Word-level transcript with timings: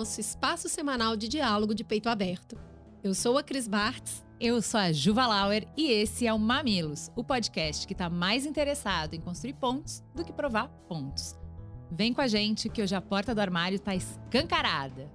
nosso 0.00 0.18
espaço 0.18 0.66
semanal 0.66 1.14
de 1.14 1.28
diálogo 1.28 1.74
de 1.74 1.84
peito 1.84 2.08
aberto. 2.08 2.58
Eu 3.04 3.12
sou 3.12 3.36
a 3.36 3.42
Cris 3.42 3.68
Bartz. 3.68 4.24
Eu 4.40 4.62
sou 4.62 4.80
a 4.80 4.90
Juva 4.92 5.26
Lauer 5.26 5.68
e 5.76 5.92
esse 5.92 6.26
é 6.26 6.32
o 6.32 6.38
Mamilos, 6.38 7.10
o 7.14 7.22
podcast 7.22 7.86
que 7.86 7.92
está 7.92 8.08
mais 8.08 8.46
interessado 8.46 9.12
em 9.12 9.20
construir 9.20 9.52
pontos 9.52 10.02
do 10.14 10.24
que 10.24 10.32
provar 10.32 10.68
pontos. 10.88 11.38
Vem 11.92 12.14
com 12.14 12.22
a 12.22 12.26
gente 12.26 12.70
que 12.70 12.80
hoje 12.80 12.94
a 12.94 13.00
porta 13.02 13.34
do 13.34 13.42
armário 13.42 13.76
está 13.76 13.94
escancarada. 13.94 15.12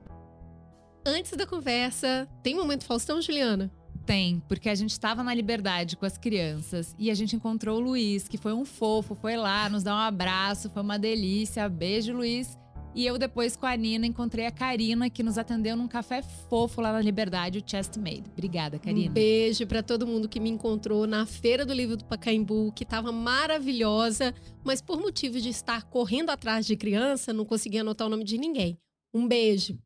Antes 1.04 1.32
da 1.32 1.48
conversa, 1.48 2.30
tem 2.44 2.54
momento 2.54 2.86
Faustão, 2.86 3.20
Juliana? 3.20 3.72
Tem, 4.06 4.40
porque 4.48 4.70
a 4.70 4.76
gente 4.76 4.92
estava 4.92 5.24
na 5.24 5.34
liberdade 5.34 5.98
com 5.98 6.06
as 6.06 6.16
crianças 6.16 6.96
e 7.00 7.10
a 7.10 7.16
gente 7.16 7.36
encontrou 7.36 7.80
o 7.80 7.84
Luiz, 7.84 8.28
que 8.28 8.38
foi 8.38 8.54
um 8.54 8.64
fofo, 8.64 9.16
foi 9.16 9.36
lá 9.36 9.68
nos 9.68 9.82
dar 9.82 9.96
um 9.96 10.00
abraço, 10.00 10.70
foi 10.70 10.84
uma 10.84 11.00
delícia. 11.00 11.68
Beijo, 11.68 12.14
Luiz. 12.14 12.56
E 12.96 13.06
eu 13.06 13.18
depois 13.18 13.58
com 13.58 13.66
a 13.66 13.76
Nina 13.76 14.06
encontrei 14.06 14.46
a 14.46 14.52
Karina, 14.52 15.10
que 15.10 15.22
nos 15.22 15.38
atendeu 15.38 15.76
num 15.76 15.86
café 15.86 16.22
fofo 16.22 16.80
lá 16.80 16.94
na 16.94 17.02
Liberdade, 17.02 17.60
o 17.60 17.64
Chest 17.70 17.98
Made. 17.98 18.24
Obrigada, 18.32 18.80
Karina. 18.80 19.10
Um 19.10 19.14
beijo 19.14 19.68
para 19.68 19.84
todo 19.84 20.08
mundo 20.08 20.30
que 20.30 20.40
me 20.40 20.50
encontrou 20.50 21.06
na 21.06 21.26
Feira 21.26 21.66
do 21.66 21.74
Livro 21.74 21.98
do 21.98 22.06
Pacaembu, 22.06 22.72
que 22.72 22.86
estava 22.86 23.12
maravilhosa, 23.12 24.34
mas 24.64 24.82
por 24.82 24.98
motivo 24.98 25.42
de 25.42 25.50
estar 25.50 25.84
correndo 25.90 26.30
atrás 26.30 26.66
de 26.66 26.78
criança, 26.78 27.34
não 27.34 27.44
consegui 27.44 27.80
anotar 27.80 28.08
o 28.08 28.10
nome 28.10 28.24
de 28.24 28.38
ninguém. 28.38 28.80
Um 29.14 29.28
beijo. 29.28 29.78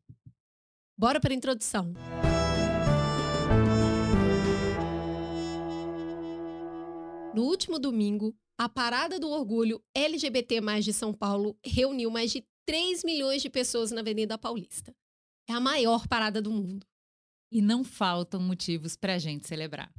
Bora 0.96 1.18
para 1.18 1.32
a 1.32 1.36
introdução. 1.36 1.92
No 7.34 7.42
último 7.42 7.80
domingo, 7.80 8.36
a 8.56 8.68
Parada 8.68 9.18
do 9.18 9.30
Orgulho 9.30 9.82
LGBT 9.96 10.60
de 10.80 10.92
São 10.92 11.12
Paulo 11.12 11.56
reuniu 11.64 12.08
mais 12.08 12.30
de 12.30 12.44
3 12.66 13.04
milhões 13.04 13.42
de 13.42 13.50
pessoas 13.50 13.90
na 13.90 14.00
Avenida 14.00 14.38
Paulista. 14.38 14.94
É 15.48 15.52
a 15.52 15.60
maior 15.60 16.06
parada 16.06 16.40
do 16.40 16.50
mundo. 16.50 16.86
E 17.50 17.60
não 17.60 17.82
faltam 17.82 18.40
motivos 18.40 18.96
para 18.96 19.14
a 19.14 19.18
gente 19.18 19.48
celebrar. 19.48 19.92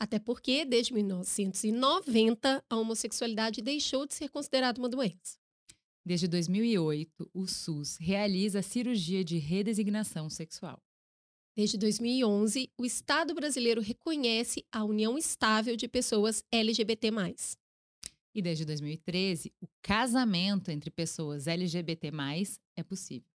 Até 0.00 0.18
porque, 0.18 0.64
desde 0.64 0.92
1990, 0.94 2.64
a 2.68 2.76
homossexualidade 2.76 3.62
deixou 3.62 4.06
de 4.06 4.14
ser 4.14 4.28
considerada 4.28 4.80
uma 4.80 4.88
doença. 4.88 5.38
Desde 6.04 6.26
2008, 6.26 7.30
o 7.32 7.46
SUS 7.46 7.96
realiza 7.98 8.58
a 8.58 8.62
cirurgia 8.62 9.22
de 9.22 9.38
redesignação 9.38 10.28
sexual. 10.28 10.82
Desde 11.54 11.76
2011, 11.78 12.72
o 12.78 12.84
Estado 12.84 13.34
brasileiro 13.34 13.80
reconhece 13.80 14.64
a 14.72 14.82
união 14.84 15.18
estável 15.18 15.76
de 15.76 15.86
pessoas 15.86 16.42
LGBT. 16.50 17.10
E 18.34 18.40
desde 18.40 18.64
2013, 18.64 19.52
o 19.60 19.68
casamento 19.82 20.70
entre 20.70 20.90
pessoas 20.90 21.46
LGBT 21.46 22.10
é 22.76 22.82
possível. 22.82 23.28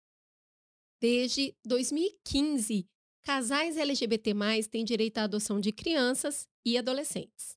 Desde 1.00 1.56
2015, 1.64 2.90
casais 3.24 3.78
LGBT 3.78 4.34
têm 4.72 4.84
direito 4.84 5.20
à 5.20 5.24
adoção 5.24 5.60
de 5.60 5.72
crianças 5.72 6.48
e 6.66 6.78
adolescentes. 6.78 7.56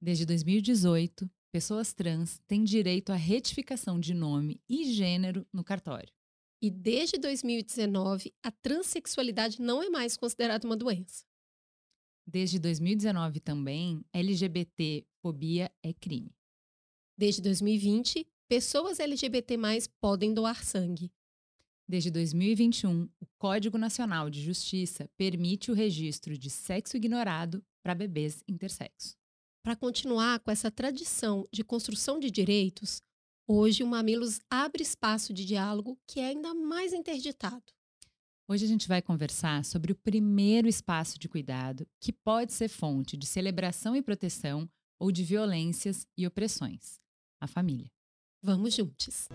Desde 0.00 0.26
2018, 0.26 1.30
pessoas 1.52 1.92
trans 1.92 2.40
têm 2.48 2.64
direito 2.64 3.10
à 3.10 3.14
retificação 3.14 4.00
de 4.00 4.12
nome 4.14 4.60
e 4.68 4.92
gênero 4.92 5.46
no 5.52 5.62
cartório. 5.62 6.12
E 6.60 6.70
desde 6.70 7.18
2019, 7.18 8.32
a 8.42 8.50
transexualidade 8.50 9.60
não 9.60 9.82
é 9.82 9.88
mais 9.88 10.16
considerada 10.16 10.66
uma 10.66 10.76
doença. 10.76 11.24
Desde 12.26 12.58
2019 12.58 13.40
também, 13.40 14.04
LGBT-fobia 14.12 15.70
é 15.82 15.92
crime. 15.92 16.34
Desde 17.16 17.42
2020, 17.42 18.26
pessoas 18.48 19.00
LGBT 19.00 19.56
podem 20.00 20.32
doar 20.32 20.64
sangue. 20.64 21.12
Desde 21.88 22.10
2021, 22.10 23.08
o 23.20 23.26
Código 23.38 23.76
Nacional 23.76 24.30
de 24.30 24.40
Justiça 24.40 25.10
permite 25.16 25.70
o 25.70 25.74
registro 25.74 26.38
de 26.38 26.48
sexo 26.48 26.96
ignorado 26.96 27.64
para 27.82 27.94
bebês 27.94 28.42
intersexo. 28.48 29.16
Para 29.62 29.76
continuar 29.76 30.40
com 30.40 30.50
essa 30.50 30.70
tradição 30.70 31.46
de 31.52 31.62
construção 31.62 32.18
de 32.18 32.30
direitos, 32.30 33.02
Hoje, 33.46 33.82
o 33.82 33.86
Mamilos 33.86 34.40
abre 34.48 34.82
espaço 34.82 35.34
de 35.34 35.44
diálogo 35.44 35.98
que 36.06 36.20
é 36.20 36.26
ainda 36.26 36.54
mais 36.54 36.92
interditado. 36.92 37.62
Hoje 38.52 38.66
a 38.66 38.68
gente 38.68 38.86
vai 38.86 39.00
conversar 39.00 39.64
sobre 39.64 39.92
o 39.92 39.94
primeiro 39.94 40.68
espaço 40.68 41.18
de 41.18 41.26
cuidado 41.26 41.86
que 41.98 42.12
pode 42.12 42.52
ser 42.52 42.68
fonte 42.68 43.16
de 43.16 43.24
celebração 43.24 43.96
e 43.96 44.02
proteção 44.02 44.68
ou 45.00 45.10
de 45.10 45.24
violências 45.24 46.06
e 46.18 46.26
opressões 46.26 47.00
a 47.40 47.46
família. 47.46 47.90
Vamos 48.42 48.74
juntos! 48.74 49.26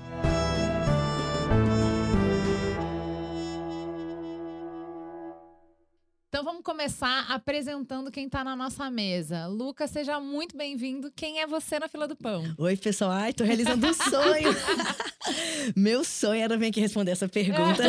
Então 6.38 6.46
vamos 6.46 6.62
começar 6.62 7.26
apresentando 7.32 8.12
quem 8.12 8.28
está 8.28 8.44
na 8.44 8.56
nossa 8.56 8.92
mesa. 8.92 9.48
Lucas, 9.48 9.90
seja 9.90 10.20
muito 10.20 10.56
bem-vindo. 10.56 11.12
Quem 11.16 11.40
é 11.40 11.48
você 11.48 11.80
na 11.80 11.88
fila 11.88 12.08
do 12.08 12.16
pão? 12.16 12.44
Oi, 12.60 12.78
pessoal. 12.78 13.10
Ai, 13.10 13.34
tô 13.34 13.44
realizando 13.44 13.88
um 13.88 13.92
sonho. 13.92 14.50
Meu 15.76 16.04
sonho 16.04 16.40
era 16.40 16.56
vir 16.56 16.68
aqui 16.68 16.80
responder 16.80 17.10
essa 17.10 17.28
pergunta. 17.28 17.82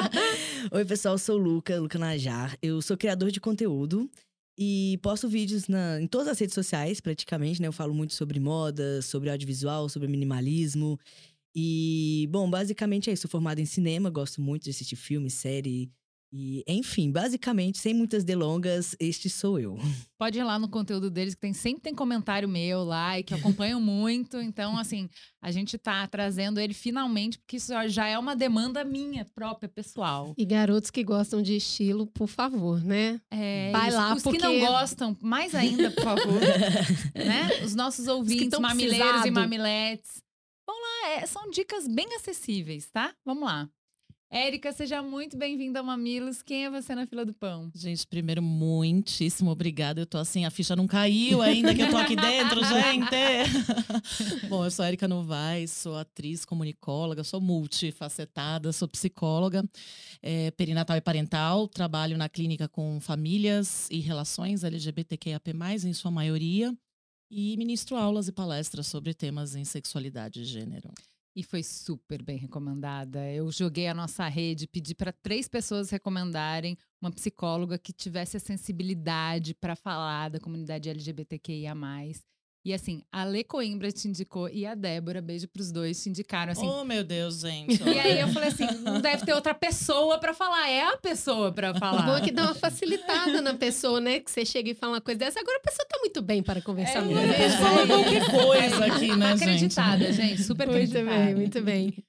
Oi, 0.72 0.86
pessoal. 0.86 1.18
Sou 1.18 1.38
o 1.38 1.38
Luca, 1.38 1.78
Luca 1.78 1.98
Najar. 1.98 2.56
Eu 2.62 2.80
sou 2.80 2.96
criador 2.96 3.30
de 3.30 3.38
conteúdo 3.38 4.10
e 4.58 4.98
posto 5.02 5.28
vídeos 5.28 5.68
na, 5.68 6.00
em 6.00 6.06
todas 6.06 6.28
as 6.28 6.38
redes 6.38 6.54
sociais, 6.54 6.98
praticamente, 6.98 7.60
né? 7.60 7.68
Eu 7.68 7.72
falo 7.72 7.92
muito 7.92 8.14
sobre 8.14 8.40
moda, 8.40 9.02
sobre 9.02 9.28
audiovisual, 9.28 9.90
sobre 9.90 10.08
minimalismo. 10.08 10.98
E, 11.54 12.26
bom, 12.30 12.48
basicamente 12.48 13.10
é 13.10 13.12
isso. 13.12 13.28
Sou 13.28 13.30
formado 13.30 13.58
em 13.58 13.66
cinema, 13.66 14.08
gosto 14.08 14.40
muito 14.40 14.64
de 14.64 14.70
assistir 14.70 14.96
filme, 14.96 15.28
série 15.28 15.92
e, 16.32 16.64
enfim, 16.66 17.12
basicamente, 17.12 17.76
sem 17.76 17.92
muitas 17.92 18.24
delongas, 18.24 18.96
este 18.98 19.28
sou 19.28 19.60
eu. 19.60 19.76
Pode 20.18 20.38
ir 20.38 20.44
lá 20.44 20.58
no 20.58 20.68
conteúdo 20.68 21.10
deles, 21.10 21.34
que 21.34 21.40
tem, 21.40 21.52
sempre 21.52 21.82
tem 21.82 21.94
comentário 21.94 22.48
meu 22.48 22.82
lá 22.84 23.18
e 23.18 23.22
que 23.22 23.34
acompanham 23.34 23.78
muito. 23.80 24.40
Então, 24.40 24.78
assim, 24.78 25.10
a 25.42 25.50
gente 25.50 25.76
tá 25.76 26.06
trazendo 26.06 26.58
ele 26.58 26.72
finalmente, 26.72 27.38
porque 27.38 27.56
isso 27.56 27.72
já 27.88 28.06
é 28.06 28.18
uma 28.18 28.34
demanda 28.34 28.82
minha 28.82 29.26
própria, 29.34 29.68
pessoal. 29.68 30.32
E 30.38 30.44
garotos 30.46 30.90
que 30.90 31.04
gostam 31.04 31.42
de 31.42 31.56
estilo, 31.56 32.06
por 32.06 32.28
favor, 32.28 32.82
né? 32.82 33.20
É, 33.30 33.70
Vai 33.70 33.88
isso. 33.88 33.96
lá, 33.98 34.14
Os 34.14 34.22
porque... 34.22 34.38
que 34.38 34.44
não 34.44 34.58
gostam, 34.60 35.16
mais 35.20 35.54
ainda, 35.54 35.90
por 35.90 36.04
favor. 36.04 36.40
né? 37.14 37.62
Os 37.62 37.74
nossos 37.74 38.08
ouvintes, 38.08 38.54
Os 38.54 38.58
mamileiros 38.58 39.06
precisado. 39.06 39.28
e 39.28 39.30
mamiletes. 39.30 40.22
Vamos 40.66 40.82
lá, 40.82 41.10
é, 41.10 41.26
são 41.26 41.50
dicas 41.50 41.86
bem 41.86 42.06
acessíveis, 42.14 42.88
tá? 42.90 43.14
Vamos 43.26 43.44
lá. 43.44 43.68
Érica, 44.34 44.72
seja 44.72 45.02
muito 45.02 45.36
bem-vinda 45.36 45.80
ao 45.80 45.84
Mamilos. 45.84 46.40
Quem 46.40 46.64
é 46.64 46.70
você 46.70 46.94
na 46.94 47.06
fila 47.06 47.22
do 47.22 47.34
pão? 47.34 47.70
Gente, 47.74 48.06
primeiro, 48.06 48.40
muitíssimo 48.40 49.50
obrigada. 49.50 50.00
Eu 50.00 50.06
tô 50.06 50.16
assim, 50.16 50.46
a 50.46 50.50
ficha 50.50 50.74
não 50.74 50.86
caiu 50.86 51.42
ainda 51.42 51.74
que 51.74 51.82
eu 51.82 51.90
tô 51.90 51.98
aqui 51.98 52.16
dentro, 52.16 52.62
gente. 52.64 53.10
Bom, 54.48 54.64
eu 54.64 54.70
sou 54.70 54.86
a 54.86 54.88
Érica 54.88 55.06
Novaes, 55.06 55.70
sou 55.70 55.98
atriz, 55.98 56.46
comunicóloga, 56.46 57.22
sou 57.22 57.42
multifacetada, 57.42 58.72
sou 58.72 58.88
psicóloga, 58.88 59.62
é, 60.22 60.50
perinatal 60.52 60.96
e 60.96 61.02
parental, 61.02 61.68
trabalho 61.68 62.16
na 62.16 62.26
clínica 62.26 62.66
com 62.66 62.98
famílias 63.02 63.86
e 63.90 64.00
relações 64.00 64.64
LGBTQIAP+, 64.64 65.50
em 65.84 65.92
sua 65.92 66.10
maioria, 66.10 66.74
e 67.30 67.54
ministro 67.58 67.96
aulas 67.96 68.28
e 68.28 68.32
palestras 68.32 68.86
sobre 68.86 69.12
temas 69.12 69.54
em 69.54 69.64
sexualidade 69.66 70.40
e 70.40 70.44
gênero. 70.46 70.90
E 71.34 71.42
foi 71.42 71.62
super 71.62 72.22
bem 72.22 72.36
recomendada. 72.36 73.30
Eu 73.30 73.50
joguei 73.50 73.88
a 73.88 73.94
nossa 73.94 74.28
rede, 74.28 74.66
pedi 74.66 74.94
para 74.94 75.12
três 75.12 75.48
pessoas 75.48 75.88
recomendarem 75.88 76.76
uma 77.00 77.10
psicóloga 77.10 77.78
que 77.78 77.92
tivesse 77.92 78.36
a 78.36 78.40
sensibilidade 78.40 79.54
para 79.54 79.74
falar 79.74 80.28
da 80.28 80.38
comunidade 80.38 80.90
LGBTQIA. 80.90 81.74
E 82.64 82.72
assim, 82.72 83.02
a 83.10 83.24
Lê 83.24 83.42
Coimbra 83.42 83.90
te 83.90 84.06
indicou 84.06 84.48
e 84.48 84.64
a 84.64 84.76
Débora, 84.76 85.20
beijo 85.20 85.48
pros 85.48 85.72
dois, 85.72 86.00
te 86.00 86.08
indicaram 86.08 86.52
assim. 86.52 86.64
Oh, 86.64 86.84
meu 86.84 87.02
Deus, 87.02 87.40
gente. 87.40 87.82
E 87.92 87.98
aí 87.98 88.20
eu 88.20 88.28
falei 88.28 88.48
assim: 88.50 88.66
não 88.82 89.00
deve 89.00 89.24
ter 89.24 89.32
outra 89.32 89.52
pessoa 89.52 90.18
para 90.18 90.32
falar, 90.32 90.68
é 90.68 90.84
a 90.84 90.96
pessoa 90.96 91.52
para 91.52 91.74
falar. 91.74 92.02
Bom 92.02 92.16
é 92.16 92.20
que 92.20 92.30
dá 92.30 92.44
uma 92.44 92.54
facilitada 92.54 93.40
na 93.42 93.54
pessoa, 93.54 94.00
né? 94.00 94.20
Que 94.20 94.30
você 94.30 94.44
chega 94.44 94.70
e 94.70 94.74
fala 94.74 94.94
uma 94.94 95.00
coisa 95.00 95.18
dessa, 95.18 95.40
agora 95.40 95.58
a 95.58 95.60
pessoa 95.60 95.86
tá 95.88 95.98
muito 95.98 96.22
bem 96.22 96.40
para 96.40 96.62
conversar 96.62 97.00
é, 97.00 97.02
mesmo. 97.02 97.32
É, 97.32 97.50
fala 97.50 97.86
qualquer 97.86 98.30
coisa 98.30 98.86
aqui, 98.86 99.16
né, 99.16 99.32
Acreditada, 99.32 100.12
gente? 100.12 100.28
gente 100.28 100.42
super 100.44 100.68
muito 100.68 100.76
acreditada. 100.76 101.16
Muito 101.16 101.24
bem, 101.24 101.34
muito 101.34 101.62
bem. 101.62 102.04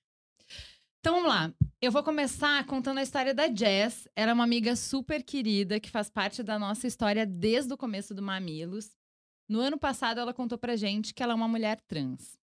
Então 0.99 1.15
vamos 1.15 1.29
lá. 1.29 1.51
Eu 1.81 1.91
vou 1.91 2.03
começar 2.03 2.65
contando 2.65 2.99
a 2.99 3.03
história 3.03 3.33
da 3.33 3.53
Jess. 3.53 4.07
Ela 4.15 4.31
é 4.31 4.33
uma 4.33 4.43
amiga 4.45 4.75
super 4.75 5.21
querida 5.23 5.79
que 5.79 5.89
faz 5.89 6.09
parte 6.09 6.41
da 6.43 6.57
nossa 6.57 6.87
história 6.87 7.25
desde 7.25 7.73
o 7.73 7.77
começo 7.77 8.13
do 8.13 8.21
Mamilos. 8.21 8.91
No 9.53 9.59
ano 9.59 9.77
passado, 9.77 10.19
ela 10.19 10.33
contou 10.33 10.57
pra 10.57 10.75
gente 10.75 11.13
que 11.13 11.21
ela 11.21 11.33
é 11.33 11.35
uma 11.35 11.47
mulher 11.47 11.79
trans. 11.81 12.39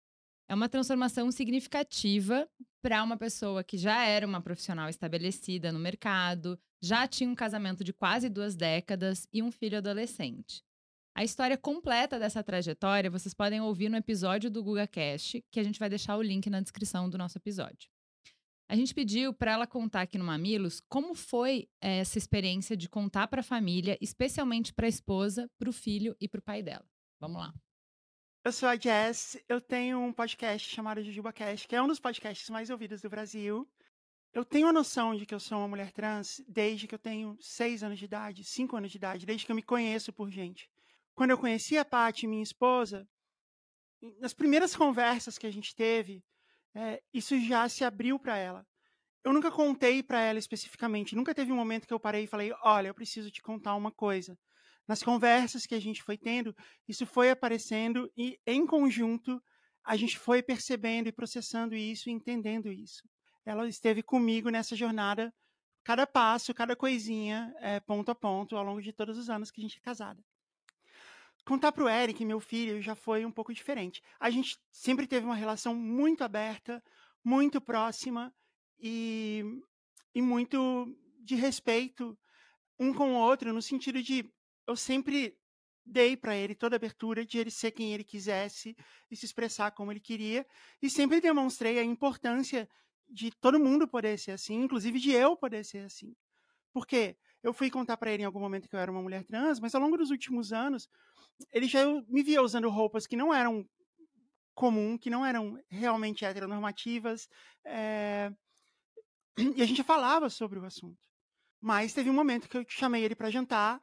É 0.46 0.55
uma 0.55 0.69
transformação 0.69 1.32
significativa 1.32 2.46
para 2.82 3.02
uma 3.02 3.16
pessoa 3.16 3.64
que 3.64 3.78
já 3.78 4.05
era 4.05 4.26
uma 4.26 4.43
profissional 4.43 4.90
estabelecida 4.90 5.72
no 5.72 5.78
mercado, 5.78 6.60
já 6.82 7.08
tinha 7.08 7.31
um 7.31 7.34
casamento 7.34 7.82
de 7.82 7.94
quase 7.94 8.28
duas 8.28 8.55
décadas 8.55 9.26
e 9.32 9.43
um 9.43 9.50
filho 9.50 9.78
adolescente. 9.78 10.62
A 11.14 11.25
história 11.25 11.56
completa 11.56 12.19
dessa 12.19 12.44
trajetória 12.44 13.10
vocês 13.10 13.32
podem 13.32 13.62
ouvir 13.62 13.88
no 13.88 13.96
episódio 13.96 14.50
do 14.50 14.62
GugaCast, 14.62 15.43
que 15.50 15.60
a 15.60 15.64
gente 15.64 15.78
vai 15.78 15.88
deixar 15.88 16.14
o 16.14 16.22
link 16.22 16.50
na 16.50 16.60
descrição 16.60 17.08
do 17.08 17.16
nosso 17.16 17.38
episódio. 17.38 17.88
A 18.69 18.76
gente 18.76 18.94
pediu 18.94 19.32
para 19.32 19.52
ela 19.52 19.66
contar 19.66 20.02
aqui 20.02 20.19
no 20.19 20.26
Mamilos 20.26 20.82
como 20.90 21.14
foi 21.14 21.70
eh, 21.81 22.00
essa 22.00 22.19
experiência 22.19 22.76
de 22.76 22.87
contar 22.87 23.28
para 23.28 23.40
a 23.40 23.43
família, 23.43 23.96
especialmente 23.99 24.75
para 24.75 24.84
a 24.84 24.90
esposa, 24.90 25.50
para 25.58 25.70
o 25.70 25.72
filho 25.72 26.14
e 26.20 26.28
para 26.28 26.40
o 26.40 26.43
pai 26.43 26.62
dela. 26.62 26.84
Vamos 27.20 27.38
lá. 27.38 27.53
Eu 28.44 28.53
sou 28.53 28.69
a 28.69 28.76
Jess, 28.76 29.43
eu 29.49 29.61
tenho 29.61 29.99
um 29.99 30.12
podcast 30.12 30.73
chamado 30.73 31.03
JujubaCast, 31.03 31.67
que 31.67 31.75
é 31.75 31.82
um 31.82 31.88
dos 31.88 31.99
podcasts 31.99 32.49
mais 32.49 32.70
ouvidos 32.70 33.03
do 33.03 33.11
Brasil. 33.11 33.69
Eu 34.32 34.44
tenho 34.44 34.69
a 34.69 34.73
noção 34.73 35.17
de 35.17 35.26
que 35.26 35.35
eu 35.35 35.41
sou 35.41 35.59
uma 35.59 35.67
mulher 35.69 35.91
trans 35.91 36.41
desde 36.47 36.87
que 36.87 36.94
eu 36.94 36.99
tenho 36.99 37.37
seis 37.41 37.82
anos 37.82 37.99
de 37.99 38.05
idade, 38.05 38.44
cinco 38.44 38.76
anos 38.76 38.93
de 38.93 38.99
idade, 38.99 39.26
desde 39.26 39.44
que 39.44 39.50
eu 39.50 39.56
me 39.56 39.62
conheço 39.62 40.12
por 40.12 40.31
gente. 40.31 40.70
Quando 41.15 41.31
eu 41.31 41.38
conheci 41.38 41.76
a 41.76 41.85
Paty, 41.85 42.29
minha 42.29 42.43
esposa, 42.43 43.09
nas 44.20 44.32
primeiras 44.32 44.76
conversas 44.76 45.37
que 45.37 45.47
a 45.47 45.50
gente 45.50 45.75
teve, 45.75 46.25
é, 46.73 47.03
isso 47.12 47.37
já 47.41 47.69
se 47.69 47.85
abriu 47.85 48.17
para 48.17 48.37
ela. 48.37 48.65
Eu 49.25 49.32
nunca 49.32 49.50
contei 49.50 50.05
para 50.05 50.20
ela 50.20 50.38
especificamente, 50.38 51.17
nunca 51.17 51.35
teve 51.35 51.50
um 51.50 51.56
momento 51.56 51.88
que 51.88 51.93
eu 51.93 51.99
parei 51.99 52.25
e 52.25 52.29
falei: 52.29 52.53
Olha, 52.62 52.88
eu 52.88 52.94
preciso 52.94 53.29
te 53.29 53.43
contar 53.43 53.75
uma 53.75 53.91
coisa. 53.91 54.38
Nas 54.88 55.02
conversas 55.02 55.67
que 55.67 55.75
a 55.75 55.81
gente 55.81 56.02
foi 56.02 56.17
tendo, 56.17 56.56
isso 56.88 57.05
foi 57.05 57.31
aparecendo 57.31 58.11
e, 58.17 58.40
em 58.46 58.67
conjunto, 58.67 59.40
a 59.85 59.96
gente 59.96 60.19
foi 60.19 60.43
percebendo 60.43 61.08
e 61.08 61.12
processando 61.12 61.76
isso 61.76 62.08
e 62.08 62.12
entendendo 62.12 62.73
isso. 62.73 63.06
Ela 63.44 63.69
esteve 63.69 64.02
comigo 64.02 64.49
nessa 64.49 64.75
jornada, 64.75 65.32
cada 65.85 66.06
passo, 66.06 66.55
cada 66.55 66.75
coisinha, 66.75 67.55
é, 67.61 67.81
ponto 67.81 68.11
a 68.11 68.14
ponto, 68.14 68.56
ao 68.56 68.64
longo 68.64 68.81
de 68.81 68.93
todos 68.93 69.19
os 69.19 69.29
anos 69.29 69.50
que 69.50 69.61
a 69.61 69.62
gente 69.62 69.76
é 69.76 69.81
casada. 69.81 70.25
Contar 71.44 71.73
para 71.73 71.84
o 71.84 71.88
Eric, 71.88 72.25
meu 72.25 72.41
filho, 72.41 72.81
já 72.81 72.94
foi 72.94 73.25
um 73.26 73.32
pouco 73.32 73.52
diferente. 73.52 74.02
A 74.19 74.31
gente 74.31 74.58
sempre 74.70 75.06
teve 75.06 75.26
uma 75.26 75.34
relação 75.34 75.75
muito 75.75 76.25
aberta, 76.25 76.82
muito 77.23 77.61
próxima 77.61 78.34
e, 78.79 79.43
e 80.14 80.23
muito 80.23 80.94
de 81.20 81.34
respeito 81.34 82.19
um 82.79 82.93
com 82.94 83.12
o 83.12 83.19
outro, 83.19 83.52
no 83.52 83.61
sentido 83.61 84.02
de 84.02 84.31
eu 84.69 84.76
sempre 84.76 85.35
dei 85.85 86.15
para 86.15 86.37
ele 86.37 86.55
toda 86.55 86.76
a 86.76 86.79
abertura 86.79 87.25
de 87.25 87.38
ele 87.38 87.50
ser 87.50 87.70
quem 87.70 87.94
ele 87.94 88.05
quisesse 88.05 88.76
e 89.11 89.17
se 89.17 89.25
expressar 89.25 89.70
como 89.70 89.91
ele 89.91 89.99
queria, 89.99 90.47
e 90.82 90.91
sempre 90.91 91.20
demonstrei 91.20 91.79
a 91.79 91.82
importância 91.82 92.69
de 93.09 93.31
todo 93.31 93.59
mundo 93.59 93.88
poder 93.88 94.19
ser 94.19 94.32
assim, 94.32 94.56
inclusive 94.56 95.00
de 95.00 95.11
eu 95.11 95.35
poder 95.35 95.65
ser 95.65 95.79
assim. 95.79 96.15
Porque 96.70 97.17
eu 97.43 97.55
fui 97.55 97.70
contar 97.70 97.97
para 97.97 98.12
ele 98.12 98.23
em 98.23 98.26
algum 98.26 98.41
momento 98.41 98.69
que 98.69 98.76
eu 98.76 98.81
era 98.81 98.91
uma 98.91 99.00
mulher 99.00 99.25
trans, 99.25 99.59
mas 99.59 99.75
ao 99.75 99.81
longo 99.81 99.97
dos 99.97 100.11
últimos 100.11 100.53
anos, 100.53 100.87
ele 101.50 101.67
já 101.67 101.87
me 102.06 102.23
via 102.23 102.43
usando 102.43 102.69
roupas 102.69 103.06
que 103.06 103.17
não 103.17 103.32
eram 103.32 103.67
comum, 104.55 104.99
que 104.99 105.09
não 105.09 105.25
eram 105.25 105.59
realmente 105.70 106.26
heteronormativas, 106.26 107.26
é... 107.65 108.31
e 109.56 109.62
a 109.62 109.67
gente 109.67 109.82
falava 109.82 110.29
sobre 110.29 110.59
o 110.59 110.65
assunto. 110.67 111.09
Mas 111.59 111.94
teve 111.94 112.11
um 112.11 112.15
momento 112.15 112.49
que 112.49 112.59
eu 112.59 112.67
chamei 112.69 113.03
ele 113.03 113.15
para 113.15 113.31
jantar 113.31 113.81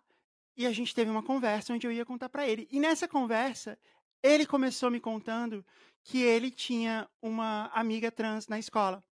e 0.57 0.65
a 0.65 0.71
gente 0.71 0.93
teve 0.95 1.11
uma 1.11 1.23
conversa 1.23 1.73
onde 1.73 1.85
eu 1.87 1.91
ia 1.91 2.05
contar 2.05 2.29
para 2.29 2.47
ele. 2.47 2.67
E 2.71 2.79
nessa 2.79 3.07
conversa, 3.07 3.77
ele 4.23 4.45
começou 4.45 4.89
me 4.91 4.99
contando 4.99 5.65
que 6.03 6.21
ele 6.21 6.51
tinha 6.51 7.09
uma 7.21 7.67
amiga 7.73 8.11
trans 8.11 8.47
na 8.47 8.59
escola. 8.59 9.03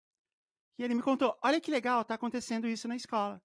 E 0.79 0.85
ele 0.85 0.94
me 0.94 1.03
contou: 1.03 1.37
"Olha 1.43 1.61
que 1.61 1.71
legal, 1.71 2.05
tá 2.05 2.15
acontecendo 2.15 2.69
isso 2.69 2.89
na 2.89 2.97
escola". 2.97 3.43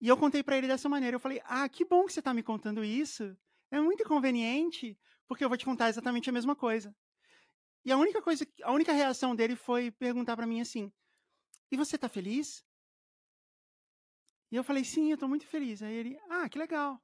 E 0.00 0.08
eu 0.08 0.16
contei 0.16 0.42
para 0.42 0.56
ele 0.56 0.66
dessa 0.66 0.88
maneira. 0.88 1.14
Eu 1.16 1.20
falei: 1.20 1.40
"Ah, 1.44 1.68
que 1.68 1.84
bom 1.84 2.04
que 2.06 2.12
você 2.12 2.22
tá 2.22 2.32
me 2.34 2.42
contando 2.42 2.84
isso. 2.84 3.36
É 3.70 3.80
muito 3.80 4.04
conveniente, 4.04 4.98
porque 5.28 5.44
eu 5.44 5.48
vou 5.48 5.58
te 5.58 5.64
contar 5.64 5.88
exatamente 5.88 6.28
a 6.30 6.32
mesma 6.32 6.56
coisa. 6.56 6.94
E 7.84 7.92
a 7.92 7.98
única 7.98 8.22
coisa, 8.22 8.46
a 8.64 8.72
única 8.72 8.92
reação 8.92 9.36
dele 9.36 9.56
foi 9.56 9.90
perguntar 9.90 10.36
para 10.36 10.46
mim 10.46 10.60
assim: 10.60 10.92
"E 11.72 11.76
você 11.76 11.98
tá 11.98 12.08
feliz?" 12.08 12.64
E 14.50 14.56
eu 14.56 14.64
falei: 14.64 14.84
"Sim, 14.84 15.10
eu 15.10 15.18
tô 15.18 15.28
muito 15.28 15.46
feliz". 15.46 15.82
Aí 15.82 15.94
ele: 15.94 16.18
"Ah, 16.28 16.48
que 16.48 16.58
legal". 16.58 17.00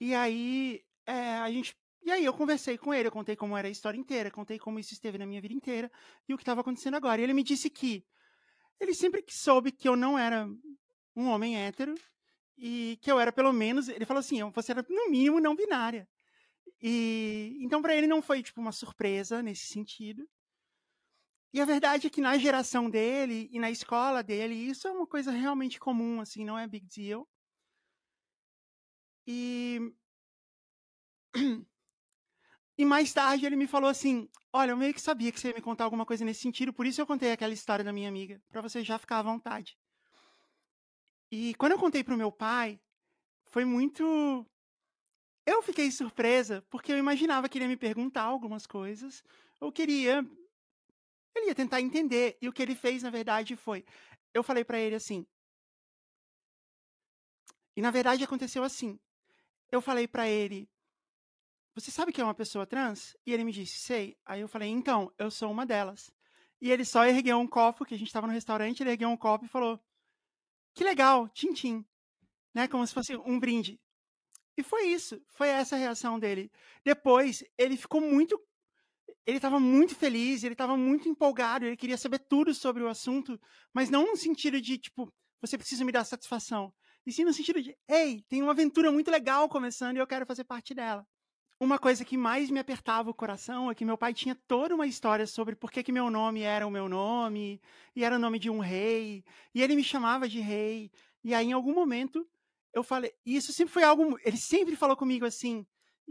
E 0.00 0.14
aí, 0.14 0.82
é, 1.06 1.36
a 1.38 1.50
gente 1.50 1.76
e 2.02 2.10
aí 2.10 2.24
eu 2.24 2.32
conversei 2.32 2.78
com 2.78 2.94
ele, 2.94 3.08
eu 3.08 3.12
contei 3.12 3.36
como 3.36 3.56
era 3.56 3.68
a 3.68 3.70
história 3.70 3.98
inteira, 3.98 4.30
contei 4.30 4.58
como 4.58 4.78
isso 4.78 4.94
esteve 4.94 5.18
na 5.18 5.26
minha 5.26 5.40
vida 5.40 5.52
inteira 5.52 5.92
e 6.26 6.32
o 6.32 6.36
que 6.38 6.42
estava 6.42 6.62
acontecendo 6.62 6.96
agora. 6.96 7.20
E 7.20 7.24
ele 7.24 7.34
me 7.34 7.42
disse 7.42 7.68
que 7.68 8.02
ele 8.80 8.94
sempre 8.94 9.22
que 9.22 9.34
soube 9.34 9.72
que 9.72 9.88
eu 9.88 9.96
não 9.96 10.18
era 10.18 10.48
um 11.16 11.28
homem 11.28 11.58
hétero 11.58 11.94
e 12.58 12.98
que 13.02 13.10
eu 13.12 13.20
era 13.20 13.32
pelo 13.32 13.52
menos, 13.52 13.88
ele 13.88 14.06
falou 14.06 14.20
assim, 14.20 14.42
você 14.50 14.72
era 14.72 14.84
no 14.88 15.10
mínimo 15.10 15.40
não 15.40 15.56
binária. 15.56 16.08
E 16.82 17.58
então 17.62 17.82
para 17.82 17.94
ele 17.94 18.06
não 18.06 18.22
foi 18.22 18.42
tipo 18.42 18.60
uma 18.60 18.72
surpresa 18.72 19.42
nesse 19.42 19.66
sentido. 19.66 20.28
E 21.52 21.60
a 21.60 21.64
verdade 21.64 22.06
é 22.06 22.10
que 22.10 22.20
na 22.20 22.36
geração 22.38 22.88
dele 22.90 23.48
e 23.52 23.58
na 23.60 23.70
escola 23.70 24.22
dele, 24.22 24.54
isso 24.54 24.86
é 24.88 24.90
uma 24.92 25.06
coisa 25.06 25.30
realmente 25.32 25.78
comum, 25.80 26.20
assim, 26.20 26.44
não 26.44 26.58
é 26.58 26.66
big 26.66 26.86
deal. 26.86 27.28
E 29.26 29.80
e 32.76 32.84
mais 32.84 33.12
tarde 33.12 33.46
ele 33.46 33.54
me 33.56 33.66
falou 33.68 33.88
assim: 33.88 34.28
"Olha, 34.52 34.70
eu 34.72 34.76
meio 34.76 34.92
que 34.94 35.00
sabia 35.00 35.30
que 35.32 35.38
você 35.40 35.48
ia 35.48 35.54
me 35.54 35.60
contar 35.62 35.84
alguma 35.84 36.04
coisa 36.06 36.24
nesse 36.24 36.40
sentido, 36.40 36.72
por 36.72 36.84
isso 36.86 37.00
eu 37.00 37.06
contei 37.06 37.30
aquela 37.32 37.52
história 37.54 37.84
da 37.84 37.92
minha 37.92 38.08
amiga, 38.08 38.42
para 38.48 38.60
você 38.62 38.82
já 38.82 38.98
ficar 38.98 39.18
à 39.18 39.22
vontade". 39.22 39.76
E 41.30 41.54
quando 41.54 41.72
eu 41.72 41.78
contei 41.78 42.02
para 42.04 42.14
o 42.14 42.18
meu 42.18 42.32
pai, 42.32 42.80
foi 43.46 43.64
muito. 43.64 44.46
Eu 45.46 45.62
fiquei 45.62 45.90
surpresa, 45.90 46.62
porque 46.70 46.92
eu 46.92 46.98
imaginava 46.98 47.48
que 47.48 47.58
ele 47.58 47.64
ia 47.64 47.68
me 47.68 47.76
perguntar 47.76 48.22
algumas 48.22 48.66
coisas. 48.66 49.22
Eu 49.60 49.72
queria. 49.72 50.24
Ele 51.34 51.46
ia 51.46 51.54
tentar 51.54 51.80
entender. 51.80 52.36
E 52.40 52.48
o 52.48 52.52
que 52.52 52.62
ele 52.62 52.74
fez, 52.74 53.02
na 53.02 53.10
verdade, 53.10 53.56
foi. 53.56 53.84
Eu 54.34 54.42
falei 54.42 54.64
para 54.64 54.78
ele 54.78 54.94
assim. 54.94 55.26
E 57.76 57.82
na 57.82 57.90
verdade 57.90 58.24
aconteceu 58.24 58.62
assim. 58.64 58.98
Eu 59.70 59.80
falei 59.80 60.06
para 60.08 60.28
ele. 60.28 60.68
Você 61.74 61.90
sabe 61.90 62.12
que 62.12 62.20
é 62.20 62.24
uma 62.24 62.34
pessoa 62.34 62.66
trans? 62.66 63.16
E 63.24 63.32
ele 63.32 63.44
me 63.44 63.52
disse, 63.52 63.78
sei. 63.78 64.16
Aí 64.26 64.40
eu 64.40 64.48
falei, 64.48 64.68
então, 64.68 65.12
eu 65.16 65.30
sou 65.30 65.50
uma 65.50 65.64
delas. 65.64 66.10
E 66.60 66.70
ele 66.70 66.84
só 66.84 67.06
ergueu 67.06 67.38
um 67.38 67.46
copo, 67.46 67.84
que 67.84 67.94
a 67.94 67.98
gente 67.98 68.08
estava 68.08 68.26
no 68.26 68.32
restaurante, 68.32 68.82
ele 68.82 68.90
ergueu 68.90 69.08
um 69.08 69.16
copo 69.16 69.46
e 69.46 69.48
falou: 69.48 69.80
que 70.74 70.84
legal, 70.84 71.28
tchim-tchim. 71.30 71.84
Né? 72.54 72.68
Como 72.68 72.86
se 72.86 72.92
fosse 72.92 73.16
um 73.16 73.38
brinde. 73.38 73.80
E 74.56 74.62
foi 74.62 74.88
isso, 74.88 75.22
foi 75.28 75.48
essa 75.48 75.76
a 75.76 75.78
reação 75.78 76.18
dele. 76.18 76.50
Depois, 76.84 77.42
ele 77.56 77.76
ficou 77.76 78.00
muito. 78.00 78.40
Ele 79.30 79.38
estava 79.38 79.60
muito 79.60 79.94
feliz, 79.94 80.42
ele 80.42 80.54
estava 80.54 80.76
muito 80.76 81.08
empolgado, 81.08 81.64
ele 81.64 81.76
queria 81.76 81.96
saber 81.96 82.18
tudo 82.18 82.52
sobre 82.54 82.82
o 82.82 82.88
assunto, 82.88 83.40
mas 83.72 83.88
não 83.88 84.06
no 84.06 84.16
sentido 84.16 84.60
de, 84.60 84.78
tipo, 84.78 85.12
você 85.40 85.56
precisa 85.56 85.84
me 85.84 85.92
dar 85.92 86.04
satisfação. 86.04 86.72
E 87.06 87.12
sim 87.12 87.24
no 87.24 87.32
sentido 87.32 87.62
de, 87.62 87.76
ei, 87.88 88.22
tem 88.28 88.42
uma 88.42 88.52
aventura 88.52 88.90
muito 88.90 89.10
legal 89.10 89.48
começando 89.48 89.96
e 89.96 90.00
eu 90.00 90.06
quero 90.06 90.26
fazer 90.26 90.44
parte 90.44 90.74
dela 90.74 91.06
uma 91.60 91.78
coisa 91.78 92.06
que 92.06 92.16
mais 92.16 92.50
me 92.50 92.58
apertava 92.58 93.10
o 93.10 93.14
coração 93.14 93.70
é 93.70 93.74
que 93.74 93.84
meu 93.84 93.98
pai 93.98 94.14
tinha 94.14 94.34
toda 94.34 94.74
uma 94.74 94.86
história 94.86 95.26
sobre 95.26 95.54
por 95.54 95.70
que, 95.70 95.82
que 95.82 95.92
meu 95.92 96.10
nome 96.10 96.40
era 96.40 96.66
o 96.66 96.70
meu 96.70 96.88
nome, 96.88 97.60
e 97.94 98.02
era 98.02 98.16
o 98.16 98.18
nome 98.18 98.38
de 98.38 98.48
um 98.48 98.60
rei, 98.60 99.22
e 99.54 99.62
ele 99.62 99.76
me 99.76 99.84
chamava 99.84 100.26
de 100.26 100.40
rei. 100.40 100.90
E 101.22 101.34
aí, 101.34 101.48
em 101.48 101.52
algum 101.52 101.74
momento, 101.74 102.26
eu 102.72 102.82
falei. 102.82 103.12
E 103.26 103.36
isso 103.36 103.52
sempre 103.52 103.74
foi 103.74 103.82
algo. 103.82 104.18
Ele 104.24 104.38
sempre 104.38 104.74
falou 104.74 104.96
comigo 104.96 105.26
assim. 105.26 105.66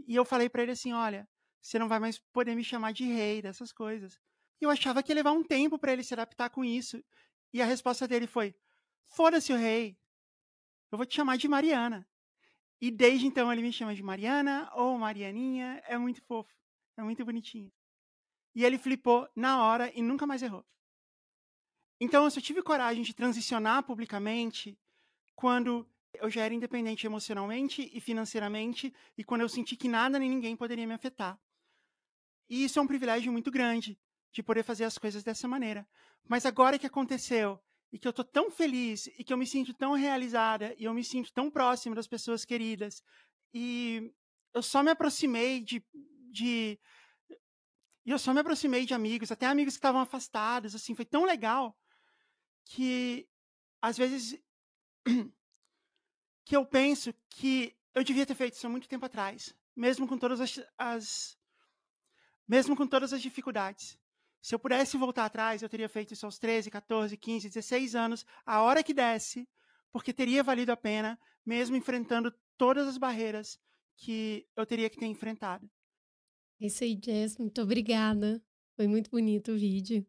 E 0.06 0.14
eu 0.14 0.24
falei 0.24 0.48
para 0.48 0.62
ele 0.62 0.72
assim: 0.72 0.92
olha, 0.92 1.28
você 1.60 1.78
não 1.78 1.88
vai 1.88 1.98
mais 1.98 2.18
poder 2.18 2.54
me 2.54 2.64
chamar 2.64 2.92
de 2.92 3.04
rei, 3.04 3.42
dessas 3.42 3.72
coisas. 3.72 4.18
E 4.60 4.64
eu 4.64 4.70
achava 4.70 5.02
que 5.02 5.10
ia 5.10 5.16
levar 5.16 5.32
um 5.32 5.42
tempo 5.42 5.78
para 5.78 5.92
ele 5.92 6.02
se 6.02 6.14
adaptar 6.14 6.50
com 6.50 6.64
isso. 6.64 7.02
E 7.52 7.60
a 7.60 7.64
resposta 7.64 8.06
dele 8.06 8.26
foi: 8.26 8.54
foda-se 9.06 9.52
o 9.52 9.56
rei. 9.56 9.98
Eu 10.90 10.98
vou 10.98 11.06
te 11.06 11.14
chamar 11.14 11.36
de 11.36 11.48
Mariana. 11.48 12.06
E 12.80 12.90
desde 12.90 13.26
então 13.26 13.52
ele 13.52 13.62
me 13.62 13.72
chama 13.72 13.94
de 13.94 14.02
Mariana 14.02 14.70
ou 14.74 14.98
Marianinha. 14.98 15.82
É 15.86 15.96
muito 15.98 16.22
fofo. 16.22 16.54
É 16.96 17.02
muito 17.02 17.24
bonitinho. 17.24 17.70
E 18.54 18.64
ele 18.64 18.78
flipou 18.78 19.28
na 19.36 19.62
hora 19.62 19.92
e 19.94 20.02
nunca 20.02 20.26
mais 20.26 20.42
errou. 20.42 20.64
Então 22.00 22.24
eu 22.24 22.30
só 22.30 22.40
tive 22.40 22.62
coragem 22.62 23.02
de 23.02 23.14
transicionar 23.14 23.82
publicamente 23.82 24.78
quando 25.36 25.86
eu 26.14 26.28
já 26.30 26.42
era 26.42 26.54
independente 26.54 27.06
emocionalmente 27.06 27.90
e 27.92 28.00
financeiramente 28.00 28.92
e 29.16 29.22
quando 29.22 29.42
eu 29.42 29.48
senti 29.48 29.76
que 29.76 29.88
nada 29.88 30.18
nem 30.18 30.28
ninguém 30.28 30.56
poderia 30.56 30.86
me 30.86 30.94
afetar. 30.94 31.38
E 32.50 32.64
isso 32.64 32.80
é 32.80 32.82
um 32.82 32.86
privilégio 32.86 33.30
muito 33.30 33.50
grande, 33.50 33.96
de 34.32 34.42
poder 34.42 34.64
fazer 34.64 34.84
as 34.84 34.98
coisas 34.98 35.22
dessa 35.22 35.46
maneira. 35.46 35.88
Mas 36.28 36.44
agora 36.44 36.78
que 36.78 36.86
aconteceu 36.86 37.60
e 37.92 37.98
que 37.98 38.06
eu 38.06 38.12
tô 38.12 38.24
tão 38.24 38.50
feliz 38.50 39.06
e 39.18 39.24
que 39.24 39.32
eu 39.32 39.38
me 39.38 39.46
sinto 39.46 39.72
tão 39.72 39.92
realizada 39.94 40.74
e 40.76 40.84
eu 40.84 40.92
me 40.92 41.04
sinto 41.04 41.32
tão 41.32 41.50
próximo 41.50 41.94
das 41.94 42.06
pessoas 42.06 42.44
queridas 42.44 43.02
e 43.54 44.12
eu 44.52 44.62
só 44.62 44.82
me 44.82 44.90
aproximei 44.90 45.60
de, 45.60 45.84
de 46.30 46.78
e 48.04 48.10
eu 48.10 48.18
só 48.18 48.32
me 48.32 48.40
aproximei 48.40 48.84
de 48.86 48.94
amigos, 48.94 49.30
até 49.30 49.46
amigos 49.46 49.74
que 49.74 49.78
estavam 49.78 50.00
afastados, 50.00 50.74
assim, 50.74 50.94
foi 50.94 51.04
tão 51.04 51.24
legal 51.24 51.76
que 52.64 53.28
às 53.82 53.96
vezes 53.96 54.40
que 56.44 56.56
eu 56.56 56.64
penso 56.64 57.12
que 57.28 57.76
eu 57.94 58.04
devia 58.04 58.26
ter 58.26 58.34
feito 58.34 58.54
isso 58.54 58.66
há 58.66 58.70
muito 58.70 58.88
tempo 58.88 59.06
atrás, 59.06 59.54
mesmo 59.74 60.06
com 60.06 60.16
todas 60.16 60.40
as, 60.40 60.60
as 60.78 61.39
mesmo 62.50 62.74
com 62.76 62.84
todas 62.84 63.12
as 63.12 63.22
dificuldades. 63.22 63.96
Se 64.42 64.52
eu 64.52 64.58
pudesse 64.58 64.96
voltar 64.96 65.24
atrás, 65.24 65.62
eu 65.62 65.68
teria 65.68 65.88
feito 65.88 66.14
isso 66.14 66.26
aos 66.26 66.36
13, 66.36 66.68
14, 66.68 67.16
15, 67.16 67.48
16 67.48 67.94
anos, 67.94 68.26
a 68.44 68.60
hora 68.60 68.82
que 68.82 68.92
desse, 68.92 69.48
porque 69.92 70.12
teria 70.12 70.42
valido 70.42 70.72
a 70.72 70.76
pena, 70.76 71.16
mesmo 71.46 71.76
enfrentando 71.76 72.34
todas 72.58 72.88
as 72.88 72.98
barreiras 72.98 73.56
que 73.96 74.48
eu 74.56 74.66
teria 74.66 74.90
que 74.90 74.98
ter 74.98 75.06
enfrentado. 75.06 75.70
É 76.60 76.66
isso 76.66 76.82
aí, 76.82 76.98
Jess. 77.00 77.38
Muito 77.38 77.62
obrigada. 77.62 78.42
Foi 78.74 78.88
muito 78.88 79.10
bonito 79.12 79.52
o 79.52 79.56
vídeo. 79.56 80.04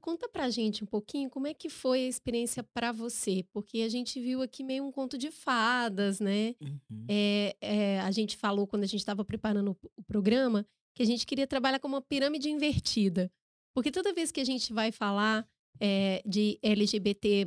Conta 0.00 0.28
pra 0.28 0.48
gente 0.48 0.84
um 0.84 0.86
pouquinho 0.86 1.28
como 1.28 1.48
é 1.48 1.52
que 1.52 1.68
foi 1.68 2.04
a 2.04 2.08
experiência 2.08 2.62
para 2.62 2.92
você, 2.92 3.44
porque 3.52 3.82
a 3.82 3.88
gente 3.88 4.20
viu 4.20 4.40
aqui 4.40 4.62
meio 4.62 4.84
um 4.84 4.92
conto 4.92 5.18
de 5.18 5.32
fadas, 5.32 6.20
né? 6.20 6.54
Uhum. 6.60 7.06
É, 7.08 7.56
é, 7.60 8.00
a 8.00 8.10
gente 8.12 8.36
falou 8.36 8.68
quando 8.68 8.84
a 8.84 8.86
gente 8.86 9.00
estava 9.00 9.24
preparando 9.24 9.72
o, 9.72 9.90
o 9.96 10.02
programa 10.04 10.64
que 10.94 11.02
a 11.02 11.06
gente 11.06 11.26
queria 11.26 11.46
trabalhar 11.46 11.78
com 11.78 11.88
uma 11.88 12.02
pirâmide 12.02 12.50
invertida. 12.50 13.30
Porque 13.74 13.90
toda 13.90 14.12
vez 14.12 14.32
que 14.32 14.40
a 14.40 14.44
gente 14.44 14.72
vai 14.72 14.90
falar 14.90 15.48
é, 15.80 16.22
de 16.26 16.58
LGBT, 16.62 17.46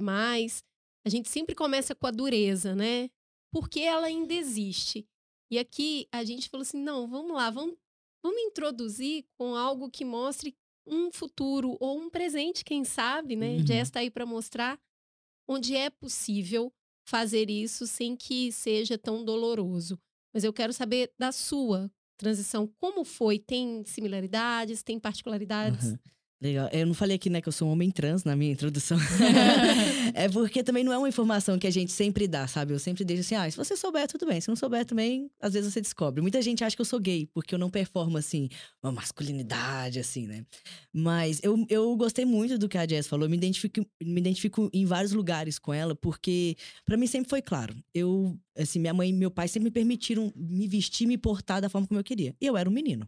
a 1.05 1.09
gente 1.09 1.29
sempre 1.29 1.53
começa 1.53 1.93
com 1.93 2.07
a 2.07 2.11
dureza, 2.11 2.75
né? 2.75 3.09
Porque 3.51 3.81
ela 3.81 4.07
ainda 4.07 4.33
existe. 4.33 5.05
E 5.51 5.59
aqui 5.59 6.07
a 6.11 6.23
gente 6.23 6.49
falou 6.49 6.63
assim: 6.63 6.81
não, 6.81 7.07
vamos 7.07 7.35
lá, 7.35 7.49
vamos, 7.49 7.75
vamos 8.23 8.41
introduzir 8.41 9.25
com 9.37 9.55
algo 9.55 9.91
que 9.91 10.05
mostre 10.05 10.55
um 10.85 11.11
futuro 11.11 11.77
ou 11.79 11.99
um 11.99 12.09
presente, 12.09 12.65
quem 12.65 12.83
sabe, 12.83 13.35
né? 13.35 13.57
Uhum. 13.57 13.67
Jess 13.67 13.87
está 13.87 13.99
aí 13.99 14.09
para 14.09 14.25
mostrar 14.25 14.79
onde 15.47 15.75
é 15.75 15.89
possível 15.89 16.73
fazer 17.07 17.49
isso 17.49 17.85
sem 17.85 18.15
que 18.15 18.51
seja 18.51 18.97
tão 18.97 19.23
doloroso. 19.23 19.99
Mas 20.33 20.43
eu 20.43 20.53
quero 20.53 20.73
saber 20.73 21.13
da 21.17 21.31
sua 21.31 21.91
transição, 22.17 22.67
como 22.79 23.03
foi? 23.03 23.39
Tem 23.39 23.83
similaridades, 23.85 24.83
tem 24.83 24.99
particularidades? 24.99 25.85
Uhum. 25.91 25.97
Legal. 26.43 26.69
Eu 26.73 26.85
não 26.85 26.93
falei 26.93 27.15
aqui, 27.15 27.29
né, 27.29 27.39
que 27.39 27.47
eu 27.47 27.53
sou 27.53 27.69
um 27.69 27.71
homem 27.71 27.89
trans 27.89 28.25
na 28.25 28.35
minha 28.35 28.51
introdução. 28.51 28.97
é 30.13 30.27
porque 30.27 30.61
também 30.61 30.83
não 30.83 30.91
é 30.91 30.97
uma 30.97 31.07
informação 31.07 31.57
que 31.57 31.65
a 31.65 31.71
gente 31.71 31.89
sempre 31.93 32.27
dá, 32.27 32.45
sabe? 32.47 32.73
Eu 32.73 32.79
sempre 32.79 33.05
deixo 33.05 33.21
assim, 33.21 33.35
ah, 33.35 33.49
se 33.49 33.55
você 33.55 33.77
souber, 33.77 34.09
tudo 34.09 34.25
bem. 34.25 34.41
Se 34.41 34.49
não 34.49 34.55
souber 34.57 34.83
também, 34.85 35.31
às 35.39 35.53
vezes 35.53 35.71
você 35.71 35.79
descobre. 35.79 36.21
Muita 36.21 36.41
gente 36.41 36.61
acha 36.61 36.75
que 36.75 36.81
eu 36.81 36.85
sou 36.85 36.99
gay, 36.99 37.29
porque 37.33 37.55
eu 37.55 37.59
não 37.59 37.69
performo, 37.69 38.17
assim, 38.17 38.49
uma 38.83 38.91
masculinidade, 38.91 39.99
assim, 39.99 40.27
né? 40.27 40.45
Mas 40.91 41.39
eu, 41.41 41.65
eu 41.69 41.95
gostei 41.95 42.25
muito 42.25 42.57
do 42.57 42.67
que 42.67 42.77
a 42.77 42.85
Jess 42.85 43.07
falou. 43.07 43.25
Eu 43.25 43.29
me 43.29 43.37
identifico, 43.37 43.79
me 44.03 44.19
identifico 44.19 44.69
em 44.73 44.85
vários 44.85 45.13
lugares 45.13 45.57
com 45.57 45.73
ela, 45.73 45.95
porque 45.95 46.57
para 46.83 46.97
mim 46.97 47.07
sempre 47.07 47.29
foi 47.29 47.41
claro. 47.41 47.73
Eu, 47.93 48.37
assim, 48.57 48.79
minha 48.79 48.93
mãe 48.93 49.11
e 49.11 49.13
meu 49.13 49.31
pai 49.31 49.47
sempre 49.47 49.69
me 49.69 49.71
permitiram 49.71 50.29
me 50.35 50.67
vestir, 50.67 51.07
me 51.07 51.17
portar 51.17 51.61
da 51.61 51.69
forma 51.69 51.87
como 51.87 52.01
eu 52.01 52.03
queria. 52.03 52.35
E 52.41 52.45
eu 52.45 52.57
era 52.57 52.69
um 52.69 52.73
menino. 52.73 53.07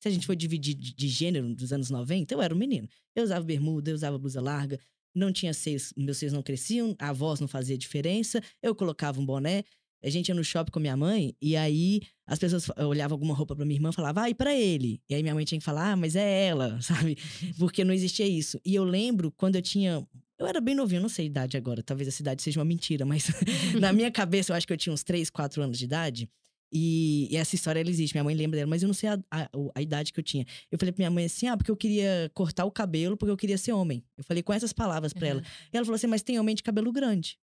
Se 0.00 0.08
a 0.08 0.10
gente 0.10 0.26
for 0.26 0.34
dividir 0.34 0.74
de 0.74 1.08
gênero 1.08 1.54
dos 1.54 1.72
anos 1.72 1.90
90, 1.90 2.34
eu 2.34 2.40
era 2.40 2.54
um 2.54 2.58
menino. 2.58 2.88
Eu 3.14 3.22
usava 3.22 3.44
bermuda, 3.44 3.90
eu 3.90 3.94
usava 3.94 4.18
blusa 4.18 4.40
larga, 4.40 4.78
não 5.14 5.32
tinha 5.32 5.52
seios, 5.52 5.92
meus 5.96 6.16
seios 6.16 6.32
não 6.32 6.42
cresciam, 6.42 6.96
a 6.98 7.12
voz 7.12 7.38
não 7.38 7.46
fazia 7.48 7.76
diferença, 7.76 8.42
eu 8.62 8.74
colocava 8.74 9.20
um 9.20 9.26
boné. 9.26 9.64
A 10.02 10.08
gente 10.08 10.28
ia 10.30 10.34
no 10.34 10.42
shopping 10.42 10.70
com 10.70 10.80
minha 10.80 10.96
mãe 10.96 11.36
e 11.42 11.54
aí 11.54 12.00
as 12.26 12.38
pessoas 12.38 12.70
olhavam 12.78 13.16
alguma 13.16 13.34
roupa 13.34 13.54
para 13.54 13.66
minha 13.66 13.76
irmã 13.76 13.90
e 13.90 13.92
falavam, 13.92 14.22
ah, 14.22 14.30
e 14.30 14.34
pra 14.34 14.56
ele? 14.56 15.02
E 15.10 15.14
aí 15.14 15.22
minha 15.22 15.34
mãe 15.34 15.44
tinha 15.44 15.58
que 15.58 15.64
falar, 15.64 15.92
ah, 15.92 15.96
mas 15.96 16.16
é 16.16 16.46
ela, 16.46 16.80
sabe? 16.82 17.18
Porque 17.58 17.84
não 17.84 17.92
existia 17.92 18.26
isso. 18.26 18.58
E 18.64 18.74
eu 18.74 18.84
lembro 18.84 19.30
quando 19.30 19.56
eu 19.56 19.62
tinha 19.62 20.06
eu 20.38 20.46
era 20.46 20.58
bem 20.58 20.74
novinho, 20.74 21.02
não 21.02 21.08
sei 21.10 21.26
a 21.26 21.26
idade 21.26 21.56
agora, 21.58 21.82
talvez 21.82 22.08
a 22.08 22.10
cidade 22.10 22.42
seja 22.42 22.58
uma 22.58 22.64
mentira, 22.64 23.04
mas 23.04 23.26
na 23.78 23.92
minha 23.92 24.10
cabeça 24.10 24.52
eu 24.52 24.56
acho 24.56 24.66
que 24.66 24.72
eu 24.72 24.76
tinha 24.78 24.90
uns 24.90 25.02
3, 25.04 25.28
4 25.28 25.62
anos 25.62 25.78
de 25.78 25.84
idade. 25.84 26.30
E, 26.72 27.28
e, 27.30 27.36
essa 27.36 27.54
história 27.54 27.80
ela 27.80 27.90
existe, 27.90 28.14
minha 28.14 28.22
mãe 28.22 28.34
lembra 28.34 28.58
dela, 28.58 28.70
mas 28.70 28.82
eu 28.82 28.86
não 28.86 28.94
sei 28.94 29.08
a, 29.08 29.18
a, 29.30 29.48
a, 29.74 29.82
idade 29.82 30.12
que 30.12 30.20
eu 30.20 30.24
tinha. 30.24 30.46
Eu 30.70 30.78
falei 30.78 30.92
pra 30.92 31.00
minha 31.00 31.10
mãe 31.10 31.24
assim: 31.24 31.48
ah, 31.48 31.56
porque 31.56 31.70
eu 31.70 31.76
queria 31.76 32.30
cortar 32.32 32.64
o 32.64 32.70
cabelo, 32.70 33.16
porque 33.16 33.30
eu 33.30 33.36
queria 33.36 33.58
ser 33.58 33.72
homem. 33.72 34.04
Eu 34.16 34.22
falei 34.22 34.42
com 34.42 34.52
essas 34.52 34.72
palavras 34.72 35.12
pra 35.12 35.26
uhum. 35.26 35.30
ela. 35.32 35.42
E 35.72 35.76
ela 35.76 35.84
falou 35.84 35.96
assim: 35.96 36.06
mas 36.06 36.22
tem 36.22 36.38
homem 36.38 36.54
de 36.54 36.62
cabelo 36.62 36.92
grande. 36.92 37.38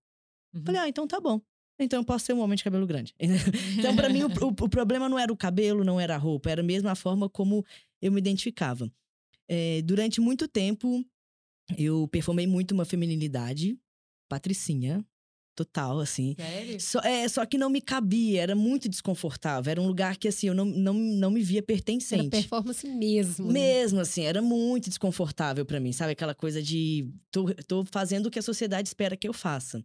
Uhum. 0.54 0.60
Eu 0.60 0.64
falei: 0.64 0.80
ah, 0.80 0.88
então 0.88 1.06
tá 1.06 1.20
bom. 1.20 1.40
Então 1.78 2.00
eu 2.00 2.04
posso 2.04 2.24
ser 2.24 2.32
um 2.32 2.40
homem 2.40 2.56
de 2.56 2.64
cabelo 2.64 2.86
grande. 2.86 3.14
então, 3.78 3.94
para 3.94 4.08
mim, 4.08 4.22
o, 4.22 4.26
o, 4.44 4.48
o, 4.48 4.68
problema 4.68 5.08
não 5.08 5.18
era 5.18 5.32
o 5.32 5.36
cabelo, 5.36 5.84
não 5.84 6.00
era 6.00 6.14
a 6.14 6.18
roupa, 6.18 6.50
era 6.50 6.62
mesmo 6.62 6.88
a 6.88 6.94
forma 6.94 7.28
como 7.28 7.64
eu 8.02 8.10
me 8.10 8.18
identificava. 8.18 8.90
É, 9.46 9.80
durante 9.82 10.20
muito 10.20 10.48
tempo, 10.48 11.04
eu 11.76 12.08
performei 12.08 12.46
muito 12.46 12.72
uma 12.72 12.84
feminilidade, 12.84 13.78
patricinha, 14.28 15.04
total, 15.58 15.98
assim. 15.98 16.36
Sério? 16.38 16.80
Só, 16.80 17.00
é, 17.00 17.28
só 17.28 17.44
que 17.44 17.58
não 17.58 17.68
me 17.68 17.80
cabia, 17.80 18.42
era 18.42 18.54
muito 18.54 18.88
desconfortável. 18.88 19.70
Era 19.70 19.80
um 19.80 19.86
lugar 19.86 20.16
que, 20.16 20.28
assim, 20.28 20.46
eu 20.48 20.54
não, 20.54 20.64
não, 20.64 20.94
não 20.94 21.30
me 21.30 21.42
via 21.42 21.62
pertencente. 21.62 22.20
Era 22.20 22.30
performance 22.30 22.86
mesmo. 22.86 23.46
Né? 23.46 23.52
Mesmo, 23.54 24.00
assim, 24.00 24.22
era 24.22 24.40
muito 24.40 24.88
desconfortável 24.88 25.64
para 25.66 25.80
mim, 25.80 25.92
sabe? 25.92 26.12
Aquela 26.12 26.34
coisa 26.34 26.62
de 26.62 27.08
tô, 27.32 27.52
tô 27.66 27.84
fazendo 27.84 28.26
o 28.26 28.30
que 28.30 28.38
a 28.38 28.42
sociedade 28.42 28.88
espera 28.88 29.16
que 29.16 29.28
eu 29.28 29.32
faça. 29.32 29.84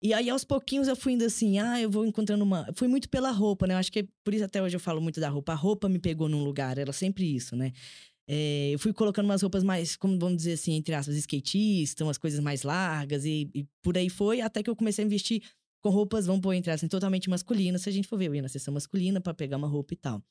E 0.00 0.14
aí, 0.14 0.30
aos 0.30 0.44
pouquinhos, 0.44 0.86
eu 0.86 0.94
fui 0.94 1.14
indo 1.14 1.24
assim, 1.24 1.58
ah, 1.58 1.80
eu 1.80 1.90
vou 1.90 2.06
encontrando 2.06 2.44
uma. 2.44 2.68
Fui 2.76 2.86
muito 2.86 3.08
pela 3.08 3.32
roupa, 3.32 3.66
né? 3.66 3.74
Eu 3.74 3.78
acho 3.78 3.90
que 3.90 4.08
por 4.22 4.32
isso 4.32 4.44
até 4.44 4.62
hoje 4.62 4.76
eu 4.76 4.80
falo 4.80 5.00
muito 5.00 5.18
da 5.18 5.28
roupa. 5.28 5.52
A 5.52 5.56
roupa 5.56 5.88
me 5.88 5.98
pegou 5.98 6.28
num 6.28 6.44
lugar, 6.44 6.78
era 6.78 6.92
sempre 6.92 7.24
isso, 7.34 7.56
né? 7.56 7.72
É, 8.30 8.70
eu 8.74 8.78
fui 8.78 8.92
colocando 8.92 9.24
umas 9.24 9.40
roupas 9.40 9.64
mais, 9.64 9.96
como 9.96 10.18
vamos 10.18 10.36
dizer 10.36 10.52
assim, 10.52 10.74
entre 10.74 10.94
aspas, 10.94 11.16
skatistas, 11.16 12.06
umas 12.06 12.18
coisas 12.18 12.40
mais 12.40 12.62
largas 12.62 13.24
e, 13.24 13.50
e, 13.54 13.66
por 13.82 13.96
aí 13.96 14.10
foi, 14.10 14.42
até 14.42 14.62
que 14.62 14.68
eu 14.68 14.76
comecei 14.76 15.02
a 15.02 15.06
investir 15.06 15.42
com 15.80 15.88
roupas, 15.88 16.26
vamos 16.26 16.42
pôr 16.42 16.52
entre 16.52 16.70
aspas, 16.70 16.90
totalmente 16.90 17.30
masculinas. 17.30 17.82
Se 17.82 17.88
a 17.88 17.92
gente 17.92 18.06
for 18.06 18.18
ver, 18.18 18.26
eu 18.26 18.34
ia 18.34 18.42
na 18.42 18.48
sessão 18.48 18.74
masculina 18.74 19.18
para 19.18 19.32
pegar 19.32 19.56
uma 19.56 19.66
roupa 19.66 19.94
e 19.94 19.96
tal. 19.96 20.22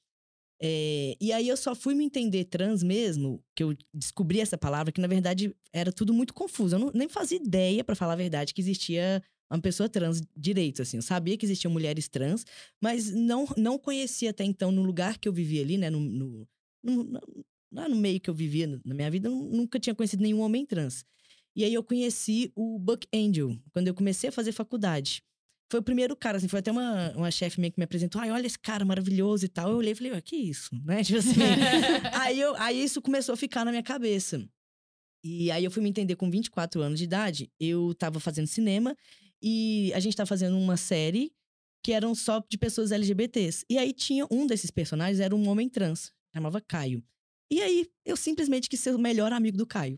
É, 0.62 1.16
e 1.20 1.32
aí 1.32 1.48
eu 1.48 1.58
só 1.58 1.74
fui 1.74 1.96
me 1.96 2.04
entender 2.04 2.46
trans 2.46 2.84
mesmo, 2.84 3.44
que 3.56 3.64
eu 3.64 3.76
descobri 3.92 4.42
essa 4.42 4.58
palavra, 4.58 4.92
que 4.92 5.02
na 5.02 5.08
verdade 5.08 5.56
era 5.74 5.92
tudo 5.92 6.14
muito 6.14 6.36
confuso. 6.36 6.76
Eu 6.76 6.80
não, 6.80 6.92
nem 6.94 7.10
fazia 7.10 7.38
ideia, 7.38 7.84
para 7.84 7.96
falar 7.96 8.14
a 8.14 8.18
verdade, 8.18 8.54
que 8.54 8.62
existia 8.62 9.24
uma 9.50 9.62
pessoa 9.62 9.90
trans 9.90 10.22
direito, 10.36 10.84
assim. 10.84 10.98
Eu 10.98 11.04
sabia 11.04 11.36
que 11.36 11.46
existiam 11.48 11.72
mulheres 11.72 12.08
trans, 12.08 12.46
mas 12.80 13.12
não, 13.12 13.48
não 13.58 13.80
conhecia 13.80 14.30
até 14.30 14.44
então, 14.44 14.72
no 14.72 14.84
lugar 14.84 15.18
que 15.18 15.28
eu 15.28 15.34
vivia 15.34 15.64
ali, 15.64 15.78
né, 15.78 15.90
no, 15.90 16.00
no 16.00 16.48
lá 17.72 17.88
no 17.88 17.96
meio 17.96 18.20
que 18.20 18.30
eu 18.30 18.34
vivia 18.34 18.68
na 18.84 18.94
minha 18.94 19.10
vida, 19.12 19.28
eu 19.30 19.36
nunca 19.36 19.80
tinha 19.80 19.96
conhecido 19.96 20.24
nenhum 20.24 20.42
homem 20.42 20.66
trans. 20.66 21.04
E 21.56 21.64
aí 21.64 21.74
eu 21.74 21.84
conheci 21.84 22.52
o 22.56 22.78
Buck 22.78 23.08
Angel, 23.14 23.58
quando 23.72 23.88
eu 23.88 23.94
comecei 23.94 24.30
a 24.30 24.32
fazer 24.32 24.52
faculdade. 24.52 25.24
Foi 25.70 25.80
o 25.80 25.84
primeiro 25.84 26.16
cara, 26.16 26.38
assim, 26.38 26.48
foi 26.48 26.60
até 26.60 26.72
uma, 26.72 27.12
uma 27.16 27.32
chefe 27.32 27.60
minha 27.60 27.72
que 27.72 27.80
me 27.80 27.84
apresentou. 27.84 28.22
Ai, 28.22 28.32
olha 28.32 28.46
esse 28.48 28.58
cara 28.58 28.86
maravilhoso 28.86 29.46
e 29.46 29.50
tal. 29.50 29.72
Eu 29.72 29.78
olhei 29.78 29.92
e 29.92 29.96
falei, 29.96 30.14
ah, 30.14 30.22
que 30.22 30.36
isso, 30.36 30.70
né? 30.86 31.04
Tipo 31.04 31.20
assim. 31.20 31.34
aí, 32.14 32.40
eu, 32.40 32.56
aí 32.56 32.82
isso 32.82 33.02
começou 33.02 33.34
a 33.34 33.38
ficar 33.38 33.66
na 33.66 33.72
minha 33.72 33.84
cabeça. 33.84 34.48
E 35.24 35.52
aí 35.52 35.64
eu 35.66 35.72
fui 35.72 35.84
me 35.84 35.90
entender 35.90 36.16
com 36.16 36.30
24 36.30 36.82
anos 36.82 37.00
de 37.00 37.06
idade. 37.06 37.52
Eu 37.60 37.94
tava 37.96 38.20
fazendo 38.20 38.48
cinema 38.48 38.96
e 39.42 39.92
a 39.94 40.00
gente 40.00 40.16
tava 40.16 40.28
fazendo 40.28 40.58
uma 40.58 40.78
série 40.78 41.34
que 41.84 41.92
eram 41.92 42.14
só 42.16 42.42
de 42.50 42.58
pessoas 42.58 42.92
LGBTs. 42.92 43.66
E 43.70 43.78
aí 43.78 43.94
tinha 43.94 44.26
um 44.32 44.46
desses 44.48 44.72
personagens, 44.72 45.20
era 45.20 45.36
um 45.36 45.50
homem 45.50 45.68
trans, 45.68 46.14
chamava 46.34 46.62
Caio. 46.62 47.04
E 47.50 47.62
aí, 47.62 47.88
eu 48.06 48.18
simplesmente 48.18 48.68
quis 48.68 48.80
ser 48.80 48.94
o 48.94 49.00
melhor 49.00 49.32
amigo 49.32 49.58
do 49.58 49.66
Caio. 49.66 49.98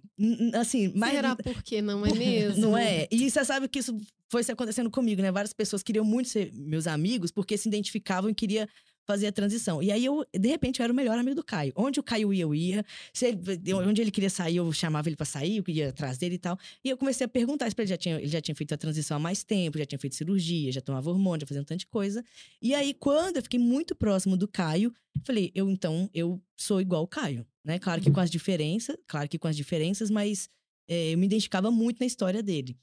Assim, 0.53 0.91
mas. 0.96 1.13
Será 1.13 1.36
porque 1.36 1.82
não 1.82 2.06
é 2.06 2.13
mesmo? 2.13 2.62
Não 2.62 2.77
é? 2.77 3.08
E 3.12 3.29
você 3.29 3.44
sabe 3.44 3.68
que 3.68 3.79
isso 3.79 3.98
foi 4.29 4.44
se 4.44 4.51
acontecendo 4.51 4.91
comigo, 4.91 5.22
né? 5.22 5.32
Várias 5.32 5.53
pessoas 5.53 5.82
queriam 5.82 6.06
muito 6.06 6.29
ser 6.29 6.51
meus 6.53 6.86
amigos 6.86 7.32
porque 7.32 7.58
se 7.58 7.68
identificavam 7.68 8.29
e 8.29 8.36
queria 8.36 8.70
fazer 9.10 9.25
a 9.25 9.32
transição. 9.32 9.82
E 9.82 9.92
aí 9.92 10.06
eu, 10.06 10.24
de 10.32 10.48
repente, 10.48 10.80
eu 10.80 10.84
era 10.84 10.94
o 10.94 10.96
melhor 10.96 11.18
amigo 11.18 11.36
do 11.36 11.44
Caio. 11.44 11.74
Onde 11.75 12.00
o 12.00 12.04
Caio 12.04 12.32
ia, 12.32 12.44
eu 12.44 12.54
ia. 12.54 12.86
Se 13.12 13.25
ele, 13.25 13.74
onde 13.74 14.01
ele 14.04 14.12
queria 14.12 14.30
sair, 14.30 14.58
eu 14.58 14.72
chamava 14.72 15.10
ele 15.10 15.16
para 15.16 15.25
sair, 15.25 15.58
eu 15.58 15.63
ia 15.68 15.89
atrás 15.89 16.20
dele 16.20 16.36
e 16.36 16.38
tal. 16.38 16.56
E 16.84 16.89
eu 16.92 16.96
comecei 16.96 17.25
a 17.25 17.28
perguntar 17.28 17.66
isso 17.66 17.75
pra 17.75 17.82
ele. 17.82 17.89
Já 17.89 17.98
tinha, 17.98 18.18
ele 18.18 18.28
já 18.28 18.39
tinha 18.39 18.54
feito 18.54 18.72
a 18.72 18.78
transição 18.78 19.18
há 19.18 19.20
mais 19.20 19.44
tempo, 19.44 19.80
já 19.80 19.86
tinha 19.86 19.98
feito 19.98 20.16
cirurgia, 20.16 20.72
já 20.72 20.80
tomava 20.80 21.10
hormônio, 21.10 21.42
já 21.42 21.48
fazia 21.48 21.62
um 21.63 21.66
tanto 21.66 21.80
de 21.80 21.88
coisa. 21.88 22.24
E 22.62 22.75
aí, 22.75 22.94
quando 22.94 23.38
eu 23.38 23.42
fiquei 23.42 23.60
muito 23.60 23.96
próximo 23.96 24.38
do 24.38 24.48
Caio, 24.48 24.94
falei, 25.25 25.51
eu 25.56 25.68
então, 25.72 26.08
eu 26.13 26.39
sou 26.56 26.80
igual 26.80 27.01
o 27.01 27.08
Caio, 27.08 27.48
né? 27.66 27.80
Claro 27.80 28.01
que 28.01 28.12
com 28.12 28.20
as 28.20 28.30
diferenças, 28.30 28.96
claro 29.08 29.28
que 29.28 29.39
com 29.39 29.48
as 29.48 29.58
diferenças, 29.58 30.12
mas 30.12 30.50
é, 30.88 31.13
eu 31.13 31.18
me 31.18 31.25
identificava 31.25 31.72
muito 31.72 32.00
na 32.00 32.06
história 32.06 32.44
dele. 32.44 32.78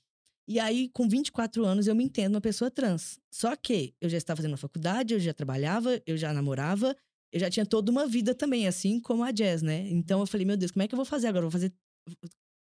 E 0.49 0.61
aí, 0.61 0.89
com 0.91 1.09
24 1.09 1.65
anos, 1.65 1.87
eu 1.87 1.95
me 1.95 2.05
entendo 2.05 2.35
uma 2.37 2.41
pessoa 2.41 2.71
trans. 2.71 3.19
Só 3.31 3.57
que 3.57 3.95
eu 4.01 4.09
já 4.09 4.17
estava 4.17 4.37
fazendo 4.37 4.55
a 4.55 4.59
faculdade, 4.59 5.15
eu 5.15 5.21
já 5.21 5.35
trabalhava, 5.35 6.01
eu 6.07 6.17
já 6.17 6.33
namorava, 6.33 6.97
eu 7.33 7.41
já 7.41 7.51
tinha 7.51 7.67
toda 7.67 7.91
uma 7.91 8.07
vida 8.07 8.35
também, 8.35 8.67
assim 8.69 9.01
como 9.01 9.25
a 9.25 9.33
Jazz, 9.33 9.63
né? 9.63 9.89
Então 9.91 10.21
eu 10.21 10.27
falei, 10.27 10.47
meu 10.47 10.57
Deus, 10.57 10.71
como 10.71 10.83
é 10.85 10.89
que 10.89 10.95
eu 10.95 10.97
vou 10.97 11.05
fazer 11.05 11.27
agora? 11.27 11.45
Eu 11.47 11.51
vou 11.51 11.61
fazer. 11.61 11.73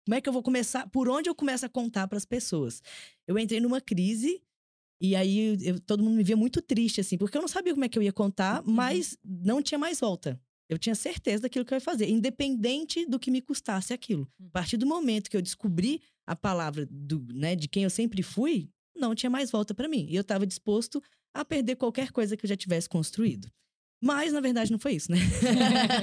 Como 0.05 0.15
é 0.15 0.21
que 0.21 0.27
eu 0.27 0.33
vou 0.33 0.41
começar? 0.41 0.87
Por 0.89 1.07
onde 1.07 1.29
eu 1.29 1.35
começo 1.35 1.65
a 1.65 1.69
contar 1.69 2.07
para 2.07 2.17
as 2.17 2.25
pessoas? 2.25 2.81
Eu 3.27 3.37
entrei 3.37 3.59
numa 3.59 3.79
crise 3.79 4.41
e 5.01 5.15
aí 5.15 5.57
eu- 5.61 5.79
todo 5.79 6.03
mundo 6.03 6.15
me 6.15 6.23
via 6.23 6.35
muito 6.35 6.61
triste, 6.61 6.99
assim, 7.01 7.17
porque 7.17 7.37
eu 7.37 7.41
não 7.41 7.47
sabia 7.47 7.73
como 7.73 7.85
é 7.85 7.89
que 7.89 7.97
eu 7.97 8.03
ia 8.03 8.11
contar, 8.11 8.63
mas 8.65 9.17
não 9.23 9.61
tinha 9.61 9.77
mais 9.77 9.99
volta. 9.99 10.39
Eu 10.67 10.77
tinha 10.77 10.93
certeza 10.95 11.43
daquilo 11.43 11.65
que 11.65 11.73
eu 11.73 11.77
ia 11.77 11.81
fazer, 11.81 12.09
independente 12.09 13.05
do 13.05 13.19
que 13.19 13.31
me 13.31 13.41
custasse 13.41 13.93
aquilo. 13.93 14.27
A 14.47 14.49
partir 14.51 14.77
do 14.77 14.85
momento 14.85 15.29
que 15.29 15.37
eu 15.37 15.41
descobri 15.41 16.01
a 16.29 16.35
palavra 16.35 16.87
do, 16.91 17.25
né, 17.33 17.55
de 17.55 17.67
quem 17.67 17.83
eu 17.83 17.89
sempre 17.89 18.21
fui, 18.21 18.69
não 18.95 19.15
tinha 19.15 19.29
mais 19.29 19.49
volta 19.49 19.73
para 19.73 19.87
mim. 19.87 20.05
E 20.09 20.15
eu 20.15 20.21
estava 20.21 20.45
disposto 20.45 21.01
a 21.33 21.43
perder 21.43 21.75
qualquer 21.75 22.11
coisa 22.11 22.37
que 22.37 22.45
eu 22.45 22.49
já 22.49 22.55
tivesse 22.55 22.87
construído. 22.87 23.49
Mas, 24.01 24.31
na 24.31 24.39
verdade, 24.39 24.71
não 24.71 24.79
foi 24.79 24.93
isso, 24.93 25.11
né? 25.11 25.17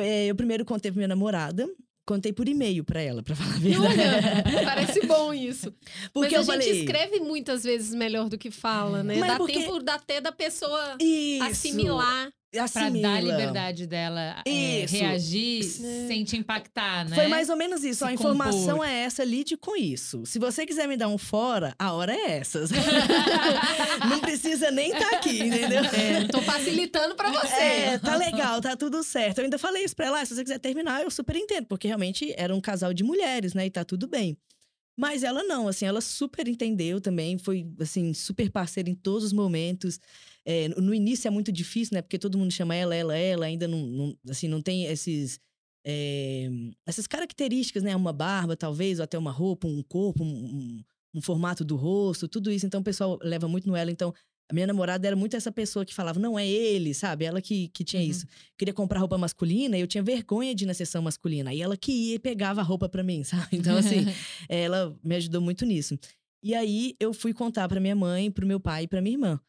É, 0.00 0.26
eu 0.26 0.34
primeiro 0.34 0.64
contei 0.64 0.90
pra 0.90 0.98
minha 0.98 1.08
namorada, 1.08 1.68
contei 2.06 2.32
por 2.32 2.46
e-mail 2.48 2.84
pra 2.84 3.00
ela, 3.00 3.22
pra 3.22 3.34
falar 3.34 3.54
a 3.54 3.58
verdade. 3.58 4.00
olha, 4.00 4.64
parece 4.64 5.06
bom 5.06 5.32
isso. 5.32 5.72
Porque 6.12 6.36
Mas 6.36 6.48
a 6.48 6.52
gente 6.54 6.64
falei. 6.64 6.80
escreve 6.82 7.20
muitas 7.20 7.62
vezes 7.64 7.94
melhor 7.94 8.28
do 8.28 8.36
que 8.38 8.50
fala, 8.50 9.02
né? 9.02 9.16
Mas 9.16 9.28
Dá 9.30 9.36
porque- 9.38 9.52
tempo 9.54 9.78
dá 9.82 9.94
até 9.94 10.20
da 10.20 10.32
pessoa 10.32 10.96
Isso. 11.00 11.44
assimilar. 11.44 12.30
Pra 12.52 12.64
Assimila. 12.64 13.08
dar 13.08 13.20
liberdade 13.22 13.86
dela 13.86 14.42
é, 14.46 14.84
reagir 14.86 15.60
É. 15.60 16.06
sem 16.06 16.22
te 16.22 16.36
impactar, 16.36 17.08
né? 17.08 17.16
Foi 17.16 17.26
mais 17.26 17.48
ou 17.48 17.56
menos 17.56 17.82
isso. 17.82 18.00
Se 18.00 18.04
a 18.04 18.12
informação 18.12 18.76
compor. 18.76 18.86
é 18.86 19.04
essa, 19.04 19.24
lide 19.24 19.56
com 19.56 19.74
isso. 19.74 20.26
Se 20.26 20.38
você 20.38 20.66
quiser 20.66 20.86
me 20.86 20.96
dar 20.96 21.08
um 21.08 21.16
fora, 21.16 21.74
a 21.78 21.92
hora 21.94 22.14
é 22.14 22.38
essa. 22.38 22.60
não 24.08 24.18
precisa 24.20 24.70
nem 24.70 24.92
estar 24.92 25.16
aqui, 25.16 25.42
entendeu? 25.42 25.82
É, 25.84 26.24
tô 26.30 26.42
facilitando 26.42 27.14
pra 27.14 27.30
você. 27.30 27.54
É, 27.54 27.98
tá 27.98 28.16
legal, 28.16 28.60
tá 28.60 28.76
tudo 28.76 29.02
certo. 29.02 29.38
Eu 29.38 29.44
ainda 29.44 29.58
falei 29.58 29.84
isso 29.84 29.96
pra 29.96 30.06
ela, 30.06 30.20
ah, 30.20 30.26
se 30.26 30.34
você 30.34 30.42
quiser 30.42 30.58
terminar, 30.58 31.02
eu 31.02 31.10
super 31.10 31.36
entendo, 31.36 31.66
porque 31.66 31.86
realmente 31.88 32.34
era 32.36 32.54
um 32.54 32.60
casal 32.60 32.92
de 32.92 33.02
mulheres, 33.02 33.54
né, 33.54 33.66
e 33.66 33.70
tá 33.70 33.82
tudo 33.84 34.06
bem. 34.06 34.36
Mas 34.96 35.22
ela 35.22 35.42
não, 35.44 35.68
assim, 35.68 35.86
ela 35.86 36.00
super 36.00 36.46
entendeu 36.46 37.00
também, 37.00 37.38
foi, 37.38 37.66
assim, 37.80 38.12
super 38.12 38.50
parceira 38.50 38.90
em 38.90 38.94
todos 38.94 39.24
os 39.24 39.32
momentos. 39.32 39.98
É, 40.44 40.68
no- 40.68 40.94
início 40.94 41.28
é 41.28 41.30
muito 41.30 41.50
difícil, 41.50 41.94
né, 41.94 42.02
porque 42.02 42.18
todo 42.18 42.36
mundo 42.38 42.52
chama 42.52 42.74
ela, 42.74 42.94
ela, 42.94 43.16
ela, 43.16 43.46
ainda 43.46 43.66
não, 43.66 43.86
não- 43.86 44.18
assim, 44.28 44.48
não 44.48 44.60
tem 44.62 44.84
esses... 44.86 45.40
é, 45.84 46.48
essas 46.86 47.06
características, 47.06 47.82
né, 47.82 47.96
uma 47.96 48.12
barba, 48.12 48.56
talvez, 48.56 48.98
ou 48.98 49.04
até 49.04 49.18
uma 49.18 49.30
roupa, 49.32 49.66
um 49.66 49.82
corpo, 49.82 50.22
um, 50.24 50.28
um- 50.28 50.84
um 51.14 51.20
formato 51.22 51.64
do 51.64 51.76
rosto, 51.76 52.26
tudo 52.28 52.50
isso. 52.50 52.64
Então, 52.66 52.80
o 52.80 52.84
pessoal 52.84 53.18
leva 53.22 53.46
muito 53.48 53.68
no 53.68 53.76
ela. 53.76 53.90
Então, 53.90 54.14
a 54.52 54.54
minha 54.54 54.66
namorada 54.66 55.06
era 55.06 55.16
muito 55.16 55.34
essa 55.34 55.50
pessoa 55.50 55.82
que 55.82 55.94
falava, 55.94 56.20
não 56.20 56.38
é 56.38 56.46
ele, 56.46 56.92
sabe? 56.92 57.24
Ela 57.24 57.40
que, 57.40 57.68
que 57.68 57.82
tinha 57.82 58.02
Uhum. 58.02 58.08
isso. 58.10 58.26
Queria 58.58 58.74
comprar 58.74 59.00
roupa 59.00 59.16
masculina 59.16 59.78
e 59.78 59.80
eu 59.80 59.86
tinha 59.86 60.02
vergonha 60.02 60.54
de 60.54 60.64
ir 60.64 60.66
na 60.66 60.74
sessão 60.74 61.00
masculina. 61.00 61.48
Aí 61.50 61.62
ela 61.62 61.74
que 61.74 61.90
ia 61.90 62.14
e 62.16 62.18
pegava 62.18 62.60
a 62.60 62.64
roupa 62.64 62.86
pra 62.86 63.02
mim, 63.02 63.24
sabe? 63.48 63.48
Então, 63.56 63.74
assim, 63.78 64.04
ela 64.48 64.94
me 65.02 65.16
ajudou 65.16 65.40
muito 65.40 65.64
nisso. 65.64 65.98
E 66.44 66.54
aí 66.54 66.94
eu 67.00 67.14
fui 67.14 67.32
contar 67.32 67.66
pra 67.66 67.80
minha 67.80 67.96
mãe, 67.96 68.30
pro 68.30 68.46
meu 68.46 68.60
pai 68.60 68.84
e 68.84 68.88
pra 68.88 69.00
minha 69.00 69.14
irmã. 69.14 69.40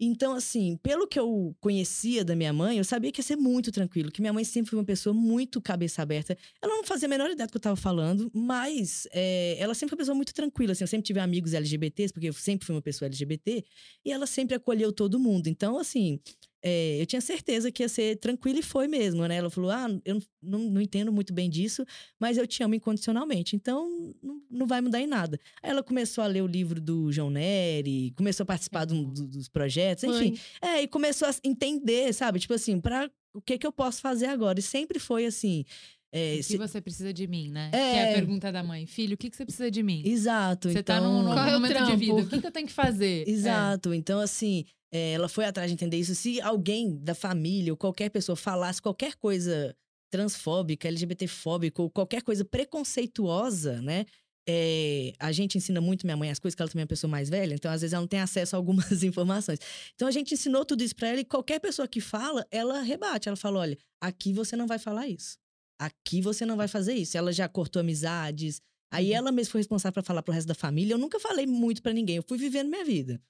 Então, 0.00 0.34
assim, 0.34 0.76
pelo 0.76 1.08
que 1.08 1.18
eu 1.18 1.56
conhecia 1.60 2.24
da 2.24 2.36
minha 2.36 2.52
mãe, 2.52 2.78
eu 2.78 2.84
sabia 2.84 3.10
que 3.10 3.18
ia 3.20 3.24
ser 3.24 3.36
muito 3.36 3.72
tranquilo, 3.72 4.12
que 4.12 4.20
minha 4.20 4.32
mãe 4.32 4.44
sempre 4.44 4.70
foi 4.70 4.78
uma 4.78 4.84
pessoa 4.84 5.12
muito 5.12 5.60
cabeça 5.60 6.02
aberta. 6.02 6.38
Ela 6.62 6.76
não 6.76 6.84
fazia 6.84 7.06
a 7.06 7.08
menor 7.08 7.28
ideia 7.30 7.46
do 7.46 7.50
que 7.50 7.56
eu 7.56 7.60
tava 7.60 7.76
falando, 7.76 8.30
mas 8.32 9.08
é, 9.10 9.56
ela 9.58 9.74
sempre 9.74 9.90
foi 9.90 9.96
uma 9.96 9.98
pessoa 9.98 10.14
muito 10.14 10.32
tranquila. 10.32 10.72
Assim, 10.72 10.84
eu 10.84 10.88
sempre 10.88 11.06
tive 11.06 11.18
amigos 11.18 11.52
LGBTs, 11.52 12.12
porque 12.12 12.28
eu 12.28 12.32
sempre 12.32 12.64
fui 12.64 12.74
uma 12.74 12.82
pessoa 12.82 13.06
LGBT, 13.06 13.64
e 14.04 14.12
ela 14.12 14.26
sempre 14.26 14.54
acolheu 14.54 14.92
todo 14.92 15.18
mundo. 15.18 15.48
Então, 15.48 15.78
assim, 15.78 16.20
é, 16.62 17.00
eu 17.00 17.06
tinha 17.06 17.20
certeza 17.20 17.70
que 17.70 17.82
ia 17.84 17.88
ser 17.88 18.16
tranquilo 18.16 18.58
e 18.58 18.62
foi 18.62 18.88
mesmo, 18.88 19.26
né? 19.26 19.36
Ela 19.36 19.48
falou: 19.50 19.70
Ah, 19.70 19.86
eu 20.04 20.20
não, 20.42 20.58
não, 20.58 20.80
entendo 20.80 21.12
muito 21.12 21.32
bem 21.32 21.48
disso, 21.48 21.84
mas 22.18 22.36
eu 22.36 22.46
te 22.46 22.62
amo 22.62 22.74
incondicionalmente. 22.74 23.54
Então, 23.54 23.88
não, 24.22 24.42
não 24.50 24.66
vai 24.66 24.80
mudar 24.80 25.00
em 25.00 25.06
nada. 25.06 25.38
Aí 25.62 25.70
ela 25.70 25.82
começou 25.82 26.24
a 26.24 26.26
ler 26.26 26.42
o 26.42 26.46
livro 26.46 26.80
do 26.80 27.12
João 27.12 27.30
Nery, 27.30 28.12
começou 28.16 28.42
a 28.42 28.46
participar 28.46 28.84
do- 28.84 29.04
do- 29.06 29.26
dos 29.28 29.48
projetos, 29.48 30.02
enfim. 30.04 30.38
É, 30.60 30.82
e 30.82 30.88
começou 30.88 31.28
a 31.28 31.34
entender, 31.44 32.12
sabe? 32.12 32.40
Tipo 32.40 32.54
assim, 32.54 32.80
pra, 32.80 33.08
o 33.32 33.40
que 33.40 33.56
que 33.58 33.66
eu 33.66 33.72
posso 33.72 34.00
fazer 34.00 34.26
agora? 34.26 34.58
E 34.58 34.62
sempre 34.62 34.98
foi 34.98 35.26
assim. 35.26 35.64
é, 36.10 36.34
O 36.34 36.36
que 36.38 36.42
se- 36.42 36.56
você 36.56 36.80
precisa 36.80 37.12
de 37.12 37.26
mim, 37.28 37.50
né? 37.50 37.68
É. 37.68 37.70
Que 37.70 37.98
é 37.98 38.10
a 38.10 38.14
pergunta 38.14 38.50
da 38.50 38.62
mãe. 38.64 38.86
Filho, 38.86 39.14
o 39.14 39.16
que, 39.16 39.28
que 39.30 39.36
você 39.36 39.44
precisa 39.44 39.70
de 39.70 39.82
mim? 39.82 40.02
Exato. 40.04 40.70
Você 40.70 40.78
então... 40.80 40.96
tá 40.96 41.06
num 41.06 41.22
novo 41.22 41.34
Qual 41.34 41.46
é 41.46 41.56
o 41.56 41.60
momento 41.60 41.84
de 41.86 41.96
vida. 41.96 42.14
O 42.14 42.26
que, 42.28 42.40
que 42.40 42.46
eu 42.46 42.50
tenho 42.50 42.66
que 42.66 42.72
fazer? 42.72 43.28
É. 43.28 43.30
Exato. 43.30 43.92
Então, 43.94 44.18
assim, 44.18 44.64
é, 44.92 45.12
ela 45.12 45.28
foi 45.28 45.44
atrás 45.44 45.70
de 45.70 45.74
entender 45.74 45.98
isso. 45.98 46.14
Se 46.14 46.40
alguém 46.40 46.96
da 46.96 47.14
família 47.14 47.72
ou 47.72 47.76
qualquer 47.76 48.10
pessoa 48.10 48.36
falasse 48.36 48.80
qualquer 48.80 49.16
coisa 49.16 49.76
transfóbica, 50.10 50.88
LGBTfóbica 50.88 51.82
ou 51.82 51.90
qualquer 51.90 52.22
coisa 52.22 52.44
preconceituosa, 52.44 53.82
né? 53.82 54.06
é, 54.50 55.12
a 55.18 55.30
gente 55.30 55.58
ensina 55.58 55.78
muito 55.78 56.06
minha 56.06 56.16
mãe 56.16 56.30
as 56.30 56.38
coisas, 56.38 56.54
que 56.54 56.62
ela 56.62 56.70
também 56.70 56.80
é 56.80 56.84
uma 56.84 56.88
pessoa 56.88 57.10
mais 57.10 57.28
velha, 57.28 57.54
então 57.54 57.70
às 57.70 57.82
vezes 57.82 57.92
ela 57.92 58.00
não 58.00 58.08
tem 58.08 58.20
acesso 58.20 58.56
a 58.56 58.58
algumas 58.58 59.02
informações. 59.04 59.58
Então 59.94 60.08
a 60.08 60.10
gente 60.10 60.32
ensinou 60.32 60.64
tudo 60.64 60.82
isso 60.82 60.96
pra 60.96 61.08
ela 61.08 61.20
e 61.20 61.24
qualquer 61.24 61.60
pessoa 61.60 61.86
que 61.86 62.00
fala, 62.00 62.46
ela 62.50 62.80
rebate. 62.80 63.28
Ela 63.28 63.36
fala: 63.36 63.58
olha, 63.58 63.76
aqui 64.00 64.32
você 64.32 64.56
não 64.56 64.66
vai 64.66 64.78
falar 64.78 65.06
isso. 65.06 65.36
Aqui 65.78 66.22
você 66.22 66.46
não 66.46 66.56
vai 66.56 66.66
fazer 66.66 66.94
isso. 66.94 67.16
Ela 67.18 67.30
já 67.30 67.46
cortou 67.46 67.80
amizades. 67.80 68.62
Aí 68.90 69.12
ela 69.12 69.30
mesma 69.30 69.52
foi 69.52 69.60
responsável 69.60 69.92
pra 69.92 70.02
falar 70.02 70.22
pro 70.22 70.32
resto 70.32 70.48
da 70.48 70.54
família. 70.54 70.94
Eu 70.94 70.98
nunca 70.98 71.20
falei 71.20 71.46
muito 71.46 71.82
pra 71.82 71.92
ninguém, 71.92 72.16
eu 72.16 72.24
fui 72.26 72.38
vivendo 72.38 72.70
minha 72.70 72.84
vida. 72.86 73.20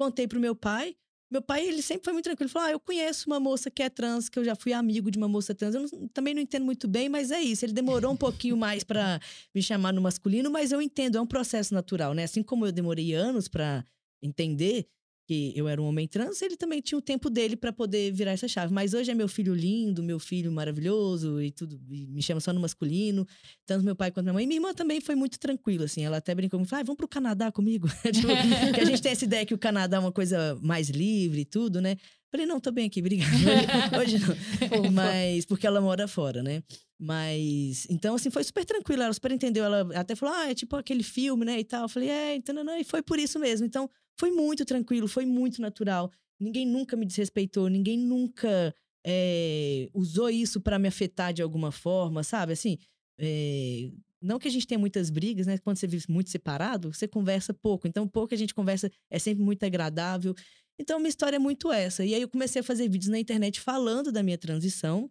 Contei 0.00 0.26
pro 0.26 0.40
meu 0.40 0.54
pai. 0.56 0.96
Meu 1.30 1.42
pai, 1.42 1.68
ele 1.68 1.82
sempre 1.82 2.04
foi 2.04 2.14
muito 2.14 2.24
tranquilo. 2.24 2.46
Ele 2.46 2.52
falou: 2.52 2.68
Ah, 2.68 2.72
eu 2.72 2.80
conheço 2.80 3.26
uma 3.28 3.38
moça 3.38 3.70
que 3.70 3.82
é 3.82 3.90
trans, 3.90 4.30
que 4.30 4.38
eu 4.38 4.44
já 4.44 4.56
fui 4.56 4.72
amigo 4.72 5.10
de 5.10 5.18
uma 5.18 5.28
moça 5.28 5.54
trans. 5.54 5.74
Eu 5.74 5.82
não- 5.82 6.08
também 6.08 6.32
não 6.32 6.40
entendo 6.40 6.64
muito 6.64 6.88
bem, 6.88 7.08
mas 7.10 7.30
é 7.30 7.40
isso. 7.40 7.66
Ele 7.66 7.74
demorou 7.74 8.10
um 8.12 8.16
pouquinho 8.16 8.56
mais 8.82 8.82
pra 8.82 9.20
me 9.54 9.62
chamar 9.62 9.92
no 9.92 10.00
masculino, 10.00 10.50
mas 10.50 10.72
eu 10.72 10.80
entendo, 10.80 11.18
é 11.18 11.20
um 11.20 11.26
processo 11.26 11.74
natural, 11.74 12.14
né? 12.14 12.24
Assim 12.24 12.42
como 12.42 12.64
eu 12.64 12.72
demorei 12.72 13.12
anos 13.12 13.46
pra 13.46 13.84
entender 14.22 14.86
que 15.30 15.52
eu 15.54 15.68
era 15.68 15.80
um 15.80 15.86
homem 15.86 16.08
trans, 16.08 16.42
ele 16.42 16.56
também 16.56 16.80
tinha 16.80 16.98
o 16.98 17.00
tempo 17.00 17.30
dele 17.30 17.54
pra 17.54 17.72
poder 17.72 18.10
virar 18.10 18.32
essa 18.32 18.48
chave. 18.48 18.74
Mas 18.74 18.94
hoje 18.94 19.12
é 19.12 19.14
meu 19.14 19.28
filho 19.28 19.54
lindo, 19.54 20.02
meu 20.02 20.18
filho 20.18 20.50
maravilhoso 20.50 21.40
e 21.40 21.52
tudo, 21.52 21.80
e 21.88 22.04
me 22.08 22.20
chama 22.20 22.40
só 22.40 22.52
no 22.52 22.58
masculino, 22.58 23.24
tanto 23.64 23.84
meu 23.84 23.94
pai 23.94 24.10
quanto 24.10 24.24
minha 24.24 24.32
mãe. 24.32 24.42
E 24.42 24.46
minha 24.48 24.56
irmã 24.58 24.74
também 24.74 25.00
foi 25.00 25.14
muito 25.14 25.38
tranquila, 25.38 25.84
assim. 25.84 26.04
Ela 26.04 26.16
até 26.16 26.34
brincou 26.34 26.58
comigo, 26.58 26.74
ah, 26.74 26.82
vamos 26.82 26.96
pro 26.96 27.06
Canadá 27.06 27.52
comigo. 27.52 27.86
Tipo, 28.12 28.26
que 28.74 28.80
a 28.80 28.84
gente 28.84 29.00
tem 29.00 29.12
essa 29.12 29.24
ideia 29.24 29.46
que 29.46 29.54
o 29.54 29.58
Canadá 29.58 29.98
é 29.98 30.00
uma 30.00 30.10
coisa 30.10 30.58
mais 30.60 30.90
livre 30.90 31.42
e 31.42 31.44
tudo, 31.44 31.80
né? 31.80 31.96
Falei, 32.28 32.44
não, 32.44 32.58
tô 32.58 32.72
bem 32.72 32.86
aqui, 32.86 32.98
obrigada. 32.98 33.30
Hoje, 34.00 34.16
hoje 34.16 34.82
não. 34.82 34.92
Mas, 34.92 35.44
porque 35.44 35.64
ela 35.64 35.80
mora 35.80 36.08
fora, 36.08 36.42
né? 36.42 36.62
Mas, 36.98 37.86
então, 37.88 38.16
assim, 38.16 38.30
foi 38.30 38.42
super 38.42 38.64
tranquilo. 38.64 39.02
Ela 39.02 39.12
super 39.12 39.30
entendeu. 39.30 39.64
Ela 39.64 39.88
até 39.94 40.16
falou, 40.16 40.34
ah, 40.34 40.50
é 40.50 40.54
tipo 40.54 40.76
aquele 40.76 41.02
filme, 41.02 41.44
né? 41.44 41.58
E 41.58 41.64
tal. 41.64 41.82
Eu 41.82 41.88
falei, 41.88 42.08
é, 42.08 42.34
então, 42.34 42.54
não, 42.54 42.64
não. 42.64 42.76
E 42.76 42.84
foi 42.84 43.00
por 43.00 43.18
isso 43.18 43.38
mesmo. 43.38 43.66
Então, 43.66 43.88
foi 44.20 44.30
muito 44.30 44.66
tranquilo, 44.66 45.08
foi 45.08 45.24
muito 45.24 45.62
natural. 45.62 46.12
Ninguém 46.38 46.66
nunca 46.66 46.94
me 46.94 47.06
desrespeitou, 47.06 47.68
ninguém 47.68 47.98
nunca 47.98 48.74
é, 49.02 49.88
usou 49.94 50.28
isso 50.28 50.60
pra 50.60 50.78
me 50.78 50.86
afetar 50.86 51.32
de 51.32 51.40
alguma 51.40 51.72
forma, 51.72 52.22
sabe? 52.22 52.52
Assim, 52.52 52.76
é, 53.18 53.90
não 54.20 54.38
que 54.38 54.46
a 54.46 54.50
gente 54.50 54.66
tenha 54.66 54.78
muitas 54.78 55.08
brigas, 55.08 55.46
né? 55.46 55.56
Quando 55.56 55.78
você 55.78 55.86
vive 55.86 56.04
muito 56.10 56.28
separado, 56.28 56.92
você 56.92 57.08
conversa 57.08 57.54
pouco. 57.54 57.88
Então, 57.88 58.06
pouco 58.06 58.34
a 58.34 58.36
gente 58.36 58.54
conversa 58.54 58.90
é 59.10 59.18
sempre 59.18 59.42
muito 59.42 59.64
agradável. 59.64 60.34
Então, 60.78 60.98
minha 60.98 61.08
história 61.08 61.36
é 61.36 61.38
muito 61.38 61.72
essa. 61.72 62.04
E 62.04 62.14
aí, 62.14 62.20
eu 62.20 62.28
comecei 62.28 62.60
a 62.60 62.62
fazer 62.62 62.90
vídeos 62.90 63.10
na 63.10 63.18
internet 63.18 63.58
falando 63.58 64.12
da 64.12 64.22
minha 64.22 64.36
transição. 64.36 65.10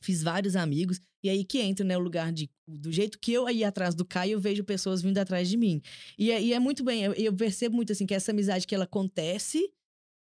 Fiz 0.00 0.22
vários 0.22 0.56
amigos. 0.56 0.98
E 1.22 1.30
aí 1.30 1.44
que 1.44 1.58
entra, 1.60 1.84
né, 1.84 1.96
o 1.96 2.00
lugar 2.00 2.32
de... 2.32 2.50
Do 2.66 2.90
jeito 2.92 3.18
que 3.18 3.32
eu 3.32 3.48
ia 3.48 3.68
atrás 3.68 3.94
do 3.94 4.04
Caio, 4.04 4.32
eu 4.32 4.40
vejo 4.40 4.64
pessoas 4.64 5.02
vindo 5.02 5.18
atrás 5.18 5.48
de 5.48 5.56
mim. 5.56 5.80
E, 6.18 6.30
é- 6.30 6.42
e 6.42 6.52
é 6.52 6.58
muito 6.58 6.82
bem, 6.84 7.02
eu, 7.04 7.12
eu 7.14 7.32
percebo 7.34 7.76
muito, 7.76 7.92
assim, 7.92 8.06
que 8.06 8.14
essa 8.14 8.32
amizade 8.32 8.66
que 8.66 8.74
ela 8.74 8.84
acontece... 8.84 9.70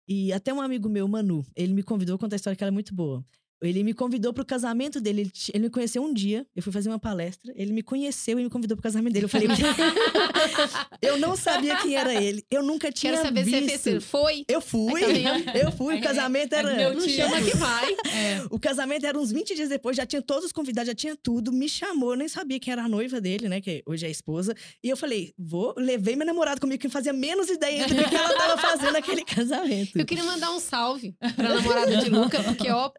E 0.06 0.32
até 0.34 0.52
um 0.52 0.60
amigo 0.60 0.86
meu, 0.86 1.08
Manu, 1.08 1.46
ele 1.56 1.72
me 1.72 1.82
convidou, 1.82 2.18
conta 2.18 2.34
a 2.34 2.38
história 2.38 2.54
que 2.56 2.62
ela 2.62 2.68
é 2.68 2.70
muito 2.70 2.94
boa. 2.94 3.24
Ele 3.62 3.82
me 3.82 3.94
convidou 3.94 4.32
pro 4.32 4.44
casamento 4.44 5.00
dele. 5.00 5.22
Ele, 5.22 5.32
ele 5.54 5.64
me 5.64 5.70
conheceu 5.70 6.02
um 6.02 6.12
dia. 6.12 6.46
Eu 6.54 6.62
fui 6.62 6.72
fazer 6.72 6.88
uma 6.88 6.98
palestra. 6.98 7.52
Ele 7.56 7.72
me 7.72 7.82
conheceu 7.82 8.38
e 8.38 8.44
me 8.44 8.50
convidou 8.50 8.76
pro 8.76 8.82
casamento 8.82 9.12
dele. 9.14 9.24
Eu 9.24 9.28
falei, 9.28 9.48
eu 11.00 11.18
não 11.18 11.36
sabia 11.36 11.76
quem 11.76 11.94
era 11.96 12.14
ele. 12.14 12.44
Eu 12.50 12.62
nunca 12.62 12.90
tinha 12.92 13.12
Quero 13.12 13.24
saber 13.24 13.44
se 13.44 13.50
visto. 13.50 13.70
você 13.70 13.78
fez. 13.92 14.04
Foi? 14.04 14.44
Eu 14.48 14.60
fui. 14.60 15.00
Vendo? 15.04 15.50
eu 15.56 15.72
fui. 15.72 15.96
O 15.96 16.00
casamento 16.02 16.52
É 16.54 16.58
era. 16.58 16.74
meu 16.74 16.94
Não 16.94 17.00
tio. 17.06 17.10
chama 17.16 17.40
que 17.40 17.56
vai. 17.56 17.92
É. 17.92 18.44
O 18.50 18.58
casamento 18.58 19.06
era 19.06 19.18
uns 19.18 19.30
20 19.32 19.54
dias 19.54 19.68
depois, 19.68 19.96
já 19.96 20.06
tinha 20.06 20.22
todos 20.22 20.44
os 20.46 20.52
convidados, 20.52 20.88
já 20.88 20.94
tinha 20.94 21.16
tudo. 21.16 21.52
Me 21.52 21.68
chamou, 21.68 22.12
eu 22.12 22.16
nem 22.16 22.28
sabia 22.28 22.58
quem 22.60 22.72
era 22.72 22.84
a 22.84 22.88
noiva 22.88 23.20
dele, 23.20 23.48
né? 23.48 23.60
Que 23.60 23.82
hoje 23.86 24.04
é 24.04 24.08
a 24.08 24.10
esposa. 24.10 24.54
E 24.82 24.88
eu 24.88 24.96
falei, 24.96 25.32
vou, 25.38 25.74
levei 25.76 26.16
meu 26.16 26.26
namorado 26.26 26.60
comigo, 26.60 26.80
que 26.80 26.88
fazia 26.88 27.12
menos 27.12 27.48
ideia 27.48 27.86
do 27.86 27.94
que 27.94 28.14
ela 28.14 28.34
tava 28.34 28.60
fazendo 28.60 28.92
naquele 28.92 29.24
casamento. 29.24 29.98
Eu 29.98 30.04
queria 30.06 30.24
mandar 30.24 30.50
um 30.52 30.60
salve 30.60 31.14
pra 31.36 31.54
namorada 31.54 31.96
de 31.96 32.08
Luca, 32.10 32.42
porque, 32.42 32.70
ó, 32.70 32.90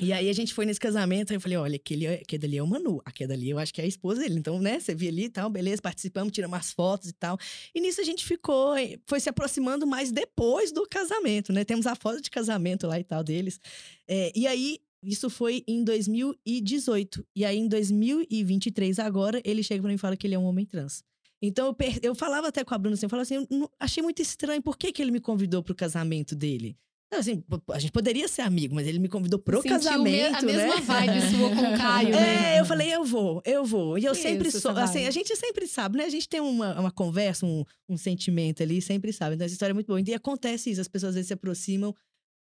E 0.00 0.12
aí 0.12 0.28
a 0.28 0.32
gente 0.32 0.52
foi 0.52 0.66
nesse 0.66 0.80
casamento, 0.80 1.30
aí 1.30 1.36
eu 1.36 1.40
falei, 1.40 1.56
olha, 1.56 1.76
aquele, 1.76 2.08
aquele 2.08 2.46
ali 2.46 2.58
é 2.58 2.62
o 2.62 2.66
Manu, 2.66 3.00
aquele 3.04 3.32
ali 3.34 3.50
eu 3.50 3.58
acho 3.58 3.72
que 3.72 3.80
é 3.80 3.84
a 3.84 3.86
esposa 3.86 4.20
dele. 4.20 4.36
Então, 4.36 4.58
né, 4.60 4.80
você 4.80 4.94
viu 4.94 5.08
ali 5.08 5.24
e 5.26 5.28
tal, 5.28 5.48
beleza, 5.48 5.80
participamos, 5.80 6.32
tiramos 6.32 6.56
umas 6.56 6.72
fotos 6.72 7.10
e 7.10 7.12
tal. 7.12 7.38
E 7.72 7.80
nisso 7.80 8.00
a 8.00 8.04
gente 8.04 8.24
ficou, 8.24 8.74
foi 9.06 9.20
se 9.20 9.28
aproximando 9.28 9.86
mais 9.86 10.10
depois 10.10 10.72
do 10.72 10.88
casamento, 10.88 11.52
né? 11.52 11.64
Temos 11.64 11.86
a 11.86 11.94
foto 11.94 12.20
de 12.20 12.30
casamento 12.30 12.86
lá 12.86 12.98
e 12.98 13.04
tal 13.04 13.22
deles. 13.22 13.60
É, 14.08 14.32
e 14.34 14.46
aí, 14.46 14.80
isso 15.04 15.30
foi 15.30 15.62
em 15.68 15.84
2018. 15.84 17.24
E 17.36 17.44
aí, 17.44 17.58
em 17.58 17.68
2023, 17.68 18.98
agora, 18.98 19.40
ele 19.44 19.62
chega 19.62 19.82
pra 19.82 19.88
mim 19.88 19.94
e 19.94 19.98
fala 19.98 20.16
que 20.16 20.26
ele 20.26 20.34
é 20.34 20.38
um 20.38 20.44
homem 20.44 20.64
trans. 20.64 21.04
Então, 21.40 21.66
eu, 21.66 21.74
per... 21.74 21.98
eu 22.02 22.14
falava 22.14 22.48
até 22.48 22.64
com 22.64 22.74
a 22.74 22.78
Bruna 22.78 22.94
assim, 22.94 23.06
eu 23.06 23.10
falava 23.10 23.22
assim, 23.22 23.46
eu 23.50 23.70
achei 23.78 24.02
muito 24.02 24.22
estranho, 24.22 24.62
por 24.62 24.76
que, 24.76 24.92
que 24.92 25.02
ele 25.02 25.10
me 25.10 25.20
convidou 25.20 25.62
pro 25.62 25.74
casamento 25.74 26.34
dele? 26.34 26.76
Assim, 27.18 27.44
a 27.70 27.78
gente 27.78 27.92
poderia 27.92 28.26
ser 28.26 28.42
amigo, 28.42 28.74
mas 28.74 28.86
ele 28.86 28.98
me 28.98 29.08
convidou 29.08 29.38
pro 29.38 29.60
Sentiu 29.60 29.76
casamento, 29.76 30.36
a 30.36 30.42
mesma 30.42 30.74
né? 30.76 30.80
vibe 30.80 31.20
sua 31.30 31.50
com 31.50 31.74
o 31.74 31.76
Caio, 31.76 32.10
né? 32.10 32.56
É, 32.56 32.60
eu 32.60 32.64
falei, 32.64 32.94
eu 32.94 33.04
vou, 33.04 33.42
eu 33.44 33.64
vou. 33.64 33.98
E 33.98 34.04
eu 34.04 34.14
sempre 34.14 34.48
Isso, 34.48 34.60
sou, 34.60 34.70
assim, 34.72 35.06
a 35.06 35.10
gente 35.10 35.34
sempre 35.36 35.66
sabe, 35.66 35.98
né? 35.98 36.04
A 36.04 36.10
gente 36.10 36.28
tem 36.28 36.40
uma, 36.40 36.80
uma 36.80 36.90
conversa, 36.90 37.44
um, 37.44 37.64
um 37.88 37.96
sentimento 37.96 38.62
ali, 38.62 38.80
sempre 38.80 39.12
sabe. 39.12 39.34
Então, 39.34 39.44
essa 39.44 39.54
história 39.54 39.72
é 39.72 39.74
muito 39.74 39.86
boa. 39.86 40.00
E 40.00 40.14
acontece 40.14 40.70
isso, 40.70 40.80
as 40.80 40.88
pessoas 40.88 41.10
às 41.10 41.14
vezes 41.16 41.28
se 41.28 41.34
aproximam 41.34 41.94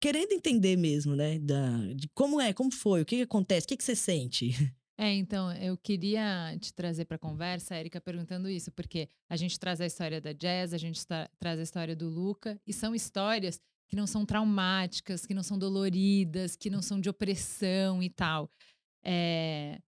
querendo 0.02 0.32
entender 0.32 0.78
mesmo, 0.78 1.15
né? 1.15 1.39
Da, 1.39 1.93
de 1.93 2.10
como 2.13 2.39
é, 2.39 2.54
como 2.54 2.72
foi, 2.72 3.02
o 3.02 3.06
que, 3.06 3.17
que 3.17 3.24
acontece, 3.24 3.65
o 3.65 3.67
que, 3.69 3.78
que 3.78 3.84
você 3.84 3.95
sente. 3.95 4.50
É, 5.02 5.13
então, 5.13 5.50
eu 5.54 5.78
queria 5.78 6.58
te 6.60 6.74
trazer 6.74 7.06
para 7.06 7.17
conversa, 7.17 7.74
Érica, 7.74 8.02
perguntando 8.02 8.50
isso, 8.50 8.69
porque 8.69 9.08
a 9.30 9.38
gente 9.38 9.58
traz 9.58 9.80
a 9.80 9.86
história 9.86 10.19
da 10.19 10.34
Jazz, 10.34 10.74
a 10.74 10.78
gente 10.78 11.08
tra- 11.08 11.30
traz 11.39 11.58
a 11.58 11.63
história 11.63 11.95
do 11.95 12.10
Luca, 12.10 12.60
e 12.67 12.74
são 12.74 12.93
histórias 12.93 13.62
que 13.89 13.95
não 13.95 14.08
são 14.08 14.25
traumáticas, 14.25 15.25
que 15.25 15.34
não 15.34 15.43
são 15.43 15.58
doloridas, 15.58 16.56
que 16.56 16.69
não 16.69 16.82
são 16.82 17.02
de 17.02 17.10
opressão 17.10 18.02
e 18.04 18.10
tal. 18.10 18.49
É, 19.04 19.80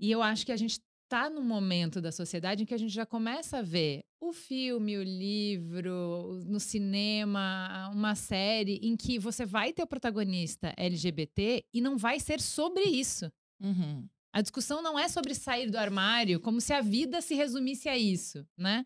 E 0.00 0.10
eu 0.10 0.22
acho 0.22 0.46
que 0.46 0.52
a 0.52 0.56
gente 0.56 0.80
tá 1.08 1.28
num 1.30 1.42
momento 1.42 2.00
da 2.00 2.12
sociedade 2.12 2.62
em 2.62 2.66
que 2.66 2.74
a 2.74 2.78
gente 2.78 2.92
já 2.92 3.06
começa 3.06 3.58
a 3.58 3.62
ver 3.62 4.04
o 4.20 4.32
filme, 4.32 4.96
o 4.98 5.02
livro, 5.02 6.40
no 6.46 6.60
cinema, 6.60 7.90
uma 7.92 8.14
série 8.14 8.78
em 8.82 8.96
que 8.96 9.18
você 9.18 9.46
vai 9.46 9.72
ter 9.72 9.82
o 9.82 9.86
protagonista 9.86 10.72
LGBT 10.76 11.64
e 11.72 11.80
não 11.80 11.96
vai 11.96 12.20
ser 12.20 12.40
sobre 12.40 12.84
isso. 12.84 13.32
Uhum. 13.60 14.06
A 14.32 14.42
discussão 14.42 14.82
não 14.82 14.98
é 14.98 15.08
sobre 15.08 15.34
sair 15.34 15.70
do 15.70 15.78
armário, 15.78 16.38
como 16.40 16.60
se 16.60 16.72
a 16.72 16.80
vida 16.82 17.20
se 17.22 17.34
resumisse 17.34 17.88
a 17.88 17.96
isso, 17.96 18.46
né? 18.56 18.84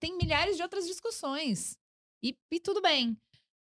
Tem 0.00 0.16
milhares 0.16 0.56
de 0.56 0.62
outras 0.62 0.86
discussões. 0.86 1.76
E, 2.24 2.34
e 2.50 2.58
tudo 2.58 2.80
bem. 2.80 3.16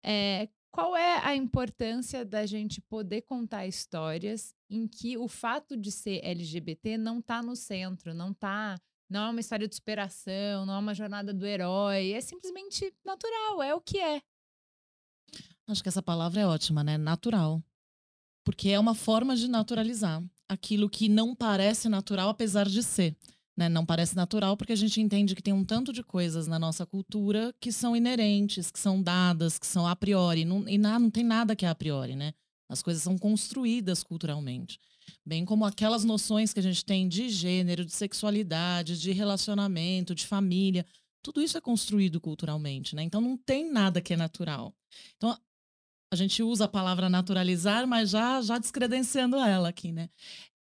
É, 0.04 0.48
qual 0.70 0.96
é 0.96 1.24
a 1.24 1.34
importância 1.34 2.24
da 2.24 2.46
gente 2.46 2.80
poder 2.80 3.22
contar 3.22 3.66
histórias 3.66 4.54
em 4.70 4.86
que 4.86 5.16
o 5.16 5.26
fato 5.26 5.76
de 5.76 5.90
ser 5.90 6.20
LGBT 6.24 6.96
não 6.98 7.20
tá 7.20 7.42
no 7.42 7.56
centro, 7.56 8.14
não 8.14 8.32
tá. 8.32 8.78
Não 9.10 9.26
é 9.26 9.30
uma 9.30 9.40
história 9.40 9.66
de 9.66 9.74
superação, 9.74 10.66
não 10.66 10.74
é 10.74 10.78
uma 10.78 10.94
jornada 10.94 11.32
do 11.32 11.46
herói, 11.46 12.12
é 12.12 12.20
simplesmente 12.20 12.94
natural, 13.04 13.62
é 13.62 13.74
o 13.74 13.80
que 13.80 13.98
é. 13.98 14.20
Acho 15.66 15.82
que 15.82 15.88
essa 15.88 16.02
palavra 16.02 16.42
é 16.42 16.46
ótima, 16.46 16.84
né? 16.84 16.98
Natural. 16.98 17.62
Porque 18.44 18.68
é 18.68 18.78
uma 18.78 18.94
forma 18.94 19.34
de 19.34 19.48
naturalizar 19.48 20.22
aquilo 20.48 20.88
que 20.88 21.08
não 21.08 21.34
parece 21.34 21.88
natural, 21.88 22.28
apesar 22.30 22.66
de 22.66 22.82
ser. 22.82 23.16
Né? 23.58 23.68
Não 23.68 23.84
parece 23.84 24.14
natural 24.14 24.56
porque 24.56 24.72
a 24.72 24.76
gente 24.76 25.00
entende 25.00 25.34
que 25.34 25.42
tem 25.42 25.52
um 25.52 25.64
tanto 25.64 25.92
de 25.92 26.04
coisas 26.04 26.46
na 26.46 26.60
nossa 26.60 26.86
cultura 26.86 27.52
que 27.60 27.72
são 27.72 27.96
inerentes, 27.96 28.70
que 28.70 28.78
são 28.78 29.02
dadas, 29.02 29.58
que 29.58 29.66
são 29.66 29.84
a 29.84 29.96
priori. 29.96 30.44
Não, 30.44 30.68
e 30.68 30.78
na, 30.78 30.96
não 30.96 31.10
tem 31.10 31.24
nada 31.24 31.56
que 31.56 31.66
é 31.66 31.68
a 31.68 31.74
priori, 31.74 32.14
né? 32.14 32.32
As 32.68 32.82
coisas 32.82 33.02
são 33.02 33.18
construídas 33.18 34.04
culturalmente. 34.04 34.78
Bem 35.26 35.44
como 35.44 35.64
aquelas 35.64 36.04
noções 36.04 36.52
que 36.52 36.60
a 36.60 36.62
gente 36.62 36.84
tem 36.84 37.08
de 37.08 37.28
gênero, 37.28 37.84
de 37.84 37.92
sexualidade, 37.92 39.00
de 39.00 39.10
relacionamento, 39.10 40.14
de 40.14 40.24
família. 40.24 40.86
Tudo 41.20 41.42
isso 41.42 41.58
é 41.58 41.60
construído 41.60 42.20
culturalmente, 42.20 42.94
né? 42.94 43.02
Então 43.02 43.20
não 43.20 43.36
tem 43.36 43.68
nada 43.72 44.00
que 44.00 44.14
é 44.14 44.16
natural. 44.16 44.72
Então 45.16 45.36
a 46.12 46.16
gente 46.16 46.44
usa 46.44 46.66
a 46.66 46.68
palavra 46.68 47.08
naturalizar, 47.08 47.88
mas 47.88 48.10
já 48.10 48.40
já 48.40 48.56
descredenciando 48.56 49.36
ela 49.36 49.68
aqui, 49.68 49.90
né? 49.90 50.08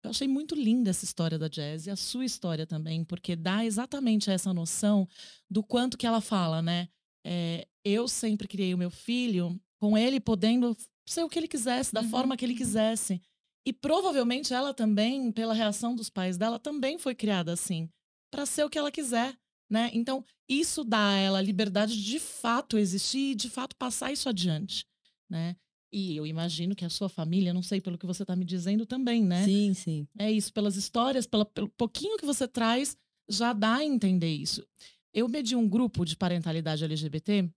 Eu 0.04 0.10
achei 0.10 0.28
muito 0.28 0.56
linda 0.56 0.90
essa 0.90 1.06
história 1.06 1.38
da 1.38 1.48
Jazz 1.48 1.86
e 1.86 1.92
a 1.92 1.96
sua 1.96 2.26
história 2.26 2.66
também, 2.66 3.04
porque 3.04 3.36
dá 3.36 3.64
exatamente 3.64 4.32
essa 4.32 4.54
noção 4.54 5.08
do 5.50 5.64
quanto 5.64 5.98
que 5.98 6.08
ela 6.08 6.22
fala, 6.22 6.62
né? 6.62 6.90
É, 7.24 7.68
eu 7.86 8.08
sempre 8.08 8.48
criei 8.48 8.74
o 8.74 8.78
meu 8.78 8.90
filho 8.90 9.60
com 9.80 9.98
ele 9.98 10.20
podendo 10.20 10.76
ser 11.08 11.24
o 11.24 11.30
que 11.30 11.38
ele 11.38 11.48
quisesse, 11.48 11.94
da 11.94 12.02
Uhum, 12.02 12.10
forma 12.10 12.38
que 12.38 12.46
ele 12.46 12.54
uhum. 12.54 12.58
quisesse. 12.58 13.22
E 13.66 13.72
provavelmente 13.72 14.54
ela 14.54 14.74
também, 14.74 15.32
pela 15.32 15.54
reação 15.54 15.96
dos 15.96 16.10
pais 16.10 16.38
dela, 16.38 16.58
também 16.60 16.98
foi 16.98 17.14
criada 17.14 17.54
assim, 17.54 17.90
para 18.32 18.46
ser 18.46 18.64
o 18.64 18.70
que 18.70 18.78
ela 18.78 18.92
quiser, 18.92 19.38
né? 19.70 19.92
Então, 19.94 20.26
isso 20.50 20.84
dá 20.84 21.10
a 21.12 21.18
ela 21.18 21.40
a 21.40 21.42
liberdade 21.42 21.96
de 21.96 22.04
de 22.04 22.20
fato 22.20 22.78
existir 22.78 23.32
e 23.32 23.36
de 23.36 23.50
fato 23.50 23.76
passar 23.76 24.12
isso 24.12 24.28
adiante, 24.28 24.86
né? 25.30 25.56
E 25.94 26.16
eu 26.16 26.26
imagino 26.26 26.76
que 26.76 26.86
a 26.86 26.90
sua 26.90 27.10
família, 27.10 27.54
não 27.54 27.62
sei 27.62 27.82
pelo 27.82 27.98
que 27.98 28.06
você 28.06 28.24
está 28.24 28.36
me 28.36 28.46
dizendo 28.46 28.86
também, 28.86 29.24
né? 29.24 29.44
Sim, 29.46 29.74
sim. 29.74 30.08
É 30.18 30.32
isso, 30.32 30.54
pelas 30.54 30.76
histórias, 30.78 31.28
pela- 31.28 31.46
pelo 31.46 31.68
pouquinho 31.70 32.18
que 32.18 32.26
você 32.26 32.48
traz, 32.48 32.96
já 33.30 33.52
dá 33.54 33.76
a 33.78 33.86
entender 33.86 34.34
isso. 34.34 34.66
Eu 35.14 35.28
medi 35.28 35.56
um 35.56 35.68
grupo 35.68 36.06
de 36.06 36.16
parentalidade 36.16 36.84
LGBT 36.86 37.50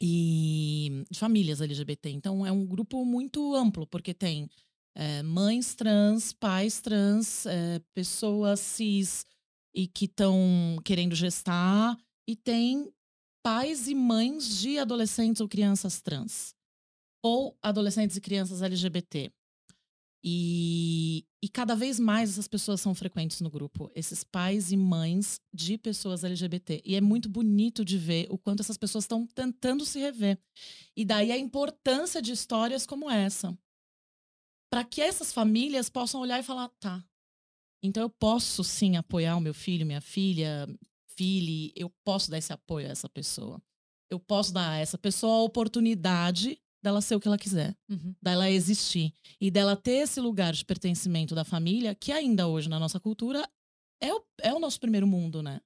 e 0.00 1.04
de 1.10 1.18
famílias 1.18 1.60
LGBT. 1.60 2.10
Então, 2.10 2.44
é 2.46 2.52
um 2.52 2.64
grupo 2.64 3.04
muito 3.04 3.54
amplo, 3.54 3.86
porque 3.86 4.12
tem 4.14 4.48
eh, 4.94 5.22
mães 5.22 5.74
trans, 5.74 6.32
pais 6.32 6.80
trans, 6.80 7.46
eh, 7.46 7.80
pessoas 7.94 8.60
cis 8.60 9.24
e 9.74 9.86
que 9.86 10.06
estão 10.06 10.78
querendo 10.84 11.14
gestar, 11.14 11.98
e 12.26 12.34
tem 12.34 12.88
pais 13.42 13.88
e 13.88 13.94
mães 13.94 14.58
de 14.58 14.78
adolescentes 14.78 15.40
ou 15.40 15.48
crianças 15.48 16.00
trans, 16.00 16.54
ou 17.22 17.56
adolescentes 17.62 18.16
e 18.16 18.20
crianças 18.20 18.62
LGBT. 18.62 19.32
E, 20.28 21.24
e 21.40 21.48
cada 21.48 21.76
vez 21.76 22.00
mais 22.00 22.30
essas 22.30 22.48
pessoas 22.48 22.80
são 22.80 22.94
frequentes 22.94 23.40
no 23.40 23.48
grupo, 23.48 23.90
esses 23.94 24.24
pais 24.24 24.72
e 24.72 24.76
mães 24.76 25.40
de 25.54 25.78
pessoas 25.78 26.24
LGBT. 26.24 26.82
E 26.84 26.96
é 26.96 27.00
muito 27.00 27.28
bonito 27.28 27.84
de 27.84 27.96
ver 27.96 28.26
o 28.30 28.36
quanto 28.36 28.60
essas 28.60 28.76
pessoas 28.76 29.04
estão 29.04 29.24
tentando 29.26 29.84
se 29.84 30.00
rever. 30.00 30.36
E 30.96 31.04
daí 31.04 31.30
a 31.30 31.38
importância 31.38 32.20
de 32.20 32.32
histórias 32.32 32.84
como 32.84 33.08
essa. 33.08 33.56
Para 34.68 34.82
que 34.82 35.00
essas 35.00 35.32
famílias 35.32 35.88
possam 35.88 36.20
olhar 36.20 36.40
e 36.40 36.42
falar: 36.42 36.68
tá, 36.80 37.04
então 37.80 38.02
eu 38.02 38.10
posso 38.10 38.64
sim 38.64 38.96
apoiar 38.96 39.36
o 39.36 39.40
meu 39.40 39.54
filho, 39.54 39.86
minha 39.86 40.00
filha, 40.00 40.66
filho, 41.16 41.72
eu 41.76 41.88
posso 42.04 42.30
dar 42.30 42.38
esse 42.38 42.52
apoio 42.52 42.88
a 42.88 42.90
essa 42.90 43.08
pessoa. 43.08 43.62
Eu 44.10 44.18
posso 44.18 44.52
dar 44.52 44.70
a 44.70 44.78
essa 44.78 44.98
pessoa 44.98 45.36
a 45.36 45.42
oportunidade 45.42 46.60
dela 46.86 47.00
ser 47.00 47.16
o 47.16 47.20
que 47.20 47.26
ela 47.28 47.36
quiser 47.38 47.76
Uhum. 47.88 48.14
dela 48.22 48.48
existir 48.50 49.12
e 49.40 49.50
dela 49.50 49.74
ter 49.76 50.02
esse 50.04 50.20
lugar 50.20 50.52
de 50.52 50.64
pertencimento 50.64 51.34
da 51.34 51.44
família, 51.44 51.94
que 51.94 52.12
ainda 52.12 52.46
hoje 52.46 52.68
na 52.68 52.78
nossa 52.78 53.00
cultura 53.00 53.46
é 54.00 54.12
o, 54.14 54.22
é 54.40 54.54
o 54.54 54.58
nosso 54.60 54.78
primeiro 54.78 55.06
mundo, 55.06 55.42
né? 55.42 55.60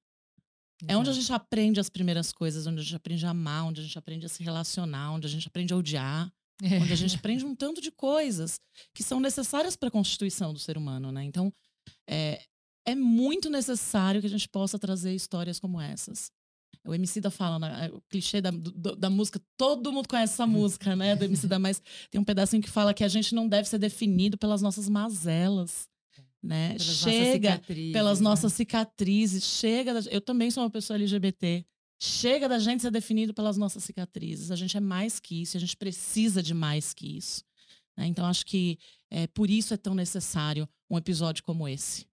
É 0.87 0.97
onde 0.97 1.11
a 1.11 1.13
gente 1.13 1.31
aprende 1.31 1.79
as 1.79 1.89
primeiras 1.89 2.31
coisas, 2.33 2.65
onde 2.65 2.79
a 2.79 2.83
gente 2.83 2.95
aprende 2.95 3.23
a 3.25 3.29
amar, 3.29 3.65
onde 3.65 3.81
a 3.81 3.83
gente 3.83 3.97
aprende 3.99 4.25
a 4.25 4.29
se 4.29 4.41
relacionar, 4.43 5.11
onde 5.11 5.27
a 5.27 5.29
gente 5.29 5.47
aprende 5.47 5.71
a 5.73 5.77
odiar, 5.77 6.33
É. 6.63 6.79
onde 6.79 6.91
a 6.91 6.95
gente 6.95 7.15
aprende 7.23 7.45
um 7.45 7.53
tanto 7.55 7.79
de 7.81 7.91
coisas 7.91 8.59
que 8.95 9.03
são 9.03 9.19
necessárias 9.19 9.75
para 9.75 9.89
a 9.89 9.91
constituição 9.91 10.51
do 10.51 10.57
ser 10.59 10.77
humano, 10.77 11.11
né? 11.11 11.23
Então, 11.23 11.53
é, 12.09 12.41
é 12.83 12.95
muito 12.95 13.47
necessário 13.47 14.21
que 14.21 14.27
a 14.27 14.29
gente 14.29 14.49
possa 14.49 14.79
trazer 14.79 15.13
histórias 15.13 15.59
como 15.59 15.79
essas. 15.79 16.31
O 16.85 16.93
MC 16.95 17.21
da 17.21 17.29
fala, 17.29 17.59
né? 17.59 17.89
o 17.93 18.01
clichê 18.09 18.41
da, 18.41 18.49
do- 18.51 18.95
da 18.95 19.09
música, 19.09 19.39
todo 19.55 19.91
mundo 19.91 20.07
conhece 20.07 20.33
essa 20.33 20.47
música, 20.47 20.95
né? 20.95 21.15
Do 21.15 21.25
MC 21.25 21.47
da, 21.47 21.59
mas 21.59 21.81
tem 22.09 22.19
um 22.19 22.23
pedacinho 22.23 22.61
que 22.61 22.69
fala 22.69 22.93
que 22.93 23.03
a 23.03 23.07
gente 23.07 23.35
não 23.35 23.47
deve 23.47 23.67
ser 23.69 23.77
definido 23.77 24.37
pelas 24.37 24.61
nossas 24.61 24.89
mazelas, 24.89 25.87
né? 26.41 26.69
Pelas 26.69 26.87
nossas 26.87 27.03
Chega 27.13 27.51
cicatrizes, 27.51 27.93
pelas 27.93 28.19
né? 28.19 28.23
nossas 28.23 28.53
cicatrizes, 28.53 29.43
chega 29.43 29.93
da, 30.01 30.09
eu 30.09 30.21
também 30.21 30.49
sou 30.49 30.63
uma 30.63 30.69
pessoa 30.71 30.97
LGBT. 30.97 31.63
Chega 32.03 32.49
da 32.49 32.57
gente 32.57 32.81
ser 32.81 32.89
definido 32.89 33.31
pelas 33.31 33.57
nossas 33.57 33.83
cicatrizes. 33.83 34.49
A 34.49 34.55
gente 34.55 34.75
é 34.75 34.79
mais 34.79 35.19
que 35.19 35.39
isso, 35.39 35.55
a 35.55 35.59
gente 35.59 35.77
precisa 35.77 36.41
de 36.41 36.51
mais 36.53 36.95
que 36.95 37.15
isso. 37.17 37.43
né? 37.95 38.07
Então 38.07 38.25
acho 38.25 38.43
que 38.43 38.79
é, 39.11 39.27
por 39.27 39.51
isso 39.51 39.71
é 39.71 39.77
tão 39.77 39.93
necessário 39.93 40.67
um 40.89 40.97
episódio 40.97 41.43
como 41.43 41.67
esse. 41.67 42.07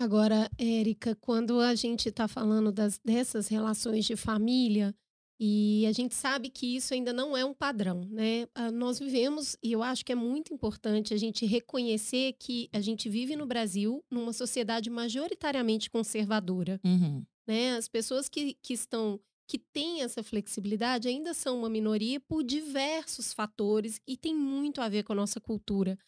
Agora, 0.00 0.50
Érica, 0.58 1.14
quando 1.16 1.60
a 1.60 1.74
gente 1.74 2.08
está 2.08 2.26
falando 2.26 2.72
das, 2.72 2.98
dessas 3.04 3.48
relações 3.48 4.06
de 4.06 4.16
família, 4.16 4.94
e 5.38 5.86
a 5.86 5.92
gente 5.92 6.14
sabe 6.14 6.48
que 6.48 6.74
isso 6.76 6.94
ainda 6.94 7.12
não 7.12 7.36
é 7.36 7.44
um 7.44 7.52
padrão, 7.52 8.06
né? 8.10 8.46
Ah, 8.54 8.70
Nós 8.70 8.98
vivemos, 8.98 9.56
e 9.62 9.72
eu 9.72 9.82
acho 9.82 10.02
que 10.04 10.12
é 10.12 10.14
muito 10.14 10.54
importante 10.54 11.12
a 11.12 11.18
gente 11.18 11.44
reconhecer 11.44 12.34
que 12.38 12.68
a 12.72 12.80
gente 12.80 13.10
vive 13.10 13.36
no 13.36 13.44
Brasil 13.46 14.02
numa 14.10 14.32
sociedade 14.32 14.88
majoritariamente 14.88 15.90
conservadora 15.90 16.80
Uhum. 16.84 17.22
né? 17.46 17.76
As 17.76 17.86
pessoas 17.86 18.28
que, 18.28 18.54
que 18.62 18.72
estão 18.72 19.20
que 19.46 19.58
têm 19.58 20.02
essa 20.02 20.22
flexibilidade 20.22 21.08
ainda 21.08 21.34
são 21.34 21.58
uma 21.58 21.68
minoria 21.68 22.20
por 22.20 22.44
diversos 22.44 23.32
fatores 23.32 24.00
e 24.06 24.16
tem 24.16 24.32
muito 24.34 24.80
a 24.80 24.88
ver 24.88 25.02
com 25.02 25.12
a 25.12 25.16
nossa 25.16 25.40
cultura. 25.40 25.98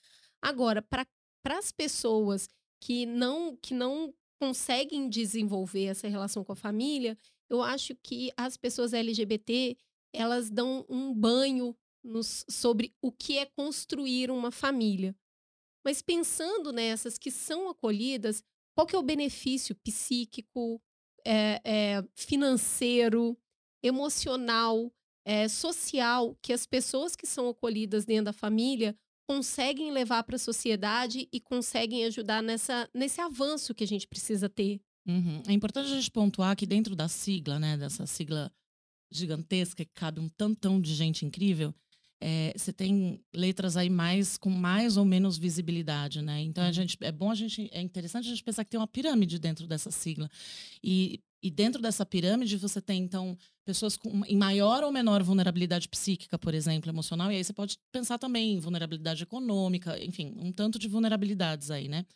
Agora, 0.41 0.81
para 0.81 1.05
as 1.59 1.73
pessoas 1.73 2.49
que 2.83 3.07
não, 3.07 3.57
que 3.62 3.73
não 3.75 4.12
conseguem 4.40 5.09
desenvolver 5.09 5.85
essa 5.85 6.09
relação 6.09 6.42
com 6.42 6.53
a 6.53 6.57
família, 6.57 7.16
eu 7.49 7.62
acho 7.62 7.95
que 7.95 8.33
as 8.37 8.57
pessoas 8.57 8.92
LGBT 8.92 9.77
elas 10.12 10.51
dão 10.51 10.85
um 10.88 11.14
banho 11.14 11.77
nos, 12.03 12.45
sobre 12.51 12.92
o 13.01 13.12
que 13.12 13.38
é 13.38 13.47
construir 13.47 14.33
uma 14.33 14.51
família. 14.51 15.14
Mas 15.85 16.03
pensando 16.03 16.73
nessas 16.73 17.18
que 17.18 17.31
são 17.31 17.68
acolhidas, 17.71 18.42
qual 18.75 18.85
que 18.85 18.97
é 18.97 18.99
o 18.99 19.03
benefício 19.03 19.77
psíquico, 19.77 20.83
é, 21.25 21.61
é, 21.64 22.05
financeiro, 22.16 23.38
emocional, 23.81 24.92
é, 25.25 25.47
social 25.47 26.37
que 26.42 26.53
as 26.53 26.66
pessoas 26.66 27.14
que 27.14 27.29
são 27.29 27.49
acolhidas 27.49 28.05
dentro 28.05 28.25
da 28.25 28.33
família 28.33 28.99
conseguem 29.33 29.90
levar 29.90 30.23
para 30.25 30.37
a 30.37 30.38
sociedade 30.38 31.27
e 31.33 31.40
conseguem 31.40 32.05
ajudar 32.05 32.42
nessa, 32.42 32.87
nesse 32.92 33.18
avanço 33.18 33.75
que 33.75 33.83
a 33.83 33.87
gente 33.87 34.07
precisa 34.07 34.47
ter. 34.47 34.79
Uhum. 35.07 35.42
É 35.49 35.53
importante 35.53 35.90
a 35.90 35.95
gente 35.95 36.11
pontuar 36.11 36.55
que 36.55 36.66
dentro 36.66 36.95
da 36.95 37.09
sigla, 37.09 37.59
né, 37.59 37.79
dessa 37.79 38.07
sigla 38.07 38.53
gigantesca 39.11 39.87
que 39.87 39.90
cabe 39.95 40.21
um 40.21 40.29
tantão 40.29 40.79
de 40.79 40.95
gente 40.95 41.25
incrível, 41.25 41.75
é, 42.21 42.53
você 42.55 42.75
tem 42.75 43.25
letras 43.35 43.75
aí 43.75 43.88
mais 43.88 44.37
com 44.37 44.51
mais 44.51 44.99
ou 44.99 45.05
menos 45.05 45.38
visibilidade, 45.38 46.21
né? 46.21 46.40
Então 46.42 46.62
a 46.62 46.66
uhum. 46.66 46.73
gente 46.73 46.99
é 47.01 47.11
bom 47.11 47.31
a 47.31 47.35
gente 47.35 47.71
é 47.73 47.81
interessante 47.81 48.27
a 48.27 48.31
gente 48.31 48.45
pensar 48.45 48.64
que 48.64 48.71
tem 48.71 48.79
uma 48.79 48.87
pirâmide 48.87 49.38
dentro 49.38 49.66
dessa 49.66 49.90
sigla 49.90 50.31
e, 50.85 51.21
e 51.43 51.51
dentro 51.51 51.83
dessa 51.83 52.07
pirâmide 52.07 52.57
você 52.57 52.81
tem 52.81 53.03
então 53.03 53.37
pessoas 53.65 53.97
com, 53.97 54.25
em 54.27 54.37
maior 54.37 54.85
ou 54.85 54.93
menor 54.93 55.23
vulnerabilidade 55.23 55.89
psíquica, 55.89 56.39
por 56.39 56.55
exemplo, 56.55 56.91
emocional 56.91 57.33
e 57.33 57.37
aí 57.37 57.45
você 57.45 57.53
pode 57.53 57.79
pensar 57.91 58.19
também 58.19 58.55
em 58.55 58.61
vulnerabilidade 58.61 59.23
econômica, 59.23 60.03
enfim, 60.03 60.35
um 60.37 60.53
tanto 60.53 60.79
de 60.79 60.89
vulnerabilidades 60.89 61.71
aí, 61.71 61.89
né? 61.89 62.07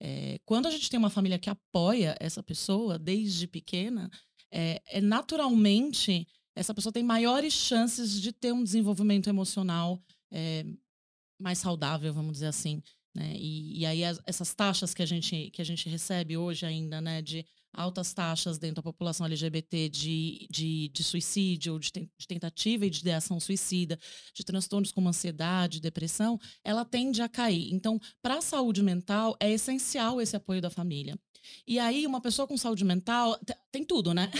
É, 0.00 0.38
quando 0.44 0.66
a 0.66 0.70
gente 0.70 0.88
tem 0.88 0.98
uma 0.98 1.10
família 1.10 1.38
que 1.38 1.50
apoia 1.50 2.16
essa 2.20 2.42
pessoa 2.42 2.98
desde 2.98 3.48
pequena, 3.48 4.08
é, 4.50 4.80
é 4.86 5.00
naturalmente 5.00 6.26
essa 6.54 6.74
pessoa 6.74 6.92
tem 6.92 7.02
maiores 7.02 7.52
chances 7.52 8.20
de 8.20 8.32
ter 8.32 8.52
um 8.52 8.64
desenvolvimento 8.64 9.28
emocional 9.28 10.02
é, 10.30 10.64
mais 11.40 11.58
saudável, 11.58 12.12
vamos 12.12 12.32
dizer 12.32 12.46
assim. 12.46 12.82
Né? 13.14 13.34
E, 13.36 13.80
e 13.80 13.86
aí 13.86 14.04
as, 14.04 14.20
essas 14.26 14.54
taxas 14.54 14.92
que 14.92 15.02
a 15.02 15.06
gente 15.06 15.50
que 15.50 15.62
a 15.62 15.64
gente 15.64 15.88
recebe 15.88 16.36
hoje 16.36 16.66
ainda, 16.66 17.00
né, 17.00 17.22
de 17.22 17.44
altas 17.78 18.12
taxas 18.12 18.58
dentro 18.58 18.76
da 18.76 18.82
população 18.82 19.24
LGBT 19.26 19.88
de, 19.88 20.46
de, 20.50 20.88
de 20.88 21.04
suicídio, 21.04 21.78
de, 21.78 21.90
de 21.90 22.26
tentativa 22.26 22.84
e 22.84 22.90
de 22.90 23.00
ideação 23.00 23.38
suicida, 23.38 23.98
de 24.34 24.44
transtornos 24.44 24.90
como 24.90 25.08
ansiedade, 25.08 25.80
depressão, 25.80 26.38
ela 26.64 26.84
tende 26.84 27.22
a 27.22 27.28
cair. 27.28 27.72
Então, 27.72 28.00
para 28.20 28.38
a 28.38 28.40
saúde 28.40 28.82
mental, 28.82 29.36
é 29.38 29.50
essencial 29.50 30.20
esse 30.20 30.34
apoio 30.34 30.60
da 30.60 30.70
família. 30.70 31.18
E 31.66 31.78
aí, 31.78 32.06
uma 32.06 32.20
pessoa 32.20 32.46
com 32.46 32.56
saúde 32.56 32.84
mental 32.84 33.38
tem 33.70 33.84
tudo, 33.84 34.12
né? 34.12 34.30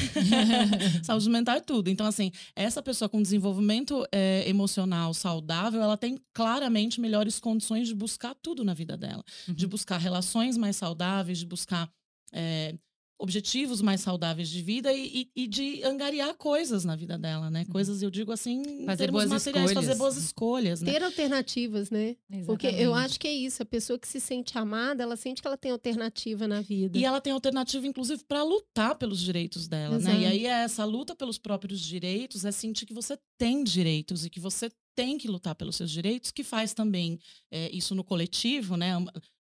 saúde 1.02 1.30
mental 1.30 1.56
é 1.56 1.60
tudo. 1.60 1.88
Então, 1.88 2.06
assim, 2.06 2.32
essa 2.56 2.82
pessoa 2.82 3.08
com 3.08 3.22
desenvolvimento 3.22 4.06
é, 4.12 4.46
emocional 4.48 5.14
saudável, 5.14 5.80
ela 5.80 5.96
tem 5.96 6.18
claramente 6.34 7.00
melhores 7.00 7.38
condições 7.38 7.88
de 7.88 7.94
buscar 7.94 8.34
tudo 8.34 8.64
na 8.64 8.74
vida 8.74 8.96
dela. 8.96 9.24
Uhum. 9.46 9.54
De 9.54 9.66
buscar 9.66 9.98
relações 9.98 10.56
mais 10.56 10.76
saudáveis, 10.76 11.38
de 11.38 11.46
buscar 11.46 11.90
é, 12.32 12.74
objetivos 13.18 13.82
mais 13.82 14.00
saudáveis 14.00 14.48
de 14.48 14.62
vida 14.62 14.92
e, 14.92 15.28
e, 15.34 15.42
e, 15.42 15.46
de 15.48 15.82
angariar 15.82 16.34
coisas 16.34 16.84
na 16.84 16.94
vida 16.94 17.18
dela, 17.18 17.50
né? 17.50 17.64
Uhum. 17.66 17.72
Coisas, 17.72 18.00
eu 18.00 18.10
digo 18.10 18.30
assim, 18.30 18.84
fazer 18.86 19.10
boas 19.10 19.28
materiais, 19.28 19.70
escolhas. 19.70 19.86
fazer 19.86 19.98
boas 19.98 20.16
escolhas, 20.16 20.82
né? 20.82 20.92
Ter 20.92 21.02
alternativas, 21.02 21.90
né? 21.90 22.16
Exatamente. 22.30 22.46
Porque 22.46 22.66
eu 22.68 22.94
acho 22.94 23.18
que 23.18 23.26
é 23.26 23.32
isso, 23.32 23.62
a 23.62 23.66
pessoa 23.66 23.98
que 23.98 24.06
se 24.06 24.20
sente 24.20 24.56
amada, 24.56 25.02
ela 25.02 25.16
sente 25.16 25.42
que 25.42 25.48
ela 25.48 25.56
tem 25.56 25.72
alternativa 25.72 26.46
na 26.46 26.60
vida. 26.60 26.96
E 26.96 27.04
ela 27.04 27.20
tem 27.20 27.32
alternativa, 27.32 27.86
inclusive, 27.86 28.22
para 28.24 28.42
lutar 28.44 28.94
pelos 28.94 29.20
direitos 29.20 29.66
dela, 29.66 29.96
Exato. 29.96 30.16
né? 30.16 30.22
E 30.22 30.26
aí 30.26 30.46
é 30.46 30.62
essa 30.62 30.84
luta 30.84 31.14
pelos 31.14 31.38
próprios 31.38 31.80
direitos, 31.80 32.44
é 32.44 32.52
sentir 32.52 32.86
que 32.86 32.94
você 32.94 33.18
tem 33.36 33.64
direitos 33.64 34.24
e 34.24 34.30
que 34.30 34.38
você 34.38 34.70
tem 34.98 35.16
que 35.16 35.28
lutar 35.28 35.54
pelos 35.54 35.76
seus 35.76 35.92
direitos, 35.92 36.32
que 36.32 36.42
faz 36.42 36.74
também 36.74 37.20
é, 37.52 37.70
isso 37.70 37.94
no 37.94 38.02
coletivo, 38.02 38.76
né, 38.76 38.94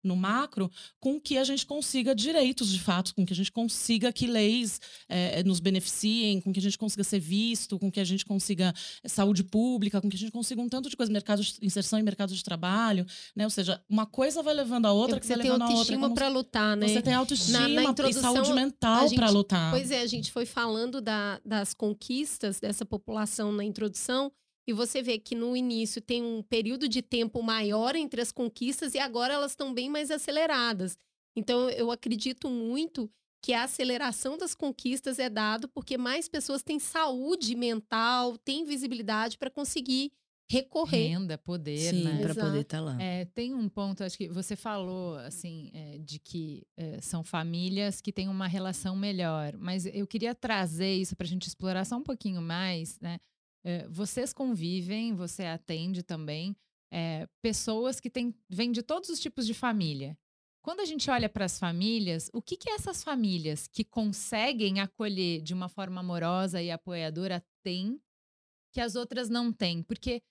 no 0.05 0.15
macro, 0.15 0.71
com 1.01 1.19
que 1.19 1.39
a 1.39 1.45
gente 1.45 1.65
consiga 1.65 2.15
direitos 2.15 2.71
de 2.71 2.79
fato, 2.79 3.15
com 3.15 3.25
que 3.25 3.33
a 3.33 3.37
gente 3.37 3.51
consiga 3.51 4.13
que 4.13 4.27
leis 4.27 4.79
é, 5.09 5.43
nos 5.45 5.59
beneficiem, 5.59 6.43
com 6.43 6.53
que 6.53 6.59
a 6.59 6.63
gente 6.63 6.77
consiga 6.77 7.03
ser 7.03 7.21
visto, 7.21 7.79
com 7.79 7.91
que 7.91 7.99
a 7.99 8.05
gente 8.05 8.27
consiga 8.27 8.75
saúde 9.07 9.43
pública, 9.43 9.99
com 9.99 10.11
que 10.11 10.17
a 10.17 10.19
gente 10.19 10.31
consiga 10.31 10.61
um 10.61 10.69
tanto 10.69 10.91
de 10.91 10.97
coisa, 10.97 11.11
mercado 11.11 11.43
de 11.43 11.57
inserção 11.63 11.99
em 11.99 12.03
mercado 12.03 12.35
de 12.35 12.45
trabalho, 12.45 13.07
né? 13.35 13.45
Ou 13.45 13.51
seja, 13.51 13.83
uma 13.89 14.05
coisa 14.05 14.43
vai 14.43 14.53
levando 14.53 14.85
a 14.85 14.93
outra, 14.93 15.17
é 15.17 15.21
que 15.21 15.27
vai 15.27 15.39
levando 15.39 15.63
a 15.63 15.71
outra. 15.71 15.85
Você 15.85 15.87
tem 15.87 16.03
autoestima 16.03 16.15
para 16.15 16.29
lutar, 16.29 16.77
né? 16.77 16.89
Você 16.89 17.01
tem 17.01 17.15
autoestima 17.15 17.61
na, 17.61 17.93
na 17.95 18.11
e 18.11 18.13
saúde 18.13 18.53
mental 18.53 19.11
para 19.11 19.31
lutar. 19.31 19.71
Pois 19.71 19.91
é, 19.91 20.03
a 20.03 20.07
gente 20.07 20.31
foi 20.31 20.45
falando 20.45 21.01
da, 21.01 21.41
das 21.43 21.73
conquistas 21.73 22.61
dessa 22.61 22.85
população 22.85 23.51
na 23.51 23.65
introdução 23.65 24.31
e 24.67 24.73
você 24.73 25.01
vê 25.01 25.19
que 25.19 25.35
no 25.35 25.57
início 25.57 26.01
tem 26.01 26.23
um 26.23 26.43
período 26.43 26.89
de 26.89 27.01
tempo 27.01 27.43
maior 27.43 27.95
entre 27.95 28.21
as 28.21 28.33
conquistas 28.33 28.95
e 28.95 28.99
agora 28.99 29.35
elas 29.35 29.53
estão 29.53 29.73
bem 29.73 29.89
mais 29.89 30.11
aceleradas. 30.11 30.99
Então, 31.37 31.71
eu 31.71 31.91
acredito 31.91 32.49
muito 32.49 33.11
que 33.43 33.53
a 33.53 33.65
aceleração 33.65 34.37
das 34.37 34.55
conquistas 34.55 35.19
é 35.19 35.29
dado 35.29 35.69
porque 35.69 35.97
mais 35.97 36.29
pessoas 36.29 36.63
têm 36.63 36.81
saúde 36.81 37.55
mental, 37.55 38.37
têm 38.39 38.65
visibilidade 38.65 39.39
para 39.39 39.51
conseguir 39.51 40.11
recorrer. 40.51 41.09
Renda, 41.09 41.37
poder, 41.39 41.91
Sim, 41.91 42.05
né? 42.05 42.23
para 42.23 42.35
poder 42.35 42.61
estar 42.61 42.79
tá 42.79 42.85
lá. 42.85 43.03
É, 43.03 43.25
tem 43.25 43.55
um 43.55 43.69
ponto, 43.69 44.03
acho 44.03 44.17
que 44.17 44.29
você 44.29 44.57
falou, 44.57 45.17
assim, 45.19 45.71
é, 45.73 45.99
de 45.99 46.19
que 46.19 46.67
é, 46.77 47.01
são 47.01 47.23
famílias 47.23 48.01
que 48.01 48.13
têm 48.13 48.29
uma 48.29 48.47
relação 48.47 48.97
melhor, 48.97 49.57
mas 49.57 49.87
eu 49.87 50.07
queria 50.07 50.35
trazer 50.35 50.95
isso 50.95 51.17
para 51.17 51.27
a 51.27 51.29
gente 51.29 51.47
explorar 51.47 51.85
só 51.85 51.97
um 51.97 52.03
pouquinho 52.03 52.41
mais, 52.41 52.99
né? 53.01 53.19
É, 53.67 53.89
vocês 53.89 54.33
convivem, 54.33 55.13
você 55.13 55.45
atende 55.45 56.05
também 56.05 56.57
é, 56.89 57.29
pessoas 57.43 57.99
que 57.99 58.09
têm, 58.09 58.33
vêm 58.49 58.71
de 58.71 58.81
todos 58.81 59.09
os 59.09 59.19
tipos 59.19 59.45
de 59.45 59.55
família. 59.55 60.17
Quando 60.63 60.81
a 60.81 60.85
gente 60.85 61.11
olha 61.11 61.29
para 61.29 61.45
as 61.45 61.59
famílias, 61.59 62.31
o 62.33 62.41
que, 62.41 62.57
que 62.57 62.71
essas 62.71 63.03
famílias 63.03 63.67
que 63.67 63.83
conseguem 63.85 64.81
acolher 64.81 65.43
de 65.43 65.53
uma 65.53 65.69
forma 65.69 66.01
amorosa 66.01 66.63
e 66.63 66.71
apoiadora 66.71 67.45
têm 67.65 68.01
que 68.73 68.81
as 68.81 68.95
outras 68.95 69.29
não 69.29 69.53
têm? 69.53 69.83
Porque, 69.83 70.23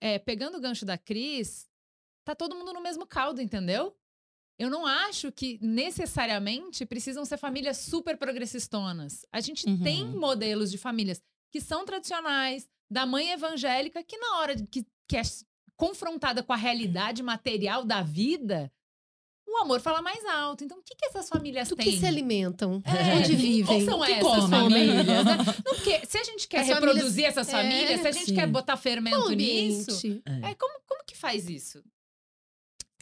é, 0.00 0.18
pegando 0.18 0.56
o 0.56 0.60
gancho 0.60 0.86
da 0.86 0.96
Cris, 0.96 1.68
tá 2.24 2.34
todo 2.34 2.56
mundo 2.56 2.72
no 2.72 2.82
mesmo 2.82 3.06
caldo, 3.06 3.42
entendeu? 3.42 3.94
Eu 4.58 4.70
não 4.70 4.86
acho 4.86 5.30
que 5.32 5.58
necessariamente 5.60 6.86
precisam 6.86 7.24
ser 7.26 7.36
famílias 7.36 7.76
super 7.76 8.16
progressistonas. 8.16 9.26
A 9.30 9.40
gente 9.40 9.66
uhum. 9.66 9.82
tem 9.82 10.06
modelos 10.06 10.70
de 10.70 10.78
famílias 10.78 11.22
que 11.54 11.60
são 11.60 11.84
tradicionais, 11.84 12.68
da 12.90 13.06
mãe 13.06 13.30
evangélica, 13.30 14.02
que 14.02 14.18
na 14.18 14.38
hora 14.38 14.56
que, 14.56 14.84
que 15.06 15.16
é 15.16 15.22
confrontada 15.76 16.42
com 16.42 16.52
a 16.52 16.56
realidade 16.56 17.22
material 17.22 17.84
da 17.84 18.02
vida, 18.02 18.72
o 19.46 19.58
amor 19.58 19.80
fala 19.80 20.02
mais 20.02 20.24
alto. 20.24 20.64
Então, 20.64 20.80
o 20.80 20.82
que, 20.82 20.96
que 20.96 21.06
essas 21.06 21.28
famílias 21.28 21.68
Do 21.68 21.76
têm? 21.76 21.84
que 21.84 21.96
se 21.96 22.06
alimentam? 22.06 22.82
É, 22.84 23.14
Onde 23.14 23.36
vivem? 23.36 23.78
Quem 23.78 23.84
são 23.84 24.00
que 24.00 24.10
essas 24.10 24.22
comem, 24.22 24.48
famílias? 24.50 25.06
Né? 25.06 25.22
Não, 25.22 25.62
porque 25.62 26.04
se 26.04 26.18
a 26.18 26.24
gente 26.24 26.48
quer 26.48 26.62
as 26.62 26.66
reproduzir 26.66 27.02
famílias... 27.04 27.36
essas 27.36 27.50
famílias, 27.52 27.90
é, 28.00 28.02
se 28.02 28.08
a 28.08 28.12
gente 28.12 28.26
sim. 28.26 28.34
quer 28.34 28.48
botar 28.48 28.76
fermento 28.76 29.30
nisso, 29.30 30.20
é. 30.26 30.50
é. 30.50 30.54
como, 30.56 30.80
como 30.88 31.04
que 31.06 31.16
faz 31.16 31.48
isso? 31.48 31.84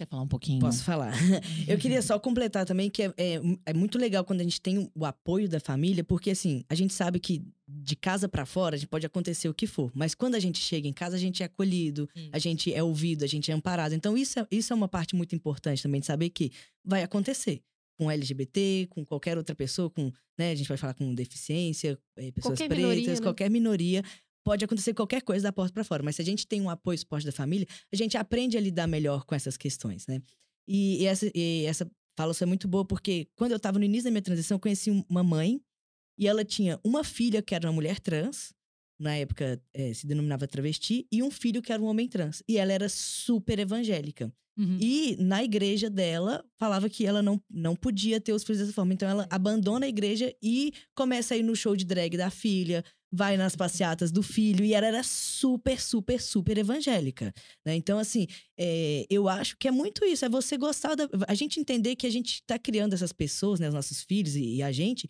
Quer 0.03 0.09
falar 0.09 0.23
um 0.23 0.29
pouquinho? 0.29 0.59
Posso 0.59 0.83
falar. 0.83 1.13
Eu 1.69 1.79
queria 1.79 2.03
só 2.03 2.19
completar 2.19 2.67
também 2.67 2.91
que 2.91 3.05
é, 3.05 3.15
é, 3.17 3.41
é, 3.67 3.73
muito 3.73 3.99
legal 3.99 4.25
quando 4.25 4.41
a 4.41 4.43
gente 4.43 4.61
tem 4.61 4.91
o 4.93 5.07
apoio 5.07 5.49
da 5.49 5.61
família, 5.61 6.03
porque 6.03 6.31
assim, 6.31 6.65
a 6.69 6.75
gente 6.75 6.93
sabe 6.93 7.21
que 7.21 7.41
de 7.69 7.95
casa 7.95 8.29
para 8.29 8.45
fora 8.45 8.77
pode 8.91 9.07
acontecer 9.07 9.49
o 9.49 9.55
que 9.55 9.65
for, 9.65 9.93
mas 9.95 10.13
quando 10.13 10.35
a 10.35 10.41
gente 10.41 10.59
chega 10.59 10.89
em 10.89 10.93
casa, 10.93 11.15
a 11.15 11.19
gente 11.21 11.41
é 11.41 11.47
acolhido, 11.47 12.09
isso. 12.17 12.31
a 12.33 12.39
gente 12.41 12.75
é 12.75 12.83
ouvido, 12.83 13.23
a 13.23 13.29
gente 13.29 13.49
é 13.53 13.55
amparado. 13.55 13.95
Então, 13.95 14.19
isso 14.19 14.41
é, 14.41 14.47
isso 14.51 14.73
é 14.73 14.77
uma 14.77 14.89
parte 14.89 15.15
muito 15.15 15.37
importante 15.37 15.81
também 15.81 16.01
de 16.01 16.07
saber 16.07 16.31
que 16.31 16.51
vai 16.85 17.05
acontecer 17.05 17.63
com 17.97 18.11
LGBT, 18.11 18.89
com 18.91 19.05
qualquer 19.05 19.39
outra 19.39 19.55
pessoa, 19.55 19.89
com, 19.89 20.11
né, 20.37 20.51
a 20.51 20.55
gente 20.57 20.67
vai 20.67 20.77
falar 20.77 20.95
com 20.95 21.15
deficiência, 21.15 21.97
eh, 22.17 22.33
pessoas 22.33 22.59
qualquer 22.59 22.69
pretas, 22.69 22.91
minoria, 22.91 23.15
né? 23.15 23.21
qualquer 23.21 23.51
minoria 23.51 24.03
pode 24.45 24.65
acontecer 24.65 24.95
qualquer 24.95 25.23
coisa 25.23 25.45
da 25.45 25.53
porta 25.53 25.73
para 25.73 25.85
fora, 25.85 26.03
mas 26.03 26.17
se 26.17 26.23
a 26.23 26.25
gente 26.25 26.47
tem 26.47 26.61
um 26.61 26.71
apoio 26.71 26.99
suporte 26.99 27.27
da 27.27 27.33
família, 27.33 27.67
a 27.93 27.97
gente 27.97 28.17
aprende 28.17 28.57
a 28.57 28.61
lidar 28.61 28.87
melhor 28.87 29.25
com 29.25 29.35
essas 29.35 29.57
questões, 29.57 30.07
né? 30.07 30.21
E, 30.67 31.03
e 31.03 31.07
essa, 31.07 31.31
e 31.35 31.65
essa 31.67 31.91
fala 32.17 32.33
é 32.41 32.47
muito 32.47 32.69
boa 32.69 32.85
porque 32.85 33.29
quando 33.35 33.53
eu 33.53 33.57
estava 33.57 33.79
no 33.79 33.85
início 33.85 34.05
da 34.05 34.11
minha 34.11 34.23
transição, 34.23 34.57
eu 34.57 34.61
conheci 34.61 34.91
uma 35.09 35.23
mãe 35.23 35.61
e 36.19 36.29
ela 36.29 36.45
tinha 36.45 36.79
uma 36.85 37.03
filha 37.03 37.43
que 37.43 37.55
era 37.55 37.67
uma 37.67 37.73
mulher 37.73 37.99
trans, 37.99 38.53
na 39.03 39.15
época 39.17 39.61
eh, 39.75 39.93
se 39.93 40.07
denominava 40.07 40.47
travesti, 40.47 41.07
e 41.11 41.23
um 41.23 41.31
filho 41.31 41.61
que 41.61 41.73
era 41.73 41.83
um 41.83 41.87
homem 41.87 42.09
trans. 42.09 42.43
E 42.49 42.59
ela 42.59 42.73
era 42.73 42.89
super 42.89 43.59
evangélica. 43.59 44.33
Uhum. 44.57 44.77
E 44.81 45.17
na 45.19 45.43
igreja 45.43 45.89
dela, 45.89 46.45
falava 46.59 46.89
que 46.89 47.07
ela 47.07 47.23
não, 47.23 47.41
não 47.51 47.75
podia 47.75 48.21
ter 48.21 48.33
os 48.33 48.45
filhos 48.45 48.61
dessa 48.61 48.73
forma. 48.73 48.93
Então 48.93 49.09
ela 49.09 49.27
abandona 49.31 49.87
a 49.87 49.89
igreja 49.89 50.35
e 50.43 50.73
começa 50.95 51.35
a 51.35 51.37
ir 51.37 51.43
no 51.43 51.57
show 51.57 51.75
de 51.75 51.85
drag 51.85 52.17
da 52.17 52.31
filha, 52.31 52.85
vai 53.11 53.37
nas 53.37 53.55
passeatas 53.55 54.11
do 54.11 54.23
filho, 54.23 54.65
e 54.65 54.73
ela 54.73 54.87
era 54.87 55.03
super, 55.03 55.81
super, 55.81 56.21
super 56.21 56.57
evangélica. 56.57 57.33
né? 57.65 57.75
Então, 57.75 57.99
assim, 57.99 58.27
é, 58.59 59.07
eu 59.11 59.29
acho 59.29 59.57
que 59.59 59.69
é 59.69 59.71
muito 59.71 60.05
isso, 60.05 60.25
é 60.25 60.29
você 60.29 60.57
gostar 60.57 60.95
da. 60.95 61.09
A 61.29 61.35
gente 61.35 61.61
entender 61.61 61.95
que 61.95 62.07
a 62.07 62.11
gente 62.11 62.37
está 62.37 62.59
criando 62.59 62.95
essas 62.95 63.13
pessoas, 63.13 63.61
né, 63.61 63.69
os 63.69 63.75
nossos 63.75 64.03
filhos 64.03 64.35
e, 64.37 64.57
e 64.57 64.63
a 64.63 64.73
gente. 64.73 65.09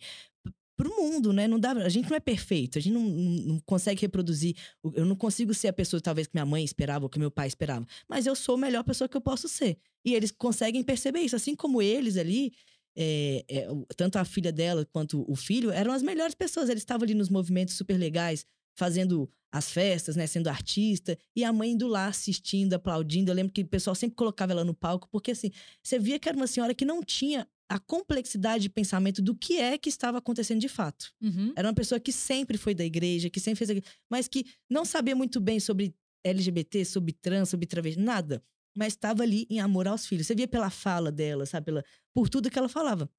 P- 0.77 0.83
Pro 0.83 0.89
mundo, 0.95 1.31
né? 1.33 1.47
Não 1.47 1.59
dá, 1.59 1.71
a 1.71 1.89
gente 1.89 2.09
não 2.09 2.17
é 2.17 2.19
perfeito, 2.19 2.77
a 2.77 2.81
gente 2.81 2.93
não, 2.93 3.01
não, 3.03 3.59
consegue 3.65 4.01
reproduzir. 4.01 4.55
o- 4.83 4.91
Eu 4.95 5.05
não 5.05 5.15
consigo 5.15 5.53
ser 5.53 5.67
a 5.69 5.73
pessoa, 5.73 6.01
talvez, 6.01 6.27
que 6.27 6.35
minha 6.35 6.45
mãe 6.45 6.63
esperava 6.63 7.05
ou 7.05 7.09
que 7.09 7.19
meu 7.19 7.31
pai 7.31 7.47
esperava. 7.47 7.85
Mas 8.07 8.25
eu 8.25 8.35
sou 8.35 8.55
a 8.55 8.57
melhor 8.57 8.83
pessoa 8.83 9.07
que 9.07 9.15
eu 9.17 9.21
posso 9.21 9.47
ser. 9.47 9.77
E 10.05 10.13
eles 10.13 10.31
conseguem 10.31 10.83
perceber 10.83 11.19
isso. 11.21 11.35
Assim 11.35 11.55
como 11.55 11.81
eles 11.81 12.17
ali, 12.17 12.51
é, 12.95 13.43
é, 13.47 13.71
o- 13.71 13.85
tanto 13.95 14.17
a 14.17 14.25
filha 14.25 14.51
dela 14.51 14.85
quanto 14.91 15.23
o 15.29 15.35
filho, 15.35 15.71
eram 15.71 15.91
as 15.93 16.03
melhores 16.03 16.35
pessoas. 16.35 16.69
Eles 16.69 16.81
estavam 16.81 17.03
ali 17.05 17.13
nos 17.13 17.29
movimentos 17.29 17.75
super 17.75 17.97
legais, 17.97 18.45
fazendo 18.75 19.29
as 19.51 19.69
festas, 19.69 20.15
né? 20.15 20.25
Sendo 20.27 20.47
artista. 20.47 21.17
E 21.35 21.43
a 21.43 21.53
mãe 21.53 21.71
indo 21.71 21.87
lá 21.87 22.07
assistindo, 22.07 22.73
aplaudindo. 22.73 23.29
Eu 23.31 23.35
lembro 23.35 23.53
que 23.53 23.61
o 23.61 23.67
pessoal 23.67 23.95
sempre 23.95 24.15
colocava 24.15 24.51
ela 24.51 24.63
no 24.65 24.73
palco, 24.73 25.07
porque 25.11 25.31
assim, 25.31 25.51
você 25.81 25.99
via 25.99 26.17
que 26.19 26.27
era 26.27 26.35
uma 26.35 26.47
senhora 26.47 26.73
que 26.73 26.83
não 26.85 27.03
tinha 27.03 27.47
a 27.73 27.79
complexidade 27.79 28.61
de 28.63 28.69
pensamento 28.69 29.19
do 29.19 29.35
que 29.35 29.57
é 29.57 29.77
que 29.79 29.89
estava 29.89 30.19
acontecendo 30.19 30.59
de 30.61 30.69
fato. 30.69 31.11
Uhum. 31.19 31.53
Era 31.55 31.67
uma 31.67 31.73
pessoa 31.73 31.99
que 31.99 32.11
sempre 32.11 32.55
foi 32.55 32.75
da 32.75 32.85
igreja, 32.85 33.31
que 33.31 33.39
sempre 33.39 33.57
fez. 33.57 33.69
igreja, 33.71 33.91
Mas 34.07 34.27
que 34.27 34.45
não 34.69 34.85
sabia 34.85 35.15
muito 35.15 35.39
bem 35.41 35.59
sobre 35.59 35.95
LGBT, 36.23 36.85
sobre 36.85 37.13
trans, 37.13 37.49
sobre 37.49 37.65
travesti, 37.65 37.99
nada. 37.99 38.43
Mas 38.77 38.93
estava 38.93 39.23
ali 39.23 39.47
em 39.49 39.59
amor 39.59 39.87
aos 39.87 40.05
filhos. 40.05 40.27
Você 40.27 40.35
via 40.35 40.47
pela 40.47 40.69
fala 40.69 41.11
dela, 41.11 41.47
sabe? 41.47 41.65
Pela, 41.65 41.83
por 42.13 42.29
tudo 42.29 42.49
que 42.51 42.59
ela 42.59 42.69
falava. 42.69 43.09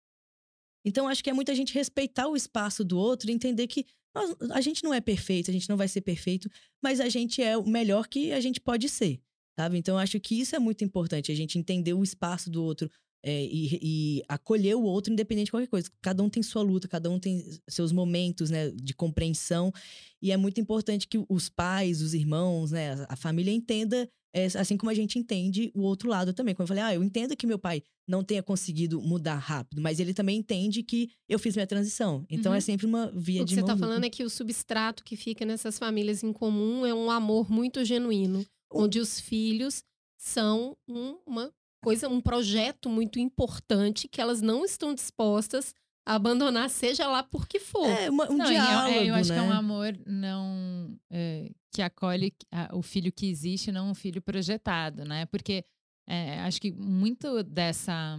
Então, 0.84 1.08
acho 1.08 1.24
que 1.24 1.30
é 1.30 1.32
muita 1.32 1.54
gente 1.54 1.74
respeitar 1.74 2.28
o 2.28 2.36
espaço 2.36 2.84
do 2.84 2.96
outro 2.96 3.28
e 3.30 3.32
entender 3.32 3.66
que 3.66 3.84
nós- 4.14 4.36
a 4.52 4.60
gente 4.60 4.84
não 4.84 4.94
é 4.94 5.00
perfeito, 5.00 5.50
a 5.50 5.52
gente 5.52 5.68
não 5.68 5.76
vai 5.76 5.88
ser 5.88 6.00
perfeito, 6.02 6.48
mas 6.82 7.00
a 7.00 7.08
gente 7.08 7.42
é 7.42 7.56
o 7.56 7.66
melhor 7.66 8.06
que 8.06 8.32
a 8.32 8.40
gente 8.40 8.60
pode 8.60 8.88
ser, 8.88 9.20
sabe? 9.58 9.78
Então, 9.78 9.98
acho 9.98 10.20
que 10.20 10.38
isso 10.38 10.54
é 10.54 10.58
muito 10.60 10.84
importante, 10.84 11.32
a 11.32 11.34
gente 11.34 11.58
entender 11.58 11.92
o 11.94 12.02
espaço 12.04 12.48
do 12.50 12.62
outro 12.62 12.88
é, 13.26 13.44
e, 13.46 13.78
e 13.82 14.22
acolher 14.28 14.74
o 14.76 14.82
outro, 14.82 15.10
independente 15.12 15.46
de 15.46 15.50
qualquer 15.50 15.66
coisa. 15.68 15.88
Cada 16.02 16.22
um 16.22 16.28
tem 16.28 16.42
sua 16.42 16.60
luta, 16.62 16.87
cada 16.87 17.10
um 17.10 17.18
tem 17.18 17.42
seus 17.68 17.90
momentos 17.90 18.50
né, 18.50 18.70
de 18.70 18.92
compreensão, 18.94 19.72
e 20.20 20.30
é 20.30 20.37
muito 20.37 20.60
importante 20.60 21.08
que 21.08 21.24
os 21.28 21.48
pais, 21.48 22.02
os 22.02 22.12
irmãos, 22.14 22.70
né, 22.70 23.06
a- 23.08 23.16
família 23.16 23.50
entenda, 23.52 24.06
é, 24.34 24.46
assim 24.46 24.76
como 24.76 24.90
a 24.90 24.94
gente 24.94 25.18
entende 25.18 25.70
o 25.74 25.80
outro 25.82 26.08
lado 26.08 26.34
também. 26.34 26.54
Como 26.54 26.64
eu 26.64 26.68
falei, 26.68 26.82
ah, 26.82 26.94
eu 26.94 27.02
entendo 27.02 27.34
que 27.37 27.46
meu 27.46 27.58
pai 27.58 27.82
não 28.06 28.22
tenha 28.22 28.42
conseguido 28.42 29.00
mudar 29.00 29.37
rápido, 29.37 29.80
mas 29.80 29.98
ele 30.00 30.12
também 30.12 30.37
entende 30.38 30.82
que 30.82 31.08
eu 31.28 31.38
fiz 31.38 31.54
minha 31.56 31.66
transição. 31.66 32.26
Então 32.28 32.52
Uhum. 32.52 32.58
é 32.58 32.60
sempre 32.60 32.84
uma 32.84 33.10
via 33.12 33.40
O 33.42 33.44
de 33.46 33.50
que 33.50 33.54
você 33.54 33.60
está 33.62 33.76
falando 33.76 34.04
é 34.04 34.10
que 34.10 34.22
o 34.24 34.28
substrato 34.28 35.02
que 35.04 35.16
fica 35.16 35.46
nessas 35.46 35.78
famílias 35.78 36.22
em 36.22 36.32
comum 36.32 36.84
é 36.84 36.92
um 36.92 37.10
amor 37.10 37.50
muito 37.50 37.82
genuíno, 37.84 38.44
onde 38.70 38.98
os 38.98 39.18
filhos 39.20 39.82
são 40.18 40.76
um- 40.88 41.16
uma 41.26 41.50
coisa, 41.84 42.08
um 42.08 42.20
projeto 42.20 42.88
muito 42.88 43.18
importante 43.18 44.08
que 44.08 44.20
elas 44.20 44.40
não 44.40 44.64
estão 44.64 44.94
dispostas 44.94 45.74
a 46.06 46.14
abandonar, 46.16 46.68
seja 46.68 47.06
lá 47.08 47.22
por 47.22 47.46
que 47.48 47.58
for. 47.58 47.86
É, 47.88 48.10
uma- 48.10 48.30
um 48.30 48.36
Não, 48.36 48.46
e 48.50 48.54
é- 48.56 48.60
diálogo, 48.60 48.94
é, 48.98 49.06
eu 49.10 49.14
acho 49.14 49.28
né? 49.30 49.34
que 49.38 49.44
é 49.44 49.48
um 49.48 49.52
amor 49.52 49.98
não 50.06 50.98
é, 51.10 51.50
que 51.72 51.80
acolhe 51.82 52.32
a- 52.52 52.70
o 52.76 52.82
filho 52.82 53.10
que 53.12 53.26
existe, 53.28 53.72
não 53.72 53.90
um 53.90 53.94
filho 53.94 54.20
projetado, 54.20 55.04
né? 55.04 55.26
Porque 55.26 55.64
é, 56.06 56.40
acho 56.40 56.60
que 56.60 56.70
muito 56.72 57.42
dessa 57.42 58.18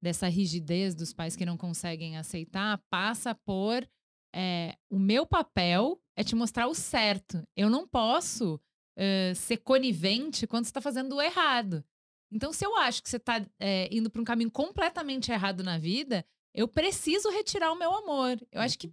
dessa 0.00 0.28
rigidez 0.28 0.94
dos 0.94 1.12
pais 1.12 1.34
que 1.34 1.44
não 1.46 1.56
conseguem 1.56 2.16
aceitar 2.16 2.78
passa 2.90 3.34
por 3.34 3.88
é, 4.34 4.76
o 4.90 4.98
meu 4.98 5.26
papel 5.26 5.98
é 6.14 6.22
te 6.22 6.34
mostrar 6.36 6.68
o 6.68 6.74
certo. 6.74 7.42
Eu 7.56 7.70
não 7.70 7.88
posso 7.88 8.60
é, 8.96 9.32
ser 9.34 9.56
conivente 9.58 10.46
quando 10.46 10.64
você 10.66 10.70
está 10.70 10.80
fazendo 10.80 11.16
o 11.16 11.22
errado. 11.22 11.82
Então, 12.30 12.52
se 12.52 12.64
eu 12.64 12.76
acho 12.76 13.02
que 13.02 13.08
você 13.08 13.16
está 13.16 13.44
indo 13.90 14.10
para 14.10 14.20
um 14.20 14.24
caminho 14.24 14.50
completamente 14.50 15.32
errado 15.32 15.62
na 15.62 15.78
vida, 15.78 16.24
eu 16.54 16.68
preciso 16.68 17.30
retirar 17.30 17.72
o 17.72 17.78
meu 17.78 17.94
amor. 17.94 18.38
Eu 18.52 18.60
acho 18.60 18.78
que 18.78 18.92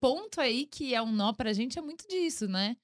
ponto 0.00 0.40
aí 0.40 0.66
que 0.66 0.94
é 0.94 1.02
um 1.02 1.10
nó 1.10 1.32
pra 1.32 1.52
gente 1.52 1.78
é 1.78 1.82
muito 1.82 2.06
disso, 2.08 2.46
né? 2.46 2.76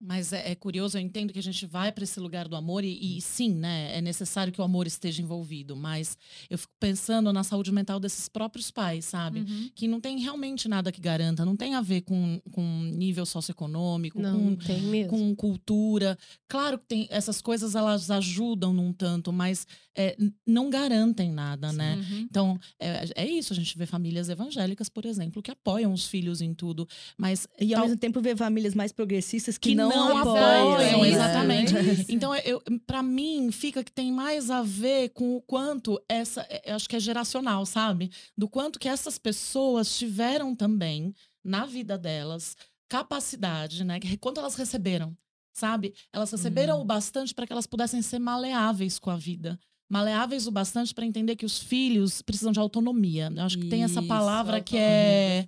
Mas 0.00 0.32
é, 0.32 0.50
é 0.52 0.54
curioso, 0.54 0.98
eu 0.98 1.02
entendo 1.02 1.32
que 1.32 1.38
a 1.38 1.42
gente 1.42 1.64
vai 1.64 1.90
para 1.90 2.04
esse 2.04 2.20
lugar 2.20 2.46
do 2.48 2.54
amor 2.54 2.84
e, 2.84 3.16
e 3.16 3.20
sim, 3.22 3.54
né? 3.54 3.96
É 3.96 4.00
necessário 4.02 4.52
que 4.52 4.60
o 4.60 4.64
amor 4.64 4.86
esteja 4.86 5.22
envolvido. 5.22 5.74
Mas 5.74 6.18
eu 6.50 6.58
fico 6.58 6.72
pensando 6.78 7.32
na 7.32 7.42
saúde 7.42 7.72
mental 7.72 7.98
desses 7.98 8.28
próprios 8.28 8.70
pais, 8.70 9.06
sabe? 9.06 9.40
Uhum. 9.40 9.70
Que 9.74 9.88
não 9.88 10.00
tem 10.00 10.18
realmente 10.20 10.68
nada 10.68 10.92
que 10.92 11.00
garanta, 11.00 11.44
não 11.46 11.56
tem 11.56 11.74
a 11.74 11.80
ver 11.80 12.02
com, 12.02 12.40
com 12.52 12.62
nível 12.94 13.24
socioeconômico, 13.24 14.20
Não, 14.20 14.56
com 14.56 14.72
não 14.72 14.80
mesmo. 14.90 15.08
com 15.10 15.34
cultura. 15.34 16.18
Claro 16.48 16.78
que 16.78 16.84
tem 16.86 17.06
essas 17.10 17.40
coisas 17.40 17.74
elas 17.74 18.10
ajudam 18.10 18.72
num 18.72 18.92
tanto, 18.92 19.32
mas 19.32 19.66
é, 19.96 20.16
não 20.46 20.68
garantem 20.68 21.32
nada, 21.32 21.72
né? 21.72 21.96
Uhum. 21.96 22.18
Então, 22.20 22.58
é, 22.78 23.10
é 23.16 23.26
isso. 23.26 23.52
A 23.52 23.56
gente 23.56 23.76
vê 23.78 23.86
famílias 23.86 24.28
evangélicas, 24.28 24.88
por 24.88 25.06
exemplo, 25.06 25.42
que 25.42 25.50
apoiam 25.50 25.92
os 25.92 26.06
filhos 26.06 26.40
em 26.42 26.52
tudo. 26.52 26.86
Mas 27.16 27.48
E 27.58 27.72
ao 27.72 27.80
tal- 27.80 27.88
mesmo 27.88 27.98
tempo 27.98 28.20
ver 28.20 28.36
famílias 28.36 28.74
mais 28.74 28.92
progressistas 28.92 29.56
que, 29.56 29.70
que 29.70 29.74
não, 29.74 29.85
não, 29.88 30.16
apoiam. 30.18 30.72
apoiam, 30.72 31.04
exatamente. 31.04 31.74
Isso. 31.78 32.06
Então, 32.12 32.34
eu, 32.36 32.62
para 32.86 33.02
mim, 33.02 33.50
fica 33.52 33.82
que 33.84 33.92
tem 33.92 34.10
mais 34.12 34.50
a 34.50 34.62
ver 34.62 35.10
com 35.10 35.36
o 35.36 35.40
quanto 35.42 36.00
essa, 36.08 36.42
é, 36.48 36.70
eu 36.70 36.76
acho 36.76 36.88
que 36.88 36.96
é 36.96 37.00
geracional, 37.00 37.64
sabe? 37.66 38.10
Do 38.36 38.48
quanto 38.48 38.78
que 38.78 38.88
essas 38.88 39.18
pessoas 39.18 39.96
tiveram 39.98 40.54
também 40.54 41.12
na 41.44 41.66
vida 41.66 41.96
delas 41.98 42.56
capacidade, 42.88 43.84
né? 43.84 43.98
Quanto 44.20 44.40
elas 44.40 44.54
receberam, 44.54 45.16
sabe? 45.52 45.94
Elas 46.12 46.30
receberam 46.30 46.76
Uhum. 46.76 46.82
o 46.82 46.84
bastante 46.84 47.34
para 47.34 47.46
que 47.46 47.52
elas 47.52 47.66
pudessem 47.66 48.00
ser 48.02 48.18
maleáveis 48.18 48.98
com 48.98 49.10
a 49.10 49.16
vida. 49.16 49.58
Maleáveis 49.88 50.48
o 50.48 50.50
bastante 50.50 50.92
para 50.92 51.06
entender 51.06 51.36
que 51.36 51.46
os 51.46 51.58
filhos 51.60 52.20
precisam 52.20 52.50
de 52.50 52.58
autonomia. 52.58 53.32
Eu 53.34 53.42
acho 53.44 53.56
que 53.58 53.68
tem 53.68 53.84
essa 53.84 54.00
Isso, 54.00 54.08
palavra 54.08 54.60
que 54.60 54.76
é 54.76 55.46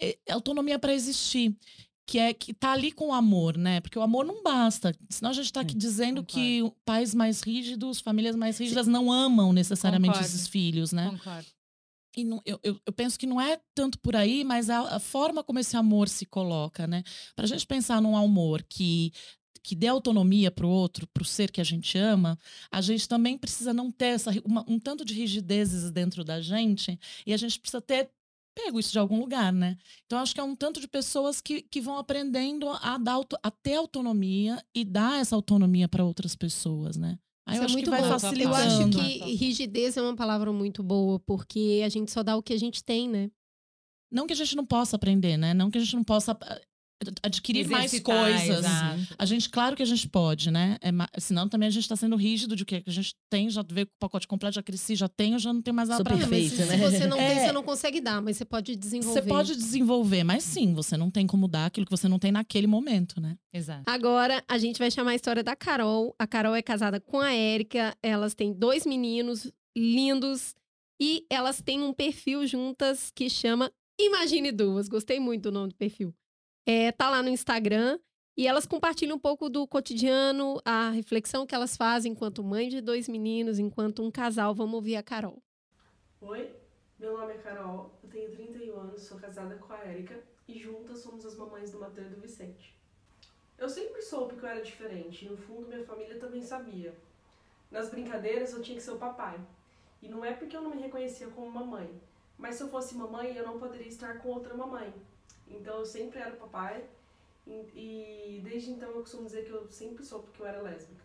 é, 0.00 0.16
autonomia 0.30 0.78
para 0.78 0.92
existir. 0.92 1.56
Que 2.06 2.18
é 2.18 2.32
que 2.32 2.54
tá 2.54 2.70
ali 2.72 2.92
com 2.92 3.08
o 3.08 3.12
amor, 3.12 3.58
né? 3.58 3.80
Porque 3.80 3.98
o 3.98 4.02
amor 4.02 4.24
não 4.24 4.42
basta. 4.42 4.94
Senão 5.10 5.30
a 5.30 5.34
gente 5.34 5.52
tá 5.52 5.60
aqui 5.60 5.74
dizendo 5.74 6.22
que 6.22 6.62
pais 6.84 7.12
mais 7.14 7.40
rígidos, 7.42 7.98
famílias 8.00 8.36
mais 8.36 8.58
rígidas 8.58 8.86
não 8.86 9.10
amam 9.12 9.52
necessariamente 9.52 10.14
Concordo. 10.14 10.34
esses 10.34 10.46
filhos, 10.46 10.92
né? 10.92 11.10
Concordo. 11.10 11.46
E 12.16 12.24
não- 12.24 12.40
eu, 12.46 12.58
eu, 12.62 12.80
eu 12.86 12.92
penso 12.92 13.18
que 13.18 13.26
não 13.26 13.40
é 13.40 13.60
tanto 13.74 13.98
por 13.98 14.14
aí, 14.16 14.44
mas 14.44 14.70
a, 14.70 14.96
a 14.96 14.98
forma 15.00 15.42
como 15.42 15.58
esse 15.58 15.76
amor 15.76 16.08
se 16.08 16.24
coloca, 16.24 16.86
né? 16.86 17.02
Pra 17.34 17.44
gente 17.46 17.66
pensar 17.66 18.00
num 18.00 18.16
amor 18.16 18.62
que 18.62 19.12
que 19.62 19.74
dê 19.74 19.88
autonomia 19.88 20.48
pro 20.48 20.68
outro, 20.68 21.08
pro 21.08 21.24
ser 21.24 21.50
que 21.50 21.60
a 21.60 21.64
gente 21.64 21.98
ama, 21.98 22.38
a 22.70 22.80
gente 22.80 23.08
também 23.08 23.36
precisa 23.36 23.74
não 23.74 23.90
ter 23.90 24.14
essa, 24.14 24.30
uma- 24.44 24.64
um 24.68 24.78
tanto 24.78 25.04
de 25.04 25.12
rigidezes 25.12 25.90
dentro 25.90 26.22
da 26.22 26.40
gente 26.40 26.96
e 27.26 27.34
a 27.34 27.36
gente 27.36 27.58
precisa 27.58 27.80
ter 27.80 28.08
pego 28.56 28.80
isso 28.80 28.90
de 28.90 28.98
algum 28.98 29.20
lugar, 29.20 29.52
né? 29.52 29.76
Então 30.06 30.18
acho 30.18 30.34
que 30.34 30.40
é 30.40 30.42
um 30.42 30.56
tanto 30.56 30.80
de 30.80 30.88
pessoas 30.88 31.40
que, 31.42 31.60
que 31.62 31.80
vão 31.80 31.98
aprendendo 31.98 32.68
a, 32.70 32.96
dar, 32.96 33.12
auto- 33.12 33.36
a 33.42 33.50
ter 33.50 33.74
autonomia 33.74 34.64
e 34.74 34.82
dar 34.84 35.20
essa 35.20 35.36
autonomia 35.36 35.86
para 35.88 36.02
outras 36.04 36.34
pessoas, 36.34 36.96
né? 36.96 37.18
Aí 37.46 37.54
Isso 37.54 37.60
eu 37.60 37.62
é 37.62 37.64
acho 37.66 37.74
muito 37.74 37.84
que 37.84 37.90
vai 37.90 38.02
bom. 38.02 38.08
facilitando. 38.08 38.98
Eu 38.98 39.04
acho 39.04 39.20
que 39.20 39.34
rigidez 39.36 39.96
é 39.96 40.02
uma 40.02 40.16
palavra 40.16 40.52
muito 40.52 40.82
boa, 40.82 41.20
porque 41.20 41.82
a 41.84 41.88
gente 41.88 42.10
só 42.10 42.22
dá 42.22 42.36
o 42.36 42.42
que 42.42 42.54
a 42.54 42.58
gente 42.58 42.82
tem, 42.82 43.08
né? 43.08 43.30
Não 44.10 44.26
que 44.26 44.32
a 44.32 44.36
gente 44.36 44.56
não 44.56 44.64
possa 44.64 44.96
aprender, 44.96 45.36
né? 45.36 45.52
Não 45.52 45.70
que 45.70 45.78
a 45.78 45.80
gente 45.80 45.94
não 45.94 46.04
possa 46.04 46.36
adquirir 47.22 47.68
mais 47.68 47.92
Exercitar, 47.92 48.16
coisas. 48.16 48.58
exato. 48.64 49.14
A 49.18 49.26
gente, 49.26 49.50
claro 49.50 49.76
que 49.76 49.82
a 49.82 49.86
gente 49.86 50.08
pode, 50.08 50.50
né? 50.50 50.78
É, 50.80 51.20
senão 51.20 51.48
também 51.48 51.66
a 51.68 51.70
gente 51.70 51.86
tá 51.88 51.94
sendo 51.94 52.16
rígido 52.16 52.56
de 52.56 52.64
que 52.64 52.82
a 52.86 52.90
gente 52.90 53.14
tem, 53.30 53.50
já 53.50 53.62
veio 53.68 53.86
com 53.86 53.92
o 53.92 53.98
pacote 53.98 54.26
completo, 54.26 54.54
já 54.54 54.62
cresci, 54.62 54.96
já 54.96 55.08
tenho, 55.08 55.38
já 55.38 55.52
não 55.52 55.60
tem 55.60 55.74
mais 55.74 55.88
nada 55.88 56.02
dar. 56.02 56.16
perfeita, 56.16 56.56
Mas 56.56 56.68
se 56.68 56.76
né? 56.76 56.90
você 56.90 57.06
não 57.06 57.16
tem, 57.18 57.26
É. 57.26 57.46
você 57.46 57.52
não 57.52 57.62
consegue 57.62 58.00
dar, 58.00 58.22
mas 58.22 58.36
você 58.38 58.44
pode 58.44 58.74
desenvolver. 58.76 59.20
Você 59.20 59.28
pode 59.28 59.56
desenvolver, 59.56 60.24
mas 60.24 60.42
sim, 60.42 60.72
você 60.72 60.96
não 60.96 61.10
tem 61.10 61.26
como 61.26 61.46
dar 61.46 61.66
aquilo 61.66 61.84
que 61.86 61.90
você 61.92 62.08
não 62.08 62.18
tem 62.18 62.32
naquele 62.32 62.66
momento, 62.66 63.20
né? 63.20 63.36
Exato. 63.52 63.82
Agora, 63.86 64.42
a 64.48 64.56
gente 64.58 64.78
vai 64.78 64.90
chamar 64.90 65.10
a 65.10 65.14
história 65.14 65.42
da 65.44 65.54
Carol. 65.54 66.14
A 66.18 66.26
Carol 66.26 66.54
é 66.54 66.62
casada 66.62 66.98
com 67.00 67.20
a 67.20 67.32
Érica. 67.32 67.96
Elas 68.02 68.34
têm 68.34 68.52
dois 68.52 68.86
meninos 68.86 69.50
lindos. 69.76 70.54
E 71.00 71.26
elas 71.30 71.60
têm 71.60 71.82
um 71.82 71.92
perfil 71.92 72.46
juntas 72.46 73.10
que 73.14 73.28
chama 73.28 73.70
Imagine 74.00 74.50
Duas. 74.50 74.88
Gostei 74.88 75.20
muito 75.20 75.44
do 75.44 75.52
nome 75.52 75.68
do 75.68 75.74
perfil. 75.74 76.14
É, 76.66 76.90
tá 76.90 77.08
lá 77.08 77.22
no 77.22 77.28
Instagram. 77.28 77.98
E 78.36 78.46
elas 78.46 78.66
compartilham 78.66 79.16
um 79.16 79.18
pouco 79.18 79.48
do 79.48 79.66
cotidiano, 79.66 80.60
a 80.62 80.90
reflexão 80.90 81.46
que 81.46 81.54
elas 81.54 81.74
fazem 81.74 82.12
enquanto 82.12 82.44
mãe 82.44 82.68
de 82.68 82.82
dois 82.82 83.08
meninos, 83.08 83.58
enquanto 83.58 84.02
um 84.02 84.10
casal. 84.10 84.54
Vamos 84.54 84.74
ouvir 84.74 84.96
a 84.96 85.02
Carol. 85.02 85.42
Oi, 86.20 86.54
meu 86.98 87.16
nome 87.16 87.32
é 87.32 87.38
Carol, 87.38 87.98
eu 88.02 88.10
tenho 88.10 88.30
31 88.32 88.78
anos, 88.78 89.02
sou 89.02 89.18
casada 89.18 89.54
com 89.56 89.72
a 89.72 89.86
Erika 89.86 90.22
e 90.46 90.58
juntas 90.58 90.98
somos 90.98 91.24
as 91.24 91.34
mamães 91.34 91.70
do 91.70 91.80
Matheus 91.80 92.08
e 92.08 92.14
do 92.14 92.20
Vicente. 92.20 92.74
Eu 93.56 93.70
sempre 93.70 94.02
soube 94.02 94.36
que 94.36 94.42
eu 94.42 94.48
era 94.48 94.62
diferente. 94.62 95.26
No 95.26 95.36
fundo, 95.36 95.68
minha 95.68 95.84
família 95.84 96.18
também 96.18 96.42
sabia. 96.42 96.94
Nas 97.70 97.88
brincadeiras, 97.88 98.52
eu 98.52 98.60
tinha 98.60 98.76
que 98.76 98.82
ser 98.82 98.90
o 98.90 98.98
papai. 98.98 99.40
E 100.02 100.08
não 100.08 100.22
é 100.22 100.34
porque 100.34 100.54
eu 100.54 100.60
não 100.60 100.74
me 100.74 100.82
reconhecia 100.82 101.28
como 101.28 101.50
mamãe. 101.50 101.88
Mas 102.36 102.56
se 102.56 102.62
eu 102.62 102.68
fosse 102.68 102.94
mamãe, 102.94 103.34
eu 103.34 103.46
não 103.46 103.58
poderia 103.58 103.88
estar 103.88 104.18
com 104.18 104.28
outra 104.28 104.54
mamãe. 104.54 104.92
Então 105.48 105.78
eu 105.78 105.86
sempre 105.86 106.18
era 106.18 106.34
o 106.34 106.38
papai. 106.38 106.84
E, 107.46 108.40
desde 108.42 108.70
então 108.70 108.90
eu 108.90 109.00
costumo 109.02 109.26
dizer 109.26 109.44
que 109.44 109.52
eu 109.52 109.70
sempre 109.70 110.04
soube 110.04 110.32
que 110.32 110.40
eu 110.40 110.46
era 110.46 110.60
lésbica. 110.60 111.04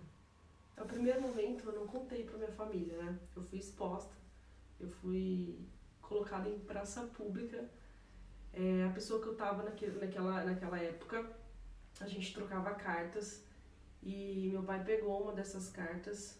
No 0.75 0.85
primeiro 0.85 1.21
momento 1.21 1.69
eu 1.69 1.79
não 1.79 1.87
contei 1.87 2.23
para 2.23 2.37
minha 2.37 2.51
família, 2.51 2.97
né? 2.97 3.19
Eu 3.35 3.43
fui 3.43 3.59
exposta, 3.59 4.15
eu 4.79 4.89
fui 4.89 5.59
colocada 6.01 6.49
em 6.49 6.57
praça 6.59 7.03
pública. 7.15 7.69
É, 8.51 8.85
a 8.85 8.91
pessoa 8.91 9.21
que 9.21 9.27
eu 9.27 9.35
tava 9.35 9.63
naquele, 9.63 9.99
naquela, 9.99 10.43
naquela 10.43 10.79
época, 10.79 11.31
a 11.99 12.07
gente 12.07 12.33
trocava 12.33 12.73
cartas 12.73 13.43
e 14.01 14.49
meu 14.51 14.63
pai 14.63 14.83
pegou 14.83 15.21
uma 15.21 15.33
dessas 15.33 15.69
cartas, 15.69 16.39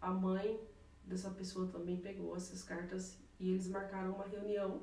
a 0.00 0.10
mãe 0.10 0.60
dessa 1.04 1.30
pessoa 1.30 1.66
também 1.68 1.96
pegou 1.96 2.36
essas 2.36 2.62
cartas 2.62 3.16
e 3.40 3.50
eles 3.50 3.66
marcaram 3.68 4.12
uma 4.12 4.26
reunião. 4.26 4.82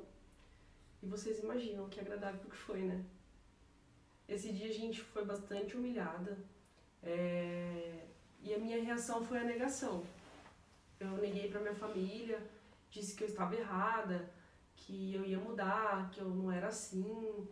E 1.02 1.06
vocês 1.06 1.38
imaginam 1.38 1.88
que 1.88 2.00
agradável 2.00 2.48
que 2.48 2.56
foi, 2.56 2.82
né? 2.82 3.04
Esse 4.28 4.52
dia 4.52 4.68
a 4.68 4.72
gente 4.72 5.00
foi 5.00 5.24
bastante 5.24 5.76
humilhada. 5.76 6.38
É... 7.02 8.06
E 8.42 8.54
a 8.54 8.58
minha 8.58 8.82
reação 8.82 9.24
foi 9.24 9.38
a 9.38 9.44
negação. 9.44 10.04
Eu 10.98 11.10
neguei 11.16 11.50
para 11.50 11.60
minha 11.60 11.74
família, 11.74 12.38
disse 12.90 13.14
que 13.14 13.24
eu 13.24 13.28
estava 13.28 13.56
errada, 13.56 14.30
que 14.76 15.14
eu 15.14 15.24
ia 15.24 15.38
mudar, 15.38 16.10
que 16.10 16.20
eu 16.20 16.28
não 16.28 16.52
era 16.52 16.68
assim. 16.68 17.48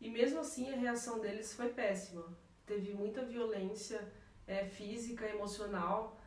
E 0.00 0.08
mesmo 0.08 0.40
assim 0.40 0.72
a 0.72 0.76
reação 0.76 1.20
deles 1.20 1.52
foi 1.52 1.68
péssima. 1.68 2.24
Teve 2.64 2.92
muita 2.92 3.24
violência 3.24 4.00
é, 4.46 4.64
física, 4.64 5.26
emocional, 5.26 6.18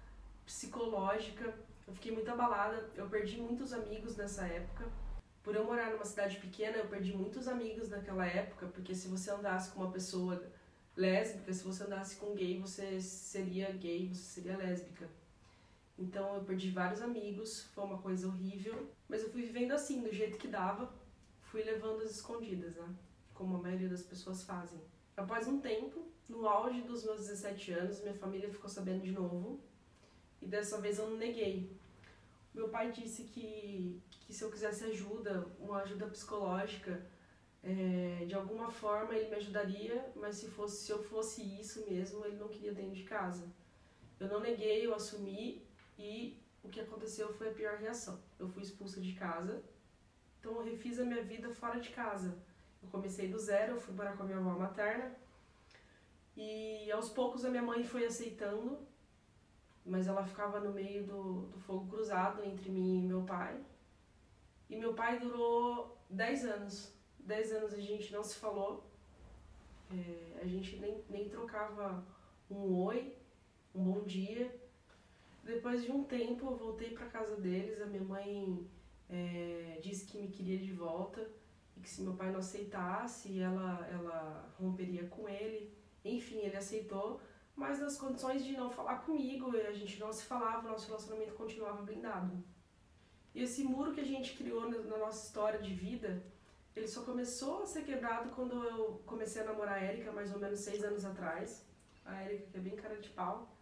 psicológica. 0.46 1.54
Eu 1.88 1.94
fiquei 1.94 2.12
muito 2.12 2.30
abalada. 2.30 2.89
Eu 2.96 3.10
perdi 3.10 3.38
muitos 3.38 3.74
amigos 3.74 4.16
nessa 4.16 4.46
época. 4.46 4.86
Por 5.44 5.56
eu 5.56 5.66
morar 5.66 5.91
numa 5.91 6.06
cidade 6.06 6.38
pequena, 6.38 6.78
eu 6.78 6.88
perdi 6.88 7.16
muitos 7.16 7.48
amigos 7.48 7.89
naquela 7.89 8.26
época, 8.26 8.68
porque 8.68 8.96
se 8.96 9.10
você 9.10 9.30
andasse 9.30 9.72
com 9.72 9.82
uma 9.82 9.91
pessoa 9.91 10.41
lésbica, 10.96 11.52
se 11.52 11.64
você 11.64 11.84
andasse 11.84 12.16
com 12.16 12.34
gay, 12.34 12.60
você 12.60 13.02
seria 13.02 13.70
gay, 13.72 14.08
você 14.08 14.22
seria 14.22 14.58
lésbica. 14.58 15.10
Então 16.00 16.36
eu 16.36 16.44
perdi 16.44 16.72
vários 16.72 17.02
amigos, 17.02 17.64
foi 17.74 17.84
uma 17.84 17.98
coisa 17.98 18.28
horrível, 18.28 18.89
mas 19.08 19.22
eu 19.22 19.30
fui 19.30 19.41
vivendo 19.41 19.74
assim, 19.74 20.02
do 20.02 20.14
jeito 20.14 20.38
que 20.38 20.48
dava, 20.48 20.91
fui 21.41 21.62
levando 21.62 22.02
as 22.04 22.12
escondidas, 22.12 22.76
né? 22.76 22.96
Como 23.34 23.58
a 23.58 23.62
maioria 23.62 23.89
das 23.89 24.02
pessoas 24.02 24.44
fazem. 24.44 24.80
Após 25.16 25.48
um 25.48 25.60
tempo, 25.60 26.08
no 26.28 26.48
auge 26.48 26.82
dos 26.82 27.04
meus 27.04 27.20
17 27.20 27.72
anos, 27.74 28.02
minha 28.02 28.14
família 28.14 28.50
ficou 28.50 28.70
sabendo 28.70 29.04
de 29.04 29.12
novo, 29.12 29.60
e 30.41 30.48
dessa 30.48 30.80
vez 30.80 30.98
eu 30.98 31.10
não 31.10 31.18
neguei. 31.18 31.70
Meu 32.54 32.70
pai 32.70 32.91
disse 32.91 33.24
que, 33.24 34.02
que 34.26 34.34
se 34.34 34.43
eu 34.43 34.51
quisesse 34.51 34.86
ajuda, 34.86 35.47
uma 35.59 35.82
ajuda 35.82 36.07
psicológica, 36.07 37.01
é, 37.63 38.26
de 38.26 38.36
alguma 38.36 38.69
forma 38.69 39.15
ele 39.15 39.30
me 39.30 39.36
ajudaria, 39.36 40.11
mas 40.15 40.38
se, 40.38 40.47
fosse, 40.47 40.86
se 40.86 40.91
eu 40.91 41.01
fosse 41.03 41.41
isso 41.59 41.86
mesmo, 41.89 42.26
ele 42.26 42.38
não 42.38 42.47
queria 42.47 42.74
dentro 42.74 42.95
de 42.95 43.03
casa. 43.03 43.47
Eu 44.19 44.28
não 44.28 44.39
neguei, 44.39 44.86
eu 44.86 44.93
assumi 44.93 45.65
e 45.97 46.38
o 46.63 46.69
que 46.69 46.80
aconteceu 46.80 47.34
foi 47.34 47.49
a 47.49 47.53
pior 47.53 47.78
reação. 47.78 48.19
Eu 48.39 48.47
fui 48.47 48.63
expulsa 48.63 48.99
de 48.99 49.13
casa, 49.13 49.61
então 50.39 50.53
eu 50.55 50.63
refiz 50.63 50.99
a 50.99 51.05
minha 51.05 51.24
vida 51.24 51.49
fora 51.49 51.80
de 51.80 51.89
casa. 51.89 52.38
Eu 52.82 52.89
comecei 52.89 53.30
do 53.30 53.39
zero, 53.39 53.74
eu 53.74 53.80
fui 53.80 53.93
morar 53.93 54.15
com 54.17 54.24
a 54.24 54.26
minha 54.26 54.38
avó 54.38 54.57
materna 54.57 55.15
e 56.36 56.91
aos 56.91 57.09
poucos 57.09 57.45
a 57.45 57.49
minha 57.49 57.61
mãe 57.61 57.84
foi 57.84 58.05
aceitando, 58.05 58.80
mas 59.86 60.07
ela 60.07 60.24
ficava 60.24 60.59
no 60.59 60.71
meio 60.71 61.05
do, 61.05 61.41
do 61.47 61.59
fogo 61.59 61.88
cruzado 61.88 62.43
entre 62.43 62.69
mim 62.69 63.03
e 63.03 63.07
meu 63.07 63.21
pai. 63.24 63.59
E 64.70 64.76
meu 64.76 64.93
pai 64.93 65.20
durou 65.20 65.97
10 66.09 66.45
anos. 66.45 66.93
10 67.20 67.51
anos 67.53 67.74
a 67.74 67.80
gente 67.80 68.11
não 68.11 68.24
se 68.24 68.36
falou, 68.36 68.84
é, 69.91 70.41
a 70.41 70.45
gente 70.45 70.78
nem, 70.78 71.03
nem 71.09 71.30
trocava 71.30 72.03
um 72.49 72.76
oi, 72.76 73.16
um 73.74 73.84
bom 73.84 74.01
dia. 74.03 74.53
Depois 75.43 75.84
de 75.84 75.91
um 75.91 76.03
tempo, 76.03 76.45
eu 76.45 76.57
voltei 76.57 76.91
para 76.91 77.07
casa 77.07 77.36
deles. 77.36 77.82
A 77.82 77.86
minha 77.86 78.03
mãe 78.03 78.68
é, 79.09 79.80
disse 79.82 80.05
que 80.05 80.18
me 80.18 80.28
queria 80.30 80.57
de 80.57 80.74
volta 80.74 81.30
e 81.78 81.82
que 81.82 81.89
se 81.89 82.01
meu 82.01 82.14
pai 82.14 82.32
não 82.32 82.39
aceitasse, 82.39 83.39
ela, 83.39 83.88
ela 83.91 84.53
romperia 84.59 85.07
com 85.07 85.28
ele. 85.28 85.72
Enfim, 86.03 86.39
ele 86.39 86.57
aceitou, 86.57 87.22
mas 87.55 87.80
nas 87.80 87.97
condições 87.97 88.43
de 88.43 88.53
não 88.53 88.70
falar 88.70 88.99
comigo, 88.99 89.55
a 89.55 89.72
gente 89.72 89.99
não 89.99 90.11
se 90.11 90.24
falava, 90.24 90.70
nosso 90.70 90.88
relacionamento 90.88 91.34
continuava 91.34 91.82
blindado. 91.82 92.43
E 93.34 93.42
esse 93.42 93.64
muro 93.64 93.94
que 93.94 94.02
a 94.02 94.06
gente 94.06 94.38
criou 94.38 94.70
na 94.70 94.98
nossa 94.98 95.26
história 95.26 95.60
de 95.60 95.74
vida, 95.74 96.24
ele 96.76 96.88
só 96.88 97.04
começou 97.04 97.64
a 97.64 97.66
ser 97.66 97.84
quebrado 97.84 98.30
quando 98.30 98.64
eu 98.64 99.02
comecei 99.06 99.42
a 99.42 99.46
namorar 99.46 99.76
a 99.80 99.84
Erika, 99.84 100.12
mais 100.12 100.34
ou 100.34 100.40
menos 100.40 100.60
seis 100.60 100.84
anos 100.84 101.04
atrás. 101.04 101.66
A 102.06 102.24
Erika, 102.26 102.48
que 102.52 102.58
é 102.58 102.62
bem 102.62 102.76
cara 102.76 102.98
de 102.98 103.10
pau 103.10 103.54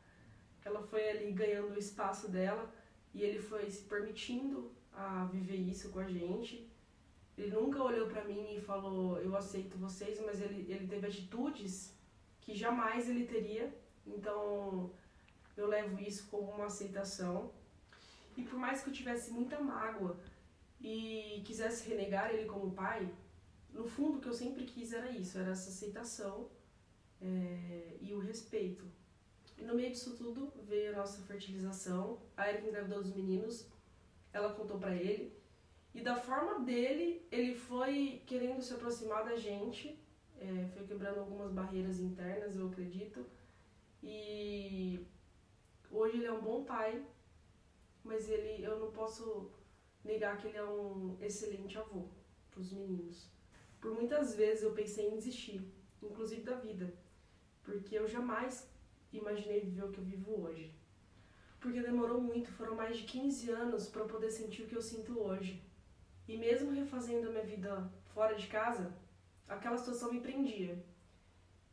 ela 0.63 0.81
foi 0.81 1.09
ali 1.09 1.31
ganhando 1.31 1.73
o 1.73 1.79
espaço 1.79 2.29
dela 2.29 2.71
e 3.13 3.23
ele 3.23 3.39
foi 3.39 3.69
se 3.69 3.83
permitindo 3.83 4.71
a 4.93 5.25
viver 5.25 5.57
isso 5.57 5.89
com 5.89 5.99
a 5.99 6.07
gente. 6.07 6.69
Ele 7.37 7.51
nunca 7.51 7.81
olhou 7.81 8.07
para 8.07 8.23
mim 8.23 8.55
e 8.55 8.61
falou, 8.61 9.19
eu 9.19 9.35
aceito 9.35 9.77
vocês, 9.77 10.19
mas 10.21 10.41
ele, 10.41 10.71
ele 10.71 10.87
teve 10.87 11.07
atitudes 11.07 11.97
que 12.39 12.53
jamais 12.53 13.09
ele 13.09 13.25
teria. 13.25 13.73
Então, 14.05 14.91
eu 15.57 15.67
levo 15.67 15.99
isso 15.99 16.27
como 16.27 16.51
uma 16.51 16.65
aceitação. 16.65 17.51
E 18.41 18.43
por 18.49 18.57
mais 18.57 18.81
que 18.81 18.89
eu 18.89 18.93
tivesse 18.93 19.31
muita 19.31 19.59
mágoa 19.59 20.19
e 20.79 21.41
quisesse 21.45 21.87
renegar 21.89 22.31
ele 22.33 22.45
como 22.45 22.71
pai, 22.71 23.01
no 23.71 23.85
fundo 23.85 24.17
o 24.17 24.21
que 24.21 24.27
eu 24.27 24.33
sempre 24.33 24.63
quis 24.65 24.93
era 24.93 25.09
isso, 25.11 25.37
era 25.37 25.51
essa 25.51 25.69
aceitação 25.69 26.49
é, 27.21 27.97
e 28.01 28.13
o 28.13 28.19
respeito 28.19 28.85
e 29.61 29.63
no 29.63 29.75
meio 29.75 29.91
disso 29.91 30.15
tudo 30.17 30.51
veio 30.67 30.91
a 30.91 30.97
nossa 30.97 31.21
fertilização. 31.21 32.19
A 32.35 32.49
Erika 32.49 32.67
engravidou 32.67 33.03
dos 33.03 33.15
meninos, 33.15 33.67
ela 34.33 34.53
contou 34.55 34.79
para 34.79 34.95
ele. 34.95 35.39
E 35.93 36.01
da 36.01 36.15
forma 36.15 36.61
dele, 36.61 37.27
ele 37.31 37.53
foi 37.53 38.23
querendo 38.25 38.61
se 38.61 38.73
aproximar 38.73 39.23
da 39.23 39.35
gente, 39.35 39.99
é, 40.39 40.67
foi 40.73 40.87
quebrando 40.87 41.19
algumas 41.19 41.51
barreiras 41.51 41.99
internas, 41.99 42.55
eu 42.55 42.67
acredito. 42.69 43.23
E 44.01 45.05
hoje 45.91 46.17
ele 46.17 46.25
é 46.25 46.33
um 46.33 46.41
bom 46.41 46.63
pai, 46.63 47.05
mas 48.03 48.29
ele, 48.29 48.63
eu 48.63 48.79
não 48.79 48.91
posso 48.91 49.51
negar 50.03 50.37
que 50.37 50.47
ele 50.47 50.57
é 50.57 50.63
um 50.63 51.17
excelente 51.21 51.77
avô 51.77 52.07
para 52.49 52.59
os 52.59 52.71
meninos. 52.71 53.29
Por 53.79 53.93
muitas 53.93 54.35
vezes 54.35 54.63
eu 54.63 54.73
pensei 54.73 55.07
em 55.07 55.15
desistir, 55.15 55.61
inclusive 56.01 56.43
da 56.43 56.55
vida, 56.55 56.93
porque 57.63 57.95
eu 57.95 58.07
jamais 58.07 58.69
imaginei 59.11 59.61
viver 59.61 59.85
o 59.85 59.91
que 59.91 59.99
eu 59.99 60.03
vivo 60.03 60.41
hoje. 60.41 60.73
Porque 61.59 61.81
demorou 61.81 62.19
muito, 62.19 62.51
foram 62.51 62.75
mais 62.75 62.97
de 62.97 63.03
15 63.03 63.51
anos 63.51 63.87
para 63.87 64.05
poder 64.05 64.31
sentir 64.31 64.63
o 64.63 64.67
que 64.67 64.75
eu 64.75 64.81
sinto 64.81 65.19
hoje. 65.19 65.63
E 66.27 66.37
mesmo 66.37 66.71
refazendo 66.71 67.27
a 67.27 67.31
minha 67.31 67.43
vida 67.43 67.91
fora 68.13 68.35
de 68.35 68.47
casa, 68.47 68.93
aquela 69.47 69.77
situação 69.77 70.11
me 70.11 70.21
prendia. 70.21 70.83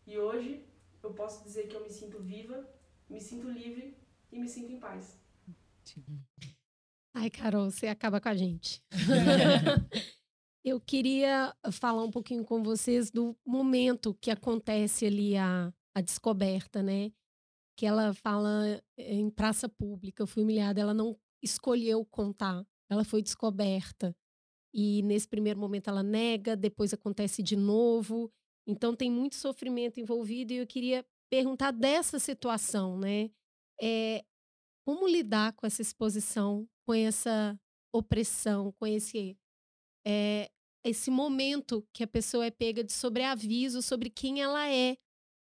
E 0.07 0.19
hoje 0.19 0.67
eu 1.03 1.13
posso 1.15 1.43
dizer 1.45 1.69
que 1.69 1.77
eu 1.77 1.83
me 1.83 1.91
sinto 1.91 2.19
viva, 2.19 2.69
me 3.09 3.21
sinto 3.21 3.49
livre 3.49 3.97
e 4.31 4.39
me 4.39 4.49
sinto 4.49 4.73
em 4.73 4.81
paz. 4.81 5.19
Ai, 7.15 7.31
Carol, 7.31 7.71
você 7.71 7.87
acaba 7.87 8.21
com 8.21 8.29
a 8.29 8.35
gente. 8.35 8.83
eu 10.65 10.81
queria 10.81 11.55
falar 11.73 12.05
um 12.05 12.11
pouquinho 12.11 12.45
com 12.45 12.63
vocês 12.63 13.11
do 13.11 13.37
momento 13.47 14.15
que 14.21 14.31
acontece 14.31 15.07
ali 15.07 15.37
a, 15.37 15.73
a 15.95 16.01
descoberta, 16.01 16.83
né? 16.83 17.13
que 17.79 17.87
ela 17.87 18.13
fala 18.13 18.83
em 18.97 19.31
praça 19.31 19.69
pública, 19.69 20.21
eu 20.21 20.27
fui 20.27 20.43
humilhada, 20.43 20.81
ela 20.81 20.93
não 20.93 21.17
escolheu 21.41 22.05
contar, 22.05 22.67
ela 22.91 23.05
foi 23.05 23.23
descoberta. 23.23 24.17
E 24.75 25.01
nesse 25.05 25.29
primeiro 25.29 25.61
momento 25.61 25.89
ela 25.89 26.03
nega, 26.03 26.57
depois 26.57 26.93
acontece 26.93 27.41
de 27.41 27.55
novo. 27.55 28.33
Então 28.67 28.97
tem 28.97 29.09
muito 29.09 29.37
sofrimento 29.37 30.01
envolvido 30.01 30.53
e 30.53 30.57
eu 30.57 30.67
queria 30.67 31.07
perguntar 31.31 31.71
dessa 31.71 32.19
situação, 32.19 32.99
né? 32.99 33.31
É, 33.81 34.25
como 34.89 35.07
lidar 35.07 35.53
com 35.53 35.67
essa 35.67 35.83
exposição, 35.83 36.67
com 36.87 36.95
essa 36.95 37.61
opressão, 37.93 38.73
com 38.73 38.87
esse 38.87 39.37
é, 40.07 40.51
esse 40.83 41.11
momento 41.11 41.87
que 41.93 42.03
a 42.03 42.07
pessoa 42.07 42.47
é 42.47 42.51
pega 42.51 42.83
de 42.83 42.95
sobreaviso 42.95 43.83
sobre 43.83 44.09
quem 44.09 44.41
ela 44.41 44.67
é, 44.67 44.97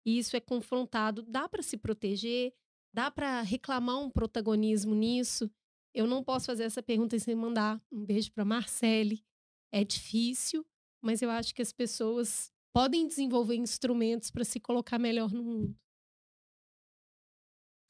e 0.06 0.18
isso 0.18 0.34
é 0.38 0.40
confrontado, 0.40 1.22
dá 1.22 1.46
para 1.46 1.62
se 1.62 1.76
proteger, 1.76 2.54
dá 2.94 3.10
para 3.10 3.42
reclamar 3.42 3.98
um 3.98 4.08
protagonismo 4.08 4.94
nisso. 4.94 5.50
Eu 5.92 6.06
não 6.06 6.24
posso 6.24 6.46
fazer 6.46 6.64
essa 6.64 6.82
pergunta 6.82 7.18
sem 7.18 7.34
mandar 7.34 7.78
um 7.92 8.06
beijo 8.06 8.32
para 8.32 8.42
Marcele. 8.42 9.22
É 9.70 9.84
difícil, 9.84 10.64
mas 11.02 11.20
eu 11.20 11.28
acho 11.28 11.54
que 11.54 11.60
as 11.60 11.74
pessoas 11.74 12.50
podem 12.72 13.06
desenvolver 13.06 13.56
instrumentos 13.56 14.30
para 14.30 14.44
se 14.44 14.58
colocar 14.58 14.98
melhor 14.98 15.30
no 15.30 15.44
mundo. 15.44 15.76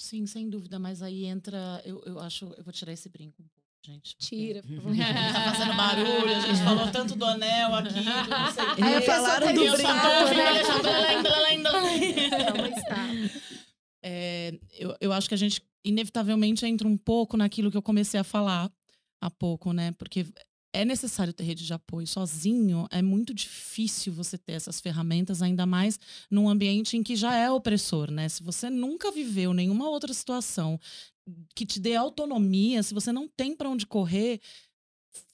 Sim, 0.07 0.25
sem 0.25 0.49
dúvida, 0.49 0.79
mas 0.79 1.03
aí 1.03 1.25
entra, 1.25 1.83
eu, 1.85 2.01
eu 2.07 2.21
acho, 2.21 2.45
eu 2.57 2.63
vou 2.63 2.73
tirar 2.73 2.93
esse 2.93 3.09
brinco 3.09 3.43
um 3.43 3.47
pouco, 3.49 3.69
gente. 3.85 4.17
Tira, 4.17 4.63
por 4.63 4.77
favor. 4.77 4.93
Tá 5.35 5.53
fazendo 5.53 5.77
barulho, 5.77 6.37
a 6.37 6.41
gente 6.41 6.63
falou 6.63 6.91
tanto 6.93 7.17
do 7.17 7.25
anel 7.25 7.75
aqui, 7.75 7.93
do 7.93 8.05
não 8.05 8.53
sei 8.53 8.65
o 8.65 8.75
quê. 8.77 8.83
Falaram 9.01 9.47
do 9.53 9.65
brinco. 9.77 9.91
É, 14.01 14.57
eu, 14.79 14.97
eu 15.01 15.13
acho 15.13 15.29
que 15.29 15.35
a 15.35 15.39
gente, 15.39 15.61
inevitavelmente, 15.85 16.65
entra 16.65 16.87
um 16.87 16.97
pouco 16.97 17.37
naquilo 17.37 17.69
que 17.69 17.77
eu 17.77 17.83
comecei 17.83 18.21
a 18.21 18.25
falar 18.25 18.71
há 19.21 19.29
pouco, 19.29 19.73
né? 19.73 19.91
Porque 19.99 20.25
é 20.77 20.85
necessário 20.85 21.33
ter 21.33 21.45
rede 21.45 21.65
de 21.65 21.73
apoio. 21.73 22.07
Sozinho 22.07 22.87
é 22.91 23.01
muito 23.01 23.33
difícil 23.33 24.13
você 24.13 24.37
ter 24.37 24.53
essas 24.53 24.81
ferramentas, 24.81 25.43
ainda 25.43 25.65
mais 25.65 25.99
num 26.31 26.49
ambiente 26.49 26.97
em 26.97 27.03
que 27.03 27.17
já 27.17 27.35
é 27.35 27.51
opressor, 27.51 28.11
né? 28.11 28.29
Se 28.29 28.43
você 28.43 28.69
nunca 28.69 29.11
viveu 29.11 29.55
nenhuma 29.55 29.89
outra 29.89 30.13
situação 30.13 30.79
que 31.55 31.67
te 31.67 31.81
dê 31.81 31.97
autonomia, 31.97 32.83
se 32.83 32.95
você 32.95 33.11
não 33.11 33.27
tem 33.27 33.57
para 33.57 33.69
onde 33.69 33.87
correr, 33.87 34.41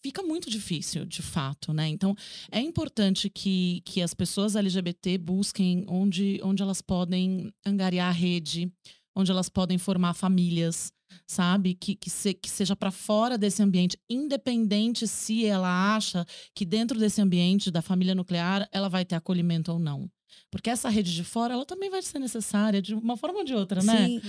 fica 0.03 0.22
muito 0.22 0.49
difícil, 0.49 1.05
de 1.05 1.22
fato, 1.22 1.72
né? 1.72 1.88
Então, 1.88 2.14
é 2.51 2.61
importante 2.61 3.28
que, 3.28 3.82
que 3.84 4.01
as 4.01 4.14
pessoas 4.14 4.57
LGBT 4.57 5.18
busquem 5.18 5.84
onde, 5.88 6.40
onde 6.43 6.62
elas 6.62 6.80
podem 6.80 7.53
angariar 7.66 8.14
rede, 8.14 8.72
onde 9.14 9.30
elas 9.30 9.48
podem 9.48 9.78
formar 9.78 10.14
famílias, 10.14 10.92
sabe? 11.26 11.74
Que, 11.74 11.94
que, 11.94 12.08
se- 12.10 12.34
que 12.34 12.48
seja 12.48 12.74
para 12.76 12.90
fora 12.90 13.36
desse 13.36 13.62
ambiente, 13.62 13.98
independente 14.08 15.06
se 15.06 15.44
ela 15.46 15.94
acha 15.94 16.24
que 16.54 16.64
dentro 16.64 16.98
desse 16.98 17.20
ambiente 17.20 17.70
da 17.70 17.82
família 17.82 18.14
nuclear 18.14 18.68
ela 18.72 18.88
vai 18.88 19.04
ter 19.04 19.14
acolhimento 19.14 19.72
ou 19.72 19.78
não. 19.78 20.10
Porque 20.50 20.70
essa 20.70 20.88
rede 20.88 21.14
de 21.14 21.22
fora, 21.24 21.52
ela 21.54 21.66
também 21.66 21.90
vai 21.90 22.00
ser 22.00 22.18
necessária 22.18 22.80
de 22.80 22.94
uma 22.94 23.16
forma 23.18 23.40
ou 23.40 23.44
de 23.44 23.54
outra, 23.54 23.82
né? 23.82 24.06
Sim, 24.06 24.20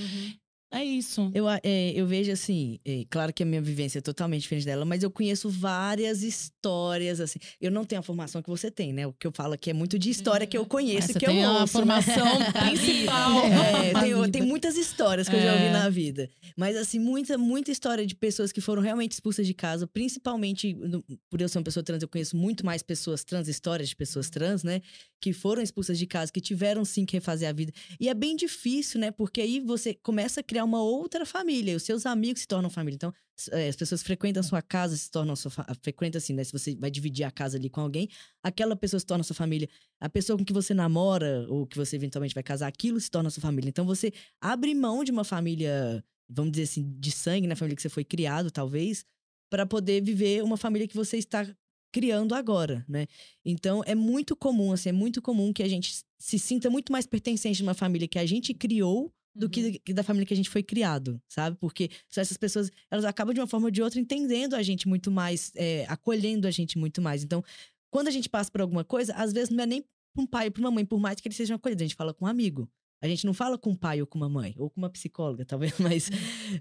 É 0.74 0.84
isso. 0.84 1.30
Eu, 1.34 1.48
a- 1.48 1.60
é, 1.64 1.92
eu 1.96 2.08
vejo 2.08 2.32
assim, 2.32 2.80
é, 2.84 3.06
claro 3.10 3.32
que 3.32 3.44
a 3.44 3.46
minha 3.46 3.62
vivência 3.62 4.00
é 4.00 4.02
totalmente 4.02 4.42
diferente 4.42 4.66
dela, 4.66 4.84
mas 4.86 5.04
eu 5.04 5.12
conheço 5.12 5.48
várias 5.50 6.24
histórias, 6.24 7.20
assim. 7.20 7.38
Eu 7.62 7.70
não 7.72 7.86
tenho 7.86 8.00
a 8.00 8.04
formação 8.04 8.42
que 8.42 8.50
você 8.50 8.72
tem, 8.72 8.92
né? 8.92 9.06
O 9.06 9.14
que 9.14 9.28
eu 9.28 9.32
falo 9.32 9.54
aqui 9.54 9.70
é 9.70 9.74
muito 9.74 10.00
de 10.00 10.10
história 10.10 10.48
que 10.48 10.58
eu 10.58 10.66
conheço, 10.66 11.12
Essa 11.12 11.20
que 11.20 11.26
eu 11.26 11.30
tem 11.30 11.44
a 11.44 11.52
ouço. 11.52 11.62
né? 11.62 11.68
formação 11.68 12.26
principal. 12.68 13.44
É, 13.46 13.94
da 13.94 14.02
tem, 14.02 14.32
tem 14.32 14.42
muitas 14.42 14.76
histórias 14.76 15.30
que 15.30 15.36
eu 15.36 15.42
já 15.42 15.54
ouvi 15.54 15.66
É. 15.66 15.72
na 15.72 15.90
vida. 15.90 16.30
Mas, 16.58 16.76
assim, 16.76 16.98
muita, 17.00 17.38
muita 17.38 17.72
história 17.72 18.06
de 18.06 18.16
pessoas 18.16 18.52
que 18.52 18.60
foram 18.62 18.82
realmente 18.82 19.12
expulsas 19.12 19.46
de 19.46 19.54
casa, 19.54 19.86
principalmente 19.86 20.74
no- 20.74 21.04
por 21.30 21.40
eu 21.42 21.48
ser 21.50 21.58
uma 21.60 21.64
pessoa 21.64 21.84
trans, 21.84 22.02
eu 22.02 22.08
conheço 22.08 22.36
muito 22.36 22.66
mais 22.66 22.82
pessoas 22.82 23.24
trans, 23.24 23.48
histórias 23.48 23.90
de 23.90 23.96
pessoas 23.96 24.30
trans, 24.30 24.64
né? 24.64 24.82
Que 25.22 25.32
foram 25.34 25.62
expulsas 25.62 25.98
de 25.98 26.06
casa, 26.06 26.32
que 26.32 26.42
tiveram 26.42 26.84
sim 26.84 27.06
que 27.06 27.14
refazer 27.18 27.48
a 27.48 27.54
vida. 27.54 27.72
E 28.00 28.10
é 28.10 28.14
bem 28.14 28.36
difícil, 28.36 29.00
né? 29.00 29.12
Porque 29.12 29.40
aí 29.42 29.60
você 29.60 29.94
começa 29.94 30.40
a 30.42 30.44
criar 30.44 30.63
uma 30.64 30.82
outra 30.82 31.26
família, 31.26 31.76
os 31.76 31.84
seus 31.84 32.06
amigos 32.06 32.42
se 32.42 32.48
tornam 32.48 32.70
família. 32.70 32.96
Então, 32.96 33.14
é, 33.52 33.68
as 33.68 33.76
pessoas 33.76 34.04
frequentam 34.04 34.42
a 34.42 34.44
sua 34.44 34.62
casa, 34.62 34.96
se 34.96 35.10
tornam 35.10 35.36
sua 35.36 35.52
fa... 35.52 35.66
frequenta 35.82 36.18
assim, 36.18 36.34
né? 36.34 36.44
Se 36.44 36.52
você 36.52 36.76
vai 36.76 36.92
dividir 36.92 37.24
a 37.24 37.32
casa 37.32 37.58
ali 37.58 37.70
com 37.70 37.82
alguém, 37.82 38.08
aquela 38.44 38.76
pessoa 38.76 39.00
se 39.00 39.06
torna 39.06 39.24
sua 39.24 39.36
família. 39.36 39.68
A 40.00 40.10
pessoa 40.10 40.38
com 40.38 40.46
que 40.46 40.54
você 40.54 40.74
namora 40.74 41.46
ou 41.50 41.66
que 41.66 41.78
você 41.78 41.96
eventualmente 41.96 42.34
vai 42.34 42.44
casar, 42.44 42.68
aquilo 42.68 43.00
se 43.00 43.10
torna 43.10 43.30
sua 43.30 43.42
família. 43.42 43.70
Então 43.70 43.86
você 43.86 44.14
abre 44.40 44.74
mão 44.76 45.04
de 45.04 45.12
uma 45.12 45.24
família, 45.24 46.04
vamos 46.30 46.52
dizer 46.52 46.64
assim, 46.64 46.96
de 47.00 47.12
sangue, 47.12 47.48
na 47.48 47.56
família 47.56 47.76
que 47.76 47.82
você 47.82 47.90
foi 47.90 48.04
criado, 48.04 48.52
talvez, 48.52 49.06
para 49.50 49.66
poder 49.66 50.02
viver 50.02 50.44
uma 50.44 50.58
família 50.58 50.88
que 50.88 50.96
você 50.96 51.18
está 51.18 51.48
criando 51.92 52.34
agora, 52.34 52.84
né? 52.90 53.06
Então 53.46 53.84
é 53.86 53.94
muito 53.94 54.36
comum, 54.36 54.72
assim, 54.72 54.90
é 54.90 54.92
muito 54.92 55.22
comum 55.22 55.54
que 55.54 55.62
a 55.62 55.68
gente 55.68 56.04
se 56.20 56.40
sinta 56.40 56.70
muito 56.70 56.92
mais 56.92 57.06
pertencente 57.06 57.58
de 57.58 57.64
uma 57.64 57.76
família 57.76 58.08
que 58.08 58.18
a 58.18 58.26
gente 58.26 58.54
criou 58.54 59.14
do 59.36 59.50
que 59.50 59.80
que 59.80 59.94
da 59.94 60.04
família 60.04 60.26
que 60.26 60.34
a 60.34 60.38
gente 60.38 60.50
foi 60.50 60.62
criado, 60.64 61.22
sabe? 61.28 61.58
Porque 61.60 61.90
essas 62.16 62.38
pessoas, 62.38 62.72
elas 62.92 63.06
acabam 63.06 63.34
de 63.34 63.40
uma 63.40 63.48
forma 63.48 63.68
ou 63.68 63.72
de 63.72 63.82
outra 63.82 64.00
entendendo 64.00 64.56
a 64.56 64.62
gente 64.64 64.88
muito 64.88 65.10
mais, 65.10 65.52
é, 65.56 65.86
acolhendo 65.90 66.48
a 66.48 66.52
gente 66.52 66.78
muito 66.78 67.02
mais. 67.02 67.24
Então, 67.24 67.44
quando 67.92 68.08
a 68.08 68.12
gente 68.12 68.30
passa 68.30 68.52
por 68.52 68.62
alguma 68.62 68.84
coisa, 68.84 69.14
às 69.14 69.34
vezes 69.34 69.50
não 69.50 69.64
é 69.64 69.68
nem 69.68 69.84
um 70.18 70.26
pai 70.28 70.48
ou 70.48 70.54
uma 70.60 70.72
mãe, 70.72 70.86
por 70.86 71.00
mais 71.00 71.20
que 71.20 71.28
eles 71.28 71.36
sejam 71.36 71.56
acolhidos, 71.56 71.82
a 71.82 71.86
gente 71.86 71.96
fala 71.96 72.14
com 72.14 72.26
um 72.26 72.28
amigo. 72.28 72.70
A 73.02 73.08
gente 73.08 73.26
não 73.26 73.34
fala 73.34 73.58
com 73.58 73.72
um 73.72 73.76
pai 73.76 74.00
ou 74.00 74.08
com 74.08 74.18
uma 74.18 74.30
mãe, 74.30 74.54
ou 74.58 74.70
com 74.70 74.80
uma 74.80 74.90
psicóloga, 74.90 75.44
talvez, 75.46 75.78
mas. 75.80 76.10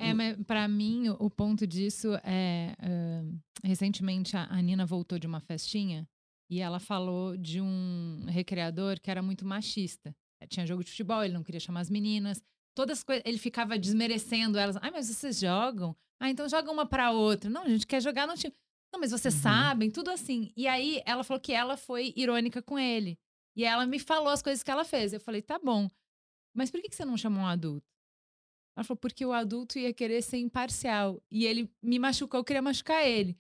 É, 0.01 0.13
mas 0.13 0.37
pra 0.45 0.67
mim, 0.67 1.09
o- 1.11 1.31
ponto 1.31 1.67
disso 1.67 2.15
é. 2.25 2.75
ah, 2.81 3.23
recentemente, 3.63 4.37
a 4.37 4.61
Nina 4.61 4.85
voltou 4.85 5.19
de 5.19 5.27
uma 5.27 5.41
festinha 5.41 6.09
e 6.51 6.59
ela 6.61 6.81
falou 6.81 7.37
de 7.37 7.61
um 7.61 8.25
recreador 8.29 9.01
que 9.01 9.11
era 9.11 9.23
muito 9.23 9.47
machista. 9.47 10.15
Tinha 10.49 10.67
jogo 10.67 10.83
de 10.83 10.91
futebol, 10.91 11.23
ele 11.23 11.35
não 11.35 11.45
queria 11.45 11.61
chamar 11.61 11.81
as 11.81 11.89
meninas. 11.91 12.43
Todas 12.75 12.99
as 12.99 13.05
coisas. 13.05 13.23
Ele 13.27 13.39
ficava 13.39 13.79
desmerecendo 13.79 14.59
elas. 14.59 14.77
Ai, 14.81 14.91
mas 14.91 15.09
vocês 15.09 15.39
jogam? 15.41 15.95
Ah, 16.21 16.31
então 16.31 16.49
joga 16.49 16.71
uma 16.71 16.87
pra 16.87 17.11
outra. 17.11 17.51
Não, 17.51 17.63
a 17.65 17.69
gente 17.69 17.87
quer 17.87 18.01
jogar 18.01 18.27
no 18.27 18.35
time. 18.35 18.55
Não, 18.93 19.01
mas 19.01 19.11
vocês 19.11 19.35
Uhum. 19.35 19.41
sabem, 19.41 19.91
tudo 19.91 20.11
assim. 20.11 20.53
E 20.57 20.67
aí 20.69 21.03
ela 21.07 21.25
falou 21.25 21.41
que 21.41 21.53
ela 21.53 21.77
foi 21.77 22.13
irônica 22.17 22.63
com 22.63 22.79
ele. 22.79 23.19
E 23.57 23.65
ela 23.65 23.87
me 23.87 23.99
falou 23.99 24.29
as 24.29 24.43
coisas 24.43 24.63
que 24.63 24.71
ela 24.71 24.85
fez. 24.85 25.13
Eu 25.13 25.21
falei, 25.21 25.43
tá 25.43 25.59
bom. 25.59 25.89
Mas 26.55 26.71
por 26.71 26.81
que 26.81 26.89
que 26.89 26.97
você 26.97 27.05
não 27.05 27.17
chamou 27.17 27.43
um 27.43 27.47
adulto? 27.47 27.87
Ela 28.77 28.85
falou, 28.85 28.99
porque 28.99 29.25
o 29.25 29.33
adulto 29.33 29.79
ia 29.79 29.93
querer 29.93 30.23
ser 30.23 30.39
imparcial. 30.39 31.23
E 31.31 31.45
ele 31.45 31.71
me 31.83 31.99
machucou, 31.99 32.41
eu 32.41 32.45
queria 32.45 32.63
machucar 32.63 33.07
ele. 33.07 33.37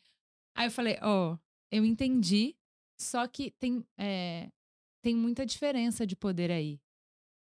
Aí 0.54 0.66
eu 0.66 0.70
falei, 0.70 0.98
ó, 1.00 1.38
eu 1.70 1.84
entendi, 1.84 2.54
só 3.00 3.26
que 3.26 3.50
tem, 3.52 3.82
é, 3.98 4.50
tem 5.02 5.14
muita 5.14 5.46
diferença 5.46 6.06
de 6.06 6.14
poder 6.14 6.50
aí. 6.50 6.78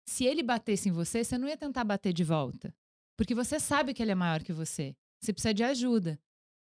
Se 0.05 0.25
ele 0.25 0.43
batesse 0.43 0.89
em 0.89 0.91
você, 0.91 1.23
você 1.23 1.37
não 1.37 1.47
ia 1.47 1.57
tentar 1.57 1.83
bater 1.83 2.13
de 2.13 2.23
volta. 2.23 2.73
Porque 3.17 3.33
você 3.35 3.59
sabe 3.59 3.93
que 3.93 4.01
ele 4.01 4.11
é 4.11 4.15
maior 4.15 4.43
que 4.43 4.51
você. 4.53 4.95
Você 5.21 5.31
precisa 5.31 5.53
de 5.53 5.63
ajuda. 5.63 6.19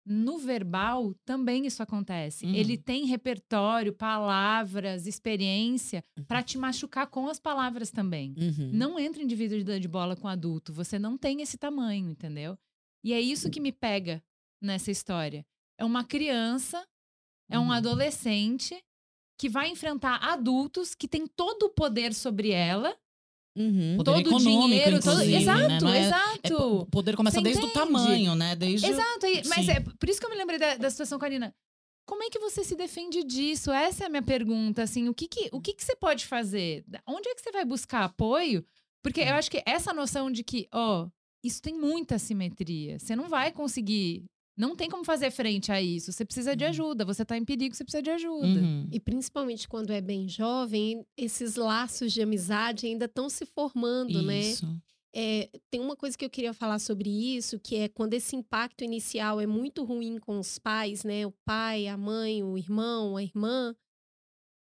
No 0.05 0.37
verbal, 0.37 1.13
também 1.23 1.65
isso 1.65 1.81
acontece. 1.81 2.45
Uhum. 2.45 2.53
Ele 2.53 2.77
tem 2.77 3.05
repertório, 3.05 3.93
palavras, 3.93 5.07
experiência 5.07 6.03
para 6.27 6.43
te 6.43 6.57
machucar 6.57 7.07
com 7.07 7.29
as 7.29 7.39
palavras 7.39 7.89
também. 7.89 8.35
Uhum. 8.37 8.69
Não 8.73 8.99
entra 8.99 9.23
em 9.23 9.27
dividida 9.27 9.79
de 9.79 9.87
bola 9.87 10.15
com 10.17 10.27
adulto. 10.27 10.73
Você 10.73 10.99
não 10.99 11.17
tem 11.17 11.41
esse 11.41 11.57
tamanho, 11.57 12.09
entendeu? 12.09 12.57
E 13.03 13.13
é 13.13 13.21
isso 13.21 13.49
que 13.49 13.61
me 13.61 13.71
pega 13.71 14.21
nessa 14.61 14.91
história. 14.91 15.45
É 15.77 15.85
uma 15.85 16.03
criança, 16.03 16.85
é 17.49 17.57
um 17.57 17.63
Uhum. 17.67 17.71
adolescente 17.71 18.77
que 19.39 19.47
vai 19.49 19.69
enfrentar 19.69 20.17
adultos 20.21 20.93
que 20.93 21.07
têm 21.07 21.25
todo 21.27 21.63
o 21.63 21.69
poder 21.69 22.13
sobre 22.13 22.51
ela, 22.51 22.95
Uhum. 23.55 23.97
Poder 23.97 24.11
todo 24.11 24.17
o 24.17 24.19
econômico, 24.21 24.67
dinheiro, 24.67 24.99
todo... 24.99 25.13
inclusive, 25.13 25.35
exato, 25.35 25.85
né? 25.85 25.97
É- 25.99 26.05
exato. 26.07 26.81
É, 26.81 26.91
poder 26.91 27.15
começa 27.15 27.37
Você 27.37 27.43
desde 27.43 27.63
o 27.63 27.69
tamanho, 27.69 28.35
né? 28.35 28.55
Desde 28.55 28.87
Exato, 28.87 29.25
e- 29.27 29.43
mas 29.47 29.65
Sim. 29.65 29.71
é 29.71 29.79
por 29.79 30.09
isso 30.09 30.19
que 30.19 30.25
eu 30.25 30.29
me 30.31 30.35
lembrei 30.35 30.57
da, 30.57 30.77
da 30.77 30.89
situação 30.89 31.19
com 31.19 31.25
a 31.25 31.29
Nina. 31.29 31.53
Como 32.05 32.23
é 32.23 32.29
que 32.29 32.39
você 32.39 32.63
se 32.63 32.75
defende 32.75 33.23
disso? 33.23 33.71
Essa 33.71 34.03
é 34.03 34.07
a 34.07 34.09
minha 34.09 34.21
pergunta, 34.23 34.83
assim, 34.83 35.07
o 35.07 35.13
que 35.13 35.27
que, 35.27 35.49
o 35.53 35.61
que 35.61 35.73
que 35.73 35.83
você 35.83 35.95
pode 35.95 36.25
fazer? 36.25 36.83
Onde 37.07 37.29
é 37.29 37.35
que 37.35 37.41
você 37.41 37.51
vai 37.51 37.63
buscar 37.63 38.03
apoio? 38.03 38.65
Porque 39.01 39.21
eu 39.21 39.35
acho 39.35 39.49
que 39.49 39.61
essa 39.65 39.93
noção 39.93 40.31
de 40.31 40.43
que, 40.43 40.67
ó, 40.73 41.07
isso 41.43 41.61
tem 41.61 41.77
muita 41.77 42.17
simetria. 42.17 42.97
Você 42.99 43.15
não 43.15 43.29
vai 43.29 43.51
conseguir, 43.51 44.25
não 44.55 44.75
tem 44.75 44.89
como 44.89 45.03
fazer 45.03 45.31
frente 45.31 45.71
a 45.71 45.81
isso. 45.81 46.11
Você 46.11 46.23
precisa 46.23 46.55
de 46.55 46.63
ajuda, 46.63 47.03
você 47.03 47.25
tá 47.25 47.35
em 47.35 47.43
perigo, 47.43 47.75
você 47.75 47.83
precisa 47.83 48.03
de 48.03 48.11
ajuda. 48.11 48.59
Uhum. 48.59 48.87
E 48.91 48.99
principalmente 48.99 49.67
quando 49.67 49.91
é 49.91 49.99
bem 49.99 50.29
jovem, 50.29 51.05
esses 51.17 51.55
laços 51.55 52.13
de 52.13 52.21
amizade 52.21 52.85
ainda 52.85 53.05
estão 53.05 53.29
se 53.29 53.45
formando, 53.45 54.21
né? 54.21 54.39
Isso. 54.39 54.67
É, 55.15 55.49
tem 55.69 55.79
uma 55.79 55.95
coisa 55.95 56.17
que 56.17 56.25
eu 56.25 56.29
queria 56.29 56.53
falar 56.53 56.79
sobre 56.79 57.09
isso, 57.09 57.59
que 57.59 57.75
é 57.75 57.87
quando 57.87 58.15
esse 58.15 58.35
impacto 58.35 58.83
inicial 58.83 59.39
é 59.39 59.45
muito 59.45 59.83
ruim 59.83 60.17
com 60.17 60.39
os 60.39 60.57
pais, 60.57 61.03
né? 61.03 61.25
O 61.25 61.33
pai, 61.45 61.87
a 61.87 61.97
mãe, 61.97 62.43
o 62.43 62.57
irmão, 62.57 63.17
a 63.17 63.23
irmã. 63.23 63.75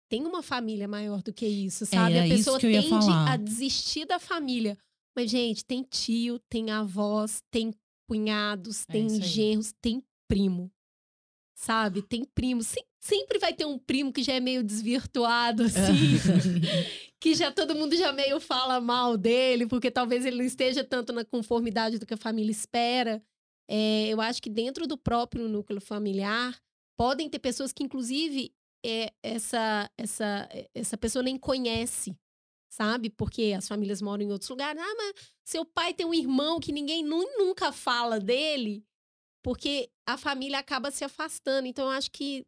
Tem 0.10 0.26
uma 0.26 0.42
família 0.42 0.88
maior 0.88 1.22
do 1.22 1.32
que 1.32 1.46
isso, 1.46 1.86
sabe? 1.86 2.14
era 2.14 2.24
a 2.24 2.28
isso 2.28 2.38
pessoa 2.38 2.60
que 2.60 2.66
eu 2.66 2.72
ia 2.72 2.82
tende 2.82 3.06
falar. 3.06 3.32
a 3.32 3.38
desistir 3.38 4.06
da 4.06 4.18
família. 4.18 4.76
Mas, 5.16 5.30
gente, 5.30 5.64
tem 5.64 5.84
tio, 5.84 6.40
tem 6.50 6.72
avós, 6.72 7.44
tem 7.52 7.72
cunhados, 8.10 8.84
É 8.90 8.92
tem 8.94 9.08
aí. 9.08 9.22
genros, 9.22 9.72
tem 9.82 10.04
primo. 10.28 10.72
Sabe? 11.56 12.02
Tem 12.02 12.24
primo. 12.24 12.64
Sem- 12.64 12.86
sempre 13.00 13.38
vai 13.38 13.54
ter 13.54 13.66
um 13.66 13.78
primo 13.78 14.12
que 14.14 14.24
já 14.24 14.34
é 14.34 14.40
meio 14.40 14.64
desvirtuado, 14.64 15.64
assim 15.64 15.84
que 17.20 17.36
já 17.36 17.52
todo 17.52 17.76
mundo 17.76 17.96
já 17.96 18.12
meio 18.14 18.40
fala 18.40 18.80
mal 18.80 19.18
dele, 19.18 19.68
porque 19.68 19.92
talvez 19.92 20.26
ele 20.26 20.38
não 20.38 20.46
esteja 20.46 20.84
tanto 20.84 21.12
na 21.14 21.26
conformidade 21.26 22.00
do 22.00 22.06
que 22.06 22.14
a 22.14 22.18
família 22.18 22.52
espera. 22.52 23.22
É, 23.70 24.08
eu 24.08 24.20
acho 24.22 24.42
que 24.42 24.50
dentro 24.50 24.88
do 24.88 24.98
próprio 24.98 25.48
núcleo 25.50 25.82
familiar 25.82 26.58
podem 26.98 27.30
ter 27.30 27.40
pessoas 27.40 27.72
que, 27.74 27.84
inclusive, 27.84 28.52
é, 28.86 29.12
essa, 29.22 29.90
essa, 29.98 30.50
essa 30.74 30.98
pessoa 30.98 31.22
nem 31.22 31.38
conhece, 31.38 32.16
sabe? 32.70 33.10
Porque 33.10 33.54
as 33.58 33.68
famílias 33.68 34.02
moram 34.02 34.24
em 34.24 34.32
outros 34.32 34.50
lugares. 34.50 34.82
Ah, 34.82 34.96
mas 34.98 35.14
seu 35.44 35.66
pai 35.66 35.94
tem 35.94 36.06
um 36.06 36.14
irmão 36.14 36.60
que 36.60 36.72
ninguém 36.72 37.04
nu- 37.04 37.28
nunca 37.38 37.72
fala 37.72 38.20
dele, 38.20 38.84
porque 39.44 39.90
a 40.08 40.18
família 40.18 40.60
acaba 40.60 40.92
se 40.92 41.04
afastando. 41.04 41.68
Então, 41.68 41.86
eu 41.86 41.92
acho 41.92 42.12
que 42.12 42.46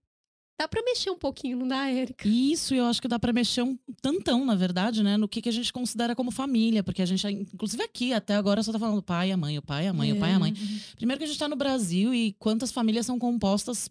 Dá 0.60 0.68
pra 0.68 0.84
mexer 0.84 1.10
um 1.10 1.18
pouquinho, 1.18 1.58
não 1.58 1.68
dá, 1.68 1.90
Érica? 1.90 2.28
Isso, 2.28 2.76
eu 2.76 2.86
acho 2.86 3.02
que 3.02 3.08
dá 3.08 3.18
pra 3.18 3.34
mexer 3.34 3.64
um 3.64 3.76
tantão, 4.00 4.46
na 4.46 4.54
verdade, 4.54 5.02
né? 5.02 5.18
No 5.18 5.28
que, 5.28 5.42
que 5.42 5.50
a 5.50 5.52
gente 5.52 5.74
considera 5.74 6.16
como 6.16 6.30
família. 6.30 6.84
Porque 6.84 7.02
a 7.02 7.06
gente, 7.06 7.26
inclusive 7.28 7.82
aqui, 7.82 8.14
até 8.14 8.36
agora, 8.36 8.62
só 8.62 8.72
tá 8.72 8.78
falando 8.78 9.02
pai 9.02 9.30
e 9.30 9.32
a 9.32 9.38
mãe, 9.38 9.58
o 9.58 9.62
pai, 9.64 9.88
a 9.88 9.94
mãe, 9.94 10.14
o 10.14 10.20
pai 10.20 10.30
e 10.30 10.34
a 10.36 10.40
mãe. 10.40 10.54
Primeiro 10.96 11.18
que 11.18 11.24
a 11.24 11.28
gente 11.28 11.40
tá 11.40 11.48
no 11.50 11.56
Brasil 11.56 12.14
e 12.14 12.34
quantas 12.34 12.72
famílias 12.72 13.08
são 13.08 13.18
compostas 13.18 13.90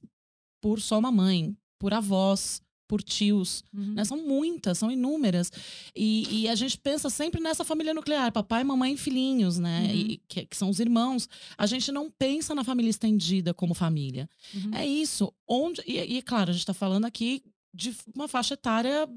por 0.62 0.80
só 0.80 0.96
uma 0.96 1.10
mãe, 1.10 1.56
por 1.76 1.92
avós, 1.92 2.62
por 2.90 3.00
tios, 3.04 3.62
Uhum. 3.72 3.94
né? 3.94 4.04
São 4.04 4.16
muitas, 4.26 4.76
são 4.78 4.90
inúmeras. 4.90 5.52
E, 5.94 6.42
e 6.42 6.48
a 6.48 6.56
gente 6.56 6.76
pensa 6.76 7.08
sempre 7.08 7.40
nessa 7.40 7.62
família 7.64 7.94
nuclear, 7.94 8.32
papai, 8.32 8.64
mamãe 8.64 8.94
e 8.94 8.96
filhinhos, 8.96 9.58
né? 9.60 9.82
Uhum. 9.84 9.94
E, 9.94 10.20
que, 10.26 10.44
que 10.46 10.56
são 10.56 10.68
os 10.68 10.80
irmãos. 10.80 11.28
A 11.56 11.66
gente 11.66 11.92
não 11.92 12.10
pensa 12.10 12.52
na 12.52 12.64
família 12.64 12.90
estendida 12.90 13.54
como 13.54 13.74
família. 13.74 14.28
Uhum. 14.52 14.74
É 14.74 14.84
isso. 14.84 15.32
Onde, 15.46 15.80
e, 15.86 15.98
e, 16.16 16.20
claro, 16.22 16.50
a 16.50 16.52
gente 16.52 16.62
está 16.62 16.74
falando 16.74 17.04
aqui 17.04 17.44
de 17.72 17.94
uma 18.12 18.26
faixa 18.26 18.54
etária 18.54 19.08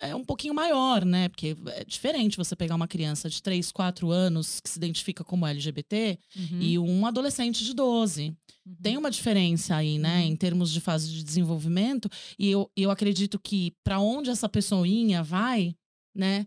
é 0.00 0.14
um 0.14 0.24
pouquinho 0.24 0.52
maior, 0.54 1.04
né? 1.04 1.28
Porque 1.28 1.56
é 1.68 1.84
diferente 1.84 2.36
você 2.36 2.54
pegar 2.54 2.74
uma 2.74 2.86
criança 2.88 3.28
de 3.30 3.42
3, 3.42 3.72
4 3.72 4.10
anos 4.10 4.60
que 4.60 4.68
se 4.68 4.78
identifica 4.78 5.24
como 5.24 5.46
LGBT 5.46 6.18
Uhum. 6.36 6.60
e 6.60 6.78
um 6.78 7.06
adolescente 7.06 7.64
de 7.64 7.72
12. 7.74 8.34
Uhum. 8.66 8.76
Tem 8.82 8.96
uma 8.98 9.10
diferença 9.10 9.76
aí, 9.76 9.98
né, 9.98 10.20
Uhum. 10.20 10.26
em 10.26 10.36
termos 10.36 10.70
de 10.70 10.80
fase 10.80 11.10
de 11.10 11.22
desenvolvimento. 11.24 12.08
E 12.38 12.50
eu, 12.50 12.70
eu 12.76 12.90
acredito 12.90 13.38
que 13.38 13.72
para 13.82 13.98
onde 14.00 14.28
essa 14.30 14.48
pessoinha 14.48 15.22
vai, 15.22 15.74
né, 16.14 16.46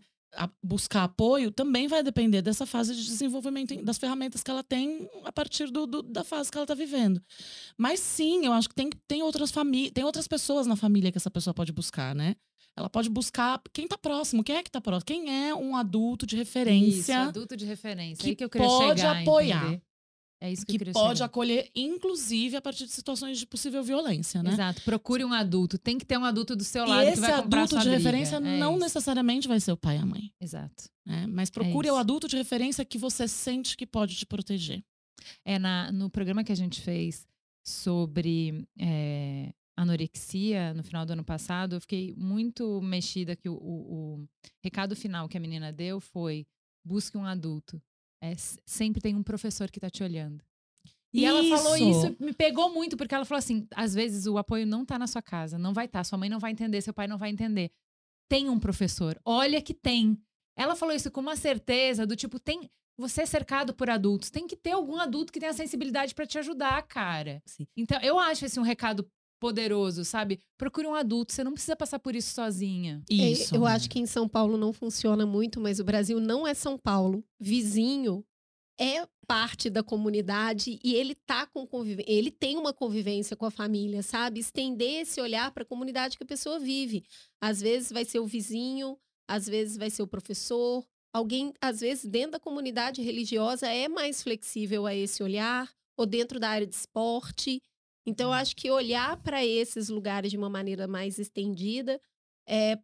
buscar 0.62 1.02
apoio, 1.04 1.50
também 1.50 1.88
vai 1.88 2.04
depender 2.04 2.40
dessa 2.40 2.64
fase 2.64 2.94
de 2.94 3.04
desenvolvimento, 3.04 3.74
das 3.82 3.98
ferramentas 3.98 4.44
que 4.44 4.50
ela 4.50 4.62
tem 4.62 5.08
a 5.24 5.32
partir 5.32 5.68
do, 5.72 5.88
do- 5.88 6.02
da 6.04 6.22
fase 6.22 6.52
que 6.52 6.56
ela 6.56 6.62
está 6.64 6.74
vivendo. 6.74 7.20
Mas 7.76 7.98
sim, 7.98 8.46
eu 8.46 8.52
acho 8.52 8.68
que 8.68 8.74
tem, 8.76 8.88
tem 9.08 9.24
outras 9.24 9.50
famílias, 9.50 9.90
tem 9.92 10.04
outras 10.04 10.28
pessoas 10.28 10.68
na 10.68 10.76
família 10.76 11.10
que 11.10 11.18
essa 11.18 11.30
pessoa 11.32 11.52
pode 11.52 11.72
buscar, 11.72 12.14
né? 12.14 12.36
Ela 12.76 12.88
pode 12.88 13.08
buscar 13.10 13.60
quem 13.72 13.86
tá 13.86 13.98
próximo, 13.98 14.42
quem 14.44 14.56
é 14.56 14.62
que 14.62 14.70
tá 14.70 14.80
próximo, 14.80 15.06
quem 15.06 15.48
é 15.48 15.54
um 15.54 15.76
adulto 15.76 16.26
de 16.26 16.36
Isso, 16.36 16.44
referência 16.44 17.18
adulto 17.24 17.56
de 17.56 17.66
referência. 17.66 18.22
que 18.22 18.30
Aí 18.30 18.36
que 18.36 18.44
eu 18.44 18.48
pode 18.48 19.00
chegar, 19.00 19.20
apoiar. 19.22 19.64
entender. 19.64 19.82
É 20.42 20.50
isso 20.50 20.64
que, 20.64 20.78
que 20.78 20.90
pode 20.92 21.18
chegar. 21.18 21.26
acolher, 21.26 21.70
inclusive 21.74 22.56
a 22.56 22.62
partir 22.62 22.86
de 22.86 22.92
situações 22.92 23.38
de 23.38 23.46
possível 23.46 23.82
violência, 23.82 24.42
né? 24.42 24.52
Exato. 24.54 24.80
Procure 24.82 25.22
um 25.22 25.34
adulto. 25.34 25.76
Tem 25.76 25.98
que 25.98 26.06
ter 26.06 26.16
um 26.16 26.24
adulto 26.24 26.56
do 26.56 26.64
seu 26.64 26.86
E 26.86 26.88
lado 26.88 27.04
que 27.04 27.12
esse 27.12 27.20
vai 27.20 27.42
comprar 27.42 27.58
adulto 27.64 27.74
sua 27.74 27.80
de 27.82 27.90
briga. 27.90 27.98
referência 27.98 28.36
É 28.36 28.40
não 28.40 28.70
isso. 28.72 28.80
necessariamente 28.80 29.46
vai 29.46 29.60
ser 29.60 29.72
o 29.72 29.76
pai 29.76 29.96
e 29.96 29.98
a 29.98 30.06
mãe, 30.06 30.32
Exato. 30.40 30.84
né? 31.04 31.26
Mas 31.28 31.50
procure 31.50 31.90
o 31.90 31.92
isso. 31.92 32.00
adulto 32.00 32.26
de 32.26 32.36
referência 32.38 32.82
que 32.86 32.96
você 32.96 33.28
sente 33.28 33.76
que 33.76 33.86
pode 33.86 34.14
te 34.16 34.24
proteger. 34.24 34.82
É 35.44 35.58
na, 35.58 35.92
no 35.92 36.08
programa 36.08 36.42
que 36.42 36.52
a 36.52 36.56
gente 36.56 36.80
fez 36.80 37.26
sobre 37.62 38.66
é, 38.78 39.52
anorexia 39.82 40.74
no 40.74 40.82
final 40.82 41.04
do 41.06 41.12
ano 41.12 41.24
passado, 41.24 41.76
eu 41.76 41.80
fiquei 41.80 42.14
muito 42.16 42.80
mexida 42.82 43.34
que 43.36 43.48
o, 43.48 43.54
o- 43.54 44.14
o 44.20 44.28
recado 44.62 44.94
final 44.96 45.28
que 45.28 45.36
a 45.36 45.40
menina 45.40 45.72
deu 45.72 46.00
foi 46.00 46.46
busque 46.84 47.16
um 47.16 47.24
adulto. 47.24 47.80
É, 48.22 48.34
sempre 48.66 49.00
tem 49.00 49.14
um 49.14 49.22
professor 49.22 49.70
que 49.70 49.78
está 49.78 49.88
te 49.90 50.02
olhando. 50.02 50.44
E 51.12 51.24
ela 51.24 51.42
falou 51.44 51.76
Isso. 51.76 52.06
isso, 52.06 52.16
me 52.20 52.32
pegou 52.32 52.72
muito, 52.72 52.96
porque 52.96 53.14
ela 53.14 53.24
falou 53.24 53.38
assim: 53.40 53.66
às 53.74 53.92
vezes 53.94 54.26
o 54.26 54.38
apoio 54.38 54.64
não 54.66 54.84
tá 54.84 54.96
na 54.98 55.06
sua 55.08 55.20
casa, 55.22 55.58
não 55.58 55.72
vai 55.74 55.86
estar, 55.86 56.04
sua 56.04 56.16
mãe 56.18 56.28
não 56.28 56.38
vai 56.38 56.52
entender, 56.52 56.80
seu 56.82 56.94
pai 56.94 57.08
não 57.08 57.18
vai 57.18 57.30
entender. 57.30 57.72
Tem 58.28 58.48
um 58.48 58.60
professor, 58.60 59.20
olha 59.24 59.60
que 59.60 59.74
tem. 59.74 60.16
Ela 60.56 60.76
falou 60.76 60.94
isso 60.94 61.10
com 61.10 61.20
uma 61.20 61.34
certeza 61.36 62.06
do 62.06 62.14
tipo, 62.14 62.38
tem. 62.38 62.70
Você 62.96 63.22
é 63.22 63.26
cercado 63.26 63.72
por 63.74 63.88
adultos, 63.88 64.30
tem 64.30 64.46
que 64.46 64.54
ter 64.54 64.72
algum 64.72 64.98
adulto 64.98 65.32
que 65.32 65.40
tenha 65.40 65.54
sensibilidade 65.54 66.14
pra 66.14 66.26
te 66.26 66.38
ajudar, 66.38 66.80
cara. 66.82 67.42
Sim. 67.46 67.66
Então, 67.74 67.98
eu 68.02 68.18
acho 68.18 68.44
esse 68.44 68.60
um 68.60 68.62
recado 68.62 69.10
poderoso, 69.40 70.04
sabe? 70.04 70.38
Procure 70.58 70.86
um 70.86 70.94
adulto, 70.94 71.32
você 71.32 71.42
não 71.42 71.52
precisa 71.52 71.74
passar 71.74 71.98
por 71.98 72.14
isso 72.14 72.34
sozinha. 72.34 73.02
É, 73.10 73.14
Isso. 73.14 73.56
Eu 73.56 73.66
acho 73.66 73.88
que 73.88 73.98
em 73.98 74.06
São 74.06 74.28
Paulo 74.28 74.58
não 74.58 74.72
funciona 74.72 75.24
muito, 75.26 75.58
mas 75.58 75.80
o 75.80 75.84
Brasil 75.84 76.20
não 76.20 76.46
é 76.46 76.52
São 76.52 76.78
Paulo. 76.78 77.24
Vizinho 77.40 78.24
é 78.78 79.06
parte 79.26 79.70
da 79.70 79.82
comunidade 79.82 80.78
e 80.82 80.94
ele 80.94 81.14
tá 81.14 81.46
com 81.46 81.66
conviv... 81.66 82.00
ele 82.06 82.30
tem 82.30 82.56
uma 82.56 82.72
convivência 82.72 83.36
com 83.36 83.46
a 83.46 83.50
família, 83.50 84.02
sabe? 84.02 84.40
Estender 84.40 85.02
esse 85.02 85.20
olhar 85.20 85.50
para 85.50 85.62
a 85.62 85.66
comunidade 85.66 86.16
que 86.16 86.24
a 86.24 86.26
pessoa 86.26 86.58
vive. 86.58 87.04
Às 87.40 87.60
vezes 87.60 87.90
vai 87.90 88.04
ser 88.04 88.18
o 88.18 88.26
vizinho, 88.26 88.98
às 89.28 89.46
vezes 89.46 89.76
vai 89.76 89.90
ser 89.90 90.02
o 90.02 90.06
professor, 90.06 90.84
alguém, 91.12 91.52
às 91.60 91.80
vezes 91.80 92.04
dentro 92.04 92.32
da 92.32 92.40
comunidade 92.40 93.02
religiosa 93.02 93.68
é 93.68 93.88
mais 93.88 94.22
flexível 94.22 94.86
a 94.86 94.94
esse 94.94 95.22
olhar, 95.22 95.70
ou 95.96 96.06
dentro 96.06 96.40
da 96.40 96.48
área 96.48 96.66
de 96.66 96.74
esporte. 96.74 97.62
Então, 98.10 98.30
eu 98.30 98.32
acho 98.32 98.56
que 98.56 98.68
olhar 98.68 99.16
para 99.22 99.46
esses 99.46 99.88
lugares 99.88 100.32
de 100.32 100.36
uma 100.36 100.50
maneira 100.50 100.88
mais 100.88 101.16
estendida 101.16 102.00
é 102.44 102.76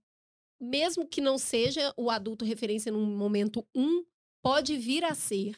mesmo 0.61 1.05
que 1.05 1.21
não 1.21 1.37
seja 1.37 1.93
o 1.97 2.11
adulto 2.11 2.45
referência 2.45 2.93
num 2.93 3.05
momento 3.05 3.67
um, 3.75 4.05
pode 4.41 4.77
vir 4.77 5.03
a 5.03 5.17
ser. 5.17 5.57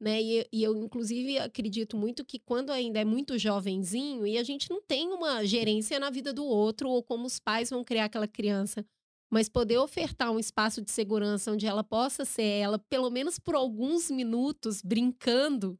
Né? 0.00 0.22
E, 0.22 0.48
e 0.52 0.62
eu, 0.62 0.76
inclusive, 0.76 1.36
acredito 1.36 1.96
muito 1.96 2.24
que 2.24 2.38
quando 2.38 2.70
ainda 2.70 3.00
é 3.00 3.04
muito 3.04 3.36
jovenzinho 3.36 4.24
e 4.24 4.38
a 4.38 4.44
gente 4.44 4.70
não 4.70 4.80
tem 4.80 5.08
uma 5.08 5.44
gerência 5.44 5.98
na 5.98 6.10
vida 6.10 6.32
do 6.32 6.44
outro 6.44 6.88
ou 6.88 7.02
como 7.02 7.26
os 7.26 7.40
pais 7.40 7.70
vão 7.70 7.82
criar 7.82 8.04
aquela 8.04 8.28
criança, 8.28 8.86
mas 9.28 9.48
poder 9.48 9.78
ofertar 9.78 10.30
um 10.30 10.38
espaço 10.38 10.80
de 10.80 10.92
segurança 10.92 11.50
onde 11.50 11.66
ela 11.66 11.82
possa 11.82 12.24
ser 12.24 12.44
ela, 12.44 12.78
pelo 12.78 13.10
menos 13.10 13.36
por 13.40 13.56
alguns 13.56 14.08
minutos, 14.12 14.80
brincando, 14.80 15.76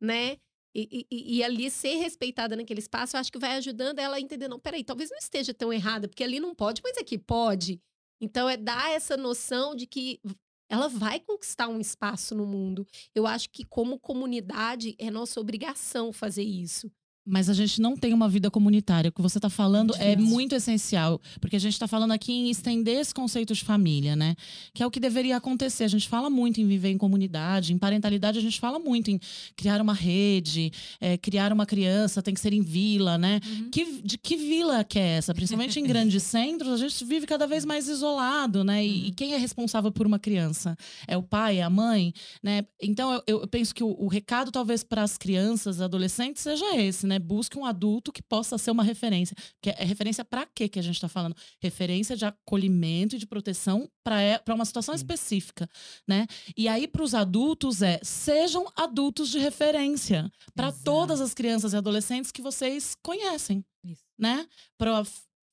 né? 0.00 0.38
E, 0.78 1.06
e, 1.10 1.42
ali 1.42 1.70
ser 1.70 1.94
respeitada 1.94 2.54
naquele 2.54 2.80
espaço, 2.80 3.16
eu 3.16 3.20
acho 3.20 3.32
que 3.32 3.38
vai 3.38 3.56
ajudando 3.56 3.98
ela 3.98 4.16
a 4.16 4.20
entender, 4.20 4.46
não, 4.46 4.60
peraí, 4.60 4.84
talvez 4.84 5.08
não 5.08 5.16
esteja 5.16 5.54
tão 5.54 5.72
errada, 5.72 6.06
porque 6.06 6.22
ali 6.22 6.38
não 6.38 6.54
pode, 6.54 6.82
mas 6.84 6.98
aqui 6.98 7.16
pode. 7.16 7.80
Então, 8.20 8.46
é 8.46 8.58
dar 8.58 8.90
essa 8.90 9.16
noção 9.16 9.74
de 9.74 9.86
que 9.86 10.20
ela 10.68 10.86
vai 10.88 11.18
conquistar 11.18 11.68
um 11.68 11.80
espaço 11.80 12.34
no 12.34 12.44
mundo. 12.44 12.86
Eu 13.14 13.26
acho 13.26 13.48
que, 13.48 13.64
como 13.64 13.98
comunidade, 13.98 14.94
é 14.98 15.10
nossa 15.10 15.40
obrigação 15.40 16.12
fazer 16.12 16.42
isso. 16.42 16.92
Mas 17.26 17.50
a 17.50 17.54
gente 17.54 17.80
não 17.80 17.96
tem 17.96 18.14
uma 18.14 18.28
vida 18.28 18.50
comunitária. 18.50 19.08
O 19.08 19.12
que 19.12 19.20
você 19.20 19.38
está 19.38 19.50
falando 19.50 19.94
é 19.96 20.14
Difícil. 20.14 20.34
muito 20.34 20.54
essencial. 20.54 21.20
Porque 21.40 21.56
a 21.56 21.58
gente 21.58 21.72
está 21.72 21.88
falando 21.88 22.12
aqui 22.12 22.32
em 22.32 22.50
estender 22.50 23.00
esse 23.00 23.12
conceito 23.12 23.52
de 23.52 23.64
família, 23.64 24.14
né? 24.14 24.36
Que 24.72 24.82
é 24.82 24.86
o 24.86 24.90
que 24.90 25.00
deveria 25.00 25.36
acontecer. 25.36 25.84
A 25.84 25.88
gente 25.88 26.08
fala 26.08 26.30
muito 26.30 26.60
em 26.60 26.66
viver 26.66 26.90
em 26.90 26.98
comunidade, 26.98 27.72
em 27.72 27.78
parentalidade, 27.78 28.38
a 28.38 28.42
gente 28.42 28.60
fala 28.60 28.78
muito 28.78 29.10
em 29.10 29.18
criar 29.56 29.80
uma 29.80 29.92
rede, 29.92 30.72
é, 31.00 31.16
criar 31.16 31.52
uma 31.52 31.66
criança, 31.66 32.22
tem 32.22 32.32
que 32.32 32.40
ser 32.40 32.52
em 32.52 32.62
vila, 32.62 33.18
né? 33.18 33.40
Uhum. 33.44 33.70
Que, 33.70 34.02
de 34.02 34.18
que 34.18 34.36
vila 34.36 34.84
que 34.84 34.98
é 34.98 35.16
essa? 35.16 35.34
Principalmente 35.34 35.80
em 35.80 35.84
grandes 35.84 36.22
centros, 36.24 36.72
a 36.72 36.76
gente 36.76 37.04
vive 37.04 37.26
cada 37.26 37.46
vez 37.46 37.64
mais 37.64 37.88
isolado, 37.88 38.62
né? 38.62 38.86
E, 38.86 39.08
e 39.08 39.10
quem 39.10 39.34
é 39.34 39.36
responsável 39.36 39.90
por 39.90 40.06
uma 40.06 40.18
criança? 40.18 40.76
É 41.08 41.16
o 41.16 41.22
pai, 41.22 41.58
é 41.58 41.62
a 41.62 41.70
mãe, 41.70 42.12
né? 42.42 42.64
Então 42.80 43.12
eu, 43.12 43.40
eu 43.40 43.48
penso 43.48 43.74
que 43.74 43.82
o, 43.82 43.96
o 43.98 44.06
recado, 44.06 44.52
talvez, 44.52 44.84
para 44.84 45.02
as 45.02 45.18
crianças, 45.18 45.80
adolescentes, 45.80 46.42
seja 46.42 46.76
esse, 46.76 47.06
né? 47.06 47.15
Busque 47.18 47.58
um 47.58 47.64
adulto 47.64 48.12
que 48.12 48.22
possa 48.22 48.58
ser 48.58 48.70
uma 48.70 48.82
referência. 48.82 49.36
Que 49.60 49.70
é 49.70 49.84
referência 49.84 50.24
para 50.24 50.46
quê 50.46 50.68
que 50.68 50.78
a 50.78 50.82
gente 50.82 50.96
está 50.96 51.08
falando? 51.08 51.36
Referência 51.60 52.16
de 52.16 52.24
acolhimento 52.24 53.16
e 53.16 53.18
de 53.18 53.26
proteção 53.26 53.88
para 54.04 54.54
uma 54.54 54.64
situação 54.64 54.94
específica, 54.94 55.68
né? 56.06 56.26
E 56.56 56.68
aí, 56.68 56.86
para 56.86 57.02
os 57.02 57.14
adultos, 57.14 57.82
é 57.82 58.00
sejam 58.02 58.66
adultos 58.76 59.28
de 59.28 59.38
referência 59.38 60.30
para 60.54 60.72
todas 60.72 61.20
as 61.20 61.34
crianças 61.34 61.72
e 61.72 61.76
adolescentes 61.76 62.30
que 62.30 62.42
vocês 62.42 62.96
conhecem 63.02 63.64
Isso. 63.84 64.02
né? 64.18 64.46
Para 64.78 65.04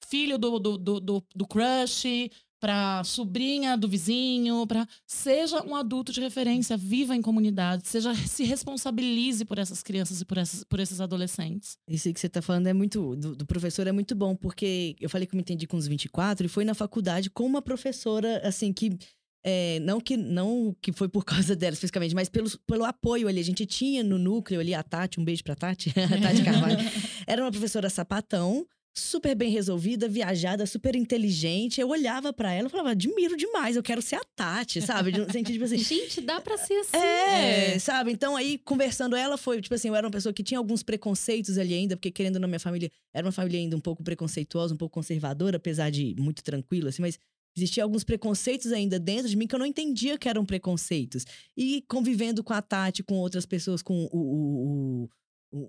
filho 0.08 0.38
do, 0.38 0.60
do, 0.60 0.78
do, 0.78 1.24
do 1.36 1.48
crush, 1.48 2.30
para 2.64 3.04
sobrinha 3.04 3.76
do 3.76 3.90
vizinho, 3.90 4.66
para 4.66 4.88
seja 5.06 5.62
um 5.64 5.76
adulto 5.76 6.14
de 6.14 6.22
referência, 6.22 6.78
viva 6.78 7.14
em 7.14 7.22
comunidade, 7.22 7.86
seja 7.86 8.16
se 8.16 8.46
responsabilize 8.46 9.44
por 9.44 9.60
essas 9.60 9.84
crianças 9.84 10.22
e 10.22 10.26
por, 10.26 10.38
essas, 10.38 10.64
por 10.64 10.80
esses 10.80 11.02
adolescentes. 11.02 11.78
Isso 11.86 12.14
que 12.14 12.18
você 12.18 12.30
tá 12.30 12.42
falando 12.42 12.68
é 12.68 12.72
muito. 12.72 13.18
Do, 13.18 13.36
do 13.36 13.46
professor 13.46 13.86
é 13.86 13.92
muito 13.92 14.16
bom, 14.16 14.34
porque 14.34 14.96
eu 15.02 15.10
falei 15.10 15.28
que 15.28 15.36
eu 15.36 15.38
me 15.38 15.42
entendi 15.42 15.68
com 15.68 15.76
os 15.76 15.88
24 15.88 16.46
e 16.46 16.50
foi 16.50 16.64
na 16.64 16.74
faculdade 16.74 17.30
com 17.30 17.46
uma 17.46 17.62
professora, 17.62 18.42
assim, 18.48 18.72
que. 18.72 18.98
é, 19.44 19.82
não 19.82 20.00
que 20.00 20.16
não 20.16 20.74
que 20.82 20.94
foi 20.94 21.10
por 21.10 21.26
causa 21.36 21.58
dela 21.58 21.74
especificamente, 21.74 22.16
mas 22.16 22.30
pelo, 22.30 22.50
pelo 22.60 22.86
apoio 22.86 23.28
ali. 23.28 23.42
A 23.42 23.44
gente 23.44 23.66
tinha 23.66 24.02
no 24.02 24.18
núcleo 24.18 24.62
ali 24.62 24.74
a 24.74 24.82
Tati, 24.82 25.20
um 25.20 25.26
beijo 25.26 25.44
pra 25.44 25.54
Tati, 25.54 25.90
a 26.00 26.22
Tati 26.22 26.42
Carvalho. 26.42 26.78
Era 27.28 27.44
uma 27.44 27.52
professora 27.52 27.90
sapatão, 27.90 28.66
super 28.96 29.36
bem 29.36 29.50
resolvida, 29.52 30.08
viajada, 30.08 30.66
super 30.66 30.96
inteligente. 30.96 31.82
Eu 31.82 31.90
olhava 31.90 32.32
pra 32.32 32.52
ela 32.54 32.68
e 32.68 32.72
falava, 32.72 32.92
admiro 32.92 33.36
demais, 33.36 33.76
eu 33.76 33.82
quero 33.84 34.02
ser 34.02 34.16
a 34.18 34.24
Tati, 34.36 34.82
sabe? 34.82 35.12
De 35.12 35.22
um 35.22 35.30
sentido 35.30 35.54
tipo 35.54 35.66
assim. 35.66 35.78
Gente, 35.84 36.22
dá 36.22 36.40
pra 36.40 36.58
ser 36.58 36.76
assim. 36.76 36.98
É, 36.98 37.80
sabe? 37.80 38.12
Então 38.12 38.36
aí, 38.36 38.58
conversando 38.60 39.16
ela, 39.16 39.38
foi, 39.38 39.62
tipo 39.62 39.74
assim, 39.74 39.88
eu 39.88 39.96
era 39.96 40.06
uma 40.06 40.12
pessoa 40.12 40.32
que 40.32 40.44
tinha 40.44 40.58
alguns 40.60 40.84
preconceitos 40.84 41.58
ali 41.58 41.74
ainda, 41.74 41.96
porque 41.98 42.12
querendo 42.12 42.36
ou 42.36 42.42
não, 42.42 42.48
minha 42.48 42.60
família 42.60 42.92
era 43.14 43.26
uma 43.26 43.32
família 43.32 43.60
ainda 43.60 43.76
um 43.76 43.80
pouco 43.82 44.04
preconceituosa, 44.04 44.74
um 44.74 44.78
pouco 44.78 44.94
conservadora, 44.94 45.58
apesar 45.58 45.90
de 45.90 46.16
muito 46.20 46.44
tranquila, 46.44 46.90
assim, 46.90 47.02
mas 47.02 47.18
existia 47.58 47.84
alguns 47.84 48.04
preconceitos 48.04 48.72
ainda 48.72 49.00
dentro 49.00 49.28
de 49.30 49.36
mim 49.38 49.46
que 49.48 49.54
eu 49.56 49.60
não 49.60 49.66
entendia 49.66 50.18
que 50.18 50.28
eram 50.30 50.46
preconceitos. 50.46 51.26
E 51.58 51.84
convivendo 51.88 52.44
com 52.44 52.54
a 52.54 52.62
Tati, 52.62 53.04
com 53.04 53.16
outras 53.16 53.46
pessoas, 53.46 53.82
com 53.82 54.06
o. 54.12 54.18
o, 54.18 55.04
o- 55.04 55.10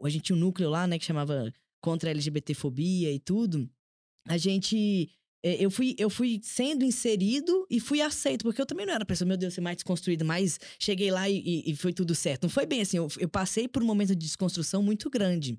o- 0.00 0.06
a 0.06 0.08
gente 0.10 0.22
tinha 0.24 0.36
um 0.36 0.38
núcleo 0.40 0.70
lá, 0.70 0.86
né, 0.86 0.98
que 0.98 1.04
chamava 1.04 1.52
contra 1.84 2.08
a 2.08 2.12
LGBTfobia 2.12 3.12
e 3.12 3.18
tudo. 3.18 3.68
a 4.26 4.38
gente. 4.38 5.10
é, 5.44 5.62
Eu 5.62 5.70
fui, 5.70 5.94
eu 5.98 6.08
fui 6.08 6.40
sendo 6.42 6.82
inserido 6.84 7.66
e 7.70 7.78
fui 7.78 8.00
aceito, 8.00 8.42
porque 8.42 8.60
eu 8.62 8.66
também 8.66 8.86
não 8.86 8.94
era 8.94 9.04
pessoa, 9.04 9.28
meu 9.28 9.36
Deus, 9.36 9.52
ser 9.54 9.60
mais 9.60 9.76
desconstruída, 9.76 10.24
mas 10.24 10.58
cheguei 10.78 11.10
lá 11.10 11.28
e, 11.28 11.36
e- 11.38 11.70
e 11.72 11.76
foi 11.76 11.92
tudo 11.92 12.14
certo. 12.14 12.44
Não 12.44 12.50
foi 12.50 12.64
bem 12.66 12.80
assim, 12.80 12.96
eu, 12.96 13.06
eu 13.18 13.28
passei 13.28 13.68
por 13.68 13.82
um 13.82 13.86
momento 13.86 14.16
de 14.16 14.26
desconstrução 14.26 14.82
muito 14.82 15.10
grande. 15.10 15.58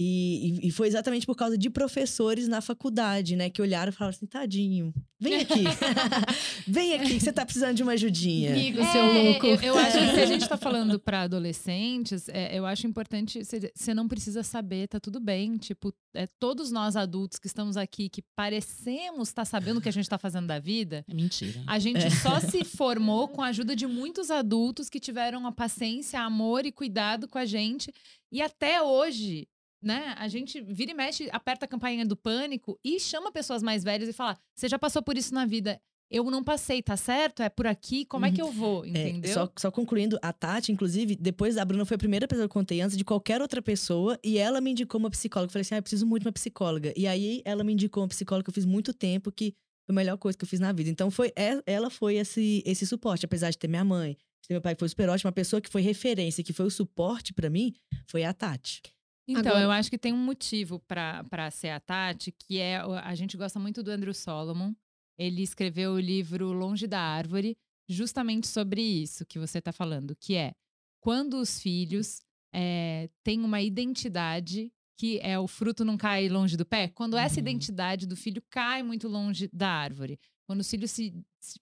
E, 0.00 0.68
e- 0.68 0.70
foi 0.70 0.86
exatamente 0.86 1.26
por 1.26 1.34
causa 1.34 1.58
de 1.58 1.68
professores 1.68 2.46
na 2.46 2.60
faculdade, 2.60 3.34
né, 3.34 3.50
que 3.50 3.60
olharam 3.60 3.90
e 3.90 3.92
falaram 3.92 4.14
assim: 4.16 4.26
tadinho, 4.26 4.94
vem 5.18 5.34
aqui, 5.34 5.64
vem 6.68 6.94
aqui, 6.94 7.14
que 7.14 7.20
você 7.20 7.32
tá 7.32 7.44
precisando 7.44 7.74
de 7.74 7.82
uma 7.82 7.92
ajudinha. 7.92 8.52
Amigo, 8.52 8.80
É, 8.80 8.92
seu 8.92 9.12
louco. 9.12 9.46
Eu, 9.46 9.60
eu 9.60 9.78
acho 9.78 9.98
que 9.98 10.14
se 10.14 10.20
a 10.20 10.26
gente 10.26 10.48
tá 10.48 10.56
falando 10.56 11.00
para 11.00 11.22
adolescentes, 11.22 12.28
é, 12.28 12.56
eu 12.56 12.64
acho 12.64 12.86
importante. 12.86 13.40
Você 13.44 13.92
não 13.92 14.06
precisa 14.06 14.44
saber, 14.44 14.86
tá 14.86 15.00
tudo 15.00 15.18
bem. 15.18 15.56
Tipo, 15.56 15.92
é, 16.14 16.28
todos 16.38 16.70
nós 16.70 16.94
adultos 16.94 17.38
que 17.40 17.48
estamos 17.48 17.76
aqui, 17.76 18.08
que 18.08 18.22
parecemos 18.36 19.28
estar 19.28 19.44
sabendo 19.44 19.78
o 19.78 19.80
que 19.80 19.88
a 19.88 19.92
gente 19.92 20.08
tá 20.08 20.16
fazendo 20.18 20.46
da 20.46 20.58
vida, 20.60 21.04
É 21.08 21.14
mentira. 21.14 21.60
a 21.66 21.78
gente 21.78 22.08
só 22.22 22.38
se 22.38 22.64
formou 22.64 23.26
com 23.28 23.42
a 23.42 23.48
ajuda 23.48 23.74
de 23.74 23.86
muitos 23.86 24.30
adultos 24.30 24.88
que 24.88 25.00
tiveram 25.00 25.46
a 25.46 25.50
paciência, 25.52 26.20
amor 26.20 26.64
e 26.64 26.70
cuidado 26.72 27.26
com 27.26 27.38
a 27.38 27.44
gente. 27.44 27.92
E 28.30 28.40
até 28.42 28.80
hoje, 28.82 29.48
né? 29.82 30.14
A 30.18 30.28
gente 30.28 30.60
vira 30.60 30.90
e 30.90 30.94
mexe, 30.94 31.28
aperta 31.32 31.64
a 31.64 31.68
campainha 31.68 32.04
do 32.04 32.16
pânico 32.16 32.78
e 32.84 32.98
chama 32.98 33.32
pessoas 33.32 33.62
mais 33.62 33.84
velhas 33.84 34.08
e 34.08 34.12
fala: 34.12 34.38
você 34.54 34.68
já 34.68 34.78
passou 34.78 35.02
por 35.02 35.16
isso 35.16 35.32
na 35.34 35.46
vida. 35.46 35.80
Eu 36.10 36.24
não 36.30 36.42
passei, 36.42 36.80
tá 36.82 36.96
certo? 36.96 37.42
É 37.42 37.50
por 37.50 37.66
aqui, 37.66 38.06
como 38.06 38.24
é 38.24 38.32
que 38.32 38.40
eu 38.40 38.50
vou? 38.50 38.82
É, 38.86 38.88
Entendeu? 38.88 39.34
só, 39.34 39.52
só 39.58 39.70
concluindo, 39.70 40.18
a 40.22 40.32
Tati, 40.32 40.72
inclusive, 40.72 41.14
depois 41.14 41.56
da 41.56 41.64
Bruna, 41.66 41.84
foi 41.84 41.96
a 41.96 41.98
primeira 41.98 42.26
pessoa 42.26 42.48
que 42.48 42.50
eu 42.50 42.54
contei 42.54 42.80
antes 42.80 42.96
de 42.96 43.04
qualquer 43.04 43.42
outra 43.42 43.60
pessoa. 43.60 44.18
E 44.24 44.38
ela 44.38 44.58
me 44.58 44.70
indicou 44.70 44.98
uma 44.98 45.10
psicóloga. 45.10 45.50
Eu 45.50 45.52
falei 45.52 45.60
assim: 45.62 45.74
ah, 45.74 45.78
eu 45.78 45.82
preciso 45.82 46.06
muito 46.06 46.22
de 46.22 46.28
uma 46.28 46.32
psicóloga. 46.32 46.94
E 46.96 47.06
aí 47.06 47.42
ela 47.44 47.62
me 47.62 47.74
indicou 47.74 48.02
uma 48.02 48.08
psicóloga 48.08 48.44
que 48.44 48.50
eu 48.50 48.54
fiz 48.54 48.64
muito 48.64 48.94
tempo, 48.94 49.30
que 49.30 49.52
foi 49.84 49.92
a 49.92 49.96
melhor 49.96 50.16
coisa 50.16 50.36
que 50.38 50.44
eu 50.44 50.48
fiz 50.48 50.60
na 50.60 50.72
vida. 50.72 50.88
Então, 50.88 51.10
foi 51.10 51.30
é- 51.36 51.62
ela 51.66 51.90
foi 51.90 52.16
esse, 52.16 52.62
esse 52.64 52.86
suporte. 52.86 53.26
Apesar 53.26 53.50
de 53.50 53.58
ter 53.58 53.68
minha 53.68 53.84
mãe, 53.84 54.16
ter 54.46 54.54
meu 54.54 54.62
pai 54.62 54.74
que 54.74 54.78
foi 54.78 54.88
super 54.88 55.10
ótimo, 55.10 55.28
uma 55.28 55.32
pessoa 55.32 55.60
que 55.60 55.68
foi 55.68 55.82
referência, 55.82 56.42
que 56.42 56.54
foi 56.54 56.64
o 56.64 56.70
suporte 56.70 57.34
pra 57.34 57.50
mim, 57.50 57.74
foi 58.06 58.24
a 58.24 58.32
Tati. 58.32 58.80
Então, 59.28 59.40
Agora- 59.52 59.60
eu 59.64 59.70
acho 59.70 59.90
que 59.90 59.98
tem 59.98 60.12
um 60.12 60.24
motivo 60.24 60.78
para 60.80 61.50
ser 61.50 61.68
a 61.68 61.78
Tati, 61.78 62.32
que 62.32 62.58
é 62.58 62.78
a 62.78 63.14
gente 63.14 63.36
gosta 63.36 63.58
muito 63.58 63.82
do 63.82 63.90
Andrew 63.90 64.14
Solomon. 64.14 64.72
Ele 65.18 65.42
escreveu 65.42 65.92
o 65.92 66.00
livro 66.00 66.50
Longe 66.52 66.86
da 66.86 67.00
Árvore, 67.00 67.56
justamente 67.88 68.46
sobre 68.48 68.80
isso 68.80 69.26
que 69.26 69.38
você 69.38 69.58
está 69.58 69.72
falando, 69.72 70.16
que 70.16 70.34
é 70.34 70.52
quando 71.00 71.34
os 71.38 71.60
filhos 71.60 72.22
eh, 72.54 73.10
têm 73.22 73.40
uma 73.44 73.60
identidade 73.60 74.72
que 74.98 75.20
é 75.22 75.38
o 75.38 75.46
fruto 75.46 75.84
não 75.84 75.96
cai 75.98 76.28
longe 76.28 76.56
do 76.56 76.64
pé, 76.64 76.88
quando 76.88 77.16
essa 77.16 77.34
Uhum. 77.36 77.40
identidade 77.40 78.06
do 78.06 78.16
filho 78.16 78.42
cai 78.50 78.82
muito 78.82 79.06
longe 79.06 79.48
da 79.52 79.68
árvore, 79.68 80.18
quando 80.46 80.60
os 80.60 80.68
filhos 80.70 80.90
se- 80.90 81.12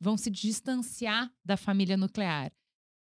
vão 0.00 0.16
se 0.16 0.30
distanciar 0.30 1.30
da 1.44 1.56
família 1.56 1.96
nuclear. 1.96 2.50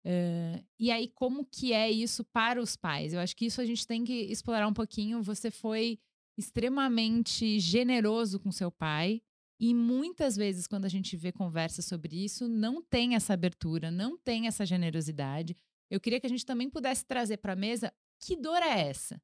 Eh, 0.04 0.64
e 0.78 0.90
aí, 0.90 1.08
como 1.08 1.44
que 1.44 1.72
é 1.72 1.90
isso 1.90 2.24
para 2.24 2.60
os 2.60 2.76
pais? 2.76 3.12
Eu 3.12 3.20
acho 3.20 3.36
que 3.36 3.46
isso 3.46 3.60
a 3.60 3.66
gente 3.66 3.86
tem 3.86 4.04
que 4.04 4.12
explorar 4.12 4.66
um 4.66 4.72
pouquinho. 4.72 5.22
Você 5.22 5.50
foi 5.50 5.98
extremamente 6.38 7.58
generoso 7.60 8.40
com 8.40 8.50
seu 8.50 8.70
pai. 8.70 9.22
E 9.58 9.74
muitas 9.74 10.36
vezes, 10.36 10.66
quando 10.66 10.86
a 10.86 10.88
gente 10.88 11.16
vê 11.16 11.30
conversas 11.30 11.84
sobre 11.84 12.24
isso, 12.24 12.48
não 12.48 12.82
tem 12.82 13.14
essa 13.14 13.34
abertura, 13.34 13.90
não 13.90 14.16
tem 14.16 14.46
essa 14.46 14.64
generosidade. 14.64 15.54
Eu 15.90 16.00
queria 16.00 16.18
que 16.18 16.26
a 16.26 16.30
gente 16.30 16.46
também 16.46 16.70
pudesse 16.70 17.04
trazer 17.04 17.36
para 17.36 17.52
a 17.52 17.56
mesa 17.56 17.92
que 18.18 18.36
dor 18.36 18.62
é 18.62 18.88
essa? 18.88 19.20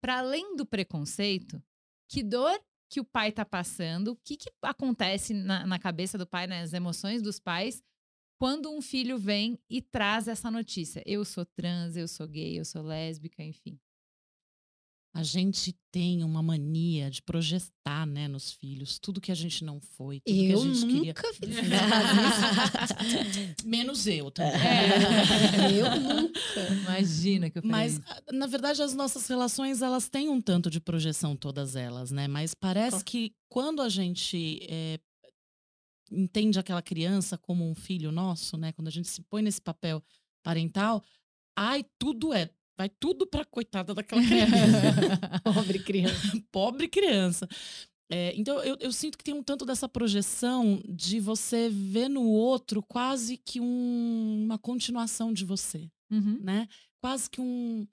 Para 0.00 0.18
além 0.18 0.56
do 0.56 0.64
preconceito, 0.64 1.62
que 2.08 2.22
dor 2.22 2.58
que 2.88 3.00
o 3.00 3.04
pai 3.04 3.30
está 3.30 3.44
passando, 3.44 4.12
o 4.12 4.16
que, 4.16 4.36
que 4.36 4.50
acontece 4.62 5.34
na, 5.34 5.66
na 5.66 5.78
cabeça 5.78 6.16
do 6.16 6.26
pai, 6.26 6.46
nas 6.46 6.72
emoções 6.72 7.20
dos 7.20 7.40
pais, 7.40 7.82
quando 8.38 8.70
um 8.70 8.82
filho 8.82 9.18
vem 9.18 9.58
e 9.68 9.80
traz 9.80 10.28
essa 10.28 10.50
notícia. 10.50 11.02
Eu 11.06 11.24
sou 11.24 11.44
trans, 11.44 11.96
eu 11.96 12.06
sou 12.06 12.26
gay, 12.26 12.58
eu 12.58 12.64
sou 12.64 12.82
lésbica, 12.82 13.42
enfim. 13.42 13.78
A 15.14 15.22
gente 15.22 15.74
tem 15.90 16.22
uma 16.22 16.42
mania 16.42 17.10
de 17.10 17.22
projetar, 17.22 18.06
né, 18.06 18.28
nos 18.28 18.52
filhos, 18.52 18.98
tudo 18.98 19.18
que 19.18 19.32
a 19.32 19.34
gente 19.34 19.64
não 19.64 19.80
foi, 19.80 20.20
tudo 20.20 20.36
Eu 20.36 20.60
que 20.60 20.68
a 20.68 20.74
gente 20.74 20.86
queria. 20.86 21.14
nunca 21.14 21.32
fiz 21.32 21.56
Menos 23.64 24.06
eu 24.06 24.30
também. 24.30 24.60
É, 24.60 25.72
eu 25.80 25.98
nunca. 25.98 26.38
Imagina 26.82 27.48
que 27.48 27.56
eu 27.56 27.62
falei. 27.62 27.76
Mas, 27.76 27.92
isso. 27.94 28.02
ah, 28.06 28.22
na 28.30 28.46
verdade, 28.46 28.82
as 28.82 28.92
nossas 28.92 29.26
relações, 29.26 29.80
elas 29.80 30.06
têm 30.06 30.28
um 30.28 30.38
tanto 30.38 30.68
de 30.68 30.80
projeção, 30.80 31.34
todas 31.34 31.76
elas, 31.76 32.10
né? 32.10 32.28
Mas 32.28 32.52
parece 32.52 33.02
que 33.02 33.32
quando 33.48 33.80
a 33.80 33.88
gente 33.88 34.58
eh, 34.68 34.98
entende 36.10 36.58
aquela 36.58 36.82
criança 36.82 37.36
como 37.38 37.68
um 37.68 37.74
filho 37.74 38.10
nosso, 38.12 38.56
né? 38.56 38.72
Quando 38.72 38.88
a 38.88 38.90
gente 38.90 39.08
se 39.08 39.22
põe 39.22 39.42
nesse 39.42 39.60
papel 39.60 40.02
parental, 40.42 41.02
ai, 41.56 41.84
tudo 41.98 42.32
é. 42.32 42.50
Vai 42.78 42.90
tudo 42.90 43.26
pra 43.26 43.44
coitada 43.44 43.94
daquela 43.94 44.22
criança. 44.22 44.50
Pobre 45.44 45.78
criança. 45.78 46.42
Pobre 46.52 46.88
criança. 46.88 47.48
É, 48.10 48.32
então, 48.36 48.62
eu, 48.62 48.76
eu 48.80 48.92
sinto 48.92 49.16
que 49.18 49.24
tem 49.24 49.34
um 49.34 49.42
tanto 49.42 49.64
dessa 49.64 49.88
projeção 49.88 50.80
de 50.86 51.18
você 51.18 51.68
ver 51.70 52.08
no 52.08 52.22
outro 52.24 52.82
quase 52.82 53.36
que 53.38 53.60
um- 53.60 54.44
uma 54.44 54.58
continuação 54.58 55.32
de 55.32 55.44
você, 55.44 55.90
Uhum. 56.10 56.38
né? 56.42 56.68
Quase 57.00 57.28
que 57.30 57.40
um. 57.40 57.86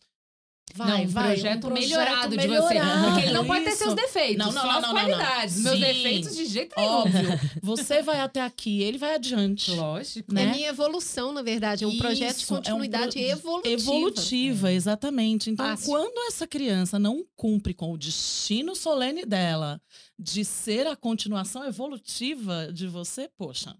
Não, 0.75 0.85
Vai, 0.87 1.05
um 1.05 1.07
vai, 1.07 1.23
projeto, 1.35 1.55
um 1.67 1.69
projeto 1.69 1.81
melhorado 1.89 2.29
de 2.37 2.47
você. 2.47 2.47
melhorado, 2.73 3.03
Porque 3.05 3.21
ele 3.25 3.33
não 3.33 3.45
pode 3.45 3.63
ter 3.63 3.69
isso. 3.69 3.77
seus 3.83 3.93
defeitos, 3.93 4.37
Não, 4.37 4.51
não, 4.51 4.61
só 4.61 4.67
não, 4.67 4.71
as 4.77 4.81
não, 4.81 4.81
não, 4.81 4.93
não. 4.95 5.01
qualidades. 5.17 5.57
Meus 5.59 5.75
Sim. 5.75 5.81
defeitos 5.81 6.35
de 6.35 6.45
jeito 6.45 6.73
nenhum. 6.75 6.89
Óbvio. 6.91 7.29
Você 7.61 8.01
vai 8.01 8.19
até 8.21 8.41
aqui, 8.41 8.81
ele 8.81 8.97
vai 8.97 9.13
adiante. 9.13 9.69
Lógico. 9.71 10.33
Né? 10.33 10.43
É 10.43 10.51
minha 10.51 10.69
evolução, 10.69 11.31
na 11.31 11.43
verdade. 11.43 11.83
É 11.83 11.87
um 11.87 11.95
projeto 11.97 12.37
de 12.37 12.41
Isso, 12.43 12.53
é 12.53 12.57
um 12.57 12.61
continuidade 12.61 13.11
pro- 13.19 13.21
evolutiva. 13.29 13.69
Evolutiva, 13.81 14.71
exatamente. 14.71 15.51
Então, 15.51 15.63
Fácil. 15.63 15.85
quando 15.85 16.17
essa 16.27 16.47
criança 16.47 16.97
não 16.97 17.23
cumpre 17.35 17.75
com 17.75 17.91
o 17.93 17.97
destino 17.97 18.75
solene 18.75 19.25
dela 19.27 19.79
de 20.17 20.43
ser 20.43 20.87
a 20.87 20.95
continuação 20.95 21.63
evolutiva 21.65 22.71
de 22.73 22.87
você, 22.87 23.29
poxa, 23.37 23.75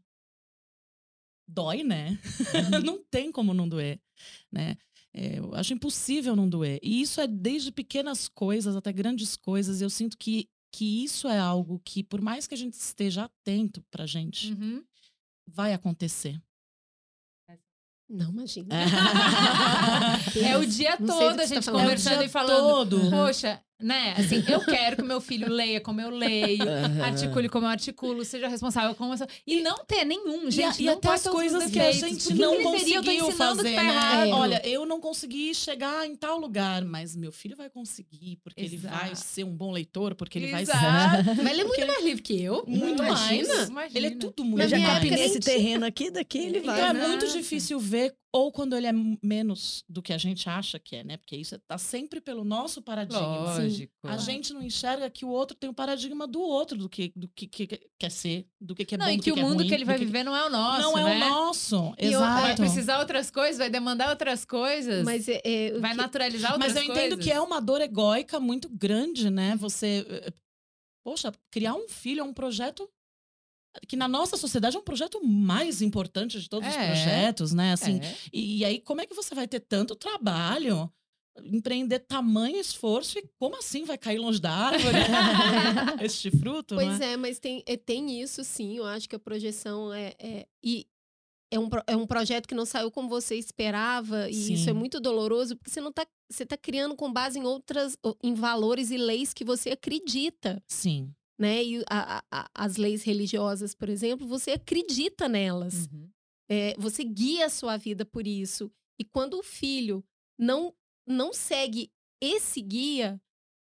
dói, 1.47 1.83
né? 1.83 2.19
não 2.85 3.03
tem 3.09 3.31
como 3.31 3.51
não 3.53 3.67
doer, 3.67 3.99
né? 4.51 4.77
É, 5.13 5.37
eu 5.39 5.53
acho 5.53 5.73
impossível 5.73 6.35
não 6.35 6.49
doer. 6.49 6.79
E 6.81 7.01
isso 7.01 7.21
é 7.21 7.27
desde 7.27 7.71
pequenas 7.71 8.27
coisas 8.27 8.75
até 8.75 8.91
grandes 8.91 9.35
coisas. 9.35 9.79
Eu 9.81 9.89
sinto 9.89 10.17
que, 10.17 10.49
que 10.71 11.03
isso 11.03 11.27
é 11.27 11.37
algo 11.37 11.79
que, 11.85 12.03
por 12.03 12.19
mais 12.19 12.47
que 12.47 12.55
a 12.55 12.57
gente 12.57 12.73
esteja 12.73 13.25
atento 13.25 13.83
pra 13.91 14.05
gente, 14.07 14.53
Uhum. 14.53 14.83
vai 15.47 15.71
acontecer. 15.73 16.41
Não, 18.09 18.29
imagina. 18.31 18.67
É 20.43 20.57
o 20.57 20.65
dia 20.65 20.97
todo 20.97 21.11
a 21.33 21.35
tá 21.35 21.45
gente 21.45 21.63
falando. 21.65 21.81
conversando 21.83 22.13
É 22.13 22.15
o 22.15 22.19
dia 22.19 22.25
e 22.27 22.29
falando. 22.29 22.67
todo. 22.99 23.09
Poxa, 23.09 23.61
né? 23.79 24.13
Assim, 24.17 24.43
eu 24.47 24.63
quero 24.63 24.97
que 24.97 25.03
meu 25.03 25.19
filho 25.19 25.49
leia 25.49 25.81
como 25.81 25.99
eu 25.99 26.09
leio, 26.09 26.63
Aham. 26.67 27.03
articule 27.03 27.49
como 27.49 27.65
eu 27.65 27.69
articulo, 27.69 28.23
seja 28.23 28.47
responsável 28.47 28.95
como 28.95 29.13
eu 29.13 29.17
sou. 29.17 29.27
E 29.45 29.61
não 29.61 29.83
ter 29.85 30.05
nenhum, 30.05 30.49
gente. 30.49 30.81
e, 30.81 30.85
não 30.85 30.93
até 30.93 31.09
as 31.09 31.23
coisas 31.27 31.69
que 31.69 31.79
a 31.79 31.91
gente 31.91 32.27
que 32.27 32.33
não 32.35 32.51
que 32.51 32.55
ele? 32.57 32.63
Eu 32.67 32.71
conseguiu 32.71 33.01
ensinando 33.13 33.35
fazer, 33.57 33.69
que 33.69 33.75
tá 33.75 33.83
né? 33.83 33.89
errado. 33.89 34.29
Olha, 34.31 34.67
eu 34.67 34.85
não 34.85 34.99
consegui 35.01 35.53
chegar 35.53 36.05
em 36.05 36.15
tal 36.15 36.37
lugar, 36.39 36.83
mas 36.85 37.15
meu 37.15 37.31
filho 37.31 37.55
vai 37.57 37.69
conseguir, 37.69 38.37
porque 38.43 38.61
ele 38.61 38.77
vai 38.77 39.11
Exato. 39.11 39.27
ser 39.27 39.43
um 39.43 39.55
bom 39.55 39.71
leitor, 39.71 40.15
porque 40.15 40.37
ele 40.39 40.51
vai 40.51 40.65
ser 40.65 40.71
Exato. 40.71 41.35
Vai 41.43 41.53
ler 41.53 41.63
muito 41.65 41.87
mais 41.87 42.03
livro 42.03 42.23
que 42.23 42.41
eu. 42.41 42.63
muito 42.67 43.03
Imagina. 43.03 43.53
mais. 43.55 43.69
Imagina. 43.69 43.99
Ele 43.99 44.07
é 44.07 44.11
tudo 44.11 44.43
Eu 44.43 44.45
muito 44.45 44.67
já 44.67 44.77
mais. 44.77 44.89
época 44.89 45.07
capinei 45.09 45.25
esse 45.25 45.39
terreno 45.39 45.85
aqui, 45.85 46.09
daqui 46.09 46.37
ele 46.37 46.59
Então 46.59 46.73
vai. 46.73 46.81
é 46.89 46.93
né? 46.93 47.07
muito 47.07 47.25
Exato. 47.25 47.39
difícil 47.39 47.79
ver, 47.79 48.13
ou 48.35 48.51
quando 48.51 48.75
ele 48.75 48.87
é 48.87 48.91
menos 49.21 49.83
do 49.87 50.01
que 50.01 50.11
a 50.11 50.17
gente 50.17 50.49
acha 50.49 50.79
que 50.79 50.95
é, 50.95 51.03
né? 51.03 51.17
Porque 51.17 51.35
isso 51.35 51.57
tá 51.67 51.77
sempre 51.77 52.19
pelo 52.19 52.43
nosso 52.43 52.81
paradigma. 52.81 53.21
Lógico. 53.43 53.93
A 54.03 54.17
gente 54.17 54.51
não 54.53 54.63
enxerga 54.63 55.07
que 55.09 55.23
o 55.23 55.29
outro 55.29 55.55
tem 55.55 55.69
o 55.69 55.73
paradigma 55.73 56.25
do 56.25 56.41
outro, 56.41 56.75
do 56.77 56.89
que, 56.89 57.13
do 57.15 57.27
que, 57.27 57.45
que 57.45 57.67
quer 57.99 58.09
ser, 58.09 58.47
do 58.59 58.73
que, 58.73 58.85
que 58.85 58.95
é 58.95 58.97
Não, 58.97 59.05
bom, 59.05 59.11
e 59.11 59.17
do 59.17 59.23
que, 59.23 59.31
o 59.31 59.37
é 59.37 59.41
mundo 59.41 59.57
ruim, 59.59 59.67
que 59.67 59.73
ele 59.75 59.85
vai 59.85 59.99
que- 59.99 60.05
viver 60.05 60.23
não 60.23 60.35
é 60.35 60.43
o 60.45 60.49
nosso, 60.49 60.81
Não 60.81 60.97
é 60.97 61.03
né? 61.03 61.15
o 61.15 61.29
nosso. 61.29 61.93
E 61.99 62.11
eu- 62.11 62.19
Vai 62.19 62.43
Exato. 62.45 62.61
precisar 62.63 62.99
outras 62.99 63.29
coisas, 63.29 63.57
vai 63.59 63.69
demandar 63.69 64.09
outras 64.09 64.43
coisas, 64.43 65.05
Mas 65.05 65.27
é, 65.29 65.39
é, 65.45 65.73
o 65.77 65.79
vai 65.81 65.91
que- 65.91 65.97
naturalizar 65.97 66.53
outras 66.53 66.73
Mas 66.73 66.81
eu 66.81 66.87
coisas. 66.87 67.05
entendo 67.05 67.21
que 67.21 67.31
é 67.31 67.39
uma 67.39 67.61
dor 67.61 67.81
egóica 67.81 68.39
muito 68.39 68.67
grande, 68.67 69.29
né? 69.29 69.55
Você. 69.57 70.05
eh, 70.09 70.33
Poxa, 71.05 71.33
criar 71.51 71.75
um 71.75 71.87
filho 71.89 72.21
é 72.21 72.23
um 72.23 72.33
projeto 72.33 72.89
que 73.87 73.95
na 73.95 74.07
nossa 74.07 74.37
sociedade 74.37 74.75
é 74.75 74.79
um 74.79 74.83
projeto 74.83 75.23
mais 75.25 75.81
importante 75.81 76.39
de 76.39 76.47
todos 76.49 76.67
os 76.69 76.75
É. 76.75 76.85
projetos, 76.87 77.53
né? 77.53 77.73
Assim, 77.73 77.99
É. 77.99 78.15
e, 78.31 78.57
e 78.59 78.65
aí, 78.65 78.79
como 78.79 79.01
é 79.01 79.05
que 79.05 79.13
você 79.15 79.33
vai 79.33 79.47
ter 79.47 79.59
tanto 79.61 79.95
trabalho? 79.95 80.91
Empreender 81.45 81.99
tamanho 81.99 82.57
esforço 82.57 83.17
e 83.17 83.27
como 83.39 83.57
assim 83.57 83.85
vai 83.85 83.97
cair 83.97 84.19
longe 84.19 84.39
da 84.39 84.51
árvore? 84.51 84.97
este 86.05 86.29
fruto, 86.29 86.75
Pois 86.75 86.99
né? 86.99 87.13
é, 87.13 87.17
mas 87.17 87.39
tem, 87.39 87.63
é, 87.65 87.75
tem 87.75 88.21
isso 88.21 88.43
sim. 88.43 88.77
Eu 88.77 88.85
acho 88.85 89.09
que 89.09 89.15
a 89.15 89.19
projeção 89.19 89.91
é. 89.91 90.13
é 90.19 90.45
e 90.63 90.85
é 91.51 91.59
um, 91.59 91.69
é 91.87 91.95
um 91.95 92.05
projeto 92.07 92.47
que 92.47 92.55
não 92.55 92.65
saiu 92.65 92.89
como 92.91 93.07
você 93.07 93.35
esperava. 93.35 94.27
E 94.29 94.53
isso 94.53 94.69
é 94.69 94.73
Sim. 94.73 94.79
muito 94.79 94.99
doloroso, 94.99 95.55
porque 95.55 95.69
você 95.69 95.81
não 95.81 95.91
tá. 95.91 96.05
Você 96.31 96.45
tá 96.47 96.57
criando 96.57 96.95
com 96.95 97.11
base 97.13 97.37
em 97.37 97.43
outras. 97.45 97.95
em 98.23 98.33
valores 98.33 98.89
e 98.89 98.97
leis 98.97 99.33
que 99.33 99.43
você 99.45 99.69
acredita. 99.71 100.61
Sim. 100.67 101.11
Né? 101.39 101.63
E 101.63 101.83
a- 101.89 102.23
a- 102.31 102.49
as 102.53 102.77
leis 102.77 103.03
religiosas, 103.03 103.73
por 103.73 103.89
exemplo, 103.89 104.27
você 104.27 104.51
acredita 104.51 105.27
nelas. 105.27 105.87
Uhum. 105.91 106.09
É, 106.49 106.75
você 106.77 107.03
guia 107.03 107.45
a 107.45 107.49
sua 107.49 107.77
vida 107.77 108.05
por 108.05 108.27
isso. 108.27 108.71
E 108.99 109.03
quando 109.03 109.39
o 109.39 109.43
filho 109.43 110.03
não, 110.37 110.73
não 111.07 111.33
segue 111.33 111.91
esse 112.21 112.61
guia, 112.61 113.19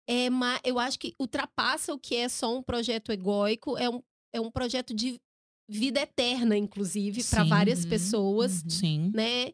é 0.08 0.28
eu 0.64 0.78
acho 0.78 0.98
que 0.98 1.14
ultrapassa 1.18 1.92
o 1.92 1.98
que 1.98 2.14
é 2.14 2.28
só 2.28 2.56
um 2.56 2.62
projeto 2.62 3.10
egóico, 3.12 3.76
é 3.76 3.90
um, 3.90 4.02
é 4.32 4.40
um 4.40 4.50
projeto 4.50 4.94
de 4.94 5.20
vida 5.68 6.00
eterna, 6.00 6.56
inclusive, 6.56 7.24
para 7.24 7.42
várias 7.42 7.82
Uhum, 7.82 7.90
pessoas, 7.90 8.62
uhum. 8.62 8.70
Sim. 8.70 9.12
né? 9.14 9.52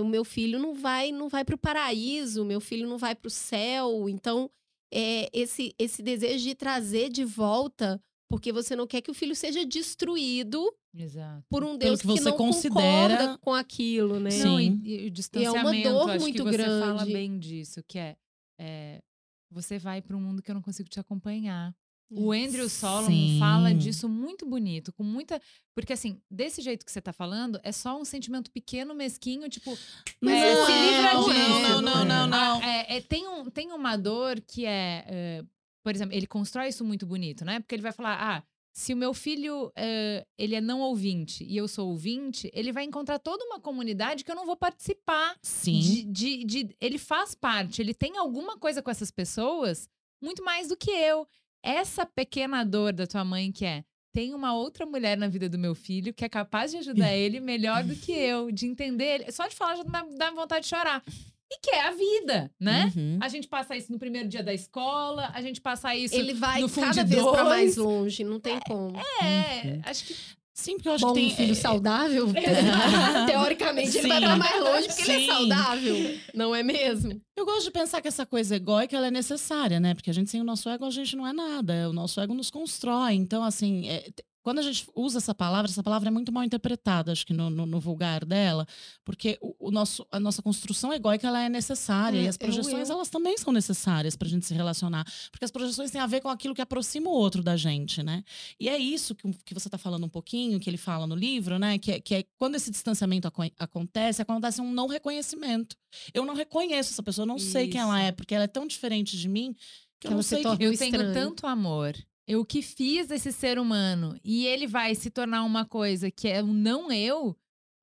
O 0.00 0.04
meu 0.04 0.24
filho 0.24 0.58
não 0.58 0.74
vai 0.74 1.12
não 1.12 1.28
vai 1.28 1.44
para 1.44 1.54
o 1.54 1.58
paraíso, 1.58 2.44
meu 2.44 2.60
filho 2.60 2.86
não 2.88 2.98
vai 2.98 3.14
para 3.14 3.28
o 3.28 3.30
céu. 3.30 4.08
Então, 4.08 4.50
é, 4.92 5.28
esse, 5.32 5.74
esse 5.78 6.02
desejo 6.02 6.44
de 6.44 6.54
trazer 6.54 7.10
de 7.10 7.24
volta, 7.24 8.00
porque 8.28 8.52
você 8.52 8.74
não 8.76 8.86
quer 8.86 9.00
que 9.00 9.10
o 9.10 9.14
filho 9.14 9.34
seja 9.34 9.64
destruído 9.64 10.72
Exato. 10.96 11.44
por 11.48 11.62
um 11.62 11.76
Pelo 11.76 11.78
Deus 11.78 12.00
que 12.02 12.08
que, 12.08 12.12
você 12.14 12.30
não 12.30 12.36
considera- 12.36 13.16
concorda 13.16 13.38
com 13.38 13.52
aquilo, 13.54 14.18
né? 14.20 14.30
Sim. 14.30 14.44
Não, 14.44 14.60
e, 14.60 15.04
e 15.04 15.06
o 15.06 15.10
distanciamento, 15.10 15.88
dor 15.88 16.10
acho 16.10 16.20
muito 16.20 16.36
que 16.36 16.42
você 16.42 16.58
fala 16.64 16.94
grande. 16.96 17.12
bem 17.12 17.38
disso, 17.38 17.82
que 17.86 17.98
é, 17.98 18.16
é, 18.58 19.02
você 19.50 19.78
vai 19.78 20.00
para 20.02 20.16
um 20.16 20.20
mundo 20.20 20.42
que 20.42 20.50
eu 20.50 20.54
não 20.54 20.62
consigo 20.62 20.88
te 20.88 20.98
acompanhar. 21.00 21.74
O 22.16 22.32
Andrew 22.32 22.68
Solomon 22.68 23.06
Sim. 23.08 23.36
fala 23.38 23.74
disso 23.74 24.08
muito 24.08 24.46
bonito, 24.46 24.92
com 24.92 25.02
muita. 25.02 25.40
Porque, 25.74 25.92
assim, 25.92 26.20
desse 26.30 26.62
jeito 26.62 26.84
que 26.84 26.92
você 26.92 27.00
tá 27.00 27.12
falando, 27.12 27.58
é 27.62 27.72
só 27.72 28.00
um 28.00 28.04
sentimento 28.04 28.50
pequeno, 28.50 28.94
mesquinho, 28.94 29.48
tipo. 29.48 29.76
Mas 30.20 30.34
é, 30.34 30.54
não 30.54 30.66
se 30.66 30.72
é, 30.72 30.90
livra 30.90 31.14
não, 31.14 31.24
disso. 31.24 31.38
não, 31.38 31.82
não, 31.82 32.04
não, 32.04 32.26
não. 32.26 32.60
Ah, 32.62 32.66
é, 32.66 32.96
é, 32.96 33.00
tem, 33.00 33.26
um, 33.28 33.44
tem 33.50 33.72
uma 33.72 33.96
dor 33.96 34.40
que 34.40 34.64
é, 34.66 35.04
é, 35.08 35.44
Por 35.82 35.94
exemplo, 35.94 36.14
ele 36.14 36.26
constrói 36.26 36.68
isso 36.68 36.84
muito 36.84 37.06
bonito, 37.06 37.44
né? 37.44 37.60
Porque 37.60 37.74
ele 37.74 37.82
vai 37.82 37.92
falar: 37.92 38.18
ah, 38.20 38.42
se 38.76 38.92
o 38.92 38.96
meu 38.96 39.14
filho 39.14 39.72
é, 39.76 40.26
ele 40.36 40.54
é 40.56 40.60
não 40.60 40.80
ouvinte 40.80 41.44
e 41.44 41.56
eu 41.56 41.68
sou 41.68 41.90
ouvinte, 41.90 42.50
ele 42.52 42.72
vai 42.72 42.82
encontrar 42.84 43.18
toda 43.20 43.44
uma 43.44 43.60
comunidade 43.60 44.24
que 44.24 44.30
eu 44.30 44.34
não 44.36 44.46
vou 44.46 44.56
participar. 44.56 45.36
Sim. 45.42 45.78
De, 45.80 46.04
de, 46.04 46.44
de- 46.44 46.76
ele 46.80 46.98
faz 46.98 47.34
parte, 47.36 47.80
ele 47.80 47.94
tem 47.94 48.16
alguma 48.16 48.58
coisa 48.58 48.82
com 48.82 48.90
essas 48.90 49.10
pessoas 49.12 49.88
muito 50.22 50.42
mais 50.44 50.68
do 50.68 50.76
que 50.76 50.90
eu. 50.90 51.26
Essa 51.64 52.04
pequena 52.04 52.62
dor 52.62 52.92
da 52.92 53.06
tua 53.06 53.24
mãe 53.24 53.50
que 53.50 53.64
é 53.64 53.84
tem 54.12 54.34
uma 54.34 54.54
outra 54.54 54.84
mulher 54.84 55.16
na 55.16 55.26
vida 55.26 55.48
do 55.48 55.58
meu 55.58 55.74
filho 55.74 56.12
que 56.12 56.24
é 56.24 56.28
capaz 56.28 56.70
de 56.70 56.76
ajudar 56.76 57.12
ele 57.16 57.40
melhor 57.40 57.82
do 57.82 57.96
que 57.96 58.12
eu, 58.12 58.52
de 58.52 58.66
entender 58.66 59.04
ele. 59.22 59.32
Só 59.32 59.48
de 59.48 59.56
falar 59.56 59.76
já 59.76 59.82
dá, 59.82 60.06
dá 60.16 60.30
vontade 60.30 60.64
de 60.64 60.68
chorar. 60.68 61.02
E 61.50 61.58
que 61.60 61.70
é 61.70 61.86
a 61.86 61.90
vida, 61.90 62.50
né? 62.60 62.92
Uhum. 62.94 63.18
A 63.20 63.28
gente 63.28 63.48
passa 63.48 63.76
isso 63.76 63.90
no 63.90 63.98
primeiro 63.98 64.28
dia 64.28 64.42
da 64.42 64.52
escola, 64.52 65.30
a 65.34 65.40
gente 65.40 65.60
passa 65.60 65.94
isso. 65.94 66.14
Ele 66.14 66.34
vai 66.34 66.60
no 66.60 66.68
cada 66.68 67.04
vez 67.04 67.22
fundidores. 67.22 67.48
mais 67.48 67.76
longe, 67.76 68.24
não 68.24 68.38
tem 68.38 68.58
como. 68.60 68.96
É, 69.22 69.80
acho 69.84 70.04
que 70.04 70.14
Sim, 70.54 70.76
porque 70.76 70.88
eu 70.88 70.92
acho 70.92 71.04
Bom, 71.04 71.12
que 71.12 71.20
tem. 71.20 71.32
um 71.32 71.36
filho 71.36 71.54
saudável, 71.56 72.28
teoricamente, 73.26 73.98
ele 73.98 74.06
vai 74.06 74.20
Sim. 74.20 74.24
para 74.24 74.36
mais 74.36 74.60
longe 74.62 74.86
porque 74.86 75.02
ele 75.02 75.12
é 75.12 75.18
Sim. 75.18 75.26
saudável, 75.26 76.20
não 76.32 76.54
é 76.54 76.62
mesmo? 76.62 77.20
Eu 77.36 77.44
gosto 77.44 77.64
de 77.64 77.70
pensar 77.72 78.00
que 78.00 78.06
essa 78.06 78.24
coisa 78.24 78.54
egóica 78.54 78.96
ela 78.96 79.08
é 79.08 79.10
necessária, 79.10 79.80
né? 79.80 79.94
Porque 79.94 80.10
a 80.10 80.14
gente 80.14 80.30
sem 80.30 80.40
o 80.40 80.44
nosso 80.44 80.68
ego, 80.68 80.84
a 80.84 80.90
gente 80.90 81.16
não 81.16 81.26
é 81.26 81.32
nada. 81.32 81.90
O 81.90 81.92
nosso 81.92 82.20
ego 82.20 82.32
nos 82.34 82.50
constrói. 82.50 83.14
Então, 83.14 83.42
assim, 83.42 83.88
é, 83.88 84.08
quando 84.44 84.58
a 84.58 84.62
gente 84.62 84.86
usa 84.94 85.16
essa 85.18 85.34
palavra, 85.34 85.70
essa 85.70 85.82
palavra 85.82 86.08
é 86.08 86.12
muito 86.12 86.30
mal 86.30 86.44
interpretada, 86.44 87.10
acho 87.10 87.24
que 87.26 87.32
no, 87.32 87.48
no- 87.48 87.64
no 87.64 87.80
vulgar 87.80 88.24
dela, 88.26 88.66
porque 89.04 89.38
o, 89.40 89.68
o 89.68 89.70
nosso, 89.70 90.06
a 90.12 90.20
nossa 90.20 90.42
construção 90.42 90.92
egóica 90.92 91.26
ela 91.26 91.42
é 91.42 91.48
necessária. 91.48 92.18
É, 92.18 92.24
e 92.24 92.28
as 92.28 92.36
é 92.36 92.38
projeções, 92.38 92.90
eu. 92.90 92.94
elas 92.94 93.08
também 93.08 93.36
são 93.38 93.52
necessárias 93.52 94.14
pra 94.14 94.28
gente 94.28 94.44
se 94.44 94.52
relacionar. 94.52 95.04
Porque 95.32 95.46
as 95.46 95.50
projeções 95.50 95.90
têm 95.90 96.00
a 96.00 96.06
ver 96.06 96.20
com 96.20 96.28
aquilo 96.28 96.54
que 96.54 96.60
aproxima 96.60 97.08
o 97.08 97.12
outro 97.14 97.42
da 97.42 97.56
gente, 97.56 98.02
né? 98.02 98.22
E 98.60 98.68
é 98.68 98.76
isso 98.76 99.14
que, 99.14 99.32
que 99.46 99.54
você 99.54 99.66
está 99.68 99.78
falando 99.78 100.04
um 100.04 100.08
pouquinho, 100.10 100.60
que 100.60 100.68
ele 100.68 100.76
fala 100.76 101.06
no 101.06 101.14
livro, 101.16 101.58
né? 101.58 101.78
Que 101.78 101.92
é, 101.92 102.00
que 102.00 102.14
é 102.14 102.24
quando 102.36 102.54
esse 102.56 102.70
distanciamento 102.70 103.26
aco- 103.26 103.50
acontece, 103.58 104.20
acontece 104.20 104.60
um 104.60 104.70
não 104.70 104.86
reconhecimento. 104.88 105.74
Eu 106.12 106.26
não 106.26 106.34
reconheço 106.34 106.92
essa 106.92 107.02
pessoa, 107.02 107.22
eu 107.22 107.28
não 107.28 107.38
sei 107.38 107.68
quem 107.68 107.80
ela 107.80 107.98
Isso. 107.98 108.08
é, 108.08 108.12
porque 108.12 108.34
ela 108.34 108.44
é 108.44 108.48
tão 108.48 108.66
diferente 108.66 109.16
de 109.16 109.26
mim 109.26 109.56
que 109.98 110.06
eu 110.06 110.10
Ela 110.10 110.16
não 110.16 110.22
se 110.22 110.28
sei 110.28 110.42
que... 110.42 110.64
eu 110.64 110.76
tenho 110.76 111.14
tanto 111.14 111.46
amor. 111.46 111.94
Eu 112.26 112.44
que 112.44 112.62
fiz 112.62 113.10
esse 113.10 113.30
ser 113.32 113.58
humano 113.58 114.18
e 114.24 114.46
ele 114.46 114.66
vai 114.66 114.94
se 114.94 115.10
tornar 115.10 115.44
uma 115.44 115.64
coisa 115.64 116.10
que 116.10 116.26
é 116.28 116.42
um 116.42 116.52
não 116.52 116.90
eu. 116.90 117.36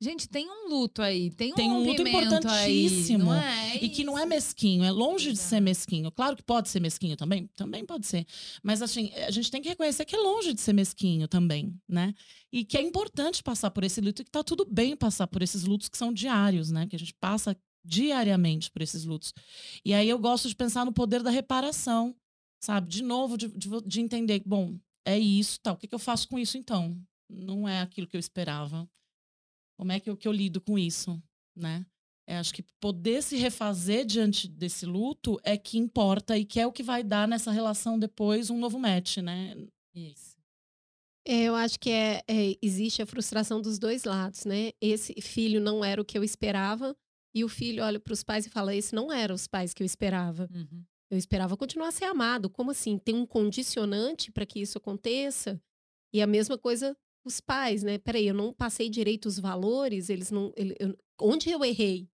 Gente, 0.03 0.27
tem 0.27 0.49
um 0.49 0.67
luto 0.67 0.99
aí, 0.99 1.29
tem 1.29 1.51
um 1.53 1.55
Tem 1.55 1.69
um 1.69 1.83
luto 1.83 2.01
aí, 2.01 2.09
importantíssimo. 2.09 3.25
não 3.25 3.35
é? 3.35 3.75
É 3.77 3.83
E 3.85 3.87
que 3.89 4.03
não 4.03 4.17
é 4.17 4.25
mesquinho, 4.25 4.83
é 4.83 4.89
longe 4.89 5.31
de 5.31 5.37
ser 5.37 5.59
mesquinho. 5.59 6.11
Claro 6.11 6.35
que 6.35 6.41
pode 6.41 6.69
ser 6.69 6.79
mesquinho 6.79 7.15
também, 7.15 7.47
também 7.55 7.85
pode 7.85 8.07
ser. 8.07 8.25
Mas 8.63 8.81
assim, 8.81 9.11
a 9.13 9.29
gente 9.29 9.51
tem 9.51 9.61
que 9.61 9.69
reconhecer 9.69 10.03
que 10.05 10.15
é 10.15 10.19
longe 10.19 10.55
de 10.55 10.61
ser 10.61 10.73
mesquinho 10.73 11.27
também, 11.27 11.79
né? 11.87 12.15
E 12.51 12.65
que 12.65 12.77
é 12.79 12.81
importante 12.81 13.43
passar 13.43 13.69
por 13.69 13.83
esse 13.83 14.01
luto 14.01 14.23
e 14.23 14.25
que 14.25 14.31
tá 14.31 14.43
tudo 14.43 14.65
bem 14.65 14.95
passar 14.95 15.27
por 15.27 15.43
esses 15.43 15.65
lutos 15.65 15.87
que 15.87 15.97
são 15.99 16.11
diários, 16.11 16.71
né? 16.71 16.87
Que 16.87 16.95
a 16.95 16.99
gente 16.99 17.13
passa 17.13 17.55
diariamente 17.85 18.71
por 18.71 18.81
esses 18.81 19.05
lutos. 19.05 19.33
E 19.85 19.93
aí 19.93 20.09
eu 20.09 20.17
gosto 20.17 20.47
de 20.47 20.55
pensar 20.55 20.83
no 20.83 20.91
poder 20.91 21.21
da 21.21 21.29
reparação, 21.29 22.15
sabe? 22.61 22.87
De 22.87 23.03
novo, 23.03 23.37
de, 23.37 23.47
de, 23.49 23.69
de 23.85 24.01
entender, 24.01 24.41
bom, 24.45 24.77
é 25.05 25.17
isso, 25.17 25.59
tá? 25.59 25.73
O 25.73 25.77
que, 25.77 25.87
que 25.87 25.95
eu 25.95 25.99
faço 25.99 26.27
com 26.27 26.37
isso 26.37 26.57
então? 26.57 26.97
Não 27.29 27.67
é 27.67 27.81
aquilo 27.81 28.07
que 28.07 28.15
eu 28.15 28.19
esperava. 28.19 28.87
Como 29.77 29.91
é 29.91 29.99
que 29.99 30.09
eu, 30.09 30.15
que 30.15 30.27
eu 30.27 30.31
lido 30.31 30.61
com 30.61 30.77
isso, 30.77 31.21
né? 31.55 31.85
É, 32.27 32.37
acho 32.37 32.53
que 32.53 32.63
poder 32.79 33.23
se 33.23 33.35
refazer 33.35 34.05
diante 34.05 34.47
desse 34.47 34.85
luto 34.85 35.39
é 35.43 35.57
que 35.57 35.77
importa 35.77 36.37
e 36.37 36.45
que 36.45 36.59
é 36.59 36.67
o 36.67 36.71
que 36.71 36.83
vai 36.83 37.03
dar 37.03 37.27
nessa 37.27 37.51
relação 37.51 37.97
depois 37.97 38.49
um 38.49 38.59
novo 38.59 38.79
match, 38.79 39.17
né? 39.17 39.55
Isso. 39.93 40.37
É, 41.25 41.43
eu 41.43 41.55
acho 41.55 41.79
que 41.79 41.89
é, 41.89 42.21
é, 42.27 42.57
existe 42.61 43.01
a 43.01 43.05
frustração 43.05 43.61
dos 43.61 43.77
dois 43.77 44.03
lados, 44.03 44.45
né? 44.45 44.71
Esse 44.79 45.19
filho 45.21 45.59
não 45.59 45.83
era 45.83 46.01
o 46.01 46.05
que 46.05 46.17
eu 46.17 46.23
esperava, 46.23 46.95
e 47.33 47.43
o 47.43 47.49
filho 47.49 47.83
olha 47.83 47.99
para 47.99 48.13
os 48.13 48.23
pais 48.23 48.45
e 48.45 48.49
fala: 48.49 48.75
Esse 48.75 48.93
não 48.93 49.11
era 49.11 49.33
os 49.33 49.47
pais 49.47 49.73
que 49.73 49.83
eu 49.83 49.85
esperava. 49.85 50.49
Uhum. 50.53 50.83
Eu 51.11 51.17
esperava 51.17 51.57
continuar 51.57 51.89
a 51.89 51.91
ser 51.91 52.05
amado. 52.05 52.49
Como 52.49 52.71
assim? 52.71 52.97
Tem 52.97 53.13
um 53.13 53.25
condicionante 53.25 54.31
para 54.31 54.45
que 54.45 54.61
isso 54.61 54.77
aconteça? 54.77 55.61
E 56.13 56.21
a 56.21 56.27
mesma 56.27 56.57
coisa 56.57 56.95
os 57.25 57.39
pais, 57.41 57.83
né? 57.83 57.97
Peraí, 57.97 58.25
eu 58.27 58.33
não 58.33 58.53
passei 58.53 58.89
direito 58.89 59.25
os 59.27 59.37
valores, 59.37 60.09
eles 60.09 60.31
não. 60.31 60.51
ele- 60.55 60.75
eu- 60.79 60.97
onde 61.19 61.49
eu 61.49 61.63
errei 61.63 62.09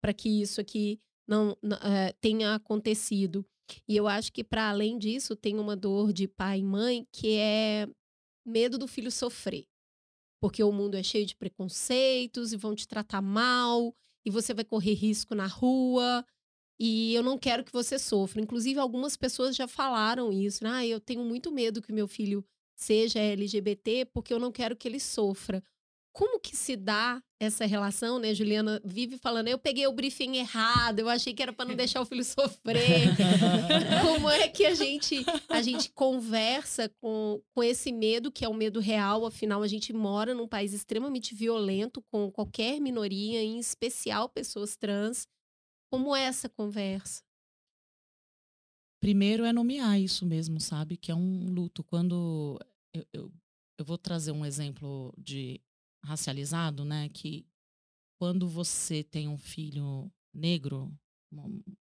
para 0.00 0.12
que 0.12 0.28
isso 0.28 0.60
aqui 0.60 1.00
não, 1.26 1.56
n- 1.62 1.74
eh, 1.82 2.12
tenha 2.20 2.54
acontecido? 2.54 3.44
E 3.88 3.96
eu 3.96 4.06
acho 4.06 4.32
que, 4.32 4.44
para 4.44 4.68
além 4.70 4.96
disso, 4.98 5.34
tem 5.34 5.58
uma 5.58 5.74
dor 5.74 6.12
de 6.12 6.28
pai 6.28 6.60
e 6.60 6.62
mãe 6.62 7.04
que 7.10 7.36
é 7.36 7.88
medo 8.46 8.78
do 8.78 8.86
filho 8.86 9.10
sofrer. 9.10 9.66
Porque 10.40 10.62
o 10.62 10.70
mundo 10.70 10.94
é 10.96 11.02
cheio 11.02 11.26
de 11.26 11.34
preconceitos 11.34 12.52
e 12.52 12.56
vão 12.56 12.74
te 12.76 12.86
tratar 12.86 13.20
mal, 13.22 13.92
e 14.24 14.30
você 14.30 14.54
vai 14.54 14.64
correr 14.64 14.92
risco 14.92 15.34
na 15.34 15.46
rua. 15.46 16.24
E 16.78 17.14
eu 17.14 17.22
não 17.22 17.38
quero 17.38 17.64
que 17.64 17.72
você 17.72 17.98
sofra. 17.98 18.40
Inclusive, 18.40 18.78
algumas 18.78 19.16
pessoas 19.16 19.56
já 19.56 19.66
falaram 19.66 20.32
isso. 20.32 20.62
né? 20.62 20.70
Ah, 20.70 20.86
eu 20.86 21.00
tenho 21.00 21.24
muito 21.24 21.50
medo 21.50 21.80
que 21.80 21.90
o 21.90 21.94
meu 21.94 22.06
filho 22.06 22.44
seja 22.74 23.18
LGBT 23.18 24.06
porque 24.12 24.32
eu 24.32 24.38
não 24.38 24.52
quero 24.52 24.76
que 24.76 24.86
ele 24.86 25.00
sofra. 25.00 25.62
Como 26.12 26.40
que 26.40 26.56
se 26.56 26.76
dá 26.76 27.22
essa 27.38 27.66
relação, 27.66 28.18
né? 28.18 28.32
Juliana 28.32 28.80
vive 28.82 29.18
falando, 29.18 29.48
eu 29.48 29.58
peguei 29.58 29.86
o 29.86 29.92
briefing 29.92 30.36
errado, 30.36 31.00
eu 31.00 31.08
achei 31.10 31.34
que 31.34 31.42
era 31.42 31.52
para 31.52 31.66
não 31.68 31.76
deixar 31.76 32.00
o 32.00 32.06
filho 32.06 32.24
sofrer. 32.24 33.08
Como 34.00 34.30
é 34.30 34.48
que 34.48 34.64
a 34.64 34.74
gente 34.74 35.24
a 35.48 35.60
gente 35.60 35.90
conversa 35.92 36.90
com, 37.02 37.42
com 37.54 37.62
esse 37.62 37.92
medo, 37.92 38.32
que 38.32 38.46
é 38.46 38.48
um 38.48 38.54
medo 38.54 38.80
real, 38.80 39.26
afinal 39.26 39.62
a 39.62 39.68
gente 39.68 39.92
mora 39.92 40.32
num 40.34 40.48
país 40.48 40.72
extremamente 40.72 41.34
violento 41.34 42.02
com 42.10 42.30
qualquer 42.30 42.80
minoria, 42.80 43.42
em 43.42 43.58
especial 43.58 44.26
pessoas 44.28 44.74
trans. 44.74 45.26
Como 45.90 46.14
é 46.14 46.22
essa 46.22 46.48
conversa? 46.48 47.22
Primeiro 49.00 49.44
é 49.44 49.52
nomear 49.52 50.00
isso 50.00 50.26
mesmo, 50.26 50.60
sabe? 50.60 50.96
Que 50.96 51.12
é 51.12 51.14
um 51.14 51.52
luto. 51.52 51.84
Quando 51.84 52.58
eu, 52.92 53.06
eu, 53.12 53.32
eu 53.78 53.84
vou 53.84 53.98
trazer 53.98 54.32
um 54.32 54.44
exemplo 54.44 55.14
de 55.16 55.60
racializado, 56.04 56.84
né? 56.84 57.08
Que 57.10 57.46
quando 58.18 58.48
você 58.48 59.04
tem 59.04 59.28
um 59.28 59.38
filho 59.38 60.10
negro, 60.34 60.92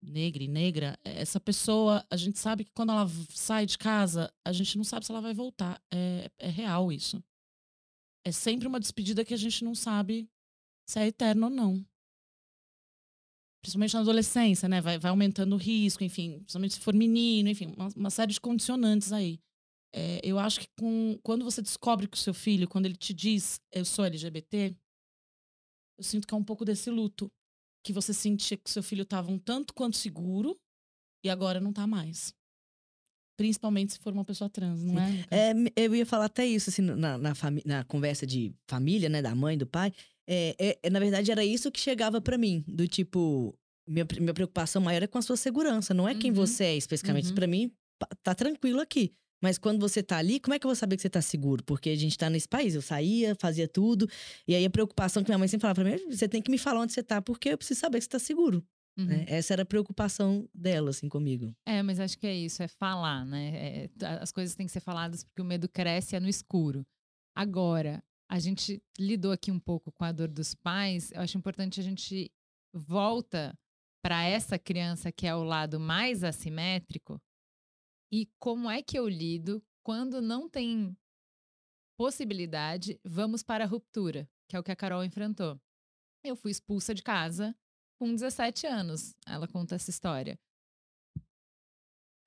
negra 0.02 0.42
e 0.42 0.48
negra, 0.48 0.98
essa 1.04 1.40
pessoa, 1.40 2.04
a 2.10 2.16
gente 2.16 2.38
sabe 2.38 2.64
que 2.64 2.72
quando 2.72 2.90
ela 2.90 3.06
sai 3.30 3.66
de 3.66 3.78
casa, 3.78 4.32
a 4.44 4.52
gente 4.52 4.76
não 4.76 4.84
sabe 4.84 5.06
se 5.06 5.12
ela 5.12 5.20
vai 5.20 5.32
voltar. 5.32 5.80
É, 5.92 6.30
é 6.38 6.48
real 6.48 6.92
isso. 6.92 7.22
É 8.24 8.32
sempre 8.32 8.66
uma 8.66 8.80
despedida 8.80 9.24
que 9.24 9.34
a 9.34 9.38
gente 9.38 9.64
não 9.64 9.74
sabe 9.74 10.28
se 10.88 10.98
é 10.98 11.06
eterno 11.06 11.46
ou 11.46 11.50
não. 11.50 11.86
Principalmente 13.66 13.94
na 13.94 14.00
adolescência, 14.00 14.68
né? 14.68 14.80
Vai, 14.80 14.96
vai 14.96 15.10
aumentando 15.10 15.54
o 15.54 15.58
risco, 15.58 16.04
enfim, 16.04 16.38
principalmente 16.38 16.74
se 16.74 16.80
for 16.80 16.94
menino, 16.94 17.48
enfim, 17.48 17.74
uma, 17.76 17.88
uma 17.96 18.10
série 18.10 18.32
de 18.32 18.40
condicionantes 18.40 19.12
aí. 19.12 19.40
É, 19.92 20.20
eu 20.22 20.38
acho 20.38 20.60
que 20.60 20.68
com, 20.78 21.18
quando 21.20 21.44
você 21.44 21.60
descobre 21.60 22.06
que 22.06 22.16
o 22.16 22.20
seu 22.20 22.32
filho, 22.32 22.68
quando 22.68 22.86
ele 22.86 22.94
te 22.94 23.12
diz 23.12 23.60
eu 23.72 23.84
sou 23.84 24.04
LGBT, 24.04 24.72
eu 25.98 26.04
sinto 26.04 26.28
que 26.28 26.34
é 26.34 26.36
um 26.36 26.44
pouco 26.44 26.64
desse 26.64 26.90
luto. 26.90 27.28
Que 27.84 27.92
você 27.92 28.14
sentia 28.14 28.56
que 28.56 28.70
o 28.70 28.72
seu 28.72 28.84
filho 28.84 29.02
estava 29.02 29.32
um 29.32 29.38
tanto 29.38 29.74
quanto 29.74 29.96
seguro 29.96 30.56
e 31.24 31.28
agora 31.28 31.60
não 31.60 31.72
tá 31.72 31.88
mais. 31.88 32.32
Principalmente 33.36 33.94
se 33.94 33.98
for 33.98 34.12
uma 34.12 34.24
pessoa 34.24 34.48
trans, 34.48 34.80
não 34.82 34.96
é? 35.00 35.26
É, 35.28 35.52
eu 35.74 35.94
ia 35.94 36.06
falar 36.06 36.26
até 36.26 36.46
isso, 36.46 36.70
assim, 36.70 36.82
na, 36.82 37.18
na, 37.18 37.32
na 37.64 37.84
conversa 37.84 38.24
de 38.24 38.54
família, 38.68 39.08
né, 39.08 39.20
da 39.20 39.34
mãe, 39.34 39.58
do 39.58 39.66
pai. 39.66 39.92
É, 40.26 40.54
é- 40.58 40.78
é, 40.82 40.90
na 40.90 40.98
verdade, 40.98 41.30
era 41.30 41.44
isso 41.44 41.70
que 41.70 41.80
chegava 41.80 42.20
pra 42.20 42.36
mim, 42.36 42.64
do 42.66 42.86
tipo, 42.88 43.56
minha, 43.88 44.06
minha 44.20 44.34
preocupação 44.34 44.82
maior 44.82 45.02
é 45.02 45.06
com 45.06 45.18
a 45.18 45.22
sua 45.22 45.36
segurança, 45.36 45.94
não 45.94 46.08
é 46.08 46.14
quem 46.14 46.30
Uhum. 46.30 46.36
você 46.36 46.64
é 46.64 46.76
especificamente. 46.76 47.28
Uhum. 47.28 47.34
Pra 47.34 47.46
mim, 47.46 47.70
tá 48.22 48.34
tranquilo 48.34 48.80
aqui. 48.80 49.12
Mas 49.42 49.58
quando 49.58 49.78
você 49.78 50.02
tá 50.02 50.16
ali, 50.16 50.40
como 50.40 50.54
é 50.54 50.58
que 50.58 50.66
eu 50.66 50.68
vou 50.70 50.74
saber 50.74 50.96
que 50.96 51.02
você 51.02 51.10
tá 51.10 51.20
seguro? 51.20 51.62
Porque 51.62 51.90
a 51.90 51.94
gente 51.96 52.16
tá 52.16 52.28
nesse 52.30 52.48
país. 52.48 52.74
Eu 52.74 52.80
saía, 52.82 53.34
fazia 53.38 53.68
tudo. 53.68 54.08
E 54.48 54.54
aí 54.54 54.64
a 54.64 54.70
preocupação 54.70 55.22
que 55.22 55.28
minha 55.30 55.38
mãe 55.38 55.46
sempre 55.46 55.62
falava 55.62 55.82
pra 55.82 55.90
mim, 55.90 56.10
você 56.10 56.26
tem 56.26 56.40
que 56.40 56.50
me 56.50 56.56
falar 56.58 56.80
onde 56.80 56.94
você 56.94 57.02
tá, 57.02 57.20
porque 57.20 57.50
eu 57.50 57.58
preciso 57.58 57.78
saber 57.80 57.98
que 57.98 58.04
você 58.04 58.10
tá 58.10 58.18
seguro. 58.18 58.64
Uhum. 58.98 59.04
né? 59.04 59.26
Essa 59.28 59.52
era 59.52 59.62
a 59.62 59.66
preocupação 59.66 60.48
dela, 60.54 60.88
assim, 60.88 61.06
comigo. 61.06 61.54
É, 61.66 61.82
mas 61.82 62.00
acho 62.00 62.18
que 62.18 62.26
é 62.26 62.34
isso, 62.34 62.62
é 62.62 62.66
falar, 62.66 63.26
né? 63.26 63.50
É, 63.84 63.88
t- 63.88 64.06
as 64.06 64.32
coisas 64.32 64.54
têm 64.56 64.64
que 64.66 64.72
ser 64.72 64.80
faladas 64.80 65.22
porque 65.22 65.42
o 65.42 65.44
medo 65.44 65.68
cresce 65.68 66.16
é 66.16 66.20
no 66.20 66.30
escuro. 66.30 66.82
Agora, 67.34 68.02
a 68.28 68.38
gente 68.38 68.82
lidou 68.98 69.32
aqui 69.32 69.50
um 69.50 69.60
pouco 69.60 69.92
com 69.92 70.04
a 70.04 70.12
dor 70.12 70.28
dos 70.28 70.54
pais, 70.54 71.12
eu 71.12 71.20
acho 71.20 71.38
importante 71.38 71.80
a 71.80 71.82
gente 71.82 72.30
volta 72.72 73.56
para 74.02 74.24
essa 74.24 74.58
criança 74.58 75.10
que 75.10 75.26
é 75.26 75.34
o 75.34 75.42
lado 75.42 75.80
mais 75.80 76.22
assimétrico 76.22 77.20
e 78.12 78.28
como 78.38 78.70
é 78.70 78.82
que 78.82 78.98
eu 78.98 79.08
lido 79.08 79.62
quando 79.82 80.20
não 80.20 80.48
tem 80.48 80.96
possibilidade, 81.96 83.00
vamos 83.04 83.42
para 83.42 83.64
a 83.64 83.66
ruptura, 83.66 84.28
que 84.48 84.56
é 84.56 84.60
o 84.60 84.62
que 84.62 84.70
a 84.70 84.76
Carol 84.76 85.04
enfrentou. 85.04 85.60
Eu 86.22 86.36
fui 86.36 86.50
expulsa 86.50 86.94
de 86.94 87.02
casa 87.02 87.56
com 87.98 88.12
17 88.12 88.66
anos. 88.66 89.14
Ela 89.26 89.48
conta 89.48 89.74
essa 89.74 89.90
história. 89.90 90.38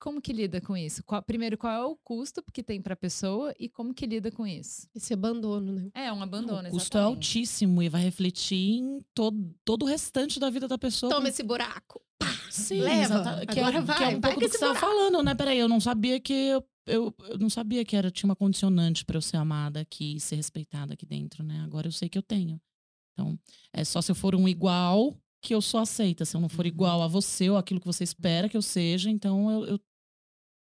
Como 0.00 0.20
que 0.20 0.32
lida 0.32 0.60
com 0.62 0.74
isso? 0.76 1.04
Qual- 1.04 1.22
primeiro, 1.22 1.58
qual 1.58 1.72
é 1.72 1.84
o 1.84 1.94
custo 2.02 2.42
que 2.52 2.62
tem 2.62 2.80
para 2.80 2.94
a 2.94 2.96
pessoa 2.96 3.54
e 3.58 3.68
como 3.68 3.92
que 3.92 4.06
lida 4.06 4.30
com 4.30 4.46
isso? 4.46 4.88
Esse 4.94 5.12
abandono, 5.12 5.72
né? 5.72 5.90
É 5.94 6.10
um 6.10 6.22
abandono, 6.22 6.68
o 6.68 6.72
custo 6.72 6.96
é 6.96 7.00
exatamente. 7.00 7.16
altíssimo 7.38 7.82
e 7.82 7.88
vai 7.90 8.02
refletir 8.02 8.56
em 8.78 9.04
todo, 9.14 9.54
todo 9.64 9.82
o 9.82 9.86
restante 9.86 10.40
da 10.40 10.48
vida 10.48 10.66
da 10.66 10.78
pessoa. 10.78 11.12
Toma 11.12 11.28
esse 11.28 11.42
buraco. 11.42 12.00
Sim, 12.50 12.80
Leva, 12.80 13.44
que, 13.46 13.58
agora 13.60 13.78
é, 13.78 13.82
que 13.82 13.90
é 13.90 13.94
vai, 13.94 14.16
um 14.16 14.20
vai 14.20 14.32
pouco 14.32 14.34
com 14.34 14.40
do 14.40 14.40
que 14.40 14.48
você 14.48 14.64
estava 14.64 14.74
falando, 14.74 15.22
né? 15.22 15.34
Peraí, 15.34 15.58
eu 15.58 15.68
não 15.68 15.78
sabia 15.80 16.18
que 16.18 16.32
eu, 16.32 16.64
eu, 16.86 17.14
eu 17.28 17.38
não 17.38 17.50
sabia 17.50 17.84
que 17.84 17.94
era 17.94 18.10
tinha 18.10 18.28
uma 18.28 18.34
condicionante 18.36 19.04
para 19.04 19.18
eu 19.18 19.22
ser 19.22 19.36
amada 19.36 19.80
aqui 19.80 20.16
e 20.16 20.20
ser 20.20 20.36
respeitada 20.36 20.94
aqui 20.94 21.04
dentro, 21.06 21.44
né? 21.44 21.60
Agora 21.60 21.86
eu 21.88 21.92
sei 21.92 22.08
que 22.08 22.16
eu 22.18 22.22
tenho. 22.22 22.60
Então, 23.12 23.38
é 23.72 23.84
só 23.84 24.00
se 24.00 24.10
eu 24.10 24.14
for 24.14 24.34
um 24.34 24.48
igual 24.48 25.14
que 25.42 25.54
eu 25.54 25.60
sou 25.62 25.80
aceita. 25.80 26.24
Se 26.24 26.36
eu 26.36 26.40
não 26.40 26.48
for 26.48 26.64
Uhum. 26.64 26.68
igual 26.72 27.02
a 27.02 27.06
você 27.08 27.48
ou 27.50 27.56
aquilo 27.56 27.80
que 27.80 27.86
você 27.86 28.02
espera 28.04 28.48
que 28.48 28.56
eu 28.56 28.62
seja, 28.62 29.10
então 29.10 29.50
eu, 29.50 29.64
eu- 29.66 29.80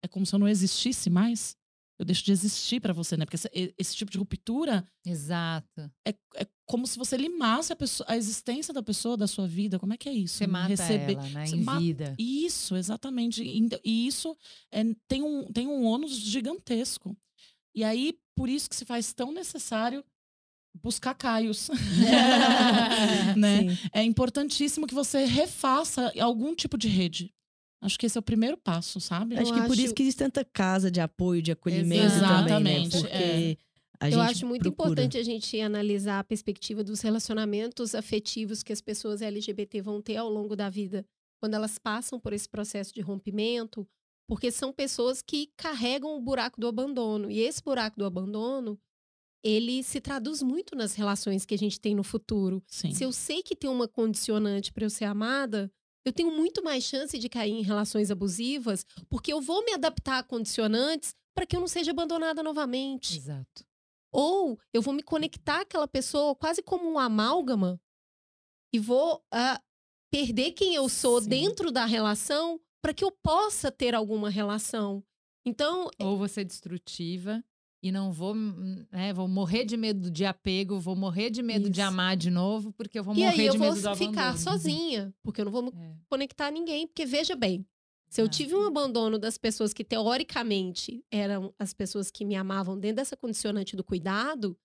é 0.06 0.08
como 0.08 0.26
se 0.26 0.34
eu 0.34 0.40
não 0.40 0.48
existisse 0.48 1.10
mais. 1.10 1.56
Eu 1.98 2.06
deixo 2.06 2.26
de 2.26 2.32
existir 2.32 2.82
para 2.82 2.92
você, 2.92 3.16
né? 3.16 3.26
Porque 3.26 3.38
esse, 3.38 3.50
esse 3.78 3.96
tipo 3.96 4.12
de 4.12 4.18
ruptura 4.18 4.86
Exato. 5.06 5.90
é, 6.06 6.14
é 6.36 6.46
como 6.66 6.86
se 6.86 6.98
você 6.98 7.16
limasse 7.16 7.72
a, 7.72 7.76
pessoa, 7.76 8.06
a 8.10 8.18
existência 8.18 8.74
da 8.74 8.84
pessoa, 8.84 9.16
da 9.16 9.28
sua 9.28 9.48
vida. 9.48 9.80
Como 9.80 9.94
é 9.94 9.98
que 9.98 10.10
é 10.10 10.14
isso? 10.14 10.36
Você 10.36 10.48
mata 10.48 10.68
Receber, 10.68 11.14
ela, 11.14 11.30
né? 11.30 11.46
Em 11.46 11.80
vida. 11.80 12.16
isso, 12.20 12.76
exatamente. 12.76 13.44
E 13.44 14.08
isso 14.08 14.38
é, 14.72 14.84
tem, 15.08 15.24
um, 15.24 15.46
tem 15.52 15.68
um 15.68 15.86
ônus 15.86 16.12
gigantesco. 16.12 17.16
E 17.74 17.84
aí, 17.84 18.18
por 18.36 18.50
isso 18.50 18.70
que 18.70 18.76
se 18.76 18.84
faz 18.86 19.14
tão 19.14 19.32
necessário 19.32 20.04
buscar 20.82 21.14
caios. 21.14 21.70
né? 23.38 23.70
Sim. 23.70 23.90
É 23.94 24.04
importantíssimo 24.04 24.88
que 24.88 24.94
você 24.94 25.26
refaça 25.26 26.12
algum 26.20 26.54
tipo 26.54 26.78
de 26.78 26.88
rede. 26.88 27.34
Acho 27.86 27.98
que 28.00 28.06
esse 28.06 28.18
é 28.18 28.20
o 28.20 28.24
primeiro 28.24 28.58
passo, 28.58 29.00
sabe? 29.00 29.36
Acho 29.38 29.54
que 29.54 29.62
por 29.62 29.72
acho- 29.74 29.82
isso 29.82 29.94
que 29.94 30.02
existe 30.04 30.18
tanta 30.20 30.44
casa 30.44 30.90
de 30.92 31.00
apoio, 31.00 31.42
de 31.42 31.52
acolhimento 31.52 32.14
também, 32.14 32.20
né? 32.20 32.36
Exatamente, 32.40 32.98
Porque 32.98 33.14
é. 33.14 33.58
a 34.00 34.10
Eu 34.10 34.22
acho 34.22 34.46
muito 34.46 34.62
procura. 34.64 34.90
importante 34.90 35.18
a 35.18 35.24
gente 35.24 35.60
analisar 35.62 36.20
a 36.20 36.24
perspectiva 36.24 36.84
dos 36.84 37.02
relacionamentos 37.02 37.94
afetivos 37.96 38.64
que 38.64 38.74
as 38.74 38.82
pessoas 38.82 39.22
LGBT 39.22 39.82
vão 39.82 40.02
ter 40.02 40.18
ao 40.18 40.30
longo 40.30 40.56
da 40.56 40.70
vida, 40.70 41.06
quando 41.40 41.54
elas 41.54 41.78
passam 41.78 42.20
por 42.20 42.34
esse 42.34 42.50
processo 42.50 42.94
de 42.94 43.02
rompimento, 43.02 43.88
porque 44.28 44.50
são 44.52 44.74
pessoas 44.74 45.22
que 45.22 45.52
carregam 45.56 46.18
o 46.18 46.22
buraco 46.22 46.60
do 46.60 46.68
abandono. 46.68 47.30
E 47.30 47.40
esse 47.40 47.62
buraco 47.64 47.98
do 48.00 48.06
abandono, 48.06 48.80
ele 49.44 49.84
se 49.84 50.02
traduz 50.02 50.42
muito 50.42 50.76
nas 50.76 50.96
relações 50.96 51.46
que 51.46 51.54
a 51.54 51.58
gente 51.58 51.80
tem 51.80 51.94
no 51.94 52.04
futuro. 52.04 52.64
Sim. 52.66 52.92
Se 52.92 53.04
eu 53.04 53.12
sei 53.12 53.44
que 53.44 53.56
tem 53.56 53.70
uma 53.70 53.88
condicionante 53.88 54.74
para 54.74 54.84
eu 54.86 54.90
ser 54.90 55.06
amada, 55.06 55.72
eu 56.06 56.14
tenho 56.14 56.32
muito 56.32 56.64
mais 56.64 56.84
chance 56.84 57.18
de 57.18 57.28
cair 57.28 57.52
em 57.52 57.64
relações 57.64 58.12
abusivas, 58.12 58.86
porque 59.10 59.34
eu 59.34 59.42
vou 59.42 59.66
me 59.66 59.74
adaptar 59.74 60.20
a 60.20 60.24
condicionantes 60.24 61.16
para 61.36 61.46
que 61.46 61.56
eu 61.56 61.60
não 61.60 61.68
seja 61.68 61.92
abandonada 61.92 62.44
novamente. 62.44 63.18
Exato. 63.18 63.66
Ou 64.12 64.58
eu 64.72 64.82
vou 64.82 64.94
me 64.94 65.04
conectar 65.04 65.62
àquela 65.62 65.88
pessoa 65.88 66.36
quase 66.36 66.62
como 66.62 66.90
um 66.90 67.00
amálgama 67.00 67.82
e 68.72 68.80
vou 68.80 69.26
ah, 69.34 69.62
perder 70.12 70.52
quem 70.52 70.76
eu 70.76 70.88
sou 70.88 71.22
Sim. 71.22 71.30
dentro 71.30 71.72
da 71.72 71.86
relação 71.86 72.62
para 72.82 72.94
que 72.94 73.04
eu 73.04 73.12
possa 73.12 73.72
ter 73.72 73.96
alguma 73.96 74.30
relação. 74.30 75.04
Então, 75.46 75.90
Ou 76.00 76.18
você 76.18 76.42
é 76.42 76.44
destrutiva 76.44 77.44
e 77.84 77.92
não 77.92 78.12
vou, 78.12 78.34
né, 78.36 79.14
vou 79.14 79.28
morrer 79.28 79.64
de 79.66 79.78
medo 79.78 80.10
de 80.10 80.26
apego, 80.26 80.80
vou 80.80 80.96
morrer 80.96 81.30
de 81.30 81.44
medo 81.44 81.70
de 81.70 81.80
Isso. 81.82 81.88
amar 81.90 82.18
de 82.18 82.32
novo, 82.32 82.74
porque 82.74 82.98
eu 82.98 83.04
vou 83.04 83.14
e 83.16 83.20
morrer 83.20 83.40
aí 83.42 83.46
eu 83.48 83.52
de 83.54 83.58
vou 83.60 83.68
medo 83.74 83.82
do 83.82 83.96
ficar 83.96 84.30
abandono. 84.30 84.38
sozinha, 84.38 85.14
porque 85.24 85.42
eu 85.42 85.46
não 85.46 85.52
vou 85.52 85.62
me 85.64 85.70
É. 85.76 85.96
conectar 86.10 86.48
a 86.48 86.52
ninguém. 86.52 86.88
Porque 86.88 87.06
veja 87.06 87.36
bem, 87.36 87.66
se 88.10 88.22
eu 88.22 88.28
tive 88.30 88.56
um 88.56 88.66
abandono 88.66 89.20
das 89.20 89.38
pessoas 89.38 89.74
que 89.74 89.84
teoricamente 89.84 91.04
eram 91.12 91.54
as 91.60 91.74
pessoas 91.74 92.10
que 92.10 92.24
me 92.26 92.36
amavam 92.36 92.80
dentro 92.80 92.98
dessa 92.98 93.16
condicionante 93.18 93.76
do 93.76 93.84
cuidado, 93.84 94.58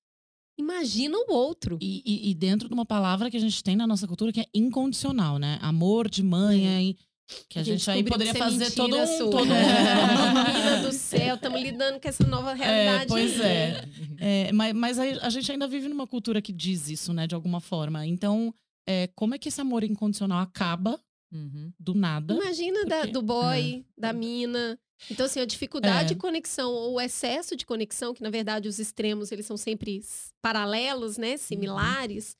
imagina 0.58 1.16
o 1.18 1.32
outro. 1.32 1.78
E, 1.80 2.02
e- 2.04 2.30
e 2.30 2.34
dentro 2.34 2.68
de 2.68 2.74
uma 2.74 2.86
palavra 2.86 3.30
que 3.30 3.36
a 3.36 3.40
gente 3.40 3.62
tem 3.62 3.76
na 3.76 3.86
nossa 3.86 4.06
cultura 4.06 4.32
que 4.32 4.40
é 4.40 4.46
incondicional, 4.54 5.38
né? 5.38 5.58
Amor 5.62 6.08
de 6.08 6.22
mãe, 6.22 6.66
É. 6.66 6.94
aí, 7.30 7.44
que 7.48 7.58
a, 7.58 7.62
gente, 7.62 7.90
aí 7.90 8.02
descobriu 8.02 8.12
poderia 8.12 8.30
é 8.30 8.34
fazer 8.34 8.70
todo 8.72 8.96
um. 8.96 9.06
sua. 9.06 9.30
Todo 9.30 9.50
um... 9.52 9.54
Menina 10.52 10.76
do 10.82 10.92
céu, 10.92 11.34
estamos 11.34 11.60
lidando 11.62 12.00
com 12.00 12.08
essa 12.08 12.26
nova 12.26 12.52
realidade. 12.54 13.06
pois 13.08 13.40
aí. 13.40 13.46
é. 13.46 13.84
É, 14.22 14.52
mas 14.52 14.74
mas 14.74 14.98
aí 14.98 15.18
a 15.22 15.30
gente 15.30 15.50
ainda 15.50 15.66
vive 15.66 15.88
numa 15.88 16.06
cultura 16.06 16.42
que 16.42 16.52
diz 16.52 16.90
isso, 16.90 17.10
né? 17.12 17.26
De 17.26 17.34
alguma 17.34 17.58
forma. 17.58 18.06
Então, 18.06 18.52
é, 18.86 19.08
como 19.14 19.34
é 19.34 19.38
que 19.38 19.48
esse 19.48 19.60
amor 19.60 19.82
incondicional 19.82 20.40
acaba 20.40 21.00
Uhum. 21.32 21.72
do 21.78 21.94
nada? 21.94 22.34
Imagina 22.34 22.84
da- 22.84 23.06
do 23.06 23.22
boy, 23.22 23.82
da 23.96 24.12
mina. 24.12 24.78
Então, 25.10 25.24
assim, 25.24 25.40
a 25.40 25.46
dificuldade 25.46 26.12
É. 26.12 26.14
de 26.14 26.16
conexão 26.16 26.70
ou 26.70 26.94
o 26.96 27.00
excesso 27.00 27.56
de 27.56 27.64
conexão, 27.64 28.12
que 28.12 28.20
na 28.22 28.28
verdade 28.28 28.68
os 28.68 28.78
extremos 28.78 29.32
eles 29.32 29.46
são 29.46 29.56
sempre 29.56 30.02
paralelos, 30.42 31.16
né? 31.16 31.36
Similares. 31.38 32.36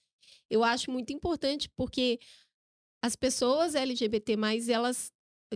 Eu 0.50 0.62
acho 0.62 0.90
muito 0.90 1.12
importante 1.14 1.70
porque 1.76 2.18
as 3.02 3.16
pessoas 3.16 3.74
LGBT, 3.74 4.36
elas 4.68 5.12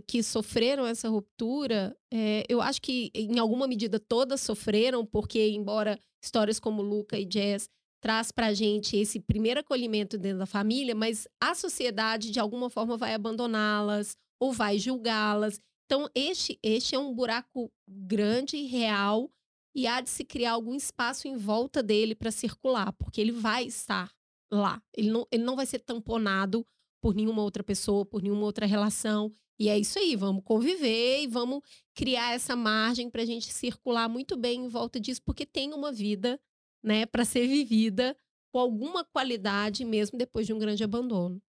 que 0.09 0.23
sofreram 0.23 0.87
essa 0.87 1.09
ruptura, 1.09 1.97
é, 2.13 2.45
eu 2.49 2.61
acho 2.61 2.83
que 2.83 3.11
em 3.15 3.39
alguma 3.39 3.69
medida 3.69 4.01
todas 4.01 4.41
sofreram, 4.41 5.07
porque 5.07 5.49
embora 5.51 5.99
histórias 6.23 6.59
como 6.59 6.83
Luca 6.83 7.19
e 7.19 7.25
Jazz 7.25 7.69
traz 8.03 8.33
pra 8.33 8.53
gente 8.53 8.97
esse 8.97 9.21
primeiro 9.21 9.61
acolhimento 9.61 10.19
dentro 10.19 10.39
da 10.39 10.47
família, 10.47 10.95
mas 10.95 11.29
a 11.41 11.55
sociedade 11.55 12.31
de 12.31 12.41
alguma 12.41 12.69
forma 12.69 12.97
vai 12.97 13.15
abandoná-las 13.15 14.17
ou 14.41 14.53
vai 14.53 14.79
julgá-las. 14.79 15.61
Então 15.87 16.09
este 16.15 16.59
este 16.63 16.95
é 16.95 16.99
um 16.99 17.15
buraco 17.15 17.71
grande 17.89 18.57
e 18.57 18.67
real 18.67 19.31
e 19.77 19.87
há 19.87 20.01
de 20.01 20.11
se 20.11 20.25
criar 20.25 20.53
algum 20.53 20.75
espaço 20.75 21.29
em 21.29 21.37
volta 21.37 21.83
dele 21.83 22.15
para 22.15 22.31
circular, 22.31 22.93
porque 22.93 23.21
ele 23.21 23.33
vai 23.33 23.65
estar 23.65 24.13
lá. 24.53 24.83
Ele 24.97 25.11
não, 25.11 25.27
ele 25.31 25.43
não 25.43 25.57
vai 25.57 25.67
ser 25.67 25.81
tamponado 25.81 26.67
por 27.05 27.15
nenhuma 27.15 27.43
outra 27.43 27.63
pessoa, 27.63 28.07
por 28.07 28.23
nenhuma 28.23 28.47
outra 28.47 28.65
relação. 28.65 29.31
E 29.59 29.69
é 29.69 29.79
isso 29.79 29.99
aí, 29.99 30.17
vamos 30.17 30.43
conviver 30.43 31.23
e 31.23 31.27
vamos 31.27 31.61
criar 31.95 32.33
essa 32.33 32.57
margem 32.57 33.11
para 33.11 33.21
a 33.21 33.27
gente 33.27 33.53
circular 33.53 34.09
muito 34.09 34.39
bem 34.39 34.65
em 34.65 34.69
volta 34.69 34.99
disso, 34.99 35.21
porque 35.23 35.45
tem 35.45 35.75
uma 35.75 35.93
vida, 35.93 36.41
né, 36.83 37.05
para 37.05 37.27
ser 37.27 37.47
vivida 37.47 38.17
com 38.51 38.59
alguma 38.59 39.05
qualidade 39.05 39.85
mesmo 39.85 40.17
depois 40.17 40.47
de 40.47 40.55
um 40.55 40.59
grande 40.59 40.83
abandono. 40.83 41.43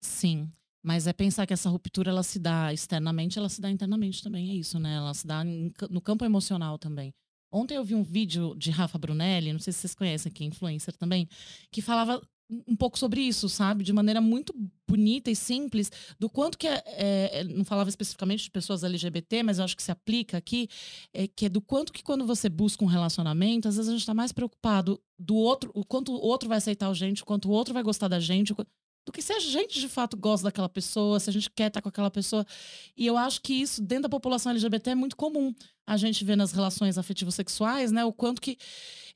Sim. 0.00 0.48
Mas 0.80 1.08
é 1.08 1.12
pensar 1.12 1.44
que 1.44 1.52
essa 1.52 1.68
ruptura 1.68 2.12
ela 2.12 2.22
se 2.22 2.38
dá 2.38 2.72
externamente, 2.72 3.36
ela 3.36 3.48
se 3.48 3.60
dá 3.60 3.68
internamente 3.68 4.22
também, 4.22 4.48
é 4.48 4.54
isso, 4.54 4.78
né? 4.78 4.94
Ela 4.94 5.12
se 5.12 5.26
dá 5.26 5.42
no 5.42 6.00
campo 6.00 6.24
emocional 6.24 6.78
também. 6.78 7.12
Ontem 7.50 7.74
eu 7.74 7.82
vi 7.82 7.96
um 7.96 8.04
vídeo 8.04 8.54
de 8.54 8.70
Rafa 8.70 8.96
Brunelli, 8.96 9.52
não 9.52 9.58
sei 9.58 9.72
se 9.72 9.80
vocês 9.80 9.94
conhecem 9.96 10.30
aqui, 10.30 10.44
influencer 10.44 10.96
também, 10.96 11.28
que 11.72 11.82
falava 11.82 12.22
um 12.66 12.74
pouco 12.74 12.98
sobre 12.98 13.20
isso, 13.20 13.48
sabe? 13.48 13.84
De 13.84 13.92
maneira 13.92 14.20
muito 14.20 14.54
bonita 14.86 15.30
e 15.30 15.36
simples, 15.36 15.90
do 16.18 16.28
quanto 16.28 16.58
que 16.58 16.66
é, 16.66 16.82
é, 16.86 17.44
não 17.44 17.64
falava 17.64 17.88
especificamente 17.88 18.44
de 18.44 18.50
pessoas 18.50 18.82
LGBT, 18.82 19.42
mas 19.42 19.58
eu 19.58 19.64
acho 19.64 19.76
que 19.76 19.82
se 19.82 19.92
aplica 19.92 20.36
aqui, 20.36 20.68
é, 21.14 21.28
que 21.28 21.46
é 21.46 21.48
do 21.48 21.60
quanto 21.60 21.92
que 21.92 22.02
quando 22.02 22.26
você 22.26 22.48
busca 22.48 22.84
um 22.84 22.88
relacionamento, 22.88 23.68
às 23.68 23.76
vezes 23.76 23.88
a 23.88 23.92
gente 23.92 24.06
tá 24.06 24.14
mais 24.14 24.32
preocupado 24.32 25.00
do 25.18 25.36
outro, 25.36 25.70
o 25.74 25.84
quanto 25.84 26.12
o 26.12 26.20
outro 26.20 26.48
vai 26.48 26.58
aceitar 26.58 26.88
a 26.88 26.94
gente, 26.94 27.22
o 27.22 27.26
quanto 27.26 27.48
o 27.48 27.52
outro 27.52 27.72
vai 27.72 27.82
gostar 27.82 28.08
da 28.08 28.18
gente, 28.18 28.52
do 29.04 29.12
que 29.12 29.22
se 29.22 29.32
a 29.32 29.38
gente 29.40 29.80
de 29.80 29.88
fato 29.88 30.16
gosta 30.16 30.44
daquela 30.44 30.68
pessoa, 30.68 31.18
se 31.18 31.30
a 31.30 31.32
gente 31.32 31.50
quer 31.50 31.68
estar 31.68 31.80
com 31.80 31.88
aquela 31.88 32.10
pessoa. 32.10 32.44
E 32.96 33.06
eu 33.06 33.16
acho 33.16 33.40
que 33.40 33.54
isso, 33.54 33.82
dentro 33.82 34.02
da 34.04 34.08
população 34.08 34.52
LGBT, 34.52 34.90
é 34.90 34.94
muito 34.94 35.16
comum. 35.16 35.54
A 35.86 35.96
gente 35.96 36.24
vê 36.24 36.36
nas 36.36 36.52
relações 36.52 36.96
afetivo-sexuais, 36.98 37.90
né, 37.90 38.04
o 38.04 38.12
quanto 38.12 38.40
que 38.40 38.56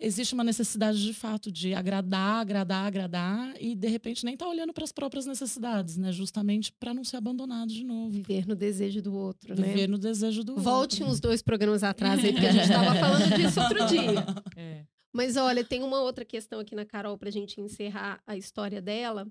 existe 0.01 0.35
uma 0.35 0.43
necessidade 0.43 1.01
de 1.05 1.15
fato 1.15 1.53
de 1.53 1.73
agradar, 1.73 2.41
agradar, 2.41 2.87
agradar, 2.87 3.55
e 3.61 3.77
de 3.77 3.87
repente 3.87 4.25
nem 4.25 4.37
tá 4.37 4.49
olhando 4.49 4.73
para 4.73 4.83
as 4.83 4.91
próprias 4.91 5.25
necessidades, 5.27 5.97
né, 5.97 6.11
justamente 6.11 6.73
para 6.73 6.93
não 6.93 7.05
ser 7.05 7.19
abandonado 7.19 7.69
de 7.69 7.85
novo. 7.85 8.11
Viver 8.11 8.49
no 8.49 8.57
desejo 8.57 9.01
do 9.01 9.15
outro, 9.15 9.55
né? 9.55 9.63
Viver 9.63 9.89
no 9.89 9.99
desejo 9.99 10.43
do 10.43 10.57
Volte 10.57 11.03
outro. 11.03 11.13
uns 11.15 11.21
dois 11.21 11.43
programas 11.43 11.85
atrás 11.85 12.25
aí, 12.25 12.33
porque 12.33 12.47
a 12.47 12.53
gente 12.53 12.69
tava 12.69 12.95
falando 12.99 13.37
disso 13.37 13.61
outro 13.61 13.87
dia. 13.87 14.27
É. 14.57 14.85
Mas 15.13 15.37
olha, 15.37 15.63
tem 15.63 15.85
uma 15.85 16.01
outra 16.01 16.25
questão 16.25 16.59
aqui 16.59 16.75
na 16.75 16.85
Carol 16.85 17.17
pra 17.17 17.31
gente 17.31 17.61
encerrar 17.61 18.21
a 18.27 18.37
história 18.37 18.83
dela, 18.83 19.29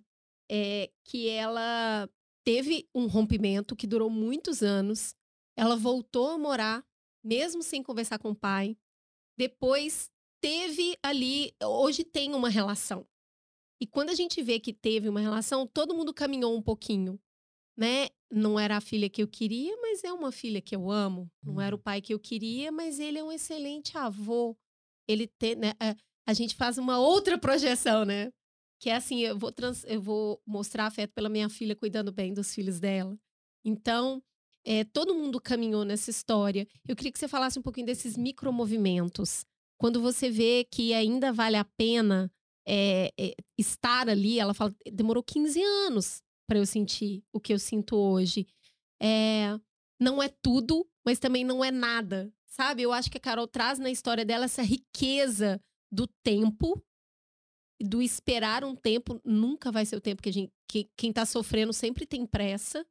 é 0.53 0.91
que 1.03 1.27
ela 1.29 2.07
teve 2.45 2.87
um 2.93 3.07
rompimento 3.07 3.75
que 3.75 3.87
durou 3.87 4.09
muitos 4.09 4.61
anos. 4.61 5.15
Ela 5.57 5.75
voltou 5.75 6.29
a 6.29 6.37
morar 6.37 6.85
mesmo 7.25 7.63
sem 7.63 7.81
conversar 7.81 8.19
com 8.19 8.29
o 8.31 8.35
pai. 8.35 8.77
Depois 9.37 10.11
teve 10.41 10.97
ali, 11.01 11.53
hoje 11.63 12.03
tem 12.03 12.35
uma 12.35 12.49
relação. 12.49 13.07
E 13.81 13.87
quando 13.87 14.09
a 14.11 14.15
gente 14.15 14.41
vê 14.43 14.59
que 14.59 14.73
teve 14.73 15.09
uma 15.09 15.19
relação, 15.19 15.65
todo 15.65 15.95
mundo 15.95 16.13
caminhou 16.13 16.55
um 16.55 16.61
pouquinho, 16.61 17.19
né? 17.77 18.07
Não 18.31 18.59
era 18.59 18.77
a 18.77 18.81
filha 18.81 19.09
que 19.09 19.21
eu 19.23 19.27
queria, 19.27 19.75
mas 19.81 20.03
é 20.03 20.13
uma 20.13 20.31
filha 20.31 20.61
que 20.61 20.75
eu 20.75 20.91
amo. 20.91 21.29
Não 21.43 21.59
era 21.61 21.75
o 21.75 21.79
pai 21.79 22.01
que 22.01 22.13
eu 22.13 22.19
queria, 22.19 22.71
mas 22.71 22.99
ele 22.99 23.17
é 23.19 23.23
um 23.23 23.31
excelente 23.31 23.97
avô. 23.97 24.55
Ele 25.07 25.27
tem, 25.27 25.55
né? 25.55 25.73
a- 25.79 25.95
A 26.27 26.33
gente 26.33 26.55
faz 26.55 26.77
uma 26.77 26.99
outra 26.99 27.37
projeção, 27.37 28.05
né? 28.05 28.31
Que 28.83 28.89
é 28.89 28.95
assim, 28.97 29.21
eu 29.21 29.39
vou, 29.39 29.49
trans- 29.49 29.85
eu 29.87 30.01
vou 30.01 30.41
mostrar 30.45 30.85
afeto 30.87 31.13
pela 31.13 31.29
minha 31.29 31.47
filha, 31.47 31.73
cuidando 31.73 32.11
bem 32.11 32.33
dos 32.33 32.53
filhos 32.53 32.81
dela. 32.81 33.17
Então, 33.63 34.21
é, 34.65 34.83
todo 34.83 35.15
mundo 35.15 35.39
caminhou 35.39 35.85
nessa 35.85 36.09
história. 36.09 36.67
Eu 36.85 36.93
queria 36.93 37.09
que 37.09 37.17
você 37.17 37.29
falasse 37.29 37.57
um 37.57 37.61
pouquinho 37.61 37.85
desses 37.85 38.17
micromovimentos. 38.17 39.45
Quando 39.77 40.01
você 40.01 40.29
vê 40.29 40.67
que 40.69 40.93
ainda 40.93 41.31
vale 41.31 41.55
a 41.55 41.63
pena 41.63 42.29
é, 42.67 43.09
é, 43.17 43.33
estar 43.57 44.09
ali, 44.09 44.37
ela 44.37 44.53
fala, 44.53 44.75
demorou 44.91 45.23
15 45.23 45.63
anos 45.63 46.21
para 46.45 46.59
eu 46.59 46.65
sentir 46.65 47.23
o 47.31 47.39
que 47.39 47.53
eu 47.53 47.59
sinto 47.59 47.95
hoje. 47.95 48.45
Não 49.97 50.21
é 50.21 50.27
tudo, 50.27 50.85
mas 51.05 51.19
também 51.19 51.45
não 51.45 51.63
é 51.63 51.71
nada, 51.71 52.29
sabe? 52.45 52.81
Eu 52.81 52.91
acho 52.91 53.09
que 53.09 53.17
a 53.17 53.21
Carol 53.21 53.47
traz 53.47 53.79
na 53.79 53.89
história 53.89 54.25
dela 54.25 54.43
essa 54.43 54.61
riqueza 54.61 55.61
do 55.89 56.05
tempo, 56.21 56.83
do 57.81 58.01
esperar 58.01 58.63
um 58.63 58.75
tempo. 58.75 59.19
Nunca 59.23 59.71
vai 59.71 59.85
ser 59.85 59.95
o 59.95 60.01
tempo 60.01 60.21
que 60.21 60.29
a 60.29 60.33
gente. 60.33 60.51
Que, 60.67 60.89
quem 60.97 61.13
tá 61.13 61.25
sofrendo 61.25 61.71
sempre 61.71 62.05
tem 62.05 62.25
pressa, 62.25 62.85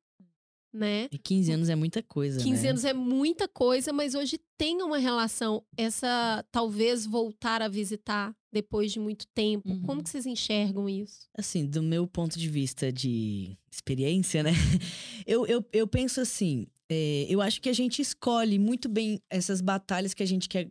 né? 0.73 1.09
E 1.11 1.19
15 1.19 1.53
anos 1.53 1.69
é 1.69 1.75
muita 1.75 2.03
coisa, 2.03 2.41
15 2.41 2.63
né? 2.63 2.69
anos 2.71 2.85
é 2.85 2.95
muita 2.95 3.47
coisa, 3.47 3.93
mas 3.93 4.15
hoje 4.15 4.39
tem 4.57 4.81
uma 4.83 4.99
relação, 4.99 5.63
essa 5.77 6.45
talvez 6.51 7.05
voltar 7.05 7.61
a 7.61 7.69
visitar 7.69 8.35
depois 8.51 8.93
de 8.93 8.99
muito 8.99 9.27
tempo. 9.35 9.69
Uhum. 9.69 9.83
Como 9.83 10.03
que 10.03 10.09
vocês 10.09 10.25
enxergam 10.25 10.89
isso? 10.89 11.29
Assim, 11.37 11.67
do 11.67 11.83
meu 11.83 12.07
ponto 12.07 12.39
de 12.39 12.49
vista 12.49 12.91
de 12.93 13.57
experiência, 13.71 14.43
né? 14.43 14.53
Eu, 15.25 15.47
eu, 15.47 15.65
eu 15.73 15.87
penso 15.87 16.21
assim, 16.21 16.67
é, 16.91 17.27
eu 17.29 17.41
acho 17.41 17.63
que 17.63 17.69
a 17.69 17.73
gente 17.73 18.03
escolhe 18.03 18.59
muito 18.59 18.89
bem 18.89 19.23
essas 19.31 19.61
batalhas 19.61 20.13
que 20.13 20.23
a 20.23 20.27
gente 20.27 20.49
quer 20.49 20.69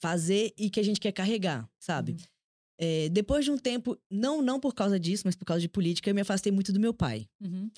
fazer 0.00 0.54
e 0.56 0.70
que 0.70 0.80
a 0.80 0.82
gente 0.82 0.98
quer 0.98 1.12
carregar, 1.12 1.68
sabe? 1.78 2.12
Uhum. 2.12 2.18
É, 2.78 3.08
depois 3.08 3.44
de 3.44 3.50
um 3.50 3.56
tempo, 3.56 3.98
não, 4.10 4.42
não 4.42 4.60
por 4.60 4.74
causa 4.74 5.00
disso, 5.00 5.22
mas 5.24 5.34
por 5.34 5.44
causa 5.44 5.60
de 5.60 5.68
política, 5.68 6.10
eu 6.10 6.14
me 6.14 6.20
afastei 6.20 6.52
muito 6.52 6.72
do 6.72 6.80
meu 6.80 6.92
pai. 6.92 7.26
Uhum. 7.40 7.70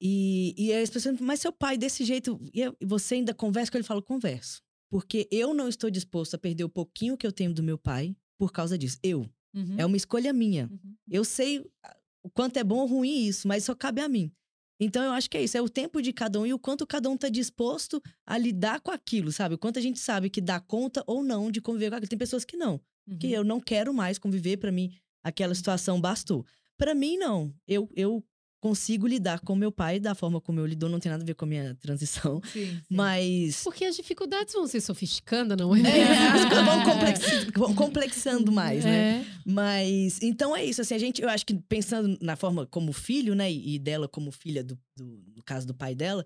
E, 0.00 0.54
e 0.56 0.72
as 0.72 0.90
pessoas, 0.90 1.20
mas 1.20 1.40
seu 1.40 1.52
pai 1.52 1.76
desse 1.76 2.04
jeito, 2.04 2.40
e 2.54 2.62
você 2.84 3.16
ainda 3.16 3.34
conversa 3.34 3.70
com 3.70 3.76
ele? 3.76 3.82
Eu 3.82 3.86
falo, 3.86 4.02
converso. 4.02 4.62
Porque 4.90 5.28
eu 5.30 5.54
não 5.54 5.68
estou 5.68 5.90
disposto 5.90 6.34
a 6.34 6.38
perder 6.38 6.64
o 6.64 6.68
pouquinho 6.68 7.16
que 7.16 7.26
eu 7.26 7.32
tenho 7.32 7.54
do 7.54 7.62
meu 7.62 7.78
pai 7.78 8.16
por 8.38 8.50
causa 8.50 8.76
disso. 8.76 8.98
Eu. 9.02 9.20
Uhum. 9.54 9.76
É 9.78 9.86
uma 9.86 9.96
escolha 9.96 10.32
minha. 10.32 10.68
Uhum. 10.70 10.94
Eu 11.08 11.24
sei 11.24 11.64
ah, 11.84 11.96
o 12.24 12.30
quanto 12.30 12.56
é 12.56 12.64
bom 12.64 12.78
ou 12.78 12.86
ruim 12.86 13.26
isso, 13.26 13.46
mas 13.46 13.64
só 13.64 13.74
cabe 13.74 14.00
a 14.00 14.08
mim. 14.08 14.32
Então 14.80 15.04
eu 15.04 15.12
acho 15.12 15.28
que 15.28 15.36
é 15.36 15.44
isso, 15.44 15.58
é 15.58 15.60
o 15.60 15.68
tempo 15.68 16.00
de 16.00 16.10
cada 16.10 16.40
um 16.40 16.46
e 16.46 16.54
o 16.54 16.58
quanto 16.58 16.86
cada 16.86 17.10
um 17.10 17.16
tá 17.16 17.28
disposto 17.28 18.02
a 18.26 18.38
lidar 18.38 18.80
com 18.80 18.90
aquilo, 18.90 19.30
sabe? 19.30 19.54
O 19.54 19.58
quanto 19.58 19.78
a 19.78 19.82
gente 19.82 19.98
sabe 19.98 20.30
que 20.30 20.40
dá 20.40 20.58
conta 20.58 21.04
ou 21.06 21.22
não 21.22 21.50
de 21.50 21.60
conviver 21.60 21.90
com 21.90 21.96
aquilo. 21.96 22.08
Tem 22.08 22.18
pessoas 22.18 22.46
que 22.46 22.56
não, 22.56 22.80
que 23.18 23.26
Uhum. 23.28 23.32
eu 23.32 23.44
não 23.44 23.60
quero 23.60 23.92
mais 23.94 24.18
conviver, 24.18 24.56
pra 24.58 24.70
mim 24.72 24.90
aquela 25.22 25.54
situação 25.54 26.00
bastou. 26.00 26.44
Pra 26.78 26.94
mim 26.94 27.16
não. 27.16 27.52
Eu 27.66 27.88
eu 27.94 28.24
consigo 28.62 29.06
lidar 29.06 29.40
com 29.40 29.54
meu 29.56 29.72
pai 29.72 29.98
da 29.98 30.14
forma 30.14 30.38
como 30.38 30.60
eu 30.60 30.66
lido, 30.66 30.86
não 30.86 31.00
tem 31.00 31.10
nada 31.10 31.22
a 31.22 31.26
ver 31.26 31.32
com 31.34 31.46
a 31.46 31.48
minha 31.48 31.74
transição, 31.76 32.42
Sim, 32.52 32.66
sim. 32.76 32.82
mas 32.90 33.62
Porque 33.64 33.86
as 33.86 33.96
dificuldades 33.96 34.52
vão 34.52 34.66
se 34.66 34.78
sofisticando, 34.82 35.56
não 35.56 35.74
é? 35.74 35.80
é, 35.80 36.12
as 36.28 36.44
coisas 36.44 36.66
vão, 36.66 36.84
complexi- 36.84 37.50
vão 37.56 37.74
complexando 37.74 38.52
mais, 38.52 38.84
né? 38.84 39.20
É. 39.22 39.24
Mas, 39.46 40.18
então 40.22 40.54
é 40.54 40.62
isso, 40.62 40.82
assim, 40.82 40.94
a 40.94 40.98
gente, 40.98 41.22
eu 41.22 41.28
acho 41.30 41.46
que 41.46 41.54
pensando 41.54 42.18
na 42.20 42.36
forma 42.36 42.66
como 42.66 42.92
filho, 42.92 43.34
né, 43.34 43.50
e 43.50 43.76
e 43.76 43.78
dela 43.78 44.06
como 44.06 44.30
filha 44.30 44.62
do, 44.62 44.78
do- 44.94 45.24
no 45.34 45.42
caso 45.42 45.66
do 45.66 45.72
pai 45.74 45.94
dela, 45.94 46.22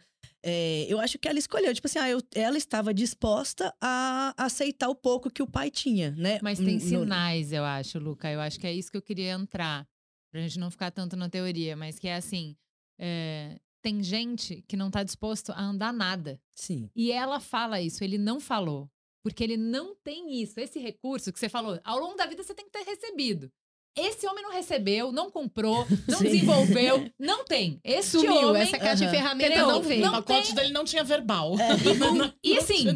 é, 0.47 0.85
eu 0.89 1.01
acho 1.01 1.19
que 1.19 1.27
ela 1.27 1.39
escolheu, 1.39 1.73
tipo 1.75 1.87
assim, 1.87 1.99
ah, 1.99 2.11
eu- 2.11 2.21
ela 2.35 2.59
estava 2.59 2.93
disposta 2.93 3.75
a 3.81 4.35
aceitar 4.37 4.89
o 4.91 4.95
pouco 4.95 5.31
que 5.31 5.43
o 5.43 5.47
pai 5.47 5.71
tinha, 5.71 6.11
né? 6.13 6.39
Mas 6.43 6.59
tem 6.59 6.79
sinais, 6.79 7.51
eu 7.53 7.65
acho, 7.65 7.99
Luca. 7.99 8.31
Eu 8.31 8.41
acho 8.41 8.61
que 8.61 8.67
é 8.67 8.73
isso 8.73 8.91
que 8.91 8.97
eu 8.97 9.03
queria 9.03 9.33
entrar. 9.33 9.87
Pra 10.31 10.41
gente 10.43 10.59
não 10.59 10.71
ficar 10.71 10.91
tanto 10.91 11.17
na 11.17 11.29
teoria, 11.31 11.75
mas 11.77 11.99
que 11.99 12.07
é 12.09 12.17
assim: 12.17 12.57
é, 12.99 13.59
tem 13.83 14.03
gente 14.03 14.63
que 14.69 14.77
não 14.77 14.91
tá 14.91 15.03
disposto 15.03 15.51
a 15.53 15.63
andar 15.63 15.93
nada. 15.93 16.41
Sim. 16.55 16.91
E 16.95 17.11
ela 17.11 17.41
fala 17.41 17.81
isso, 17.81 18.03
ele 18.05 18.19
não 18.19 18.39
falou. 18.41 18.91
Porque 19.23 19.43
ele 19.43 19.57
não 19.57 19.95
tem 19.95 20.43
isso, 20.43 20.61
esse 20.61 20.79
recurso 20.79 21.33
que 21.33 21.39
você 21.39 21.49
falou. 21.49 21.81
Ao 21.83 21.99
longo 21.99 22.15
da 22.17 22.27
vida 22.27 22.43
você 22.43 22.53
tem 22.55 22.67
que 22.67 22.71
ter 22.73 22.85
recebido. 22.85 23.51
Esse 23.97 24.27
homem 24.27 24.43
não 24.43 24.51
recebeu, 24.53 25.13
não 25.13 25.31
comprou, 25.31 25.87
não 26.09 26.19
Sim. 26.19 26.25
desenvolveu, 26.25 27.11
não 27.19 27.45
tem. 27.45 27.81
Esse 27.85 28.11
Sumiu, 28.13 28.49
homem. 28.49 28.63
essa 28.63 28.79
caixa 28.79 28.97
de 28.97 29.05
Aham. 29.05 29.11
ferramenta 29.13 29.47
Entendeu? 29.51 29.67
não 29.69 29.83
veio. 29.83 30.01
O 30.03 30.05
Não 30.07 30.13
pacote 30.13 30.47
tem- 30.49 30.55
dele 30.57 30.73
não 30.73 30.85
tinha 30.85 31.05
verbal. 31.05 31.55
E 31.85 31.99
com- 31.99 32.15
Não- 32.15 32.35
e 32.43 32.55
não 32.55 32.59
assim, 32.63 32.87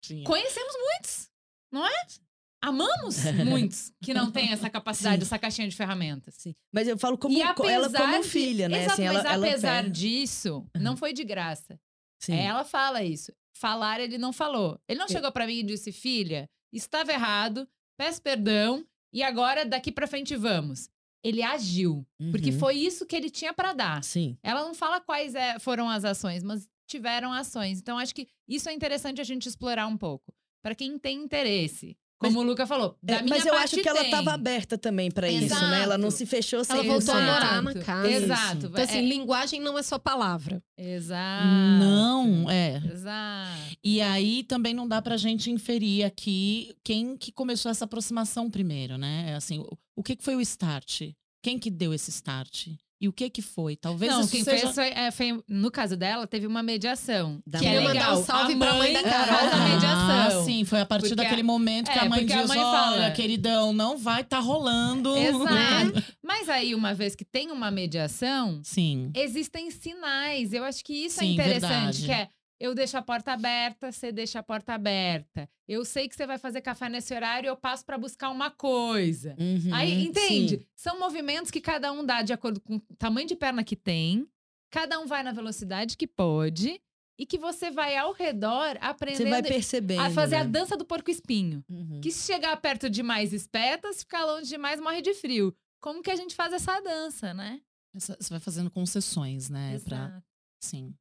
tinha. 0.00 0.24
Conhecemos 0.24 0.72
muitos, 0.76 1.28
não 1.72 1.86
é? 1.86 2.06
Amamos 2.62 3.22
muitos 3.44 3.92
que 4.02 4.14
não 4.14 4.30
têm 4.30 4.50
essa 4.52 4.70
capacidade, 4.70 5.16
Sim. 5.16 5.26
essa 5.26 5.38
caixinha 5.38 5.68
de 5.68 5.76
ferramentas. 5.76 6.34
Sim. 6.38 6.54
Mas 6.72 6.88
eu 6.88 6.96
falo 6.98 7.18
como 7.18 7.36
e 7.36 7.54
co- 7.54 7.68
ela 7.68 7.90
como 7.92 8.22
de- 8.22 8.28
filha, 8.28 8.68
né? 8.70 8.78
Exato, 8.84 8.92
assim, 8.94 9.02
ela, 9.04 9.22
mas 9.22 9.32
ela 9.32 9.46
apesar 9.48 9.82
pega- 9.82 9.90
disso, 9.90 10.66
não 10.74 10.96
foi 10.96 11.12
de 11.12 11.24
graça. 11.24 11.78
Sim. 12.22 12.34
Ela 12.36 12.64
fala 12.64 13.02
isso. 13.02 13.32
Falar, 13.56 14.00
ele 14.00 14.16
não 14.16 14.32
falou. 14.32 14.80
Ele 14.88 14.98
não 14.98 15.04
É. 15.06 15.08
chegou 15.10 15.30
pra 15.30 15.46
mim 15.46 15.58
e 15.58 15.62
disse, 15.62 15.92
filha, 15.92 16.48
estava 16.72 17.12
errado, 17.12 17.68
peço 17.98 18.22
perdão 18.22 18.82
e 19.14 19.22
agora 19.22 19.64
daqui 19.64 19.90
pra 19.92 20.06
frente 20.06 20.36
vamos. 20.36 20.90
Ele 21.22 21.42
agiu, 21.42 22.06
porque 22.30 22.50
Uhum. 22.50 22.58
foi 22.58 22.74
isso 22.76 23.06
que 23.06 23.16
ele 23.16 23.30
tinha 23.30 23.54
pra 23.54 23.72
dar. 23.72 24.04
Sim. 24.04 24.36
Ela 24.42 24.62
não 24.62 24.74
fala 24.74 25.00
quais 25.00 25.34
é- 25.34 25.58
foram 25.58 25.88
as 25.88 26.04
ações, 26.04 26.42
mas 26.42 26.68
tiveram 26.86 27.32
ações. 27.32 27.78
Então 27.80 27.96
acho 27.96 28.14
que 28.14 28.28
isso 28.46 28.68
é 28.68 28.74
interessante 28.74 29.22
a 29.22 29.24
gente 29.24 29.48
explorar 29.48 29.86
um 29.86 29.96
pouco. 29.96 30.34
Pra 30.62 30.74
quem 30.74 30.98
tem 30.98 31.22
interesse. 31.22 31.96
Como 32.18 32.40
o 32.40 32.42
Luca 32.42 32.66
falou, 32.66 32.96
da 33.02 33.16
É, 33.16 33.22
minha 33.22 33.34
mas 33.36 33.44
eu 33.44 33.52
parte 33.52 33.74
acho 33.74 33.82
que 33.82 33.88
ela 33.88 33.98
tem. 34.00 34.08
estava 34.10 34.32
aberta 34.32 34.78
também 34.78 35.10
pra 35.10 35.28
isso, 35.28 35.54
né? 35.54 35.82
Ela 35.82 35.98
não 35.98 36.08
Exato. 36.08 36.18
se 36.18 36.26
fechou 36.26 36.58
Ela 36.60 36.82
100%. 36.82 36.86
voltou 36.86 37.14
a 37.14 37.20
morar 37.20 37.62
na 37.62 37.70
Exato. 37.72 37.84
casa. 37.86 38.08
Exato. 38.10 38.66
Então, 38.66 38.84
assim, 38.84 38.98
É- 38.98 39.02
linguagem 39.02 39.60
não 39.60 39.76
é 39.76 39.82
só 39.82 39.98
palavra. 39.98 40.62
Exato. 40.78 41.46
Não, 41.80 42.48
é. 42.50 42.76
Exato. 42.92 43.76
E 43.82 44.00
aí 44.00 44.42
também 44.44 44.72
não 44.72 44.88
dá 44.88 45.02
pra 45.02 45.16
gente 45.16 45.50
inferir 45.50 46.04
aqui 46.04 46.74
quem 46.84 47.16
que 47.16 47.30
começou 47.32 47.70
essa 47.70 47.84
aproximação 47.84 48.50
primeiro, 48.50 48.96
né? 48.96 49.26
É 49.30 49.34
Assim, 49.34 49.58
o, 49.58 49.76
o 49.96 50.02
que 50.02 50.16
que 50.16 50.24
foi 50.24 50.36
o 50.36 50.40
start? 50.40 51.02
Quem 51.42 51.58
que 51.58 51.70
deu 51.70 51.92
esse 51.92 52.10
start? 52.10 52.68
E 53.00 53.08
o 53.08 53.12
que 53.12 53.28
que 53.28 53.42
foi? 53.42 53.76
Talvez 53.76 54.10
não, 54.10 54.20
isso 54.20 54.30
quem 54.30 54.42
seja... 54.44 54.62
fez 54.62 54.74
foi, 54.74 54.88
é, 54.88 55.10
foi- 55.10 55.42
no 55.48 55.70
caso 55.70 55.96
dela, 55.96 56.26
teve 56.26 56.46
uma 56.46 56.62
mediação. 56.62 57.42
Da 57.46 57.58
que 57.58 57.66
é 57.66 57.68
mãe. 57.68 57.76
Queria 57.78 57.88
mandar 57.94 58.06
legal. 58.08 58.20
um 58.20 58.24
salve 58.24 58.52
A 58.54 58.56
pra 58.56 58.74
mãe 58.74 58.92
da 58.92 59.02
Carol. 59.02 59.26
faz 59.38 59.52
a 59.52 59.56
Ah, 59.56 59.68
mediação. 59.68 60.44
sim, 60.44 60.64
foi 60.64 60.80
a 60.80 60.86
partir 60.86 61.08
Porque 61.08 61.16
daquele 61.22 61.42
a- 61.42 61.44
momento 61.44 61.90
que 61.90 61.98
é, 61.98 62.02
a 62.02 62.08
mãe 62.08 62.24
diz, 62.24 62.36
a 62.36 62.46
mãe 62.46 62.58
olha, 62.58 62.70
fala- 62.70 63.10
queridão, 63.10 63.72
não 63.72 63.98
vai 63.98 64.24
tá 64.24 64.38
rolando. 64.38 65.14
Exato. 65.16 66.04
Mas 66.22 66.48
aí, 66.48 66.74
uma 66.74 66.94
vez 66.94 67.14
que 67.14 67.24
tem 67.24 67.50
uma 67.50 67.70
mediação, 67.70 68.60
Sim. 68.62 69.10
existem 69.14 69.70
sinais. 69.70 70.52
Eu 70.52 70.64
acho 70.64 70.82
que 70.84 70.92
isso 70.94 71.20
é 71.20 71.24
Sim, 71.24 71.32
interessante, 71.34 72.00
verdade. 72.00 72.04
que 72.06 72.12
é 72.12 72.28
eu 72.64 72.74
deixo 72.74 72.96
a 72.96 73.02
porta 73.02 73.32
aberta, 73.32 73.92
você 73.92 74.10
deixa 74.10 74.38
a 74.38 74.42
porta 74.42 74.72
aberta. 74.72 75.48
Eu 75.68 75.84
sei 75.84 76.08
que 76.08 76.16
você 76.16 76.26
vai 76.26 76.38
fazer 76.38 76.62
café 76.62 76.88
nesse 76.88 77.14
horário, 77.14 77.46
eu 77.46 77.56
passo 77.56 77.84
pra 77.84 77.98
buscar 77.98 78.30
uma 78.30 78.50
coisa. 78.50 79.36
Uhum, 79.38 79.74
Aí, 79.74 80.06
entende? 80.06 80.56
sim. 80.56 80.66
São 80.74 80.98
movimentos 80.98 81.50
que 81.50 81.60
cada 81.60 81.92
um 81.92 82.04
dá 82.04 82.22
de 82.22 82.32
acordo 82.32 82.60
com 82.60 82.76
o 82.76 82.80
tamanho 82.96 83.28
de 83.28 83.36
perna 83.36 83.62
que 83.62 83.76
tem, 83.76 84.26
cada 84.70 84.98
um 84.98 85.06
vai 85.06 85.22
na 85.22 85.30
velocidade 85.30 85.96
que 85.96 86.06
pode, 86.06 86.80
e 87.18 87.26
que 87.26 87.38
você 87.38 87.70
vai 87.70 87.96
ao 87.96 88.12
redor 88.12 88.76
aprendendo 88.80 89.34
a 90.00 90.10
fazer 90.10 90.36
a 90.36 90.44
né? 90.44 90.50
dança 90.50 90.76
do 90.76 90.84
porco-espinho. 90.84 91.62
Uhum. 91.68 92.00
Que 92.00 92.10
se 92.10 92.26
chegar 92.26 92.56
perto 92.56 92.88
demais 92.88 93.32
espeta, 93.32 93.92
se 93.92 94.00
ficar 94.00 94.24
longe 94.24 94.48
demais 94.48 94.80
morre 94.80 95.00
de 95.02 95.14
frio. 95.14 95.54
Como 95.80 96.02
que 96.02 96.10
a 96.10 96.16
gente 96.16 96.34
faz 96.34 96.52
essa 96.52 96.80
dança, 96.80 97.34
né? 97.34 97.60
Você 97.92 98.16
vai 98.30 98.40
fazendo 98.40 98.70
concessões, 98.70 99.48
né? 99.48 99.78
Pra, 99.84 99.96
Exato. 99.96 100.24
sim. 100.60 100.94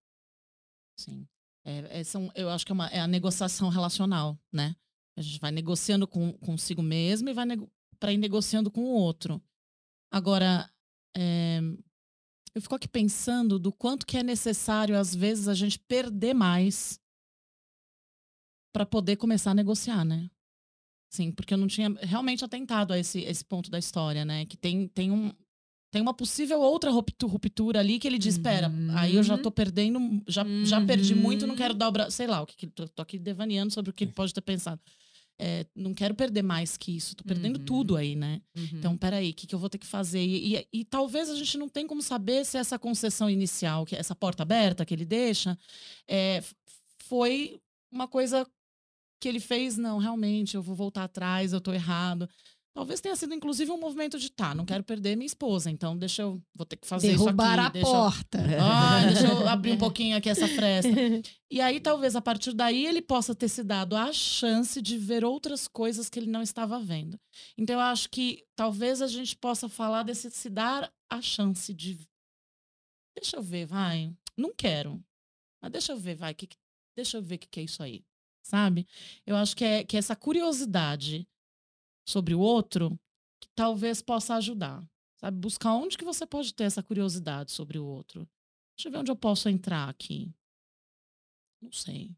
Sim. 0.99 1.27
É, 1.65 1.99
é, 1.99 2.03
são, 2.03 2.31
eu 2.35 2.49
acho 2.49 2.65
que 2.65 2.71
é, 2.71 2.75
uma, 2.75 2.87
é 2.87 2.99
a 2.99 3.07
negociação 3.07 3.69
relacional, 3.69 4.37
né? 4.51 4.75
A 5.17 5.21
gente 5.21 5.39
vai 5.39 5.51
negociando 5.51 6.07
com, 6.07 6.33
consigo 6.33 6.81
mesmo 6.81 7.29
e 7.29 7.33
vai 7.33 7.45
para 7.99 8.11
ir 8.11 8.17
negociando 8.17 8.69
com 8.69 8.81
o 8.81 8.93
outro. 8.93 9.41
Agora, 10.11 10.69
é, 11.15 11.59
eu 12.53 12.61
fico 12.61 12.75
aqui 12.75 12.87
pensando 12.87 13.57
do 13.57 13.71
quanto 13.71 14.05
que 14.05 14.17
é 14.17 14.23
necessário, 14.23 14.97
às 14.97 15.15
vezes, 15.15 15.47
a 15.47 15.53
gente 15.53 15.79
perder 15.79 16.33
mais 16.33 16.99
para 18.73 18.85
poder 18.85 19.15
começar 19.17 19.51
a 19.51 19.55
negociar, 19.55 20.03
né? 20.03 20.29
Sim, 21.11 21.31
porque 21.31 21.53
eu 21.53 21.57
não 21.59 21.67
tinha 21.67 21.89
realmente 22.01 22.43
atentado 22.43 22.91
a 22.91 22.97
esse, 22.97 23.21
esse 23.21 23.45
ponto 23.45 23.69
da 23.69 23.77
história, 23.77 24.25
né? 24.25 24.45
Que 24.47 24.57
tem, 24.57 24.87
tem, 24.87 25.11
um, 25.11 25.31
tem 25.93 26.01
uma 26.01 26.13
possível 26.13 26.59
outra 26.59 26.89
ruptu- 26.89 27.27
ruptura 27.27 27.79
ali 27.79 27.99
que 27.99 28.07
ele 28.07 28.17
diz: 28.17 28.33
espera, 28.33 28.73
aí 28.95 29.15
eu 29.15 29.21
já 29.23 29.37
tô 29.37 29.51
perdendo, 29.51 29.99
já, 30.27 30.43
já 30.65 30.81
perdi 30.81 31.13
muito, 31.13 31.45
não 31.45 31.55
quero 31.55 31.75
dar 31.75 31.87
o 31.87 31.91
braço. 31.91 32.11
Sei 32.17 32.25
lá, 32.25 32.41
o 32.41 32.47
que, 32.47 32.55
que 32.57 32.67
tô, 32.67 32.87
tô 32.87 33.01
aqui 33.03 33.19
devaneando 33.19 33.71
sobre 33.71 33.91
o 33.91 33.93
que 33.93 34.03
ele 34.03 34.11
pode 34.11 34.33
ter 34.33 34.41
pensado. 34.41 34.81
É, 35.37 35.65
não 35.75 35.93
quero 35.93 36.15
perder 36.15 36.41
mais 36.41 36.77
que 36.77 36.95
isso, 36.95 37.15
tô 37.15 37.23
perdendo 37.23 37.57
Uhum. 37.59 37.65
tudo 37.65 37.95
aí, 37.95 38.15
né? 38.15 38.41
Uhum. 38.55 38.67
Então, 38.73 38.97
peraí, 38.97 39.29
o 39.29 39.33
que, 39.33 39.45
que 39.47 39.53
eu 39.53 39.59
vou 39.59 39.69
ter 39.69 39.77
que 39.77 39.85
fazer? 39.85 40.23
E, 40.23 40.55
e- 40.57 40.67
e 40.73 40.85
talvez 40.85 41.29
a 41.29 41.35
gente 41.35 41.57
não 41.57 41.69
tenha 41.69 41.87
como 41.87 42.01
saber 42.01 42.43
se 42.45 42.57
essa 42.57 42.77
concessão 42.79 43.29
inicial, 43.29 43.85
que 43.85 43.95
essa 43.95 44.15
porta 44.15 44.41
aberta 44.43 44.85
que 44.85 44.93
ele 44.93 45.05
deixa, 45.05 45.57
é, 46.07 46.43
foi 46.99 47.59
uma 47.91 48.07
coisa 48.07 48.47
que 49.19 49.27
ele 49.27 49.39
fez, 49.39 49.77
não, 49.77 49.97
realmente, 49.99 50.55
eu 50.55 50.61
vou 50.61 50.75
voltar 50.75 51.03
atrás, 51.03 51.53
eu 51.53 51.61
tô 51.61 51.71
errado. 51.73 52.27
Talvez 52.75 52.99
tenha 52.99 53.15
sido, 53.15 53.35
inclusive, 53.35 53.69
um 53.71 53.79
movimento 53.79 54.17
de, 54.17 54.31
tá, 54.31 54.55
não 54.55 54.65
quero 54.65 54.83
perder 54.83 55.15
minha 55.15 55.27
esposa, 55.27 55.69
então 55.69 55.95
deixa 55.95 56.23
eu, 56.23 56.41
vou 56.55 56.65
ter 56.65 56.75
que 56.75 56.87
fazer 56.87 57.09
Derrubar 57.09 57.53
isso 57.53 57.59
a 57.61 57.65
aqui. 57.67 57.73
deixa 57.73 57.87
eu- 57.87 57.93
porta. 57.93 58.39
ah, 58.59 59.05
deixa 59.05 59.27
eu 59.27 59.47
abrir 59.47 59.71
um 59.73 59.77
pouquinho 59.77 60.17
aqui 60.17 60.27
essa 60.27 60.47
fresta. 60.47 60.89
E 61.51 61.61
aí, 61.61 61.79
talvez, 61.79 62.15
a 62.15 62.21
partir 62.21 62.51
daí, 62.53 62.87
ele 62.87 62.99
possa 63.01 63.35
ter 63.35 63.47
se 63.47 63.63
dado 63.63 63.95
a 63.95 64.11
chance 64.11 64.81
de 64.81 64.97
ver 64.97 65.23
outras 65.23 65.67
coisas 65.67 66.09
que 66.09 66.17
ele 66.17 66.31
não 66.31 66.41
estava 66.41 66.79
vendo. 66.79 67.19
Então, 67.55 67.75
eu 67.75 67.79
acho 67.81 68.09
que 68.09 68.43
talvez 68.55 69.03
a 69.03 69.07
gente 69.07 69.35
possa 69.35 69.69
falar 69.69 70.01
desse 70.01 70.31
se 70.31 70.49
dar 70.49 70.91
a 71.11 71.21
chance 71.21 71.71
de. 71.75 71.99
Deixa 73.15 73.37
eu 73.37 73.43
ver, 73.43 73.67
vai. 73.67 74.11
Não 74.35 74.51
quero. 74.51 74.99
Mas 75.61 75.71
deixa 75.71 75.91
eu 75.91 75.97
ver, 75.97 76.15
vai. 76.15 76.33
Que, 76.33 76.47
que- 76.47 76.57
deixa 76.97 77.17
eu 77.17 77.21
ver 77.21 77.35
o 77.35 77.39
que, 77.39 77.47
que 77.47 77.59
é 77.59 77.63
isso 77.63 77.83
aí. 77.83 78.03
Sabe? 78.43 78.87
Eu 79.27 79.35
acho 79.35 79.55
que 79.55 79.63
é 79.63 79.83
que 79.83 79.95
essa 79.95 80.15
curiosidade 80.15 81.27
sobre 82.07 82.33
o 82.33 82.39
outro 82.39 82.99
que 83.41 83.49
talvez 83.55 84.01
possa 84.01 84.35
ajudar. 84.35 84.83
Sabe? 85.19 85.37
Buscar 85.37 85.73
onde 85.75 85.97
que 85.97 86.03
você 86.05 86.25
pode 86.25 86.53
ter 86.53 86.65
essa 86.65 86.83
curiosidade 86.83 87.51
sobre 87.51 87.77
o 87.79 87.85
outro. 87.85 88.27
Deixa 88.77 88.87
eu 88.87 88.91
ver 88.91 88.97
onde 88.97 89.11
eu 89.11 89.15
posso 89.15 89.47
entrar 89.49 89.87
aqui. 89.89 90.33
Não 91.61 91.71
sei. 91.71 92.11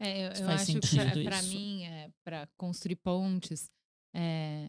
É, 0.00 0.28
eu, 0.28 0.34
Se 0.34 0.42
eu 0.42 0.48
acho 0.48 0.80
que 0.80 1.24
para 1.24 1.42
mim, 1.42 1.84
é, 1.84 2.10
para 2.24 2.46
construir 2.58 2.96
pontes, 2.96 3.70
é, 4.14 4.68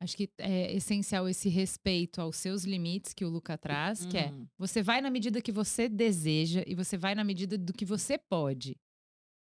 acho 0.00 0.16
que 0.16 0.30
é 0.38 0.72
essencial 0.74 1.28
esse 1.28 1.48
respeito 1.48 2.20
aos 2.20 2.36
seus 2.36 2.64
limites 2.64 3.12
que 3.14 3.24
o 3.24 3.28
Luca 3.30 3.56
traz, 3.56 4.04
que 4.04 4.18
é 4.18 4.30
Uhum. 4.30 4.46
você 4.58 4.82
vai 4.82 5.00
na 5.00 5.10
medida 5.10 5.40
que 5.40 5.50
você 5.50 5.88
deseja 5.88 6.62
e 6.66 6.74
você 6.74 6.96
vai 6.98 7.14
na 7.14 7.24
medida 7.24 7.56
do 7.58 7.72
que 7.72 7.84
você 7.84 8.18
pode. 8.18 8.76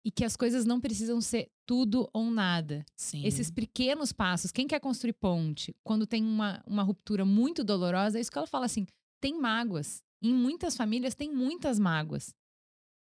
E 0.05 0.11
que 0.11 0.25
as 0.25 0.37
coisas 0.37 0.65
não 0.65 0.81
precisam 0.81 1.21
ser 1.21 1.51
tudo 1.65 2.11
ou 2.13 2.31
nada. 2.31 2.85
Sim. 2.97 3.25
Esses 3.25 3.51
pequenos 3.51 4.13
passos, 4.13 4.51
quem 4.51 4.67
quer 4.67 4.81
construir 4.81 5.13
ponte, 5.13 5.75
quando 5.85 6.07
tem 6.07 6.25
uma, 6.25 6.63
uma 6.67 6.83
ruptura 6.83 7.25
muito 7.25 7.63
dolorosa, 7.63 8.19
é 8.19 8.21
isso 8.21 8.31
que 8.31 8.39
ela 8.39 8.47
fala 8.47 8.67
assim: 8.67 8.87
tem 9.21 9.39
mágoas. 9.39 10.03
Em 10.21 10.35
muitas 10.35 10.77
famílias 10.77 11.15
tem 11.15 11.33
muitas 11.33 11.79
mágoas. 11.79 12.35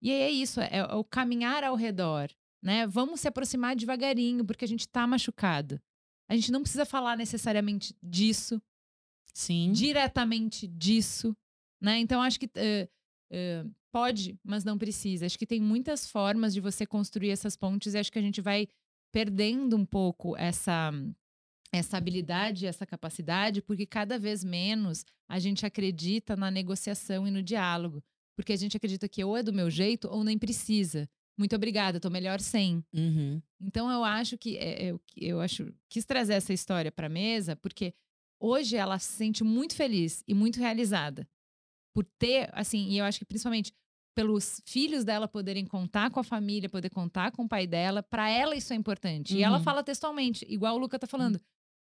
E 0.01 0.11
aí 0.11 0.21
é 0.21 0.31
isso, 0.31 0.59
é, 0.61 0.69
é 0.71 0.83
o 0.93 1.03
caminhar 1.03 1.63
ao 1.63 1.75
redor, 1.75 2.29
né? 2.61 2.85
Vamos 2.87 3.21
se 3.21 3.27
aproximar 3.27 3.75
devagarinho, 3.75 4.45
porque 4.45 4.65
a 4.65 4.67
gente 4.67 4.87
tá 4.87 5.07
machucado. 5.07 5.81
A 6.29 6.35
gente 6.35 6.51
não 6.51 6.61
precisa 6.61 6.85
falar 6.85 7.15
necessariamente 7.17 7.95
disso, 8.01 8.61
Sim. 9.33 9.71
diretamente 9.71 10.67
disso, 10.67 11.35
né? 11.81 11.99
Então 11.99 12.21
acho 12.21 12.39
que 12.39 12.49
eh, 12.55 12.89
eh, 13.31 13.65
pode, 13.95 14.37
mas 14.43 14.65
não 14.65 14.77
precisa. 14.77 15.25
Acho 15.25 15.39
que 15.39 15.47
tem 15.47 15.61
muitas 15.61 16.05
formas 16.05 16.53
de 16.53 16.59
você 16.59 16.85
construir 16.85 17.29
essas 17.29 17.55
pontes 17.55 17.93
e 17.93 17.97
acho 17.97 18.11
que 18.11 18.19
a 18.19 18.21
gente 18.21 18.41
vai 18.41 18.67
perdendo 19.09 19.77
um 19.77 19.85
pouco 19.85 20.35
essa 20.35 20.91
essa 21.71 21.97
habilidade, 21.97 22.65
essa 22.65 22.85
capacidade, 22.85 23.61
porque 23.61 23.85
cada 23.85 24.19
vez 24.19 24.43
menos 24.43 25.05
a 25.29 25.39
gente 25.39 25.65
acredita 25.65 26.35
na 26.35 26.51
negociação 26.51 27.25
e 27.25 27.31
no 27.31 27.41
diálogo, 27.41 28.03
porque 28.35 28.51
a 28.51 28.57
gente 28.57 28.75
acredita 28.75 29.07
que 29.07 29.23
ou 29.23 29.37
é 29.37 29.41
do 29.41 29.53
meu 29.53 29.69
jeito 29.69 30.09
ou 30.09 30.25
nem 30.25 30.37
precisa. 30.37 31.09
Muito 31.37 31.55
obrigada, 31.55 31.99
tô 31.99 32.09
melhor 32.09 32.41
sem. 32.41 32.83
Uhum. 32.93 33.41
Então 33.61 33.89
eu 33.89 34.03
acho 34.03 34.37
que 34.37 34.57
é, 34.57 34.91
eu, 34.91 35.01
eu 35.15 35.39
acho 35.39 35.73
quis 35.89 36.03
trazer 36.03 36.33
essa 36.33 36.51
história 36.51 36.91
para 36.91 37.07
mesa 37.07 37.55
porque 37.55 37.93
hoje 38.41 38.75
ela 38.75 38.99
se 38.99 39.13
sente 39.13 39.41
muito 39.41 39.73
feliz 39.73 40.21
e 40.27 40.33
muito 40.33 40.59
realizada 40.59 41.25
por 41.93 42.03
ter 42.19 42.49
assim 42.51 42.89
e 42.89 42.97
eu 42.97 43.05
acho 43.05 43.19
que 43.19 43.25
principalmente 43.25 43.73
pelos 44.15 44.61
filhos 44.65 45.03
dela 45.03 45.27
poderem 45.27 45.65
contar 45.65 46.09
com 46.09 46.19
a 46.19 46.23
família, 46.23 46.69
poder 46.69 46.89
contar 46.89 47.31
com 47.31 47.43
o 47.43 47.47
pai 47.49 47.67
dela, 47.67 48.01
para 48.01 48.29
ela 48.29 48.55
isso 48.55 48.71
é 48.73 48.75
importante. 48.75 49.35
E 49.37 49.43
ela 49.43 49.57
Uhum. 49.57 49.63
fala 49.63 49.83
textualmente, 49.83 50.45
igual 50.49 50.75
o 50.75 50.79
Luca 50.79 50.97
tá 50.97 51.05
falando. 51.05 51.39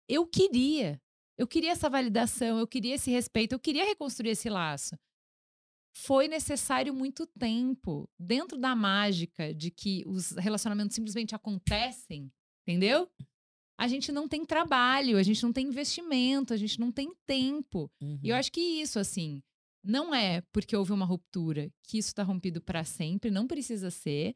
Eu 0.08 0.26
queria, 0.26 1.00
eu 1.38 1.46
queria 1.46 1.70
essa 1.72 1.88
validação, 1.90 2.58
eu 2.58 2.66
queria 2.66 2.94
esse 2.94 3.10
respeito, 3.10 3.52
eu 3.52 3.60
queria 3.60 3.84
reconstruir 3.84 4.30
esse 4.30 4.48
laço 4.48 4.96
foi 5.94 6.26
necessário 6.26 6.94
muito 6.94 7.26
tempo 7.38 8.08
dentro 8.18 8.56
da 8.56 8.74
mágica 8.74 9.52
de 9.52 9.70
que 9.70 10.02
os 10.06 10.30
relacionamentos 10.32 10.94
simplesmente 10.94 11.34
acontecem, 11.34 12.32
entendeu? 12.66 13.10
A 13.78 13.86
gente 13.86 14.10
não 14.10 14.26
tem 14.26 14.42
trabalho, 14.44 15.18
a 15.18 15.22
gente 15.22 15.42
não 15.42 15.52
tem 15.52 15.66
investimento, 15.66 16.54
a 16.54 16.56
gente 16.56 16.80
não 16.80 16.90
tem 16.90 17.12
tempo. 17.26 17.90
Uhum. 18.00 18.18
E 18.22 18.30
eu 18.30 18.36
acho 18.36 18.50
que 18.50 18.58
isso, 18.60 18.98
assim, 18.98 19.42
não 19.82 20.14
é 20.14 20.42
porque 20.52 20.76
houve 20.76 20.92
uma 20.92 21.04
ruptura 21.06 21.70
que 21.84 21.98
isso 21.98 22.08
está 22.08 22.22
rompido 22.22 22.60
para 22.60 22.84
sempre, 22.84 23.30
não 23.30 23.46
precisa 23.46 23.90
ser. 23.90 24.34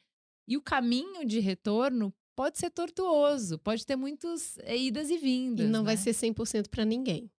E 0.48 0.56
o 0.56 0.62
caminho 0.62 1.24
de 1.24 1.40
retorno 1.40 2.12
pode 2.36 2.58
ser 2.58 2.70
tortuoso, 2.70 3.58
pode 3.58 3.84
ter 3.86 3.96
muitas 3.96 4.58
eh, 4.58 4.76
idas 4.76 5.10
e 5.10 5.14
E 5.14 5.18
vindas. 5.18 5.68
não 5.70 5.82
vai 5.84 5.94
né? 5.96 6.00
ser 6.02 6.10
100% 6.12 6.68
para 6.68 6.84
ninguém. 6.84 7.30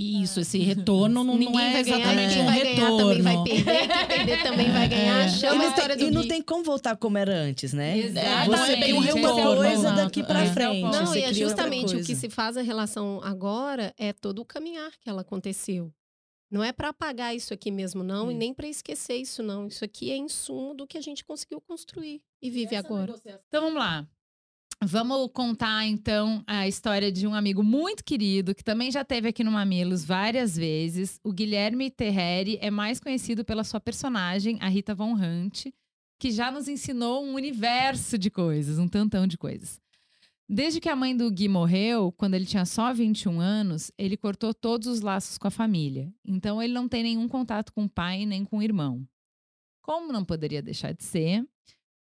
Isso, 0.00 0.38
esse 0.38 0.58
retorno 0.58 1.24
não, 1.24 1.24
não 1.24 1.36
ninguém 1.38 1.60
é 1.60 1.72
vai 1.72 1.82
ganhar, 1.82 1.98
exatamente 1.98 2.36
ninguém 2.38 2.44
vai 2.44 2.62
ganhar, 2.62 2.86
também 2.96 3.22
vai 3.22 3.34
retorno. 3.36 3.44
perder. 3.44 3.88
Quem 3.88 4.06
perder 4.06 4.42
também 4.44 4.70
vai 4.70 4.88
ganhar. 4.88 5.24
É. 5.24 5.28
Chama 5.28 5.54
e 5.54 5.56
a 5.56 5.62
não, 5.62 5.68
história 5.70 5.96
do 5.96 6.04
e 6.04 6.10
não 6.12 6.20
Gui. 6.22 6.28
tem 6.28 6.40
como 6.42 6.62
voltar 6.62 6.96
como 6.96 7.18
era 7.18 7.34
antes, 7.36 7.72
né? 7.72 7.98
Exatamente. 7.98 8.48
Você 8.48 8.76
tem 8.76 8.92
um 8.94 9.02
é 9.04 9.12
o 9.12 9.16
uma 9.16 9.28
ponto. 9.34 9.56
coisa 9.56 9.92
daqui 9.92 10.22
pra 10.22 10.44
É. 10.44 10.52
frente. 10.52 10.82
Não, 10.82 10.90
Não, 10.92 11.06
você 11.06 11.18
e 11.18 11.22
é 11.24 11.34
justamente 11.34 11.96
o 11.96 12.04
que 12.04 12.14
se 12.14 12.30
faz 12.30 12.56
a 12.56 12.62
relação 12.62 13.20
agora 13.24 13.92
é 13.98 14.12
todo 14.12 14.38
o 14.40 14.44
caminhar 14.44 14.92
que 15.00 15.10
ela 15.10 15.22
aconteceu. 15.22 15.92
Não 16.50 16.64
é 16.64 16.72
para 16.72 16.88
apagar 16.88 17.36
isso 17.36 17.52
aqui 17.52 17.70
mesmo, 17.70 18.02
não, 18.02 18.30
e 18.30 18.32
Isso. 18.32 18.38
nem 18.38 18.54
para 18.54 18.66
esquecer 18.66 19.16
isso, 19.16 19.42
não. 19.42 19.66
Isso 19.66 19.84
aqui 19.84 20.10
é 20.10 20.16
insumo 20.16 20.74
do 20.74 20.86
que 20.86 20.96
a 20.96 21.00
gente 21.00 21.24
conseguiu 21.24 21.60
construir 21.60 22.22
e 22.40 22.50
vive 22.50 22.74
agora. 22.74 23.14
Então 23.48 23.62
vamos 23.62 23.78
lá. 23.78 24.08
Vamos 24.80 25.28
contar 25.32 25.86
então 25.86 26.42
a 26.46 26.68
história 26.68 27.10
de 27.10 27.26
um 27.26 27.34
amigo 27.34 27.64
muito 27.64 28.04
querido 28.04 28.54
que 28.54 28.62
também 28.62 28.92
já 28.92 29.04
teve 29.04 29.28
aqui 29.28 29.42
no 29.42 29.50
Mamilos 29.50 30.04
várias 30.04 30.56
vezes. 30.56 31.18
O 31.24 31.32
Guilherme 31.32 31.90
Terreri 31.90 32.58
é 32.60 32.70
mais 32.70 33.00
conhecido 33.00 33.44
pela 33.44 33.64
sua 33.64 33.80
personagem, 33.80 34.56
a 34.60 34.68
Rita 34.68 34.94
Von 34.94 35.14
Hunt, 35.14 35.66
que 36.18 36.30
já 36.30 36.50
nos 36.50 36.68
ensinou 36.68 37.24
um 37.24 37.34
universo 37.34 38.16
de 38.16 38.30
coisas, 38.30 38.78
um 38.78 38.86
tantão 38.86 39.26
de 39.26 39.36
coisas. 39.36 39.80
Desde 40.50 40.80
que 40.80 40.88
a 40.88 40.96
mãe 40.96 41.14
do 41.14 41.30
Gui 41.30 41.46
morreu, 41.46 42.10
quando 42.12 42.32
ele 42.32 42.46
tinha 42.46 42.64
só 42.64 42.94
21 42.94 43.38
anos, 43.38 43.92
ele 43.98 44.16
cortou 44.16 44.54
todos 44.54 44.86
os 44.86 45.02
laços 45.02 45.36
com 45.36 45.46
a 45.46 45.50
família. 45.50 46.10
Então 46.24 46.62
ele 46.62 46.72
não 46.72 46.88
tem 46.88 47.02
nenhum 47.02 47.28
contato 47.28 47.70
com 47.70 47.84
o 47.84 47.88
pai 47.88 48.24
nem 48.24 48.46
com 48.46 48.58
o 48.58 48.62
irmão. 48.62 49.06
Como 49.82 50.10
não 50.10 50.24
poderia 50.24 50.62
deixar 50.62 50.92
de 50.92 51.04
ser, 51.04 51.46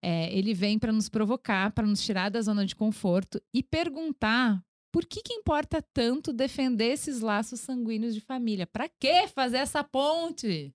é, 0.02 0.36
ele 0.36 0.54
vem 0.54 0.80
para 0.80 0.92
nos 0.92 1.10
provocar, 1.10 1.72
para 1.74 1.86
nos 1.86 2.04
tirar 2.04 2.30
da 2.30 2.42
zona 2.42 2.66
de 2.66 2.76
conforto 2.76 3.40
e 3.54 3.62
perguntar 3.62 4.66
por 4.92 5.06
que, 5.06 5.22
que 5.22 5.34
importa 5.34 5.82
tanto 5.82 6.34
defender 6.34 6.92
esses 6.92 7.22
laços 7.22 7.60
sanguíneos 7.60 8.14
de 8.14 8.22
família? 8.22 8.66
Para 8.66 8.90
que 8.90 9.28
fazer 9.28 9.58
essa 9.58 9.84
ponte? 9.84 10.74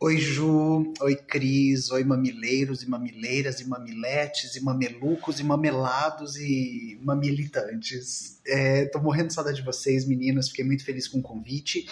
Oi, 0.00 0.18
Ju. 0.18 0.92
Oi, 1.00 1.16
Cris. 1.16 1.90
Oi, 1.90 2.04
mamileiros 2.04 2.82
e 2.82 2.88
mamileiras 2.88 3.60
e 3.60 3.68
mamiletes 3.68 4.56
e 4.56 4.60
mamelucos 4.60 5.38
e 5.38 5.44
mamelados 5.44 6.36
e 6.36 6.98
mamilitantes. 7.00 8.40
É, 8.46 8.86
tô 8.86 9.00
morrendo 9.00 9.28
de 9.28 9.34
saudade 9.34 9.58
de 9.58 9.62
vocês, 9.62 10.04
meninos. 10.04 10.48
Fiquei 10.48 10.64
muito 10.64 10.84
feliz 10.84 11.06
com 11.08 11.18
o 11.18 11.22
convite. 11.22 11.86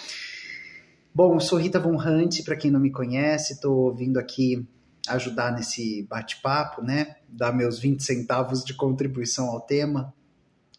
Bom, 1.15 1.39
sou 1.39 1.57
Rita 1.57 1.79
Von 1.79 1.95
Hunt, 1.95 2.43
para 2.43 2.57
quem 2.57 2.69
não 2.69 2.79
me 2.79 2.91
conhece, 2.91 3.61
tô 3.61 3.93
vindo 3.93 4.17
aqui 4.17 4.67
ajudar 5.07 5.51
nesse 5.51 6.03
bate-papo, 6.03 6.81
né? 6.81 7.15
Dar 7.27 7.51
meus 7.51 7.79
20 7.79 8.03
centavos 8.03 8.63
de 8.63 8.73
contribuição 8.73 9.49
ao 9.49 9.61
tema. 9.61 10.13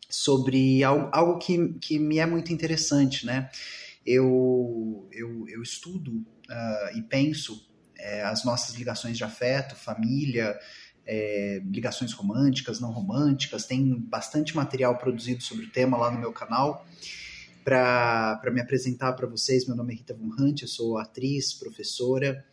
sobre 0.08 0.84
algo, 0.84 1.08
algo 1.12 1.38
que, 1.38 1.74
que 1.80 1.98
me 1.98 2.18
é 2.18 2.26
muito 2.26 2.52
interessante, 2.52 3.26
né? 3.26 3.50
Eu, 4.06 5.08
eu, 5.10 5.48
eu 5.48 5.62
estudo 5.62 6.24
uh, 6.50 6.96
e 6.96 7.02
penso 7.02 7.66
é, 7.98 8.22
as 8.22 8.44
nossas 8.44 8.74
ligações 8.74 9.16
de 9.16 9.24
afeto, 9.24 9.74
família, 9.74 10.58
é, 11.06 11.60
ligações 11.64 12.12
românticas, 12.12 12.80
não 12.80 12.90
românticas. 12.90 13.66
Tem 13.66 13.98
bastante 13.98 14.54
material 14.54 14.96
produzido 14.98 15.42
sobre 15.42 15.66
o 15.66 15.70
tema 15.70 15.96
lá 15.96 16.10
no 16.10 16.18
meu 16.18 16.32
canal. 16.32 16.86
Para 17.64 18.50
me 18.52 18.60
apresentar 18.60 19.14
para 19.14 19.26
vocês, 19.26 19.66
meu 19.66 19.74
nome 19.74 19.94
é 19.94 19.96
Rita 19.96 20.14
Von 20.14 20.34
Hunt, 20.38 20.62
eu 20.62 20.68
sou 20.68 20.98
atriz, 20.98 21.54
professora, 21.54 22.44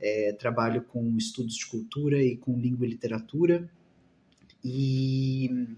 é, 0.00 0.32
trabalho 0.32 0.82
com 0.82 1.16
estudos 1.16 1.54
de 1.54 1.66
cultura 1.66 2.20
e 2.20 2.36
com 2.36 2.58
língua 2.58 2.84
e 2.84 2.90
literatura. 2.90 3.70
E, 4.64 5.68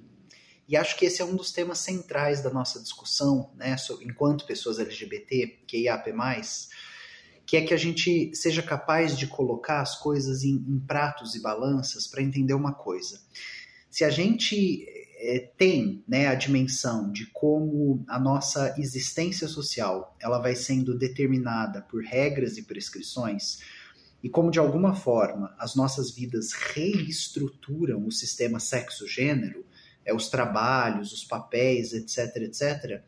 e 0.67 0.75
acho 0.75 0.97
que 0.97 1.05
esse 1.05 1.21
é 1.21 1.25
um 1.25 1.37
dos 1.37 1.53
temas 1.53 1.79
centrais 1.79 2.41
da 2.41 2.49
nossa 2.49 2.81
discussão, 2.81 3.51
né, 3.57 3.77
enquanto 4.01 4.47
pessoas 4.47 4.79
LGBT, 4.79 5.59
que 5.67 5.83
IAP+, 5.83 6.11
que 7.49 7.57
é 7.57 7.63
que 7.63 7.73
a 7.73 7.79
gente 7.79 8.31
seja 8.37 8.63
capaz 8.63 9.17
de 9.17 9.27
colocar 9.27 9.81
as 9.81 9.99
coisas 9.99 10.45
em, 10.45 10.63
em 10.69 10.79
pratos 10.79 11.35
e 11.35 11.41
balanças 11.41 12.07
para 12.07 12.23
entender 12.23 12.53
uma 12.53 12.75
coisa. 12.75 13.23
Se 13.89 14.05
a 14.05 14.11
gente 14.11 14.85
é, 15.17 15.51
tem 15.57 16.05
né, 16.07 16.27
a 16.27 16.35
dimensão 16.35 17.11
de 17.11 17.25
como 17.29 18.05
a 18.07 18.21
nossa 18.21 18.75
existência 18.77 19.49
social 19.49 20.15
ela 20.21 20.39
vai 20.39 20.55
sendo 20.55 20.95
determinada 20.99 21.81
por 21.81 22.05
regras 22.05 22.59
e 22.59 22.65
prescrições, 22.65 23.61
e 24.23 24.29
como 24.29 24.51
de 24.51 24.59
alguma 24.59 24.95
forma 24.95 25.55
as 25.59 25.75
nossas 25.75 26.11
vidas 26.11 26.53
reestruturam 26.53 28.07
o 28.07 28.13
sistema 28.13 28.61
sexo-gênero, 28.61 29.65
é, 30.05 30.13
os 30.13 30.29
trabalhos, 30.29 31.15
os 31.15 31.25
papéis, 31.25 31.95
etc., 31.95 32.43
etc., 32.43 33.03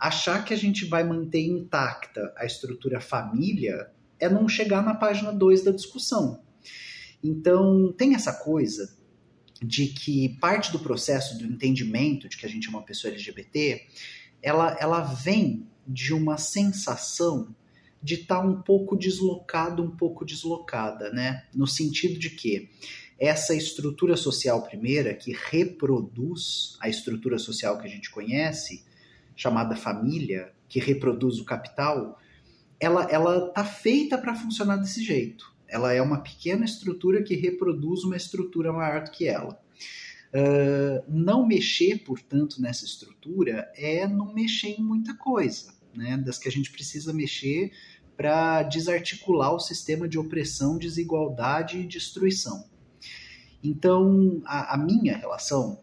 achar 0.00 0.44
que 0.44 0.54
a 0.54 0.56
gente 0.56 0.86
vai 0.86 1.04
manter 1.04 1.46
intacta 1.46 2.32
a 2.36 2.46
estrutura 2.46 3.00
família 3.00 3.90
é 4.18 4.28
não 4.28 4.48
chegar 4.48 4.82
na 4.82 4.94
página 4.94 5.30
2 5.30 5.62
da 5.62 5.70
discussão. 5.70 6.42
Então, 7.22 7.92
tem 7.92 8.14
essa 8.14 8.32
coisa 8.32 8.96
de 9.62 9.88
que 9.88 10.30
parte 10.40 10.72
do 10.72 10.78
processo 10.78 11.36
do 11.36 11.44
entendimento 11.44 12.28
de 12.28 12.38
que 12.38 12.46
a 12.46 12.48
gente 12.48 12.66
é 12.66 12.70
uma 12.70 12.82
pessoa 12.82 13.12
LGBT, 13.12 13.86
ela, 14.42 14.74
ela 14.80 15.00
vem 15.02 15.66
de 15.86 16.14
uma 16.14 16.38
sensação 16.38 17.54
de 18.02 18.14
estar 18.14 18.40
tá 18.40 18.46
um 18.46 18.62
pouco 18.62 18.96
deslocado, 18.96 19.82
um 19.82 19.90
pouco 19.90 20.24
deslocada, 20.24 21.12
né? 21.12 21.44
No 21.54 21.66
sentido 21.66 22.18
de 22.18 22.30
que 22.30 22.70
essa 23.18 23.54
estrutura 23.54 24.16
social 24.16 24.62
primeira, 24.62 25.12
que 25.12 25.36
reproduz 25.50 26.78
a 26.80 26.88
estrutura 26.88 27.38
social 27.38 27.78
que 27.78 27.86
a 27.86 27.90
gente 27.90 28.10
conhece, 28.10 28.82
chamada 29.40 29.74
família, 29.74 30.52
que 30.68 30.78
reproduz 30.78 31.38
o 31.38 31.46
capital, 31.46 32.18
ela 32.78 33.04
ela 33.04 33.48
tá 33.48 33.64
feita 33.64 34.18
para 34.18 34.34
funcionar 34.34 34.76
desse 34.76 35.02
jeito. 35.02 35.50
Ela 35.66 35.94
é 35.94 36.02
uma 36.02 36.22
pequena 36.22 36.66
estrutura 36.66 37.22
que 37.22 37.34
reproduz 37.34 38.04
uma 38.04 38.18
estrutura 38.18 38.70
maior 38.70 39.02
do 39.02 39.10
que 39.10 39.26
ela. 39.26 39.58
Uh, 40.34 41.02
não 41.08 41.46
mexer, 41.46 42.04
portanto, 42.04 42.60
nessa 42.60 42.84
estrutura 42.84 43.72
é 43.74 44.06
não 44.06 44.34
mexer 44.34 44.78
em 44.78 44.82
muita 44.82 45.14
coisa, 45.14 45.72
né? 45.94 46.18
Das 46.18 46.38
que 46.38 46.46
a 46.46 46.52
gente 46.52 46.70
precisa 46.70 47.10
mexer 47.10 47.72
para 48.18 48.62
desarticular 48.64 49.54
o 49.54 49.58
sistema 49.58 50.06
de 50.06 50.18
opressão, 50.18 50.76
desigualdade 50.76 51.78
e 51.78 51.86
destruição. 51.86 52.68
Então, 53.64 54.42
a, 54.44 54.74
a 54.74 54.76
minha 54.76 55.16
relação 55.16 55.80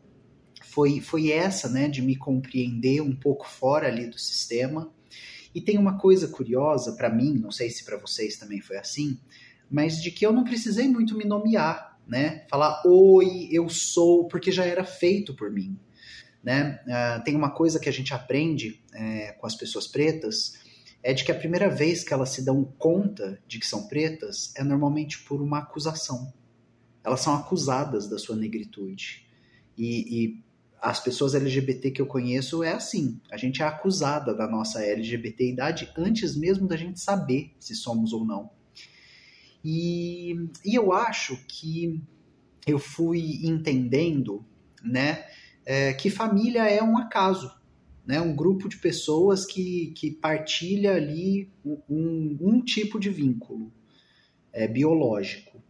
foi, 0.69 0.99
foi 1.01 1.31
essa, 1.31 1.69
né, 1.69 1.87
de 1.87 2.01
me 2.01 2.15
compreender 2.15 3.01
um 3.01 3.15
pouco 3.15 3.47
fora 3.47 3.87
ali 3.87 4.07
do 4.07 4.17
sistema. 4.17 4.91
E 5.53 5.61
tem 5.61 5.77
uma 5.77 5.97
coisa 5.97 6.27
curiosa 6.27 6.93
para 6.93 7.09
mim, 7.09 7.33
não 7.33 7.51
sei 7.51 7.69
se 7.69 7.83
para 7.83 7.97
vocês 7.97 8.37
também 8.37 8.61
foi 8.61 8.77
assim, 8.77 9.17
mas 9.69 10.01
de 10.01 10.11
que 10.11 10.25
eu 10.25 10.31
não 10.31 10.43
precisei 10.43 10.87
muito 10.87 11.17
me 11.17 11.25
nomear, 11.25 11.97
né? 12.07 12.45
Falar 12.49 12.81
oi, 12.85 13.49
eu 13.51 13.67
sou, 13.69 14.27
porque 14.27 14.51
já 14.51 14.65
era 14.65 14.83
feito 14.83 15.33
por 15.33 15.51
mim. 15.51 15.77
Né? 16.43 16.79
Uh, 16.85 17.23
tem 17.23 17.35
uma 17.35 17.49
coisa 17.49 17.79
que 17.79 17.89
a 17.89 17.91
gente 17.91 18.13
aprende 18.13 18.81
é, 18.93 19.33
com 19.33 19.45
as 19.45 19.55
pessoas 19.55 19.87
pretas, 19.87 20.53
é 21.03 21.13
de 21.13 21.23
que 21.23 21.31
a 21.31 21.35
primeira 21.35 21.69
vez 21.69 22.03
que 22.03 22.13
elas 22.13 22.29
se 22.29 22.43
dão 22.43 22.63
conta 22.77 23.39
de 23.47 23.59
que 23.59 23.65
são 23.65 23.87
pretas 23.87 24.53
é 24.55 24.63
normalmente 24.63 25.23
por 25.23 25.41
uma 25.41 25.59
acusação. 25.59 26.31
Elas 27.03 27.21
são 27.21 27.33
acusadas 27.33 28.07
da 28.07 28.17
sua 28.17 28.35
negritude. 28.35 29.25
E, 29.77 30.25
e 30.25 30.43
as 30.81 30.99
pessoas 30.99 31.33
LGBT 31.33 31.91
que 31.91 32.01
eu 32.01 32.05
conheço 32.05 32.63
é 32.63 32.73
assim. 32.73 33.19
A 33.31 33.37
gente 33.37 33.61
é 33.61 33.65
acusada 33.65 34.33
da 34.33 34.47
nossa 34.47 34.83
LGBTidade 34.83 35.91
antes 35.97 36.35
mesmo 36.35 36.67
da 36.67 36.77
gente 36.77 36.99
saber 36.99 37.55
se 37.59 37.75
somos 37.75 38.13
ou 38.13 38.25
não. 38.25 38.49
E, 39.63 40.35
e 40.63 40.75
eu 40.75 40.93
acho 40.93 41.37
que 41.47 42.01
eu 42.65 42.77
fui 42.77 43.39
entendendo, 43.43 44.45
né, 44.83 45.25
é, 45.65 45.93
que 45.93 46.09
família 46.09 46.69
é 46.69 46.81
um 46.83 46.97
acaso, 46.97 47.51
né, 48.05 48.21
um 48.21 48.35
grupo 48.35 48.69
de 48.69 48.77
pessoas 48.77 49.45
que, 49.45 49.91
que 49.95 50.11
partilha 50.11 50.93
ali 50.93 51.51
um, 51.65 52.37
um 52.39 52.61
tipo 52.61 52.99
de 52.99 53.09
vínculo 53.09 53.73
é, 54.53 54.67
biológico 54.67 55.61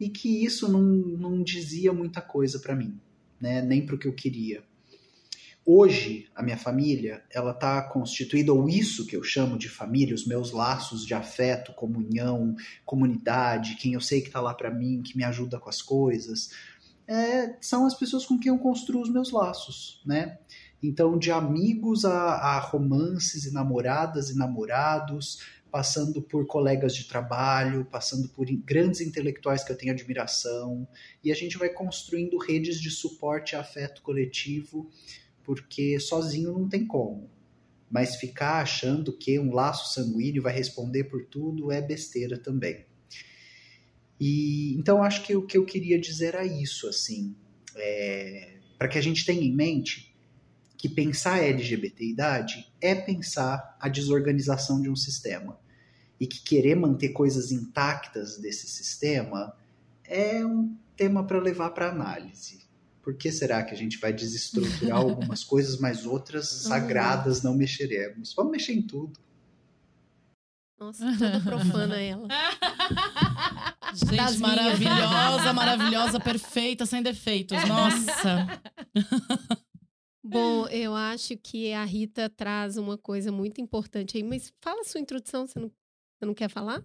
e 0.00 0.08
que 0.08 0.44
isso 0.44 0.70
não, 0.70 0.82
não 0.82 1.42
dizia 1.42 1.92
muita 1.92 2.20
coisa 2.20 2.58
para 2.58 2.74
mim 2.74 2.98
né, 3.42 3.60
nem 3.60 3.84
para 3.84 3.96
o 3.96 3.98
que 3.98 4.06
eu 4.06 4.14
queria. 4.14 4.62
Hoje, 5.64 6.28
a 6.34 6.42
minha 6.42 6.56
família, 6.56 7.22
ela 7.30 7.52
está 7.52 7.82
constituída, 7.82 8.52
ou 8.52 8.68
isso 8.68 9.06
que 9.06 9.16
eu 9.16 9.22
chamo 9.22 9.58
de 9.58 9.68
família, 9.68 10.14
os 10.14 10.26
meus 10.26 10.50
laços 10.50 11.04
de 11.04 11.14
afeto, 11.14 11.72
comunhão, 11.72 12.56
comunidade, 12.84 13.76
quem 13.76 13.94
eu 13.94 14.00
sei 14.00 14.20
que 14.20 14.28
está 14.28 14.40
lá 14.40 14.54
para 14.54 14.70
mim, 14.70 15.02
que 15.02 15.16
me 15.16 15.22
ajuda 15.22 15.60
com 15.60 15.68
as 15.68 15.80
coisas, 15.80 16.50
é, 17.06 17.56
são 17.60 17.86
as 17.86 17.94
pessoas 17.94 18.24
com 18.24 18.38
quem 18.38 18.50
eu 18.50 18.58
construo 18.58 19.02
os 19.02 19.10
meus 19.10 19.30
laços, 19.30 20.02
né? 20.06 20.38
Então, 20.82 21.16
de 21.16 21.30
amigos 21.30 22.04
a, 22.04 22.34
a 22.34 22.58
romances 22.58 23.44
e 23.44 23.52
namoradas 23.52 24.30
e 24.30 24.36
namorados, 24.36 25.38
passando 25.72 26.20
por 26.20 26.46
colegas 26.46 26.94
de 26.94 27.08
trabalho, 27.08 27.86
passando 27.86 28.28
por 28.28 28.44
grandes 28.62 29.00
intelectuais 29.00 29.64
que 29.64 29.72
eu 29.72 29.76
tenho 29.76 29.90
admiração, 29.90 30.86
e 31.24 31.32
a 31.32 31.34
gente 31.34 31.56
vai 31.56 31.70
construindo 31.70 32.36
redes 32.36 32.78
de 32.78 32.90
suporte 32.90 33.52
e 33.52 33.56
afeto 33.56 34.02
coletivo, 34.02 34.90
porque 35.42 35.98
sozinho 35.98 36.52
não 36.52 36.68
tem 36.68 36.86
como. 36.86 37.30
Mas 37.90 38.16
ficar 38.16 38.60
achando 38.60 39.16
que 39.16 39.38
um 39.38 39.54
laço 39.54 39.94
sanguíneo 39.94 40.42
vai 40.42 40.52
responder 40.52 41.04
por 41.04 41.24
tudo 41.24 41.72
é 41.72 41.80
besteira 41.80 42.38
também. 42.38 42.84
E 44.20 44.74
então 44.74 45.02
acho 45.02 45.22
que 45.22 45.34
o 45.34 45.46
que 45.46 45.56
eu 45.56 45.64
queria 45.64 45.98
dizer 45.98 46.34
é 46.34 46.44
isso, 46.44 46.86
assim, 46.86 47.34
é, 47.74 48.58
para 48.76 48.88
que 48.88 48.98
a 48.98 49.02
gente 49.02 49.24
tenha 49.24 49.42
em 49.42 49.54
mente 49.54 50.14
que 50.76 50.88
pensar 50.88 51.36
a 51.36 51.44
LGBTidade 51.44 52.70
é 52.78 52.94
pensar 52.94 53.76
a 53.80 53.88
desorganização 53.88 54.82
de 54.82 54.90
um 54.90 54.96
sistema 54.96 55.61
e 56.22 56.26
que 56.28 56.40
querer 56.40 56.76
manter 56.76 57.08
coisas 57.08 57.50
intactas 57.50 58.38
desse 58.38 58.68
sistema 58.68 59.56
é 60.04 60.46
um 60.46 60.72
tema 60.96 61.26
para 61.26 61.40
levar 61.40 61.70
para 61.70 61.90
análise. 61.90 62.64
Por 63.02 63.16
que 63.16 63.32
será 63.32 63.60
que 63.64 63.74
a 63.74 63.76
gente 63.76 63.98
vai 63.98 64.12
desestruturar 64.12 64.98
algumas 65.02 65.42
coisas, 65.42 65.80
mas 65.80 66.06
outras 66.06 66.52
uhum. 66.52 66.68
sagradas 66.68 67.42
não 67.42 67.56
mexeremos? 67.56 68.32
Vamos 68.34 68.52
mexer 68.52 68.72
em 68.72 68.82
tudo. 68.82 69.18
Nossa, 70.78 71.04
toda 71.18 71.40
profana 71.40 72.00
ela. 72.00 72.28
Gente, 73.92 74.16
das 74.16 74.36
maravilhosa, 74.36 75.50
maravilhosa, 75.52 76.20
perfeita, 76.20 76.86
sem 76.86 77.02
defeitos. 77.02 77.58
Nossa. 77.64 78.62
Bom, 80.22 80.68
eu 80.68 80.94
acho 80.94 81.36
que 81.36 81.72
a 81.72 81.84
Rita 81.84 82.30
traz 82.30 82.76
uma 82.76 82.96
coisa 82.96 83.32
muito 83.32 83.60
importante 83.60 84.16
aí, 84.16 84.22
mas 84.22 84.52
fala 84.60 84.82
a 84.82 84.84
sua 84.84 85.00
introdução, 85.00 85.48
você 85.48 85.58
não 85.58 85.68
você 86.22 86.26
não 86.26 86.34
quer 86.34 86.48
falar? 86.48 86.84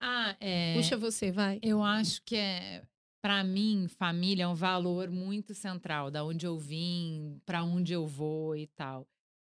Ah, 0.00 0.34
é. 0.40 0.74
Puxa 0.74 0.96
você, 0.96 1.30
vai. 1.30 1.58
Eu 1.62 1.82
acho 1.82 2.22
que 2.24 2.34
é. 2.34 2.82
Para 3.22 3.44
mim, 3.44 3.86
família 3.86 4.44
é 4.44 4.48
um 4.48 4.54
valor 4.54 5.08
muito 5.08 5.54
central, 5.54 6.10
da 6.10 6.24
onde 6.24 6.44
eu 6.44 6.58
vim, 6.58 7.40
para 7.46 7.62
onde 7.62 7.92
eu 7.92 8.04
vou 8.04 8.56
e 8.56 8.66
tal. 8.66 9.06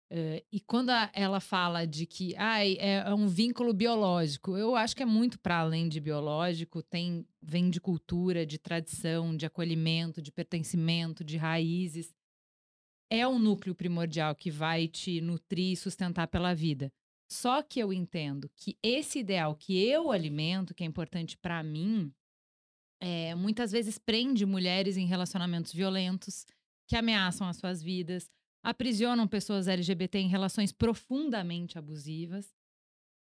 Uh, 0.10 0.40
e 0.50 0.62
quando 0.62 0.92
a, 0.92 1.12
ela 1.14 1.42
fala 1.42 1.86
de 1.86 2.06
que 2.06 2.34
ah, 2.38 2.64
é, 2.66 3.00
é, 3.00 3.14
um 3.14 3.28
vínculo 3.28 3.74
biológico, 3.74 4.56
eu 4.56 4.74
acho 4.74 4.96
que 4.96 5.04
é 5.04 5.06
muito 5.06 5.38
para 5.38 5.58
além 5.58 5.90
de 5.90 6.00
biológico, 6.00 6.82
tem 6.82 7.28
vem 7.42 7.70
de 7.70 7.82
cultura, 7.82 8.46
de 8.46 8.58
tradição, 8.58 9.36
de 9.36 9.46
acolhimento, 9.46 10.22
de 10.22 10.32
pertencimento, 10.32 11.26
de 11.26 11.36
raízes. 11.36 12.16
É 13.12 13.28
o 13.28 13.38
núcleo 13.38 13.76
primordial 13.76 14.34
que 14.34 14.50
vai 14.50 14.88
te 14.88 15.20
nutrir 15.20 15.74
e 15.74 15.76
sustentar 15.76 16.28
pela 16.28 16.54
vida. 16.54 16.90
Só 17.30 17.62
que 17.62 17.80
eu 17.80 17.92
entendo 17.92 18.50
que 18.56 18.78
esse 18.82 19.20
ideal 19.20 19.56
que 19.56 19.78
eu 19.78 20.12
alimento, 20.12 20.74
que 20.74 20.84
é 20.84 20.88
importante 20.88 21.38
para 21.38 21.62
mim, 21.62 22.14
é, 23.02 23.36
muitas 23.36 23.72
vezes 23.72 23.98
prende 23.98 24.46
mulheres 24.46 24.98
em 24.98 25.06
relacionamentos 25.06 25.74
violentos, 25.74 26.46
que 26.88 26.96
ameaçam 26.96 27.48
as 27.48 27.58
suas 27.58 27.84
vidas, 27.84 28.32
aprisionam 28.64 29.28
pessoas 29.28 29.68
LGBT 29.68 30.20
em 30.20 30.28
relações 30.28 30.72
profundamente 30.72 31.78
abusivas. 31.78 32.56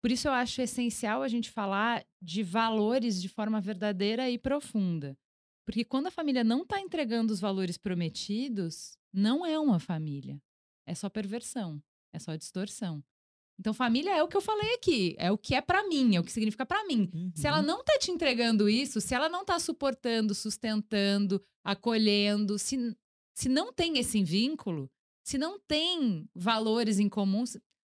Por 0.01 0.11
isso 0.11 0.27
eu 0.27 0.33
acho 0.33 0.61
essencial 0.61 1.23
a 1.23 1.29
gente 1.29 1.49
falar 1.49 2.05
de 2.21 2.43
valores 2.43 3.21
de 3.21 3.29
forma 3.29 3.61
verdadeira 3.61 4.29
e 4.29 4.37
profunda. 4.37 5.17
Porque 5.65 5.85
quando 5.85 6.07
a 6.07 6.11
família 6.11 6.43
não 6.43 6.63
está 6.63 6.79
entregando 6.79 7.31
os 7.31 7.39
valores 7.39 7.77
prometidos, 7.77 8.97
não 9.13 9.45
é 9.45 9.57
uma 9.57 9.79
família. 9.79 10.41
É 10.85 10.93
só 10.93 11.09
perversão, 11.09 11.81
é 12.11 12.19
só 12.19 12.35
distorção. 12.35 13.01
Então, 13.59 13.73
família 13.73 14.15
é 14.15 14.23
o 14.23 14.27
que 14.27 14.35
eu 14.35 14.41
falei 14.41 14.73
aqui, 14.73 15.15
é 15.17 15.31
o 15.31 15.37
que 15.37 15.53
é 15.55 15.61
para 15.61 15.87
mim, 15.87 16.15
é 16.15 16.19
o 16.19 16.23
que 16.23 16.31
significa 16.31 16.65
para 16.65 16.83
mim. 16.85 17.09
Uhum. 17.13 17.31
Se 17.35 17.47
ela 17.47 17.61
não 17.61 17.83
tá 17.83 17.97
te 17.99 18.11
entregando 18.11 18.67
isso, 18.67 18.99
se 18.99 19.13
ela 19.13 19.29
não 19.29 19.45
tá 19.45 19.59
suportando, 19.59 20.33
sustentando, 20.33 21.43
acolhendo, 21.63 22.57
se, 22.57 22.95
se 23.33 23.47
não 23.47 23.71
tem 23.71 23.97
esse 23.99 24.23
vínculo, 24.23 24.89
se 25.23 25.37
não 25.37 25.59
tem 25.59 26.27
valores 26.33 26.99
em 26.99 27.07
comum, 27.07 27.43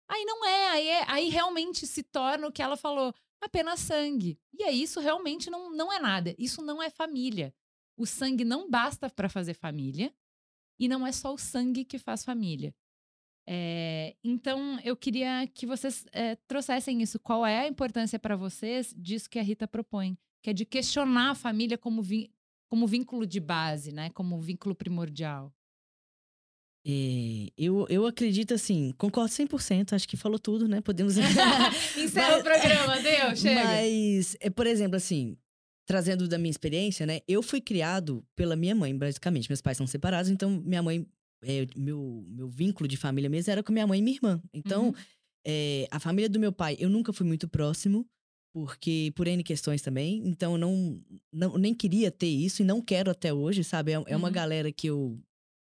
aí 0.07 0.23
não 0.25 0.45
é, 0.45 0.69
aí, 0.69 0.87
é, 0.87 1.03
aí 1.07 1.29
realmente 1.29 1.85
se 1.85 2.01
torna 2.01 2.47
o 2.47 2.51
que 2.51 2.61
ela 2.61 2.77
falou, 2.77 3.13
apenas 3.41 3.79
sangue. 3.79 4.39
E 4.57 4.63
aí 4.63 4.81
isso 4.81 4.99
realmente 4.99 5.49
não, 5.49 5.69
não 5.69 5.91
é 5.91 5.99
nada, 5.99 6.33
isso 6.37 6.61
não 6.61 6.81
é 6.81 6.89
família. 6.89 7.53
O 7.97 8.05
sangue 8.05 8.45
não 8.45 8.69
basta 8.69 9.09
para 9.09 9.27
fazer 9.27 9.53
família, 9.53 10.13
e 10.79 10.87
não 10.87 11.05
é 11.05 11.11
só 11.11 11.33
o 11.33 11.37
sangue 11.37 11.83
que 11.83 11.97
faz 11.97 12.23
família. 12.23 12.73
É, 13.49 14.13
então, 14.21 14.77
eu 14.83 14.95
queria 14.97 15.47
que 15.47 15.65
vocês 15.65 16.05
é, 16.11 16.35
trouxessem 16.47 17.01
isso. 17.01 17.17
Qual 17.17 17.45
é 17.45 17.61
a 17.61 17.67
importância 17.67 18.19
para 18.19 18.35
vocês 18.35 18.93
disso 18.97 19.29
que 19.29 19.39
a 19.39 19.43
Rita 19.43 19.65
propõe? 19.65 20.17
Que 20.43 20.49
é 20.49 20.53
de 20.53 20.65
questionar 20.65 21.31
a 21.31 21.35
família 21.35 21.77
como, 21.77 22.03
como 22.67 22.85
vínculo 22.85 23.25
de 23.25 23.39
base, 23.39 23.93
né? 23.93 24.09
Como 24.09 24.39
vínculo 24.41 24.75
primordial. 24.75 25.53
É, 26.89 27.51
eu, 27.57 27.85
eu 27.89 28.05
acredito 28.05 28.53
assim, 28.53 28.93
concordo 28.97 29.29
100%, 29.29 29.91
acho 29.93 30.07
que 30.07 30.15
falou 30.15 30.39
tudo, 30.39 30.67
né? 30.67 30.79
Podemos. 30.79 31.15
Encerra 31.97 32.39
o 32.39 32.43
programa, 32.43 32.99
deu, 33.01 33.35
chega. 33.35 33.63
Mas, 33.63 34.37
é, 34.39 34.49
por 34.49 34.65
exemplo, 34.65 34.95
assim, 34.95 35.37
trazendo 35.85 36.27
da 36.27 36.37
minha 36.37 36.51
experiência, 36.51 37.05
né? 37.05 37.21
Eu 37.27 37.41
fui 37.41 37.61
criado 37.61 38.25
pela 38.35 38.55
minha 38.55 38.75
mãe, 38.75 38.95
basicamente. 38.95 39.49
Meus 39.49 39.61
pais 39.61 39.77
são 39.77 39.87
separados, 39.87 40.29
então 40.29 40.61
minha 40.65 40.83
mãe. 40.83 41.07
É, 41.43 41.67
meu, 41.75 42.23
meu 42.27 42.49
vínculo 42.49 42.87
de 42.87 42.97
família 42.97 43.29
mesmo 43.29 43.51
era 43.51 43.63
com 43.63 43.71
minha 43.71 43.85
mãe 43.87 43.99
e 43.99 44.01
minha 44.01 44.15
irmã. 44.17 44.41
Então, 44.53 44.87
Uhum. 44.87 44.93
é, 45.45 45.87
a 45.91 45.99
família 45.99 46.29
do 46.29 46.39
meu 46.39 46.51
pai, 46.51 46.75
eu 46.79 46.89
nunca 46.89 47.13
fui 47.13 47.25
muito 47.27 47.47
próximo, 47.47 48.07
porque 48.53 49.11
por 49.15 49.27
N 49.27 49.43
questões 49.43 49.81
também. 49.81 50.21
Então, 50.27 50.53
eu 50.53 50.57
não, 50.57 51.01
não 51.31 51.57
nem 51.57 51.73
queria 51.75 52.09
ter 52.11 52.27
isso 52.27 52.61
e 52.61 52.65
não 52.65 52.81
quero 52.81 53.11
até 53.11 53.31
hoje, 53.33 53.63
sabe? 53.63 53.91
É, 53.91 54.03
é 54.07 54.17
uma 54.17 54.27
Uhum. 54.29 54.33
galera 54.33 54.71
que 54.71 54.87
eu 54.87 55.19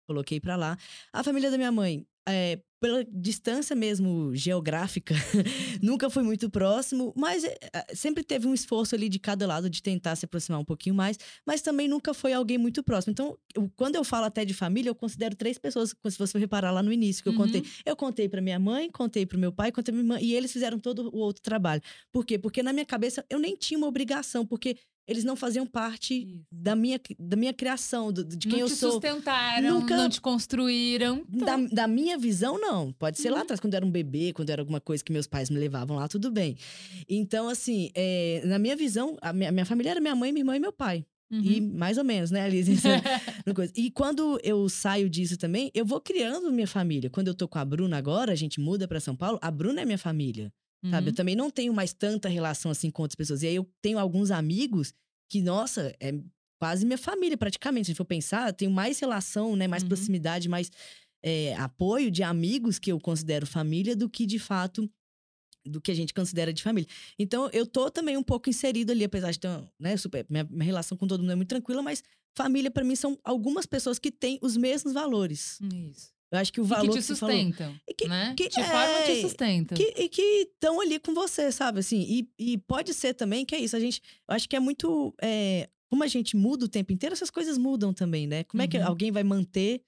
coloquei 0.07 0.39
pra 0.41 0.55
lá. 0.57 0.77
A 1.13 1.23
família 1.23 1.49
da 1.49 1.57
minha 1.57 1.71
mãe, 1.71 2.05
é, 2.27 2.59
pela 2.79 3.03
distância 3.05 3.75
mesmo 3.75 4.35
geográfica, 4.35 5.13
nunca 5.81 6.09
foi 6.09 6.23
muito 6.23 6.49
próximo, 6.49 7.13
mas 7.15 7.43
é, 7.43 7.55
sempre 7.93 8.23
teve 8.23 8.47
um 8.47 8.53
esforço 8.55 8.95
ali 8.95 9.07
de 9.07 9.19
cada 9.19 9.45
lado 9.45 9.69
de 9.69 9.83
tentar 9.83 10.15
se 10.15 10.25
aproximar 10.25 10.59
um 10.59 10.65
pouquinho 10.65 10.95
mais, 10.95 11.17
mas 11.45 11.61
também 11.61 11.87
nunca 11.87 12.11
foi 12.13 12.33
alguém 12.33 12.57
muito 12.57 12.81
próximo. 12.83 13.11
Então, 13.11 13.37
eu- 13.55 13.71
quando 13.75 13.95
eu 13.97 14.03
falo 14.03 14.25
até 14.25 14.43
de 14.43 14.53
família, 14.53 14.89
eu 14.89 14.95
considero 14.95 15.35
três 15.35 15.59
pessoas, 15.59 15.89
se 16.09 16.17
você 16.17 16.39
reparar 16.39 16.71
lá 16.71 16.81
no 16.81 16.91
início 16.91 17.21
que 17.21 17.29
eu 17.29 17.33
Uhum. 17.33 17.39
contei. 17.39 17.63
Eu 17.85 17.95
contei 17.95 18.27
pra 18.27 18.41
minha 18.41 18.57
mãe, 18.59 18.89
contei 18.89 19.27
pro 19.27 19.37
meu 19.37 19.51
pai, 19.51 19.71
contei 19.71 19.93
pra 19.93 20.01
minha 20.03 20.15
irmã, 20.15 20.25
e 20.25 20.33
eles 20.33 20.51
fizeram 20.51 20.79
todo 20.79 21.09
o 21.13 21.17
outro 21.19 21.41
trabalho. 21.43 21.81
Por 22.11 22.25
quê? 22.25 22.39
Porque 22.39 22.63
na 22.63 22.73
minha 22.73 22.85
cabeça 22.85 23.23
eu 23.29 23.37
nem 23.37 23.55
tinha 23.55 23.77
uma 23.77 23.87
obrigação, 23.87 24.43
porque 24.43 24.75
eles 25.11 25.23
não 25.23 25.35
faziam 25.35 25.65
parte 25.65 26.13
Isso. 26.15 26.45
da 26.51 26.75
minha, 26.75 26.99
da 27.19 27.35
minha 27.37 27.53
criação, 27.53 28.11
do- 28.11 28.23
de 28.23 28.37
quem 28.47 28.51
não 28.59 28.59
eu 28.59 28.67
te 28.67 28.75
sou. 28.75 28.93
sustentaram, 28.93 29.79
Nunca- 29.81 29.95
não 29.97 30.09
te 30.09 30.19
construíram. 30.21 31.23
Da, 31.29 31.57
da 31.57 31.87
minha 31.87 32.17
visão, 32.17 32.59
não. 32.59 32.91
Pode 32.93 33.19
ser 33.19 33.29
lá 33.29 33.37
Uhum. 33.37 33.43
atrás, 33.43 33.59
quando 33.59 33.73
eu 33.73 33.77
era 33.77 33.85
um 33.85 33.91
bebê, 33.91 34.33
quando 34.33 34.49
era 34.49 34.61
alguma 34.61 34.79
coisa 34.81 35.03
que 35.03 35.11
meus 35.11 35.27
pais 35.27 35.49
me 35.49 35.57
levavam 35.59 35.97
lá, 35.97 36.07
tudo 36.07 36.31
bem. 36.31 36.55
Então, 37.07 37.47
assim, 37.49 37.89
é, 37.93 38.41
na 38.45 38.57
minha 38.57 38.75
visão, 38.75 39.17
a 39.21 39.31
minha, 39.33 39.51
minha 39.51 39.65
família 39.65 39.91
era 39.91 40.01
minha 40.01 40.15
mãe, 40.15 40.31
minha 40.31 40.41
irmã 40.41 40.55
e 40.55 40.59
meu 40.59 40.73
pai. 40.73 41.05
E 41.33 41.61
Uhum. 41.61 41.71
mais 41.77 41.97
ou 41.97 42.03
menos, 42.03 42.29
né, 42.29 42.41
Alice? 42.41 42.69
Coisa. 43.55 43.71
E 43.75 43.89
quando 43.89 44.37
eu 44.43 44.67
saio 44.67 45.09
disso 45.09 45.37
também, 45.37 45.71
eu 45.73 45.85
vou 45.85 46.01
criando 46.01 46.51
minha 46.51 46.67
família. 46.67 47.09
Quando 47.09 47.29
eu 47.29 47.33
tô 47.33 47.47
com 47.47 47.57
a 47.57 47.63
Bruna 47.63 47.97
agora, 47.97 48.33
a 48.33 48.35
gente 48.35 48.59
muda 48.59 48.85
pra 48.87 48.99
São 48.99 49.15
Paulo, 49.15 49.39
a 49.41 49.49
Bruna 49.49 49.79
é 49.81 49.85
minha 49.85 49.97
família. 49.97 50.51
Sabe? 50.89 51.07
Eu 51.07 51.11
Uhum. 51.11 51.15
também 51.15 51.35
não 51.35 51.49
tenho 51.51 51.73
mais 51.73 51.93
tanta 51.93 52.27
relação 52.27 52.71
assim 52.71 52.89
com 52.89 53.01
outras 53.03 53.15
pessoas. 53.15 53.43
E 53.43 53.47
aí 53.47 53.55
eu 53.55 53.69
tenho 53.81 53.99
alguns 53.99 54.31
amigos 54.31 54.93
que, 55.29 55.41
nossa, 55.41 55.93
é 55.99 56.11
quase 56.59 56.85
minha 56.85 56.97
família, 56.97 57.37
praticamente. 57.37 57.85
Se 57.85 57.91
a 57.91 57.93
gente 57.93 57.97
for 57.97 58.05
pensar, 58.05 58.49
eu 58.49 58.53
tenho 58.53 58.71
mais 58.71 58.99
relação, 58.99 59.55
né? 59.55 59.67
Mais 59.67 59.83
Uhum. 59.83 59.89
proximidade, 59.89 60.49
mais 60.49 60.71
é, 61.23 61.53
apoio 61.55 62.09
de 62.09 62.23
amigos 62.23 62.79
que 62.79 62.91
eu 62.91 62.99
considero 62.99 63.45
família 63.45 63.95
do 63.95 64.09
que, 64.09 64.25
de 64.25 64.39
fato, 64.39 64.89
do 65.63 65.79
que 65.79 65.91
a 65.91 65.93
gente 65.95 66.13
considera 66.15 66.51
de 66.51 66.63
família. 66.63 66.89
Então, 67.19 67.47
eu 67.53 67.67
tô 67.67 67.91
também 67.91 68.17
um 68.17 68.23
pouco 68.23 68.49
inserido 68.49 68.91
ali, 68.91 69.03
apesar 69.03 69.29
de 69.31 69.39
ter, 69.39 69.47
uma, 69.47 69.71
né, 69.79 69.95
super, 69.97 70.25
minha, 70.27 70.43
minha 70.49 70.65
relação 70.65 70.97
com 70.97 71.05
todo 71.05 71.19
mundo 71.21 71.31
é 71.33 71.35
muito 71.35 71.49
tranquila, 71.49 71.83
mas 71.83 72.03
família, 72.35 72.71
pra 72.71 72.83
mim, 72.83 72.95
são 72.95 73.19
algumas 73.23 73.67
pessoas 73.67 73.99
que 73.99 74.09
têm 74.11 74.39
os 74.41 74.57
mesmos 74.57 74.93
valores. 74.93 75.59
Isso. 75.61 76.09
Eu 76.31 76.39
acho 76.39 76.53
que 76.53 76.61
o 76.61 76.63
E 76.63 76.67
valor 76.67 76.93
que 76.95 77.01
te 77.01 77.15
falou- 77.15 77.35
sustentam, 77.35 77.75
E 77.87 77.93
que- 77.93 78.07
né? 78.07 78.33
que- 78.37 78.47
de 78.47 78.63
forma 78.63 79.03
te 79.05 79.11
é, 79.11 79.21
sustentam. 79.21 79.77
que, 79.77 79.93
e 80.01 80.07
que 80.09 80.21
estão 80.21 80.79
ali 80.79 80.97
com 80.99 81.13
você, 81.13 81.51
sabe? 81.51 81.79
Assim, 81.79 81.99
e, 82.37 82.53
e 82.53 82.57
pode 82.59 82.93
ser 82.93 83.13
também 83.13 83.45
que 83.45 83.53
é 83.53 83.59
isso. 83.59 83.75
A 83.75 83.79
gente, 83.79 84.01
eu 84.29 84.35
acho 84.35 84.47
que 84.47 84.55
é 84.55 84.59
muito. 84.59 85.13
é, 85.21 85.69
como 85.89 86.03
a 86.03 86.07
gente 86.07 86.37
muda 86.37 86.63
o 86.65 86.69
tempo 86.69 86.93
inteiro, 86.93 87.11
essas 87.13 87.29
coisas 87.29 87.57
mudam 87.57 87.93
também, 87.93 88.25
né? 88.25 88.45
Como 88.45 88.63
é 88.63 88.67
que 88.67 88.77
Uhum. 88.77 88.87
alguém 88.87 89.11
vai 89.11 89.23
manter? 89.23 89.83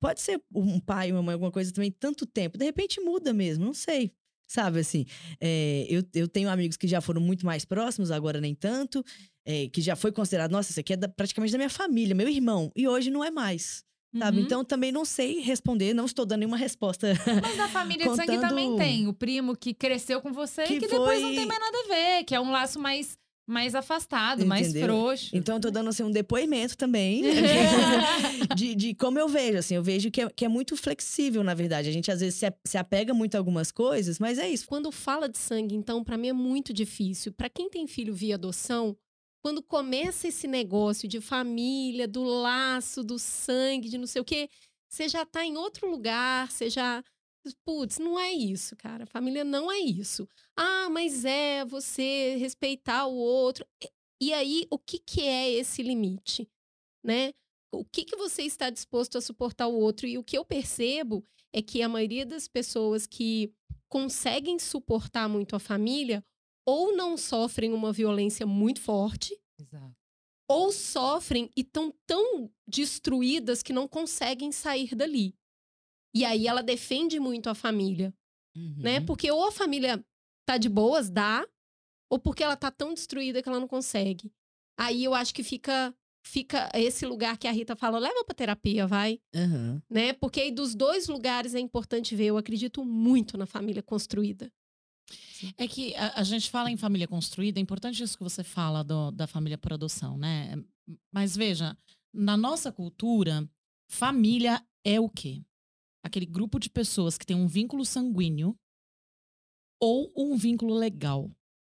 Pode 0.00 0.20
ser 0.20 0.40
um 0.54 0.78
pai, 0.80 1.10
uma 1.12 1.22
mãe, 1.22 1.32
alguma 1.34 1.50
coisa 1.52 1.72
também, 1.72 1.90
tanto 1.92 2.26
tempo. 2.26 2.56
De 2.58 2.64
repente 2.64 3.00
muda 3.00 3.32
mesmo, 3.32 3.64
não 3.64 3.74
sei. 3.74 4.12
Sabe 4.50 4.80
assim? 4.80 5.04
é, 5.40 5.86
eu, 5.90 6.02
eu 6.14 6.26
tenho 6.26 6.48
amigos 6.48 6.76
que 6.76 6.88
já 6.88 7.00
foram 7.00 7.20
muito 7.20 7.44
mais 7.44 7.64
próximos, 7.64 8.10
agora 8.10 8.40
nem 8.40 8.54
tanto. 8.54 9.04
é, 9.44 9.68
que 9.68 9.80
já 9.80 9.94
foi 9.96 10.10
considerado, 10.12 10.50
nossa, 10.50 10.70
isso 10.72 10.80
aqui 10.80 10.92
é 10.92 10.96
da- 10.96 11.08
praticamente 11.08 11.52
da 11.52 11.58
minha 11.58 11.70
família, 11.70 12.14
meu 12.14 12.28
irmão. 12.28 12.70
E 12.76 12.86
hoje 12.88 13.10
não 13.10 13.22
é 13.24 13.30
mais. 13.30 13.82
Sabe? 14.16 14.38
Uhum. 14.38 14.44
Então 14.44 14.64
também 14.64 14.90
não 14.90 15.04
sei 15.04 15.40
responder, 15.40 15.92
não 15.92 16.06
estou 16.06 16.24
dando 16.24 16.38
nenhuma 16.40 16.56
resposta 16.56 17.08
Mas 17.42 17.56
na 17.56 17.68
família 17.68 18.08
de 18.08 18.16
sangue 18.16 18.32
contando- 18.36 18.48
também 18.48 18.76
tem 18.76 19.06
o 19.06 19.12
primo 19.12 19.54
que 19.54 19.74
cresceu 19.74 20.20
com 20.22 20.32
você 20.32 20.62
Que 20.64 20.74
e 20.74 20.78
que 20.80 20.86
depois 20.88 21.20
não 21.20 21.28
foi- 21.28 21.36
tem 21.36 21.46
mais 21.46 21.60
nada 21.60 21.78
a 21.84 21.88
ver, 21.88 22.24
que 22.24 22.34
é 22.34 22.40
um 22.40 22.50
laço 22.50 22.78
mais, 22.80 23.18
mais 23.46 23.74
afastado, 23.74 24.46
mais 24.46 24.68
Entendeu? 24.68 24.88
frouxo. 24.88 25.30
Então, 25.36 25.56
eu 25.56 25.60
tô 25.60 25.70
dando 25.70 25.90
assim, 25.90 26.02
um 26.04 26.10
depoimento 26.10 26.74
também 26.76 27.22
de, 28.56 28.74
de 28.74 28.94
como 28.94 29.18
eu 29.18 29.28
vejo. 29.28 29.58
Assim, 29.58 29.74
eu 29.74 29.82
vejo 29.82 30.10
que 30.10 30.22
é, 30.22 30.28
que 30.30 30.44
é 30.44 30.48
muito 30.48 30.76
flexível, 30.76 31.42
na 31.44 31.54
verdade. 31.54 31.88
A 31.88 31.92
gente 31.92 32.10
às 32.10 32.20
vezes 32.20 32.36
se, 32.38 32.46
a- 32.46 32.54
se 32.64 32.78
apega 32.78 33.12
muito 33.12 33.34
a 33.34 33.38
algumas 33.38 33.70
coisas, 33.70 34.18
mas 34.18 34.38
é 34.38 34.48
isso. 34.48 34.66
Quando 34.66 34.90
fala 34.90 35.28
de 35.28 35.38
sangue, 35.38 35.74
então, 35.74 36.02
pra 36.02 36.16
mim 36.16 36.28
é 36.28 36.32
muito 36.32 36.72
difícil. 36.72 37.32
Pra 37.32 37.48
quem 37.48 37.68
tem 37.68 37.86
filho 37.86 38.14
via 38.14 38.34
adoção, 38.36 38.96
quando 39.48 39.62
começa 39.62 40.28
esse 40.28 40.46
negócio 40.46 41.08
de 41.08 41.22
família, 41.22 42.06
do 42.06 42.22
laço, 42.22 43.02
do 43.02 43.18
sangue, 43.18 43.88
de 43.88 43.96
não 43.96 44.06
sei 44.06 44.20
o 44.20 44.24
quê, 44.24 44.50
você 44.86 45.08
já 45.08 45.24
tá 45.24 45.42
em 45.42 45.56
outro 45.56 45.90
lugar, 45.90 46.52
você 46.52 46.68
já. 46.68 47.02
Putz, 47.64 47.98
não 47.98 48.20
é 48.20 48.30
isso, 48.30 48.76
cara. 48.76 49.06
Família 49.06 49.44
não 49.44 49.72
é 49.72 49.78
isso. 49.78 50.28
Ah, 50.54 50.90
mas 50.90 51.24
é 51.24 51.64
você 51.64 52.36
respeitar 52.36 53.06
o 53.06 53.14
outro. 53.14 53.66
E- 54.20 54.34
aí, 54.34 54.66
o 54.70 54.78
que, 54.78 54.98
que 54.98 55.22
é 55.22 55.50
esse 55.50 55.82
limite? 55.82 56.46
Né? 57.02 57.32
O 57.72 57.86
que, 57.86 58.04
que 58.04 58.16
você 58.16 58.42
está 58.42 58.68
disposto 58.68 59.16
a 59.16 59.20
suportar 59.22 59.66
o 59.66 59.74
outro? 59.78 60.06
E 60.06 60.18
o 60.18 60.24
que 60.24 60.36
eu 60.36 60.44
percebo 60.44 61.24
é 61.54 61.62
que 61.62 61.80
a 61.80 61.88
maioria 61.88 62.26
das 62.26 62.46
pessoas 62.46 63.06
que 63.06 63.50
conseguem 63.88 64.58
suportar 64.58 65.26
muito 65.26 65.56
a 65.56 65.58
família 65.58 66.22
ou 66.68 66.94
não 66.94 67.16
sofrem 67.16 67.72
uma 67.72 67.90
violência 67.94 68.46
muito 68.46 68.78
forte, 68.82 69.34
Exato. 69.58 69.96
ou 70.46 70.70
sofrem 70.70 71.50
e 71.56 71.62
estão 71.62 71.90
tão 72.06 72.52
destruídas 72.66 73.62
que 73.62 73.72
não 73.72 73.88
conseguem 73.88 74.52
sair 74.52 74.94
dali. 74.94 75.34
E 76.14 76.26
aí 76.26 76.46
ela 76.46 76.62
defende 76.62 77.18
muito 77.18 77.48
a 77.48 77.54
família, 77.54 78.14
né? 78.76 78.98
Uhum. 78.98 79.06
Porque 79.06 79.30
ou 79.30 79.48
a 79.48 79.52
família 79.52 80.04
tá 80.46 80.58
de 80.58 80.68
boas, 80.68 81.08
dá, 81.08 81.48
ou 82.12 82.18
porque 82.18 82.44
ela 82.44 82.54
tá 82.54 82.70
tão 82.70 82.92
destruída 82.92 83.42
que 83.42 83.48
ela 83.48 83.60
não 83.60 83.68
consegue. 83.68 84.30
Aí 84.78 85.02
eu 85.04 85.14
acho 85.14 85.34
que 85.34 85.42
fica 85.42 85.94
fica 86.22 86.68
esse 86.74 87.06
lugar 87.06 87.38
que 87.38 87.48
a 87.48 87.50
Rita 87.50 87.74
fala, 87.76 87.98
leva 87.98 88.22
pra 88.26 88.34
terapia, 88.34 88.86
vai, 88.86 89.18
Aham. 89.34 89.82
né? 89.88 90.12
Porque 90.12 90.42
aí 90.42 90.50
dos 90.50 90.74
dois 90.74 91.08
lugares 91.08 91.54
é 91.54 91.60
importante 91.60 92.14
ver. 92.14 92.26
Eu 92.26 92.36
acredito 92.36 92.84
muito 92.84 93.38
na 93.38 93.46
família 93.46 93.82
construída. 93.82 94.52
É 95.56 95.66
que 95.68 95.94
a, 95.96 96.20
a 96.20 96.22
gente 96.22 96.50
fala 96.50 96.70
em 96.70 96.76
família 96.76 97.06
construída, 97.08 97.58
é 97.58 97.62
importante 97.62 98.02
isso 98.02 98.16
que 98.18 98.24
você 98.24 98.42
fala 98.44 98.82
do- 98.82 99.10
da 99.12 99.26
família 99.26 99.56
por 99.58 99.72
adoção, 99.72 100.18
né? 100.18 100.54
Mas 101.12 101.36
veja, 101.36 101.76
na 102.12 102.36
nossa 102.36 102.72
cultura, 102.72 103.48
família 103.90 104.64
é 104.84 104.98
o 105.00 105.08
quê? 105.08 105.42
Aquele 106.04 106.26
grupo 106.26 106.58
de 106.58 106.68
pessoas 106.70 107.16
que 107.18 107.26
tem 107.26 107.36
um 107.36 107.46
vínculo 107.46 107.84
sanguíneo 107.84 108.56
ou 109.80 110.12
um 110.16 110.36
vínculo 110.36 110.74
legal. 110.74 111.30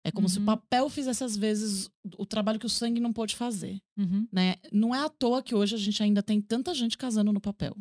É 0.06 0.12
como 0.12 0.28
se 0.28 0.38
o 0.38 0.40
Uhum. 0.42 0.46
papel 0.48 0.90
fizesse, 0.90 1.24
às 1.24 1.38
vezes, 1.38 1.90
o 2.18 2.26
trabalho 2.26 2.60
que 2.60 2.66
o 2.66 2.70
sangue 2.70 3.00
não 3.00 3.14
pôde 3.14 3.36
fazer. 3.38 3.80
Uhum. 3.98 4.28
Né? 4.32 4.56
Não 4.72 4.94
é 4.94 5.00
à 5.00 5.08
toa 5.10 5.42
que 5.42 5.56
hoje 5.56 5.76
a 5.76 5.78
gente 5.78 6.04
ainda 6.04 6.22
tem 6.22 6.42
tanta 6.42 6.74
gente 6.74 6.98
casando 6.98 7.32
no 7.32 7.40
papel. 7.40 7.74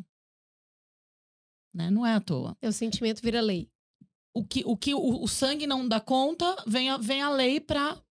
Né? 1.73 1.89
Não 1.89 2.05
é 2.05 2.13
à 2.13 2.21
toa. 2.21 2.55
É 2.61 2.69
o 2.69 2.71
sentimento 2.73 3.21
vira 3.21 3.41
lei. 3.41 3.69
O 4.35 4.43
que 4.43 4.63
o, 4.65 4.75
que 4.75 4.93
o, 4.95 5.21
o 5.23 5.27
sangue 5.27 5.67
não 5.67 5.87
dá 5.87 5.99
conta, 5.99 6.55
vem 6.65 6.89
a, 6.89 6.97
vem 6.97 7.21
a 7.21 7.29
lei 7.29 7.59
para 7.59 8.01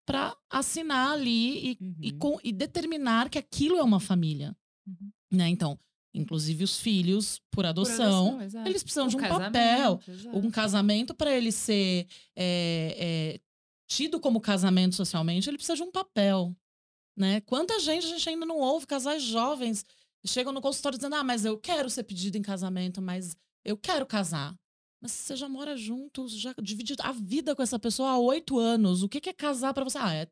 assinar 0.48 1.12
ali 1.12 1.72
e, 1.72 1.78
e, 2.00 2.12
Uhum. 2.12 2.18
com- 2.18 2.38
e 2.44 2.52
determinar 2.52 3.28
que 3.28 3.38
aquilo 3.38 3.76
é 3.76 3.82
uma 3.82 3.98
família. 3.98 4.56
Uhum. 4.86 5.10
Né? 5.32 5.48
Então, 5.48 5.76
inclusive 6.14 6.62
os 6.62 6.78
filhos, 6.78 7.38
por 7.50 7.56
Por 7.62 7.66
adoção, 7.66 8.38
eles 8.66 8.82
precisam 8.82 9.08
de 9.08 9.16
um 9.16 9.20
papel. 9.20 10.00
exato. 10.06 10.38
Um 10.38 10.50
casamento, 10.50 11.12
para 11.14 11.32
ele 11.36 11.50
ser 11.50 12.06
é, 12.36 12.96
é, 13.36 13.40
tido 13.88 14.20
como 14.20 14.40
casamento 14.40 14.94
socialmente, 14.94 15.48
ele 15.50 15.56
precisa 15.56 15.76
de 15.76 15.82
um 15.82 15.90
papel. 15.90 16.54
Né? 17.16 17.40
Quanta 17.42 17.78
gente 17.80 18.06
a 18.06 18.10
gente 18.10 18.28
ainda 18.28 18.46
não 18.46 18.58
ouve, 18.58 18.86
casais 18.86 19.22
jovens 19.22 19.84
chegam 20.24 20.52
no 20.52 20.60
consultório 20.60 20.96
dizendo: 20.98 21.16
Ah, 21.16 21.24
mas 21.24 21.44
eu 21.44 21.58
quero 21.58 21.90
ser 21.90 22.04
pedido 22.04 22.36
em 22.38 22.42
casamento, 22.42 23.02
mas 23.02 23.36
eu 23.64 23.76
quero 23.76 24.06
casar. 24.06 24.54
Mas 25.02 25.10
você 25.10 25.34
já 25.34 25.48
mora 25.48 25.76
junto, 25.76 26.28
já 26.28 26.54
divide 26.62 26.94
a 27.00 27.10
vida 27.10 27.56
com 27.56 27.62
essa 27.62 27.78
pessoa 27.78 28.10
há 28.10 28.18
oito 28.18 28.56
anos. 28.58 29.02
O 29.02 29.08
que 29.08 29.28
é 29.28 29.32
casar 29.32 29.74
para 29.74 29.82
você? 29.82 29.98
Ah, 29.98 30.14
é, 30.14 30.28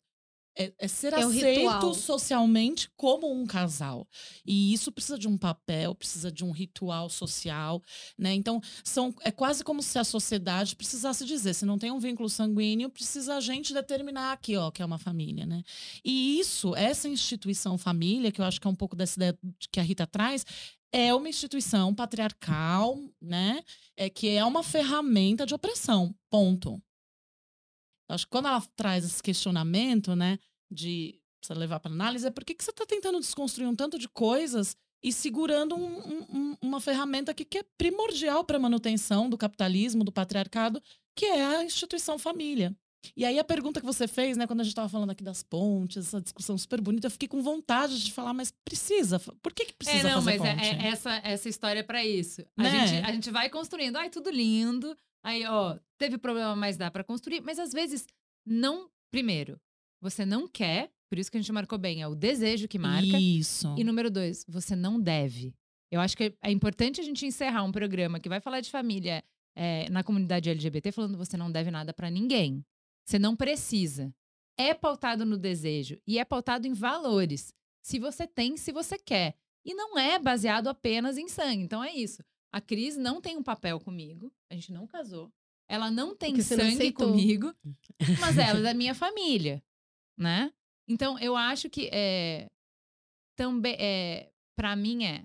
é, 0.57 0.73
é 0.79 0.89
ser 0.89 1.13
É 1.13 1.23
aceito 1.23 1.95
socialmente 1.95 2.91
como 2.97 3.33
um 3.33 3.47
casal. 3.47 4.07
E 4.45 4.73
isso 4.73 4.93
precisa 4.93 5.19
de 5.19 5.27
um 5.27 5.39
papel, 5.39 5.95
precisa 5.95 6.31
de 6.31 6.45
um 6.45 6.51
ritual 6.51 7.09
social, 7.09 7.83
né? 8.19 8.35
Então, 8.35 8.61
são, 8.85 9.15
é 9.23 9.31
quase 9.31 9.65
como 9.65 9.83
se 9.83 9.99
a 9.99 10.05
sociedade 10.05 10.77
precisasse 10.77 11.25
dizer, 11.25 11.55
se 11.55 11.65
não 11.65 11.79
tem 11.79 11.91
um 11.91 11.99
vínculo 11.99 12.29
sanguíneo, 12.29 12.91
precisa 12.91 13.37
a 13.37 13.41
gente 13.41 13.73
determinar 13.73 14.33
aqui, 14.33 14.57
ó, 14.57 14.71
que 14.71 14.83
é 14.83 14.85
uma 14.85 14.99
família, 14.99 15.47
né? 15.47 15.63
E 16.05 16.39
isso, 16.39 16.75
essa 16.77 17.09
instituição 17.09 17.79
família, 17.79 18.31
que 18.31 18.41
eu 18.41 18.45
acho 18.45 18.61
que 18.61 18.67
é 18.67 18.71
um 18.71 18.75
pouco 18.75 18.97
dessa 18.97 19.19
ideia 19.19 19.39
que 19.73 19.81
a 19.81 19.83
Rita 19.83 20.07
traz, 20.07 20.45
é 20.93 21.15
uma 21.15 21.29
instituição 21.29 21.95
patriarcal, 21.95 22.99
né? 23.21 23.63
É 23.97 24.11
que 24.11 24.29
é 24.29 24.45
uma 24.45 24.63
ferramenta 24.63 25.47
de 25.47 25.55
opressão. 25.55 26.15
Ponto. 26.31 26.83
Acho 28.09 28.27
que 28.27 28.31
quando 28.31 28.49
ela 28.49 28.61
traz 28.75 29.05
esse 29.05 29.23
questionamento, 29.23 30.17
né, 30.17 30.39
de 30.71 31.21
você 31.43 31.55
levar 31.55 31.79
para 31.81 31.93
análise, 31.93 32.27
é 32.27 32.31
por 32.31 32.45
que, 32.45 32.57
você 32.59 32.71
está 32.71 32.85
tentando 32.85 33.21
desconstruir 33.21 33.69
um 33.69 33.77
tanto 33.77 33.99
de 33.99 34.09
coisas 34.09 34.77
e 35.03 35.13
segurando 35.13 35.77
um- 35.77 36.23
um- 36.29 36.57
uma 36.61 36.81
ferramenta 36.81 37.33
que, 37.33 37.45
que 37.45 37.59
é 37.59 37.65
primordial 37.79 38.45
para 38.45 38.57
a 38.57 38.61
manutenção 38.61 39.31
do 39.31 39.39
capitalismo, 39.39 40.05
do 40.05 40.13
patriarcado, 40.13 40.83
que 41.15 41.25
é 41.25 41.45
a 41.59 41.65
instituição 41.65 42.19
família. 42.19 42.77
E 43.17 43.25
aí 43.25 43.39
a 43.39 43.45
pergunta 43.45 43.81
que 43.81 43.87
você 43.87 44.07
fez, 44.07 44.37
né, 44.37 44.47
quando 44.47 44.61
a 44.61 44.65
gente 44.65 44.73
estava 44.73 44.89
falando 44.89 45.11
aqui 45.11 45.25
das 45.25 45.43
pontes, 45.43 46.07
essa 46.07 46.21
discussão 46.21 46.57
super 46.59 46.81
bonita, 46.81 47.07
eu 47.07 47.11
fiquei 47.11 47.29
com 47.29 47.43
vontade 47.43 48.03
de 48.03 48.13
falar, 48.13 48.35
mas 48.35 48.53
precisa? 48.65 49.19
Por 49.19 49.53
que, 49.55 49.65
que 49.67 49.73
precisa 49.75 50.09
É, 50.09 50.13
não, 50.15 50.23
fazer 50.23 50.39
mas 50.39 50.49
é- 50.49 50.55
ponte? 50.55 50.65
é- 50.85 50.89
essa, 50.89 51.21
essa 51.25 51.49
história 51.49 51.81
é 51.81 51.83
pra 51.83 52.05
isso. 52.05 52.43
A, 52.59 52.63
Né? 52.63 52.87
gente, 52.87 53.05
a 53.07 53.13
gente 53.13 53.31
vai 53.31 53.49
construindo. 53.49 53.97
Ai, 53.97 54.11
tudo 54.11 54.31
lindo. 54.31 54.97
Aí, 55.25 55.45
ó, 55.47 55.79
teve 55.99 56.19
problema, 56.19 56.55
mas 56.57 56.77
dá 56.77 56.91
pra 56.91 57.05
construir. 57.05 57.41
Mas 57.41 57.59
às 57.59 57.73
vezes, 57.73 58.07
não. 58.47 58.89
Primeiro, 59.11 59.59
você 60.01 60.25
não 60.25 60.47
quer, 60.47 60.91
por 61.11 61.19
isso 61.19 61.31
que 61.31 61.37
a 61.37 61.41
gente 61.41 61.53
marcou 61.53 61.79
bem, 61.79 62.01
é 62.03 62.07
o 62.07 62.15
desejo 62.15 62.69
que 62.69 62.79
marca. 62.79 63.19
Isso. 63.19 63.75
E 63.77 63.83
número 63.85 64.11
dois, 64.11 64.45
você 64.49 64.77
não 64.77 65.01
deve. 65.01 65.53
Eu 65.91 66.01
acho 66.01 66.17
que 66.17 66.33
é 66.43 66.51
importante 66.53 67.01
a 67.01 67.05
gente 67.05 67.27
encerrar 67.27 67.65
um 67.65 67.73
programa 67.73 68.21
que 68.21 68.29
vai 68.29 68.41
falar 68.41 68.61
de 68.61 68.71
família 68.71 69.25
é, 69.57 69.91
na 69.91 70.05
comunidade 70.05 70.49
LGBT, 70.49 70.93
falando 70.93 71.19
você 71.19 71.37
não 71.37 71.51
deve 71.51 71.71
nada 71.71 71.93
pra 71.93 72.09
ninguém. 72.09 72.65
Você 73.11 73.19
não 73.19 73.35
precisa. 73.35 74.15
É 74.57 74.73
pautado 74.73 75.27
no 75.27 75.37
desejo 75.37 76.01
e 76.07 76.17
é 76.17 76.25
pautado 76.25 76.69
em 76.69 76.73
valores. 76.73 77.53
Se 77.83 77.99
você 77.99 78.25
tem, 78.25 78.57
se 78.57 78.71
você 78.71 78.97
quer. 78.97 79.35
E 79.65 79.75
não 79.75 79.99
é 79.99 80.17
baseado 80.17 80.69
apenas 80.69 81.19
em 81.19 81.27
sangue. 81.27 81.65
Então 81.65 81.83
é 81.83 81.93
isso. 81.93 82.23
A 82.53 82.61
Cris 82.61 82.97
não 82.97 83.21
tem 83.21 83.37
um 83.37 83.43
papel 83.43 83.81
comigo. 83.81 84.33
A 84.49 84.55
gente 84.55 84.73
não 84.73 84.87
casou. 84.87 85.29
Ela 85.69 85.91
não 85.91 86.15
tem 86.15 86.37
Porque 86.37 86.55
não 86.55 86.63
sangue 86.63 86.75
aceitou. 86.75 87.09
comigo, 87.09 87.53
mas 88.21 88.39
ela 88.39 88.61
é 88.61 88.63
da 88.63 88.75
minha 88.75 88.95
família, 88.95 89.61
né? 90.17 90.53
Então 90.89 91.19
eu 91.19 91.37
acho 91.37 91.69
que 91.69 91.91
é, 91.93 92.49
também 93.37 93.75
é, 93.77 94.31
para 94.57 94.77
mim 94.77 95.05
é 95.05 95.25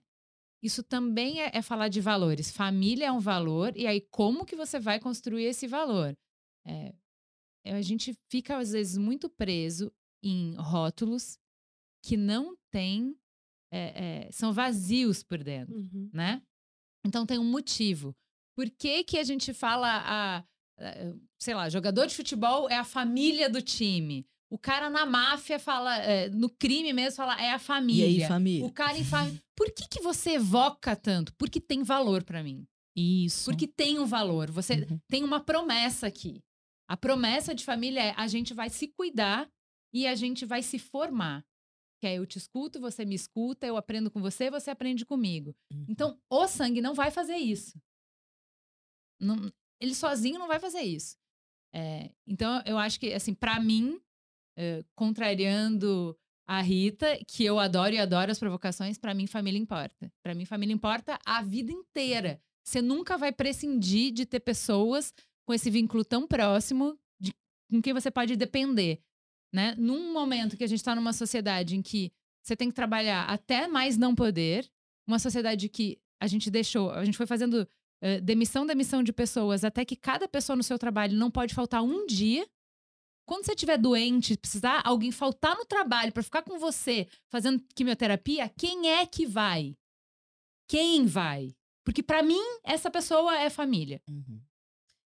isso 0.62 0.82
também 0.82 1.40
é, 1.40 1.52
é 1.53 1.62
falar 1.62 1.88
de 1.88 2.02
valores. 2.02 2.49
Família 2.49 3.06
é 3.07 3.12
um 3.12 3.20
valor 3.20 3.78
e 3.78 3.86
aí 3.86 4.02
como 4.02 4.44
que 4.44 4.56
você 4.56 4.80
vai 4.80 4.99
construir 4.99 5.44
esse 5.44 5.68
valor? 5.68 6.18
É, 6.66 6.94
a 7.74 7.82
gente 7.82 8.16
fica 8.30 8.58
às 8.58 8.72
vezes 8.72 8.98
muito 8.98 9.30
preso 9.30 9.92
em 10.24 10.56
rótulos 10.56 11.38
que 12.04 12.16
não 12.18 12.56
têm 12.72 13.16
é, 13.72 14.26
é, 14.28 14.32
são 14.32 14.54
vazios 14.54 15.24
por 15.24 15.44
dentro 15.44 15.76
Uhum. 15.76 16.10
né? 16.14 16.42
Então 17.06 17.26
tem 17.26 17.38
um 17.40 17.44
motivo. 17.50 18.16
Por 18.56 18.70
que, 18.70 19.04
que 19.04 19.18
a 19.18 19.24
gente 19.24 19.54
fala 19.54 19.88
a, 19.90 20.38
a- 20.40 20.44
sei 21.40 21.54
lá, 21.54 21.70
jogador 21.70 22.06
de 22.08 22.16
futebol 22.16 22.70
é 22.70 22.78
a 22.78 22.84
família 22.84 23.50
do 23.50 23.62
time. 23.62 24.26
O 24.50 24.58
cara 24.58 24.90
na 24.90 25.06
máfia 25.06 25.60
fala, 25.60 25.98
é, 25.98 26.30
no 26.30 26.50
crime 26.50 26.94
mesmo 26.94 27.18
fala 27.18 27.40
é 27.42 27.52
a 27.52 27.56
E 27.58 27.60
família. 27.60 28.06
aí, 28.06 28.28
família? 28.28 28.66
O 28.66 28.72
cara 28.72 28.98
em 28.98 29.04
família. 29.04 29.42
Por 29.56 29.72
que, 29.74 29.88
que 29.90 30.02
você 30.02 30.32
evoca 30.36 30.96
tanto? 30.96 31.34
Porque 31.36 31.60
tem 31.60 31.84
valor 31.84 32.24
pra 32.24 32.42
mim. 32.44 32.66
Isso. 32.96 33.46
Porque 33.52 33.68
tem 33.68 34.00
um 34.00 34.06
valor. 34.06 34.50
Você 34.52 34.86
Uhum. 34.90 35.00
tem 35.10 35.24
uma 35.24 35.40
promessa 35.40 36.08
aqui. 36.08 36.42
A 36.88 36.95
promessa 36.95 37.53
de 37.56 37.64
família 37.66 38.02
é 38.02 38.14
a 38.18 38.28
gente 38.28 38.53
vai 38.53 38.70
se 38.70 38.88
cuidar 38.88 39.49
e 39.94 40.06
a 40.07 40.16
gente 40.16 40.45
vai 40.45 40.62
se 40.62 40.78
formar. 40.78 41.45
Que 42.02 42.07
é 42.07 42.16
eu 42.16 42.26
te 42.26 42.38
escuto, 42.38 42.80
você 42.80 43.06
me 43.06 43.16
escuta, 43.16 43.66
eu 43.66 43.78
aprendo 43.78 44.12
com 44.12 44.22
você, 44.22 44.52
você 44.52 44.70
aprende 44.70 45.06
comigo. 45.06 45.56
Uhum. 45.72 45.86
Então, 45.88 46.20
o 46.30 46.48
sangue 46.48 46.82
não 46.82 46.94
vai 46.94 47.10
fazer 47.10 47.38
isso. 47.38 47.80
Não- 49.20 49.52
ele 49.80 49.95
sozinho 49.95 50.40
não 50.40 50.48
vai 50.48 50.60
fazer 50.60 50.82
isso. 50.82 51.18
É, 51.74 52.12
então, 52.28 52.62
eu 52.66 52.78
acho 52.78 52.99
que, 52.99 53.14
assim, 53.14 53.34
pra 53.34 53.60
mim, 53.60 53.99
é, 54.57 54.84
contrariando 54.95 56.18
a 56.48 56.62
Rita, 56.62 57.18
que 57.28 57.44
eu 57.44 57.57
adoro 57.60 57.94
e 57.95 57.99
adoro 57.99 58.32
as 58.32 58.40
provocações, 58.40 58.98
pra 58.98 59.14
mim, 59.14 59.28
família 59.28 59.60
importa. 59.60 60.12
Pra 60.24 60.36
mim, 60.36 60.45
família 60.45 60.74
importa 60.74 61.20
a 61.26 61.41
vida 61.41 61.72
inteira. 61.72 62.41
Você 62.66 62.82
nunca 62.82 63.18
vai 63.18 63.32
prescindir 63.32 64.12
de 64.12 64.26
ter 64.26 64.40
pessoas 64.40 65.14
com 65.46 65.54
esse 65.54 65.70
vínculo 65.70 66.04
tão 66.04 66.28
próximo 66.28 66.98
de, 67.20 67.34
com 67.70 67.82
quem 67.82 67.94
você 67.94 68.10
pode 68.10 68.36
depender. 68.36 69.02
Né? 69.54 69.76
Num 69.78 70.12
momento 70.12 70.58
que 70.58 70.64
a 70.64 70.68
gente 70.68 70.80
está 70.80 70.96
numa 70.96 71.14
sociedade 71.14 71.76
em 71.76 71.82
que 71.82 72.12
você 72.44 72.56
tem 72.56 72.70
que 72.70 72.76
trabalhar 72.76 73.26
até 73.26 73.68
mais 73.68 73.98
não 73.98 74.14
poder, 74.14 74.70
uma 75.08 75.20
sociedade 75.20 75.70
que 75.70 76.00
a 76.20 76.28
gente 76.28 76.50
deixou, 76.50 76.92
a 76.92 77.06
gente 77.06 77.18
foi 77.18 77.26
fazendo 77.26 77.68
eh, 78.02 78.20
demissão, 78.20 78.66
demissão 78.66 79.02
de 79.02 79.14
pessoas, 79.14 79.64
até 79.64 79.86
que 79.86 79.96
cada 79.96 80.28
pessoa 80.28 80.56
no 80.56 80.64
seu 80.64 80.78
trabalho 80.78 81.18
não 81.18 81.32
pode 81.32 81.54
faltar 81.54 81.84
um 81.84 82.06
dia. 82.06 82.48
Quando 83.26 83.46
você 83.46 83.54
estiver 83.54 83.78
doente, 83.78 84.38
precisar 84.38 84.82
alguém 84.86 85.12
faltar 85.12 85.56
no 85.56 85.66
trabalho 85.66 86.12
para 86.12 86.22
ficar 86.22 86.44
com 86.44 86.60
você 86.60 87.08
fazendo 87.30 87.64
quimioterapia, 87.74 88.50
quem 88.50 88.92
é 88.92 89.06
que 89.06 89.26
vai? 89.26 89.76
Quem 90.68 91.06
vai? 91.06 91.56
Porque 91.84 92.04
para 92.04 92.22
mim 92.22 92.42
essa 92.64 92.90
pessoa 92.92 93.40
é 93.40 93.50
família. 93.50 94.02
Uhum. 94.08 94.40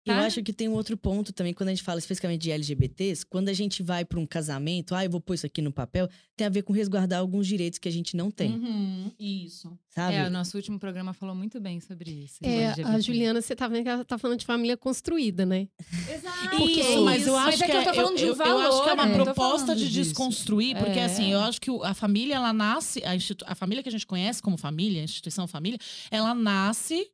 Tá? 0.07 0.13
Eu 0.13 0.19
acho 0.25 0.41
que 0.43 0.51
tem 0.53 0.67
um 0.67 0.73
outro 0.73 0.97
ponto 0.97 1.31
também, 1.33 1.53
quando 1.53 1.69
a 1.69 1.71
gente 1.73 1.83
fala 1.83 1.99
especificamente 1.99 2.41
de 2.41 2.51
LGBTs, 2.51 3.25
quando 3.25 3.49
a 3.49 3.53
gente 3.53 3.83
vai 3.83 4.03
para 4.05 4.19
um 4.19 4.25
casamento, 4.25 4.95
ah, 4.95 5.03
eu 5.05 5.09
vou 5.09 5.21
pôr 5.21 5.35
isso 5.35 5.45
aqui 5.45 5.61
no 5.61 5.71
papel, 5.71 6.09
tem 6.35 6.47
a 6.47 6.49
ver 6.49 6.63
com 6.63 6.73
resguardar 6.73 7.19
alguns 7.19 7.45
direitos 7.47 7.77
que 7.79 7.87
a 7.87 7.91
gente 7.91 8.15
não 8.15 8.31
tem, 8.31 8.51
Uhum, 8.53 9.11
isso. 9.19 9.77
sabe? 9.89 10.15
É, 10.17 10.27
o 10.27 10.29
nosso 10.29 10.55
último 10.57 10.79
programa 10.79 11.13
falou 11.13 11.35
muito 11.35 11.59
bem 11.59 11.79
sobre 11.79 12.09
isso. 12.11 12.37
É, 12.43 12.73
a 12.83 12.99
Juliana, 12.99 13.41
você 13.41 13.55
tá 13.55 13.67
vendo 13.67 13.83
que 13.83 13.89
ela 13.89 14.05
tá 14.05 14.17
falando 14.17 14.39
de 14.39 14.45
família 14.45 14.77
construída, 14.77 15.45
né? 15.45 15.67
Exato. 16.09 16.69
Isso, 16.69 17.01
mas 17.03 17.27
eu 17.27 17.33
Mas 17.33 17.55
acho 17.55 17.63
é 17.63 17.65
que, 17.65 17.71
que 17.71 17.77
eu 17.77 17.83
tô 17.83 17.89
é- 17.89 17.93
falando 17.93 18.17
de 18.17 18.23
um 18.25 18.27
eu, 18.27 18.35
eu 18.35 18.57
acho 18.59 18.83
que 18.83 18.89
é 18.89 18.93
uma 18.93 19.03
valor, 19.07 19.17
tô 19.17 19.23
proposta 19.25 19.75
de 19.75 19.85
disso. 19.89 19.95
desconstruir, 20.09 20.77
porque 20.77 20.99
É. 20.99 21.05
assim, 21.05 21.31
eu 21.31 21.39
acho 21.41 21.59
que 21.59 21.69
a 21.83 21.93
família 21.93 22.35
ela 22.35 22.53
nasce, 22.53 23.03
a, 23.03 23.15
institu- 23.15 23.45
a 23.47 23.55
família 23.55 23.81
que 23.83 23.89
a 23.89 23.91
gente 23.91 24.05
conhece 24.07 24.41
como 24.41 24.57
família, 24.57 25.01
a 25.01 25.03
instituição 25.03 25.47
família, 25.47 25.77
ela 26.11 26.33
nasce 26.33 27.09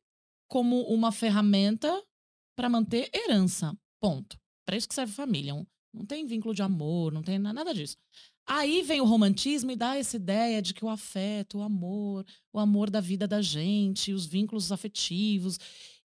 como 0.46 0.82
uma 0.82 1.10
ferramenta 1.10 1.90
para 2.56 2.68
manter 2.68 3.10
herança. 3.14 3.76
Ponto. 4.00 4.36
Para 4.66 4.76
isso 4.76 4.88
que 4.88 4.94
serve 4.94 5.12
família. 5.12 5.54
Não 5.92 6.04
tem 6.04 6.26
vínculo 6.26 6.54
de 6.54 6.62
amor, 6.62 7.12
não 7.12 7.22
tem 7.22 7.38
na- 7.38 7.52
nada 7.52 7.72
disso. 7.72 7.96
Aí 8.46 8.82
vem 8.82 9.00
o 9.00 9.04
romantismo 9.04 9.70
e 9.70 9.76
dá 9.76 9.96
essa 9.96 10.16
ideia 10.16 10.60
de 10.60 10.74
que 10.74 10.84
o 10.84 10.88
afeto, 10.88 11.58
o 11.58 11.62
amor, 11.62 12.26
o 12.52 12.58
amor 12.58 12.90
da 12.90 13.00
vida 13.00 13.26
da 13.26 13.40
gente, 13.40 14.12
os 14.12 14.26
vínculos 14.26 14.70
afetivos. 14.72 15.58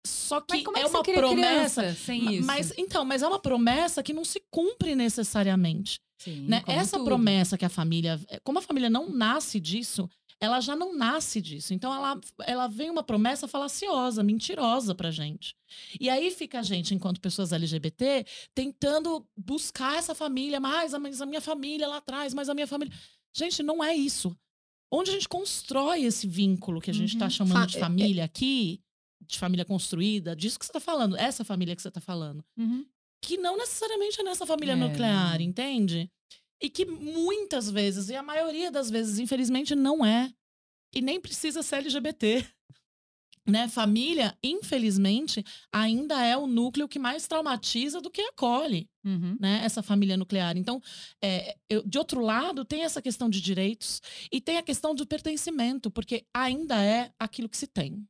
Só 0.05 0.39
que 0.39 0.53
é 0.55 0.59
é, 0.59 0.61
que 0.63 0.69
uma 0.69 1.03
promessa. 1.03 1.93
sem 1.95 2.35
isso? 2.35 2.45
Mas 2.47 2.73
então, 2.77 3.03
mas 3.03 3.21
é 3.21 3.27
uma 3.27 3.39
promessa 3.39 4.01
que 4.03 4.13
não 4.13 4.23
se 4.23 4.41
cumpre 4.51 4.95
necessariamente, 4.95 5.99
Sim, 6.19 6.41
né? 6.47 6.63
Essa 6.67 6.97
tudo. 6.97 7.05
promessa 7.05 7.57
que 7.57 7.65
a 7.65 7.69
família, 7.69 8.19
como 8.43 8.59
a 8.59 8.61
família 8.61 8.89
não 8.89 9.09
nasce 9.09 9.59
disso, 9.59 10.09
ela 10.41 10.61
já 10.61 10.75
não 10.75 10.95
nasce 10.95 11.41
disso. 11.41 11.73
Então 11.73 11.93
ela, 11.93 12.19
ela 12.45 12.67
vem 12.67 12.89
uma 12.89 13.03
promessa 13.03 13.47
falaciosa, 13.47 14.23
mentirosa 14.23 14.95
pra 14.95 15.11
gente. 15.11 15.55
E 15.99 16.09
aí 16.09 16.31
fica 16.31 16.59
a 16.59 16.63
gente, 16.63 16.95
enquanto 16.95 17.19
pessoas 17.19 17.51
LGBT, 17.51 18.25
tentando 18.55 19.27
buscar 19.37 19.97
essa 19.97 20.15
família, 20.15 20.59
mais 20.59 20.93
a, 20.93 20.99
mais 20.99 21.21
a 21.21 21.25
minha 21.25 21.41
família 21.41 21.87
lá 21.87 21.97
atrás, 21.97 22.33
mais 22.33 22.47
a 22.49 22.53
minha 22.53 22.67
família. 22.67 22.93
Gente, 23.35 23.61
não 23.61 23.83
é 23.83 23.93
isso. 23.95 24.35
Onde 24.91 25.11
a 25.11 25.13
gente 25.13 25.27
constrói 25.29 26.03
esse 26.03 26.25
vínculo 26.27 26.81
que 26.81 26.89
a 26.89 26.93
gente 26.93 27.13
está 27.13 27.25
Uhum. 27.25 27.31
chamando 27.31 27.59
Fa- 27.59 27.65
de 27.67 27.77
é- 27.77 27.79
família 27.79 28.23
aqui, 28.23 28.81
de 29.21 29.37
família 29.37 29.65
construída, 29.65 30.35
disso 30.35 30.57
que 30.57 30.65
você 30.65 30.71
está 30.71 30.79
falando, 30.79 31.15
essa 31.17 31.43
família 31.43 31.75
que 31.75 31.81
você 31.81 31.89
está 31.89 32.01
falando 32.01 32.43
Uhum. 32.57 32.85
que 33.21 33.37
não 33.37 33.57
necessariamente 33.57 34.19
é 34.19 34.23
nessa 34.23 34.45
família 34.45 34.71
É. 34.71 34.75
nuclear, 34.75 35.41
entende? 35.41 36.09
E 36.61 36.69
que 36.69 36.85
muitas 36.85 37.69
vezes, 37.69 38.09
e 38.09 38.15
a 38.15 38.23
maioria 38.23 38.69
das 38.71 38.89
vezes, 38.89 39.17
infelizmente, 39.19 39.75
não 39.75 40.05
é. 40.05 40.31
E 40.93 41.01
nem 41.01 41.19
precisa 41.19 41.61
ser 41.63 41.77
LGBT. 41.77 42.45
Né? 43.47 43.67
Família, 43.67 44.37
infelizmente, 44.43 45.43
ainda 45.73 46.23
é 46.23 46.37
o 46.37 46.45
núcleo 46.45 46.87
que 46.87 46.99
mais 46.99 47.25
traumatiza 47.25 47.99
do 47.99 48.11
que 48.11 48.21
acolhe 48.21 48.87
Uhum. 49.03 49.37
né, 49.39 49.61
essa 49.63 49.81
família 49.81 50.15
nuclear. 50.17 50.55
Então, 50.55 50.79
é, 51.23 51.55
eu- 51.67 51.81
de 51.81 51.97
outro 51.97 52.21
lado, 52.21 52.63
tem 52.63 52.83
essa 52.83 53.01
questão 53.01 53.27
de 53.27 53.41
direitos 53.41 54.01
e 54.31 54.39
tem 54.39 54.57
a 54.57 54.61
questão 54.61 54.93
do 54.93 55.07
pertencimento, 55.07 55.89
porque 55.89 56.27
ainda 56.31 56.79
é 56.83 57.11
aquilo 57.17 57.49
que 57.49 57.57
se 57.57 57.65
tem. 57.65 58.05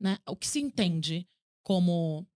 Né? 0.00 0.16
O 0.26 0.34
que 0.34 0.46
se 0.48 0.60
entende 0.60 1.28
como 1.62 2.26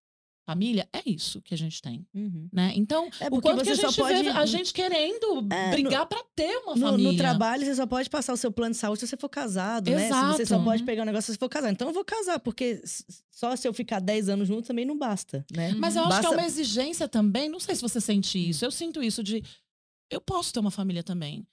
família 0.47 0.89
é 0.93 1.03
isso 1.07 1.41
que 1.43 1.55
a 1.55 1.57
gente 1.57 1.81
tem. 1.81 2.07
Uhum. 2.15 2.49
Né? 2.53 2.73
Então, 2.77 3.09
É 3.21 3.29
o 3.29 3.41
quanto 3.41 3.63
que 3.65 3.71
a 3.71 3.75
você 3.75 3.81
só 3.81 3.89
gente 3.89 3.97
pode- 4.01 4.23
vê 4.23 4.29
a 4.31 4.47
gente 4.47 4.73
querendo 4.73 5.47
É, 5.53 5.71
brigar 5.71 6.07
pra 6.07 6.23
ter 6.37 6.57
uma 6.59 6.75
No, 6.75 6.87
família. 6.87 7.13
no 7.13 7.17
trabalho, 7.19 7.65
você 7.65 7.75
só 7.75 7.87
pode 7.87 8.11
passar 8.11 8.33
o 8.33 8.37
seu 8.37 8.53
plano 8.53 8.73
de 8.73 8.79
saúde 8.79 9.01
se 9.01 9.07
você 9.07 9.17
for 9.17 9.29
casado, 9.29 9.91
né? 9.91 9.99
Se 10.09 10.09
Você 10.09 10.47
só 10.47 10.55
Exato. 10.57 10.65
pode 10.65 10.83
pegar 10.85 11.03
um 11.03 11.07
negócio 11.07 11.33
se 11.33 11.39
for 11.39 11.49
casado. 11.49 11.73
Então 11.73 11.89
eu 11.89 11.95
vou 11.95 12.05
casar, 12.05 12.39
porque 12.41 12.83
só 13.31 13.57
se 13.57 13.67
eu 13.67 13.73
ficar 13.73 14.01
10 14.01 14.29
anos 14.29 14.47
junto 14.49 14.67
também 14.67 14.85
não 14.85 14.97
basta, 14.99 15.45
né? 15.55 15.73
Mas 15.79 15.97
eu 15.97 16.05
acho 16.05 16.21
que 16.21 16.27
é 16.27 16.31
uma 16.31 16.45
exigência 16.47 17.09
também. 17.09 17.49
Não 17.49 17.59
sei 17.61 17.75
se 17.75 17.83
você 17.83 18.01
sente 18.01 18.39
isso. 18.39 18.65
Eu 18.65 18.71
sinto 18.71 19.03
isso 19.03 19.23
de. 19.23 19.43
Eu 20.11 20.21
posso 20.21 20.53
ter 20.53 20.61
uma 20.61 20.71
família 20.71 21.03
também. 21.03 21.47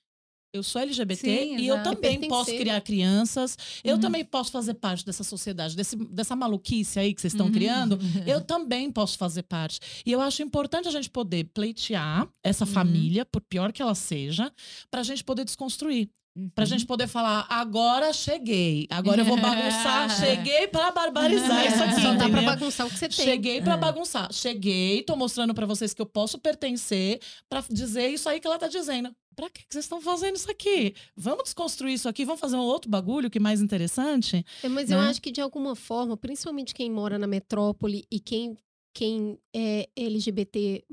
Eu 0.54 0.64
sou 0.64 0.82
LGBT 0.82 1.16
Sim, 1.16 1.58
e 1.58 1.68
eu 1.68 1.82
também 1.82 2.28
posso 2.28 2.52
criar 2.58 2.82
crianças. 2.82 3.58
Eu 3.86 3.96
Uhum. 3.96 4.02
também 4.02 4.26
posso 4.26 4.52
fazer 4.52 4.74
parte 4.74 5.06
dessa 5.06 5.24
sociedade, 5.24 5.78
desse, 5.78 5.96
dessa 5.96 6.36
maluquice 6.36 7.00
aí 7.00 7.14
que 7.14 7.22
vocês 7.22 7.32
estão 7.34 7.46
Uhum. 7.46 7.52
criando. 7.54 7.98
Eu 8.28 8.42
também 8.42 8.92
posso 8.92 9.18
fazer 9.18 9.44
parte. 9.44 9.80
E 10.06 10.12
eu 10.12 10.20
acho 10.20 10.44
importante 10.44 10.88
a 10.90 10.92
gente 10.92 11.10
poder 11.10 11.46
pleitear 11.54 12.28
essa 12.44 12.66
Uhum. 12.66 12.72
família, 12.72 13.26
por 13.26 13.42
pior 13.42 13.72
que 13.72 13.82
ela 13.82 13.96
seja, 13.96 14.52
pra 14.90 15.04
gente 15.04 15.24
poder 15.24 15.46
desconstruir. 15.46 16.10
Pra 16.56 16.64
Uhum. 16.64 16.70
gente 16.70 16.86
poder 16.86 17.08
falar, 17.08 17.46
agora 17.50 18.12
cheguei. 18.14 18.88
Agora 18.90 19.22
eu 19.22 19.26
vou 19.26 19.38
bagunçar. 19.38 20.10
cheguei 20.56 20.68
pra 20.68 20.92
barbarizar 20.92 21.66
isso 21.66 21.84
aqui. 21.84 22.02
Só 22.02 22.14
dá 22.14 22.30
pra 22.30 22.42
bagunçar 22.42 22.88
o 22.88 22.90
que 22.90 22.98
você 22.98 23.10
tem. 23.10 23.26
Cheguei 23.26 23.62
pra 23.62 23.74
É. 23.74 23.78
bagunçar. 23.78 24.32
Cheguei, 24.34 25.02
tô 25.04 25.16
mostrando 25.16 25.54
pra 25.54 25.66
vocês 25.66 25.94
que 25.94 26.02
eu 26.02 26.06
posso 26.06 26.38
pertencer 26.40 27.20
pra 27.50 27.62
dizer 27.70 28.08
isso 28.10 28.28
aí 28.30 28.40
que 28.40 28.48
ela 28.48 28.58
tá 28.58 28.68
dizendo. 28.70 29.14
Pra 29.36 29.50
que 29.50 29.62
vocês 29.70 29.86
estão 29.86 30.02
fazendo 30.02 30.36
isso 30.36 30.50
aqui? 30.52 30.94
Vamos 31.16 31.46
desconstruir 31.46 31.94
isso 31.94 32.10
aqui, 32.10 32.26
vamos 32.26 32.42
fazer 32.42 32.56
um 32.56 32.60
outro 32.60 32.90
bagulho 32.90 33.30
que 33.30 33.38
é 33.38 33.42
mais 33.42 33.62
interessante? 33.62 34.46
É, 34.62 34.68
mas 34.68 34.90
eu 34.92 34.98
né? 35.00 35.08
acho 35.10 35.22
que 35.22 35.32
de 35.32 35.40
alguma 35.42 35.76
forma, 35.76 36.18
principalmente 36.18 36.74
quem 36.74 36.92
mora 36.92 37.18
na 37.18 37.28
metrópole 37.28 38.06
e 38.12 38.20
quem, 38.20 38.58
quem 38.94 39.40
é 39.56 39.90
LGBT 39.96 40.84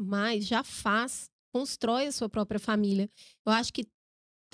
já 0.41 0.63
faz, 0.63 1.29
constrói 1.53 2.07
a 2.07 2.13
sua 2.13 2.29
própria 2.29 2.61
família. 2.61 3.11
Eu 3.45 3.53
acho 3.53 3.73
que 3.73 3.87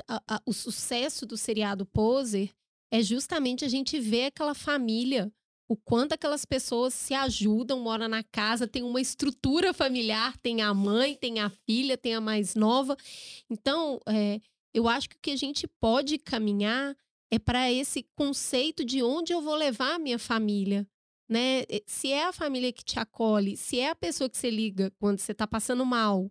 a- 0.08 0.22
a- 0.26 0.42
o 0.46 0.52
sucesso 0.52 1.26
do 1.26 1.36
seriado 1.36 1.84
Poser 1.84 2.50
é 2.92 3.02
justamente 3.02 3.64
a 3.64 3.68
gente 3.68 4.00
ver 4.00 4.26
aquela 4.26 4.54
família, 4.54 5.30
o 5.68 5.76
quanto 5.76 6.12
aquelas 6.12 6.44
pessoas 6.44 6.92
se 6.92 7.14
ajudam, 7.14 7.80
moram 7.80 8.08
na 8.08 8.22
casa, 8.22 8.68
tem 8.68 8.82
uma 8.82 9.00
estrutura 9.00 9.72
familiar, 9.72 10.36
tem 10.38 10.60
a 10.60 10.74
mãe, 10.74 11.14
tem 11.14 11.40
a 11.40 11.50
filha, 11.50 11.96
tem 11.96 12.14
a 12.14 12.20
mais 12.20 12.54
nova. 12.54 12.96
Então, 13.48 13.98
é, 14.06 14.40
eu 14.74 14.88
acho 14.88 15.08
que 15.08 15.16
o 15.16 15.20
que 15.20 15.30
a 15.30 15.36
gente 15.36 15.66
pode 15.80 16.18
caminhar 16.18 16.94
é 17.30 17.38
para 17.38 17.72
esse 17.72 18.02
conceito 18.14 18.84
de 18.84 19.02
onde 19.02 19.32
eu 19.32 19.40
vou 19.40 19.54
levar 19.54 19.94
a 19.94 19.98
minha 19.98 20.18
família. 20.18 20.86
Né? 21.28 21.64
Se 21.86 22.12
é 22.12 22.26
a 22.26 22.32
família 22.32 22.72
que 22.72 22.84
te 22.84 22.98
acolhe, 22.98 23.56
se 23.56 23.80
é 23.80 23.88
a 23.88 23.94
pessoa 23.94 24.28
que 24.28 24.36
você 24.36 24.50
liga 24.50 24.92
quando 24.98 25.18
você 25.18 25.32
está 25.32 25.46
passando 25.46 25.86
mal, 25.86 26.30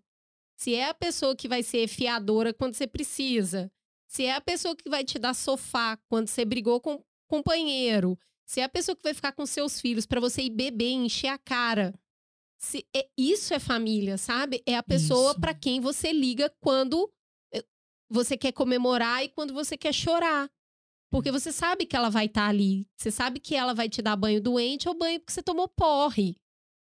se 0.56 0.76
é 0.76 0.88
a 0.88 0.94
pessoa 0.94 1.36
que 1.36 1.48
vai 1.48 1.64
ser 1.64 1.88
fiadora 1.88 2.54
quando 2.54 2.76
você 2.76 2.86
precisa, 2.86 3.72
se 4.08 4.26
é 4.26 4.36
a 4.36 4.42
pessoa 4.42 4.76
que 4.76 4.90
vai 4.90 5.04
te 5.04 5.18
dar 5.18 5.34
sofá 5.34 5.98
quando 6.08 6.28
você 6.28 6.46
brigou 6.46 6.80
com 6.80 6.96
o 6.96 7.04
companheiro, 7.28 8.18
se 8.54 8.60
é 8.60 8.64
a 8.66 8.70
pessoa 8.70 8.96
que 8.96 9.02
vai 9.02 9.16
ficar 9.16 9.32
com 9.32 9.48
seus 9.48 9.82
filhos 9.82 10.06
para 10.06 10.22
você 10.22 10.44
ir 10.44 10.52
beber, 10.52 10.92
encher 10.92 11.30
a 11.30 11.40
cara. 11.40 11.92
Se 12.60 12.86
é- 12.96 13.10
isso 13.18 13.52
é 13.52 13.58
família, 13.58 14.16
sabe? 14.16 14.62
É 14.64 14.76
a 14.78 14.84
pessoa 14.84 15.34
para 15.42 15.56
quem 15.56 15.82
você 15.82 16.14
liga 16.14 16.54
quando 16.60 17.12
eh, 17.52 17.66
você 18.08 18.38
quer 18.38 18.52
comemorar 18.52 19.24
e 19.24 19.30
quando 19.30 19.56
você 19.56 19.76
quer 19.76 19.92
chorar. 19.92 20.52
Porque 21.10 21.32
você 21.32 21.52
sabe 21.52 21.88
que 21.88 21.96
ela 21.96 22.12
vai 22.12 22.28
estar 22.28 22.48
ali. 22.48 22.88
Você 22.96 23.10
sabe 23.10 23.40
que 23.40 23.56
ela 23.56 23.74
vai 23.74 23.90
te 23.90 24.04
dar 24.04 24.16
banho 24.16 24.40
doente 24.40 24.88
ou 24.88 24.94
banho 24.94 25.20
porque 25.20 25.34
você 25.34 25.42
tomou 25.42 25.68
porre. 25.68 26.36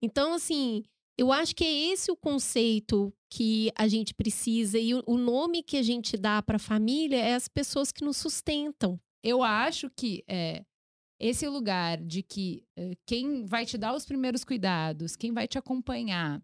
Então, 0.02 0.34
assim, 0.34 0.84
eu 1.18 1.31
acho 1.31 1.56
que 1.56 1.64
é 1.64 1.72
esse 1.94 2.11
o 2.11 2.18
conceito 2.18 3.14
que 3.31 3.72
a 3.77 3.88
gente 3.88 4.14
precisa. 4.14 4.77
E 4.77 4.94
o, 4.94 5.02
o 5.07 5.18
nome 5.18 5.64
que 5.64 5.77
a 5.77 5.81
gente 5.81 6.18
dá 6.18 6.41
para 6.41 6.57
a 6.57 6.60
família 6.60 7.19
é 7.19 7.35
as 7.35 7.48
pessoas 7.48 7.90
que 7.90 8.03
nos 8.03 8.18
sustentam. 8.18 8.99
Eu 9.23 9.41
acho 9.41 9.90
que 9.90 10.26
é, 10.27 10.65
esse 11.23 11.47
lugar 11.47 11.97
de 12.03 12.21
que 12.21 12.65
eh, 12.75 12.97
quem 13.05 13.45
vai 13.45 13.65
te 13.65 13.77
dar 13.77 13.95
os 13.95 14.05
primeiros 14.05 14.43
cuidados, 14.43 15.15
quem 15.15 15.31
vai 15.31 15.47
te 15.47 15.57
acompanhar, 15.57 16.43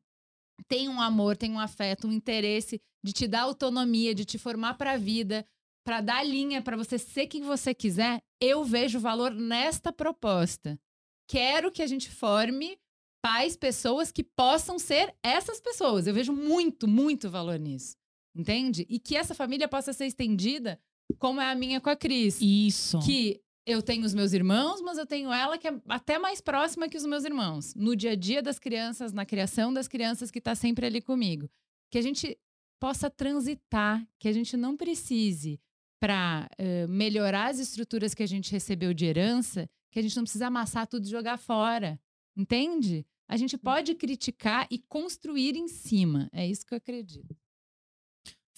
tem 0.69 0.87
um 0.87 1.01
amor, 1.01 1.35
tem 1.35 1.51
um 1.51 1.59
afeto, 1.59 2.07
um 2.07 2.13
interesse 2.13 2.81
de 3.03 3.11
te 3.11 3.27
dar 3.27 3.41
autonomia, 3.41 4.15
de 4.15 4.23
te 4.23 4.37
formar 4.37 4.75
para 4.75 4.93
a 4.93 4.97
vida, 4.97 5.45
para 5.85 5.99
dar 5.99 6.23
linha 6.23 6.61
para 6.61 6.77
você 6.77 6.97
ser 6.97 7.27
quem 7.27 7.41
você 7.41 7.73
quiser, 7.73 8.21
eu 8.39 8.63
vejo 8.63 9.01
valor 9.01 9.31
nesta 9.33 9.91
proposta. 9.91 10.79
Quero 11.27 11.71
que 11.71 11.81
a 11.81 11.87
gente 11.87 12.09
forme 12.09 12.77
pais, 13.21 13.57
pessoas 13.57 14.13
que 14.13 14.23
possam 14.23 14.79
ser 14.79 15.13
essas 15.21 15.59
pessoas. 15.59 16.07
Eu 16.07 16.13
vejo 16.13 16.31
muito, 16.31 16.87
muito 16.87 17.29
valor 17.29 17.59
nisso. 17.59 17.97
Entende? 18.33 18.85
E 18.89 18.97
que 18.97 19.17
essa 19.17 19.35
família 19.35 19.67
possa 19.67 19.91
ser 19.91 20.05
estendida, 20.05 20.79
como 21.17 21.41
é 21.41 21.51
a 21.51 21.55
minha 21.55 21.81
com 21.81 21.89
a 21.89 21.95
Cris 21.95 22.39
Isso. 22.39 22.99
que 22.99 23.41
eu 23.69 23.81
tenho 23.81 24.03
os 24.03 24.13
meus 24.13 24.33
irmãos, 24.33 24.81
mas 24.81 24.97
eu 24.97 25.05
tenho 25.05 25.31
ela 25.31 25.57
que 25.57 25.67
é 25.67 25.81
até 25.87 26.17
mais 26.17 26.41
próxima 26.41 26.89
que 26.89 26.97
os 26.97 27.05
meus 27.05 27.23
irmãos. 27.23 27.75
No 27.75 27.95
dia 27.95 28.11
a 28.11 28.15
dia 28.15 28.41
das 28.41 28.57
crianças, 28.57 29.13
na 29.13 29.25
criação 29.25 29.71
das 29.71 29.87
crianças 29.87 30.31
que 30.31 30.39
está 30.39 30.55
sempre 30.55 30.85
ali 30.85 31.01
comigo. 31.01 31.49
Que 31.91 31.97
a 31.97 32.01
gente 32.01 32.37
possa 32.79 33.09
transitar, 33.09 34.07
que 34.17 34.27
a 34.27 34.31
gente 34.33 34.57
não 34.57 34.75
precise 34.75 35.59
para 35.99 36.49
melhorar 36.87 37.47
as 37.47 37.59
estruturas 37.59 38.13
que 38.13 38.23
a 38.23 38.27
gente 38.27 38.51
recebeu 38.51 38.93
de 38.93 39.05
herança, 39.05 39.69
que 39.91 39.99
a 39.99 40.01
gente 40.01 40.15
não 40.15 40.23
precisa 40.23 40.47
amassar 40.47 40.87
tudo 40.87 41.05
e 41.05 41.09
jogar 41.09 41.37
fora. 41.37 41.99
Entende? 42.35 43.05
A 43.27 43.35
gente 43.37 43.57
pode 43.57 43.93
criticar 43.95 44.65
e 44.71 44.79
construir 44.79 45.55
em 45.55 45.67
cima. 45.67 46.29
É 46.31 46.47
isso 46.47 46.65
que 46.65 46.73
eu 46.73 46.77
acredito. 46.77 47.35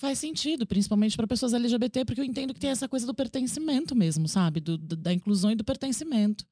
Faz 0.02 0.18
sentido, 0.18 0.66
principalmente 0.66 1.16
para 1.16 1.28
pessoas 1.28 1.54
LGBT, 1.54 2.06
porque 2.06 2.20
eu 2.20 2.26
entendo 2.26 2.56
que 2.56 2.60
tem 2.60 2.72
essa 2.72 2.90
coisa 2.90 3.06
do 3.06 3.14
pertencimento 3.14 3.96
mesmo, 3.96 4.28
sabe? 4.28 4.60
Do- 4.60 4.76
da 4.76 5.14
inclusão 5.14 5.52
e 5.52 5.56
do 5.56 5.64
pertencimento. 5.64 6.44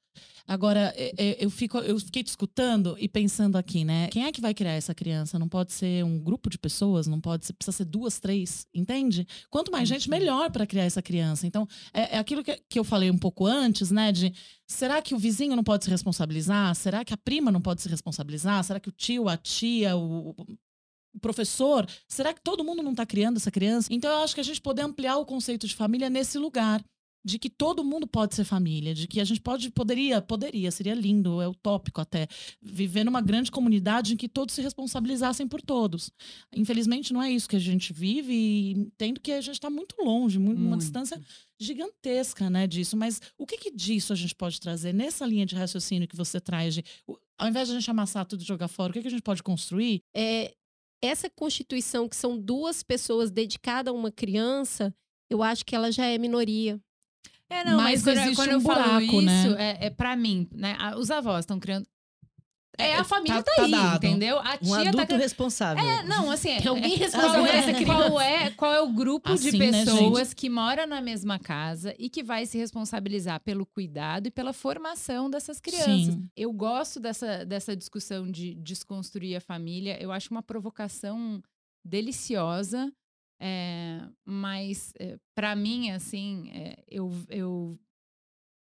Agora, 0.47 0.93
eu, 1.17 1.49
fico, 1.49 1.79
eu 1.79 1.99
fiquei 1.99 2.21
te 2.21 2.27
escutando 2.27 2.95
e 2.99 3.09
pensando 3.09 3.57
aqui, 3.57 3.83
né? 3.83 4.07
Quem 4.09 4.25
é 4.25 4.31
que 4.31 4.39
vai 4.39 4.53
criar 4.53 4.73
essa 4.73 4.93
criança? 4.93 5.39
Não 5.39 5.49
pode 5.49 5.73
ser 5.73 6.05
um 6.05 6.19
grupo 6.19 6.47
de 6.47 6.59
pessoas, 6.59 7.07
não 7.07 7.19
pode 7.19 7.47
ser, 7.47 7.53
precisa 7.53 7.75
ser 7.75 7.85
duas, 7.85 8.19
três, 8.19 8.67
entende? 8.71 9.27
Quanto 9.49 9.71
mais 9.71 9.89
gente, 9.89 10.11
melhor 10.11 10.51
para 10.51 10.67
criar 10.67 10.83
essa 10.83 11.01
criança. 11.01 11.47
Então, 11.47 11.67
é, 11.91 12.17
é 12.17 12.19
aquilo 12.19 12.43
que, 12.43 12.55
que 12.69 12.77
eu 12.77 12.83
falei 12.83 13.09
um 13.09 13.17
pouco 13.17 13.47
antes, 13.47 13.89
né? 13.89 14.11
De 14.11 14.31
será 14.67 15.01
que 15.01 15.15
o 15.15 15.17
vizinho 15.17 15.55
não 15.55 15.63
pode 15.63 15.85
se 15.85 15.89
responsabilizar? 15.89 16.75
Será 16.75 17.03
que 17.03 17.15
a 17.15 17.17
prima 17.17 17.51
não 17.51 17.61
pode 17.61 17.81
se 17.81 17.89
responsabilizar? 17.89 18.63
Será 18.63 18.79
que 18.79 18.89
o 18.89 18.91
tio, 18.91 19.27
a 19.27 19.37
tia, 19.37 19.97
o 19.97 20.35
professor, 21.21 21.87
será 22.07 22.33
que 22.33 22.41
todo 22.41 22.63
mundo 22.63 22.83
não 22.83 22.91
está 22.91 23.05
criando 23.05 23.37
essa 23.37 23.51
criança? 23.51 23.87
Então 23.91 24.11
eu 24.11 24.23
acho 24.23 24.35
que 24.35 24.41
a 24.41 24.43
gente 24.43 24.61
poder 24.61 24.83
ampliar 24.83 25.17
o 25.17 25.25
conceito 25.25 25.67
de 25.67 25.75
família 25.75 26.09
nesse 26.09 26.37
lugar, 26.37 26.83
de 27.23 27.37
que 27.37 27.49
todo 27.49 27.83
mundo 27.83 28.07
pode 28.07 28.33
ser 28.33 28.43
família, 28.45 28.93
de 28.93 29.07
que 29.07 29.19
a 29.19 29.23
gente 29.23 29.41
pode, 29.41 29.69
poderia, 29.71 30.21
poderia, 30.21 30.71
seria 30.71 30.95
lindo, 30.95 31.41
é 31.41 31.47
utópico 31.47 31.99
até, 31.99 32.27
viver 32.61 33.03
numa 33.03 33.21
grande 33.21 33.51
comunidade 33.51 34.13
em 34.13 34.17
que 34.17 34.29
todos 34.29 34.55
se 34.55 34.61
responsabilizassem 34.61 35.47
por 35.47 35.61
todos. 35.61 36.11
Infelizmente 36.55 37.11
não 37.13 37.21
é 37.21 37.29
isso 37.29 37.49
que 37.49 37.55
a 37.55 37.59
gente 37.59 37.91
vive 37.91 38.33
e 38.33 38.71
entendo 38.71 39.19
que 39.19 39.31
a 39.31 39.41
gente 39.41 39.55
está 39.55 39.69
muito 39.69 39.95
longe, 40.01 40.39
muito, 40.39 40.61
uma 40.61 40.77
distância 40.77 41.21
gigantesca, 41.59 42.49
né, 42.49 42.65
disso. 42.65 42.95
Mas 42.95 43.21
o 43.37 43.45
que, 43.45 43.57
que 43.57 43.71
disso 43.71 44.13
a 44.13 44.15
gente 44.15 44.33
pode 44.33 44.59
trazer 44.59 44.93
nessa 44.93 45.25
linha 45.25 45.45
de 45.45 45.55
raciocínio 45.55 46.07
que 46.07 46.15
você 46.15 46.39
traz 46.39 46.73
de, 46.73 46.85
ao 47.37 47.47
invés 47.47 47.67
de 47.67 47.75
a 47.75 47.79
gente 47.79 47.91
amassar 47.91 48.25
tudo 48.25 48.41
e 48.41 48.45
jogar 48.45 48.67
fora, 48.67 48.91
o 48.91 48.93
que, 48.93 49.01
que 49.01 49.07
a 49.07 49.11
gente 49.11 49.23
pode 49.23 49.43
construir 49.43 50.01
É, 50.15 50.53
essa 51.01 51.29
constituição, 51.29 52.07
que 52.07 52.15
são 52.15 52.37
duas 52.37 52.83
pessoas 52.83 53.31
dedicadas 53.31 53.93
a 53.93 53.95
uma 53.95 54.11
criança, 54.11 54.93
eu 55.29 55.43
acho 55.43 55.65
que 55.65 55.75
ela 55.75 55.91
já 55.91 56.05
é 56.05 56.17
minoria. 56.17 56.79
É, 57.49 57.63
não, 57.63 57.77
Mas 57.77 58.03
mas, 58.03 58.15
quando, 58.15 58.35
quando 58.35 58.49
um 58.49 58.53
eu 58.53 58.61
falo 58.61 58.83
buraco, 58.83 59.21
né? 59.21 59.47
isso, 59.47 59.55
é, 59.55 59.77
é 59.87 59.89
para 59.89 60.15
mim, 60.15 60.47
né? 60.51 60.77
Os 60.97 61.09
avós 61.09 61.39
estão 61.39 61.59
criando. 61.59 61.87
É, 62.79 62.95
a 62.95 63.03
família 63.03 63.43
tá- 63.43 63.51
tá, 63.51 63.55
tá 63.57 63.63
aí, 63.65 63.71
dado. 63.71 64.05
entendeu? 64.05 64.39
A 64.39 64.53
Um 64.55 64.57
tia 64.57 64.69
tá 64.75 64.81
adulto 64.89 65.05
criando. 65.07 65.21
responsável. 65.21 65.83
É, 65.83 66.03
não, 66.03 66.31
assim, 66.31 66.49
é, 66.51 66.57
Tem 66.61 66.67
alguém 66.67 66.93
é- 66.93 66.97
responsável 66.97 67.33
qual 67.41 67.45
por 67.45 67.55
essa 67.55 67.69
é, 67.69 67.73
criança. 67.73 67.93
qual 68.09 68.21
é, 68.21 68.49
qual 68.51 68.73
é 68.73 68.81
o 68.81 68.93
grupo 68.93 69.35
de 69.35 69.47
Assim, 69.49 69.57
né, 69.57 69.71
pessoas 69.85 70.33
que 70.33 70.49
mora 70.49 70.87
na 70.87 71.01
mesma 71.01 71.37
casa 71.37 71.93
e 71.99 72.09
que 72.09 72.23
vai 72.23 72.45
se 72.45 72.57
responsabilizar 72.57 73.39
pelo 73.41 73.65
cuidado 73.65 74.27
e 74.27 74.31
pela 74.31 74.53
formação 74.53 75.29
dessas 75.29 75.59
crianças. 75.59 76.13
Sim. 76.13 76.29
Eu 76.35 76.51
gosto 76.53 76.99
dessa, 76.99 77.45
dessa 77.45 77.75
discussão 77.75 78.29
de 78.31 78.55
desconstruir 78.55 79.35
a 79.35 79.41
família. 79.41 80.01
Eu 80.01 80.11
acho 80.11 80.29
uma 80.31 80.41
provocação 80.43 81.41
deliciosa. 81.85 82.91
é, 83.41 84.01
mas 84.25 84.93
para 85.35 85.55
mim, 85.55 85.91
assim, 85.91 86.49
é, 86.53 86.83
eu, 86.89 87.09
eu 87.29 87.79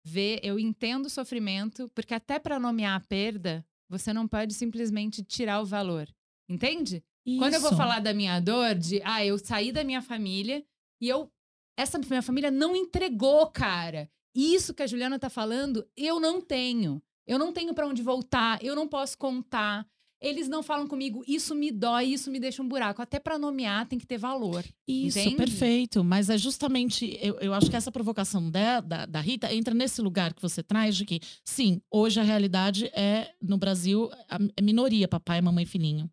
ver, 0.04 0.40
eu 0.44 0.58
entendo 0.60 1.06
o 1.06 1.10
sofrimento, 1.10 1.88
porque 1.94 2.14
até 2.16 2.40
para 2.40 2.60
nomear 2.60 2.96
a 2.96 3.00
perda, 3.00 3.64
você 3.90 4.14
não 4.14 4.28
pode 4.28 4.54
simplesmente 4.54 5.24
tirar 5.24 5.62
o 5.62 5.66
valor. 5.66 6.08
Entende? 6.48 7.04
Quando 7.40 7.56
eu 7.56 7.60
vou 7.60 7.72
Isso. 7.72 7.78
falar 7.78 8.00
da 8.00 8.14
minha 8.14 8.40
dor, 8.40 8.76
de 8.76 9.02
ah, 9.04 9.26
eu 9.26 9.38
saí 9.38 9.72
da 9.72 9.84
minha 9.84 10.02
família 10.02 10.64
e 11.02 11.10
eu. 11.10 11.32
Essa 11.78 11.98
minha 11.98 12.22
família 12.22 12.52
não 12.52 12.76
entregou, 12.76 13.48
cara. 13.48 14.10
Isso 14.34 14.74
que 14.74 14.84
a 14.84 14.88
Juliana 14.88 15.18
tá 15.18 15.30
falando, 15.30 15.88
eu 15.98 16.20
não 16.20 16.40
tenho. 16.40 17.02
Eu 17.28 17.40
não 17.40 17.52
tenho 17.52 17.74
para 17.74 17.88
onde 17.88 18.04
voltar, 18.04 18.64
eu 18.64 18.76
não 18.76 18.88
posso 18.88 19.18
contar. 19.18 19.88
Eles 20.22 20.48
não 20.48 20.64
falam 20.64 20.88
comigo, 20.88 21.24
isso 21.28 21.54
me 21.54 21.72
dói, 21.72 22.06
isso 22.06 22.32
me 22.32 22.40
deixa 22.40 22.64
um 22.64 22.68
buraco. 22.68 23.02
Até 23.02 23.20
para 23.20 23.38
nomear 23.38 23.86
tem 23.88 24.00
que 24.00 24.08
ter 24.08 24.18
valor. 24.18 24.64
Isso, 24.88 25.20
Entende? 25.20 25.36
perfeito. 25.36 26.04
Mas 26.04 26.30
é 26.30 26.38
justamente, 26.38 27.18
eu, 27.22 27.36
eu 27.40 27.54
acho 27.54 27.70
que 27.70 27.76
essa 27.76 27.92
provocação 27.92 28.50
da, 28.50 28.80
da, 28.82 29.06
da 29.06 29.20
Rita 29.22 29.54
entra 29.54 29.74
nesse 29.74 30.02
lugar 30.02 30.34
que 30.34 30.42
você 30.42 30.64
traz 30.64 30.96
de 30.96 31.06
que, 31.06 31.20
sim, 31.44 31.82
hoje 31.92 32.20
a 32.20 32.24
realidade 32.24 32.86
é, 32.94 33.32
no 33.42 33.58
Brasil, 33.58 34.10
a, 34.30 34.40
é 34.56 34.62
minoria, 34.62 35.08
papai, 35.08 35.42
mamãe, 35.42 35.66
filhinho. 35.66 36.10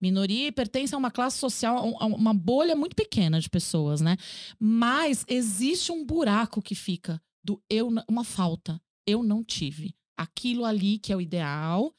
Minoria 0.00 0.46
e 0.46 0.52
pertence 0.52 0.94
a 0.94 0.98
uma 0.98 1.10
classe 1.10 1.38
social, 1.38 1.78
a 1.98 2.06
um- 2.06 2.14
uma 2.14 2.32
bolha 2.32 2.76
muito 2.76 2.94
pequena 2.94 3.40
de 3.40 3.50
pessoas, 3.50 4.00
né? 4.00 4.16
Mas 4.60 5.24
existe 5.26 5.90
um 5.90 6.04
buraco 6.04 6.62
que 6.62 6.74
fica 6.74 7.20
do 7.42 7.60
eu, 7.68 7.88
uma 8.08 8.22
falta. 8.22 8.80
Eu 9.06 9.22
não 9.24 9.42
tive. 9.42 9.94
Aquilo 10.16 10.64
ali 10.64 10.98
que 10.98 11.12
é 11.12 11.16
o 11.16 11.20
ideal, 11.20 11.92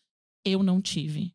eu 0.45 0.63
não 0.63 0.79
tive. 0.81 1.33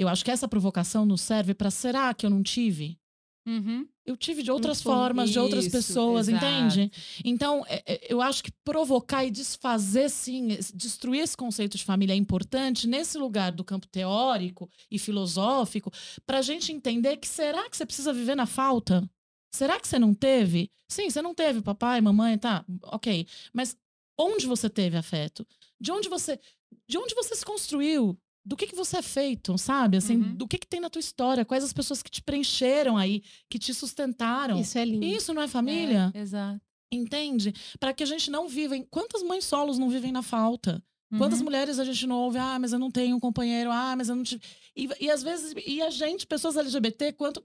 Eu 0.00 0.08
acho 0.08 0.24
que 0.24 0.30
essa 0.30 0.48
provocação 0.48 1.04
nos 1.04 1.20
serve 1.20 1.52
para 1.52 1.70
será 1.70 2.14
que 2.14 2.24
eu 2.24 2.30
não 2.30 2.42
tive? 2.42 2.98
Uhum. 3.46 3.86
Eu 4.06 4.16
tive 4.16 4.42
de 4.42 4.50
outras 4.50 4.80
formas, 4.80 5.28
de 5.28 5.38
outras 5.38 5.66
Isso, 5.66 5.76
pessoas, 5.76 6.26
exato. 6.26 6.42
entende? 6.42 6.90
Então, 7.22 7.62
é, 7.68 7.82
é, 7.86 8.06
eu 8.08 8.22
acho 8.22 8.42
que 8.42 8.50
provocar 8.64 9.26
e 9.26 9.30
desfazer, 9.30 10.08
sim, 10.08 10.56
destruir 10.72 11.20
esse 11.20 11.36
conceito 11.36 11.76
de 11.76 11.84
família 11.84 12.14
é 12.14 12.16
importante 12.16 12.88
nesse 12.88 13.18
lugar 13.18 13.52
do 13.52 13.62
campo 13.62 13.86
teórico 13.88 14.70
e 14.90 14.98
filosófico, 14.98 15.92
para 16.24 16.38
a 16.38 16.42
gente 16.42 16.72
entender 16.72 17.18
que 17.18 17.28
será 17.28 17.68
que 17.68 17.76
você 17.76 17.84
precisa 17.84 18.10
viver 18.10 18.34
na 18.34 18.46
falta? 18.46 19.06
Será 19.54 19.78
que 19.78 19.86
você 19.86 19.98
não 19.98 20.14
teve? 20.14 20.70
Sim, 20.88 21.10
você 21.10 21.20
não 21.20 21.34
teve 21.34 21.60
papai, 21.60 22.00
mamãe, 22.00 22.38
tá, 22.38 22.64
ok. 22.84 23.26
Mas 23.52 23.76
onde 24.18 24.46
você 24.46 24.70
teve 24.70 24.96
afeto? 24.96 25.46
De 25.78 25.92
onde 25.92 26.08
você, 26.08 26.40
de 26.88 26.96
onde 26.96 27.14
você 27.14 27.34
se 27.34 27.44
construiu? 27.44 28.18
Do 28.44 28.56
que, 28.56 28.66
que 28.66 28.74
você 28.74 28.96
é 28.98 29.02
feito, 29.02 29.56
sabe? 29.58 29.98
Assim, 29.98 30.16
Uhum. 30.16 30.34
do 30.34 30.48
que, 30.48 30.58
que 30.58 30.66
tem 30.66 30.80
na 30.80 30.88
tua 30.88 31.00
história? 31.00 31.44
Quais 31.44 31.62
as 31.62 31.72
pessoas 31.72 32.02
que 32.02 32.10
te 32.10 32.22
preencheram 32.22 32.96
aí, 32.96 33.22
que 33.50 33.58
te 33.58 33.74
sustentaram? 33.74 34.58
Isso 34.60 34.78
é 34.78 34.84
lindo. 34.84 35.04
Isso 35.04 35.34
não 35.34 35.42
é 35.42 35.48
família? 35.48 36.10
É, 36.14 36.20
exato. 36.20 36.60
Entende? 36.92 37.52
Para 37.78 37.92
que 37.92 38.02
a 38.02 38.06
gente 38.06 38.30
não 38.30 38.48
viva. 38.48 38.76
em- 38.76 38.82
Quantas 38.90 39.22
mães 39.22 39.44
solos 39.44 39.78
não 39.78 39.88
vivem 39.90 40.10
na 40.10 40.22
falta? 40.22 40.82
Quantas 41.18 41.40
Uhum. 41.40 41.46
mulheres 41.46 41.78
a 41.80 41.84
gente 41.84 42.06
não 42.06 42.16
ouve? 42.16 42.38
Ah, 42.38 42.56
mas 42.58 42.72
eu 42.72 42.78
não 42.78 42.88
tenho 42.90 43.16
um 43.16 43.20
companheiro. 43.20 43.70
Ah, 43.72 43.94
mas 43.96 44.08
eu 44.08 44.14
não 44.14 44.22
tive. 44.22 44.40
E, 44.76 44.88
e 45.00 45.10
às 45.10 45.22
vezes, 45.24 45.54
e 45.66 45.82
a 45.82 45.90
gente, 45.90 46.24
pessoas 46.24 46.56
LGBT, 46.56 47.12
quanto, 47.12 47.44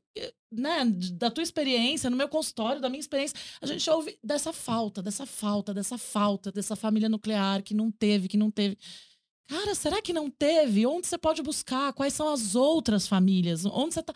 né, 0.52 0.86
da 1.14 1.32
tua 1.32 1.42
experiência, 1.44 2.08
no 2.10 2.16
meu 2.16 2.28
consultório, 2.30 2.80
da 2.80 2.90
minha 2.90 3.00
experiência, 3.00 3.36
a 3.60 3.66
gente 3.66 3.90
ouve 3.90 4.18
dessa 4.24 4.54
falta, 4.54 5.02
dessa 5.02 5.26
falta, 5.26 5.74
dessa 5.74 5.98
falta, 5.98 6.52
dessa 6.52 6.76
família 6.76 7.10
nuclear 7.10 7.64
que 7.64 7.74
não 7.74 7.90
teve, 7.92 8.28
que 8.28 8.38
não 8.38 8.52
teve. 8.52 8.78
Cara, 9.48 9.76
será 9.76 10.02
que 10.02 10.14
não 10.14 10.30
teve? 10.30 10.86
Onde 10.86 11.08
você 11.08 11.18
pode 11.18 11.42
buscar? 11.44 11.94
Quais 11.94 12.14
são 12.14 12.30
as 12.30 12.56
outras 12.56 13.08
famílias? 13.08 13.66
Onde 13.66 13.94
você 13.94 14.02
tá, 14.02 14.14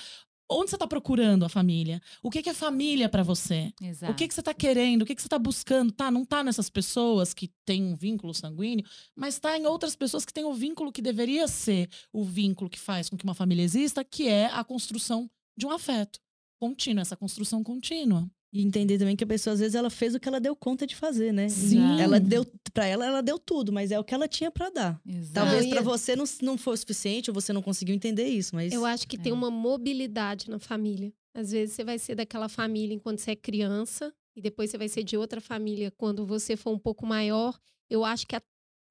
onde 0.49 0.71
você 0.71 0.77
tá 0.77 0.87
procurando 0.87 1.45
a 1.45 1.49
família? 1.49 2.01
O 2.23 2.31
que, 2.31 2.41
que 2.41 2.49
é 2.49 2.53
família 2.53 3.07
para 3.07 3.21
você? 3.21 3.71
Exato. 3.81 4.11
O 4.11 4.15
que, 4.15 4.27
que 4.27 4.33
você 4.33 4.41
tá 4.41 4.53
querendo? 4.53 5.03
O 5.03 5.05
que, 5.05 5.13
que 5.13 5.21
você 5.21 5.29
tá 5.29 5.37
buscando? 5.37 5.91
Tá, 5.91 6.09
não 6.09 6.25
tá 6.25 6.43
nessas 6.43 6.69
pessoas 6.69 7.33
que 7.33 7.51
têm 7.63 7.83
um 7.83 7.95
vínculo 7.95 8.33
sanguíneo, 8.33 8.85
mas 9.15 9.39
tá 9.39 9.57
em 9.57 9.65
outras 9.67 9.95
pessoas 9.95 10.25
que 10.25 10.33
têm 10.33 10.45
o 10.45 10.53
vínculo 10.53 10.91
que 10.91 11.01
deveria 11.01 11.47
ser 11.47 11.89
o 12.11 12.23
vínculo 12.23 12.69
que 12.69 12.79
faz 12.79 13.09
com 13.09 13.15
que 13.15 13.23
uma 13.23 13.35
família 13.35 13.63
exista, 13.63 14.03
que 14.03 14.27
é 14.27 14.47
a 14.47 14.63
construção 14.63 15.29
de 15.55 15.67
um 15.67 15.71
afeto 15.71 16.19
contínuo, 16.59 17.01
essa 17.01 17.15
construção 17.15 17.63
contínua. 17.63 18.29
E 18.51 18.63
entender 18.63 18.97
também 18.97 19.15
que 19.15 19.23
a 19.23 19.27
pessoa, 19.27 19.53
às 19.53 19.59
vezes, 19.59 19.75
ela 19.75 19.91
fez 19.91 20.15
o 20.15 20.19
que 20.19 20.27
ela 20.27 20.39
deu 20.39 20.55
conta 20.55 20.87
de 20.87 20.95
fazer, 20.95 21.31
né? 21.31 21.47
Sim. 21.49 21.99
Ela 22.01 22.19
deu, 22.19 22.43
pra 22.73 22.85
ela, 22.85 23.05
ela 23.05 23.21
deu 23.21 23.37
tudo, 23.37 23.71
mas 23.71 23.91
é 23.91 23.99
o 23.99 24.03
que 24.03 24.13
ela 24.13 24.27
tinha 24.27 24.49
pra 24.49 24.71
dar. 24.71 24.99
Exato. 25.05 25.33
Talvez 25.35 25.67
pra 25.67 25.79
eu- 25.81 25.83
você 25.83 26.15
não, 26.15 26.25
não 26.41 26.57
foi 26.57 26.73
o 26.73 26.77
suficiente, 26.77 27.29
ou 27.29 27.33
você 27.33 27.53
não 27.53 27.61
conseguiu 27.61 27.93
entender 27.93 28.27
isso, 28.27 28.55
mas. 28.55 28.73
Eu 28.73 28.85
acho 28.85 29.07
que 29.07 29.17
tem 29.19 29.31
É. 29.31 29.35
uma 29.35 29.51
mobilidade 29.51 30.49
na 30.49 30.57
família. 30.57 31.13
Às 31.35 31.51
vezes 31.51 31.75
você 31.75 31.83
vai 31.83 31.99
ser 31.99 32.15
daquela 32.15 32.49
família 32.49 32.93
enquanto 32.95 33.19
você 33.19 33.31
é 33.31 33.35
criança, 33.35 34.11
e 34.35 34.41
depois 34.41 34.71
você 34.71 34.77
vai 34.79 34.89
ser 34.89 35.03
de 35.03 35.15
outra 35.15 35.39
família 35.39 35.91
quando 35.91 36.25
você 36.25 36.57
for 36.57 36.71
um 36.71 36.79
pouco 36.79 37.05
maior. 37.05 37.55
Eu 37.87 38.03
acho 38.03 38.25
que 38.25 38.35
a, 38.35 38.41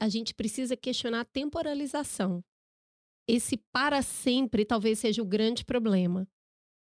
a 0.01 0.09
gente 0.09 0.33
precisa 0.35 0.77
questionar 0.77 1.23
a 1.23 1.25
temporalização. 1.25 2.45
Esse 3.29 3.57
para 3.73 4.03
sempre 4.03 4.65
talvez 4.65 5.01
seja 5.01 5.21
o 5.21 5.25
grande 5.27 5.65
problema. 5.65 6.29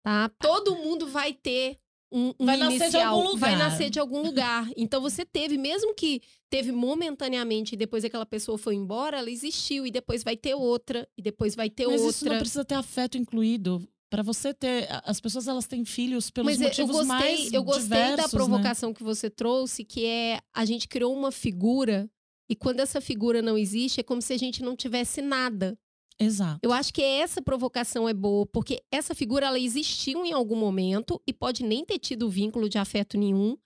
Tá? 0.04 0.28
Todo 0.38 0.76
mundo 0.76 1.06
vai 1.08 1.32
ter 1.34 1.78
um, 2.12 2.34
um 2.38 2.46
Vai 2.46 2.56
nascer 2.56 2.78
de 2.78 2.82
inicial, 2.84 3.14
algum 3.14 3.36
vai 3.36 3.52
lugar. 3.52 3.70
nascer 3.70 3.90
de 3.90 3.98
algum 3.98 4.22
lugar. 4.22 4.68
Então 4.76 5.00
você 5.00 5.24
teve, 5.24 5.56
mesmo 5.56 5.94
que 5.94 6.20
teve 6.50 6.70
momentaneamente 6.72 7.74
e 7.74 7.78
depois 7.78 8.04
aquela 8.04 8.26
pessoa 8.26 8.58
foi 8.58 8.74
embora, 8.74 9.18
ela 9.18 9.30
existiu 9.30 9.86
e 9.86 9.90
depois 9.90 10.22
vai 10.22 10.36
ter 10.36 10.54
outra 10.54 11.08
e 11.16 11.22
depois 11.22 11.54
vai 11.54 11.70
ter 11.70 11.86
Mas 11.86 12.00
outra. 12.00 12.10
isso 12.10 12.24
não 12.26 12.38
precisa 12.38 12.64
ter 12.64 12.74
afeto 12.74 13.16
incluído. 13.16 13.86
Para 14.10 14.22
você 14.22 14.52
ter. 14.52 14.86
As 15.06 15.18
pessoas 15.20 15.48
elas 15.48 15.66
têm 15.66 15.86
filhos 15.86 16.30
pelos 16.30 16.50
Mas 16.52 16.60
motivos 16.60 16.90
eu 16.96 17.06
gostei, 17.06 17.06
mais 17.06 17.52
eu 17.52 17.62
gostei 17.64 17.82
diversos, 17.84 18.16
da 18.16 18.22
né? 18.24 18.28
provocação 18.28 18.92
que 18.92 19.02
você 19.02 19.30
trouxe, 19.30 19.84
que 19.84 20.04
é 20.04 20.38
a 20.54 20.66
gente 20.66 20.86
criou 20.86 21.16
uma 21.16 21.32
figura 21.32 22.10
e 22.46 22.54
quando 22.54 22.80
essa 22.80 23.00
figura 23.00 23.40
não 23.40 23.56
existe, 23.56 24.00
é 24.00 24.02
como 24.02 24.20
se 24.20 24.34
a 24.34 24.36
gente 24.36 24.62
não 24.62 24.76
tivesse 24.76 25.22
nada. 25.22 25.78
Exato. 26.22 26.60
Eu 26.62 26.72
acho 26.72 26.92
que 26.92 27.02
essa 27.02 27.42
provocação 27.42 28.08
é 28.08 28.14
boa, 28.14 28.46
porque 28.46 28.82
essa 28.90 29.14
figura 29.14 29.46
ela 29.46 29.58
existiu 29.58 30.24
em 30.24 30.32
algum 30.32 30.56
momento 30.56 31.20
e 31.26 31.32
pode 31.32 31.62
nem 31.64 31.84
ter 31.84 31.98
tido 31.98 32.28
vínculo 32.30 32.68
de 32.68 32.78
afeto 32.78 33.18
nenhum, 33.18 33.56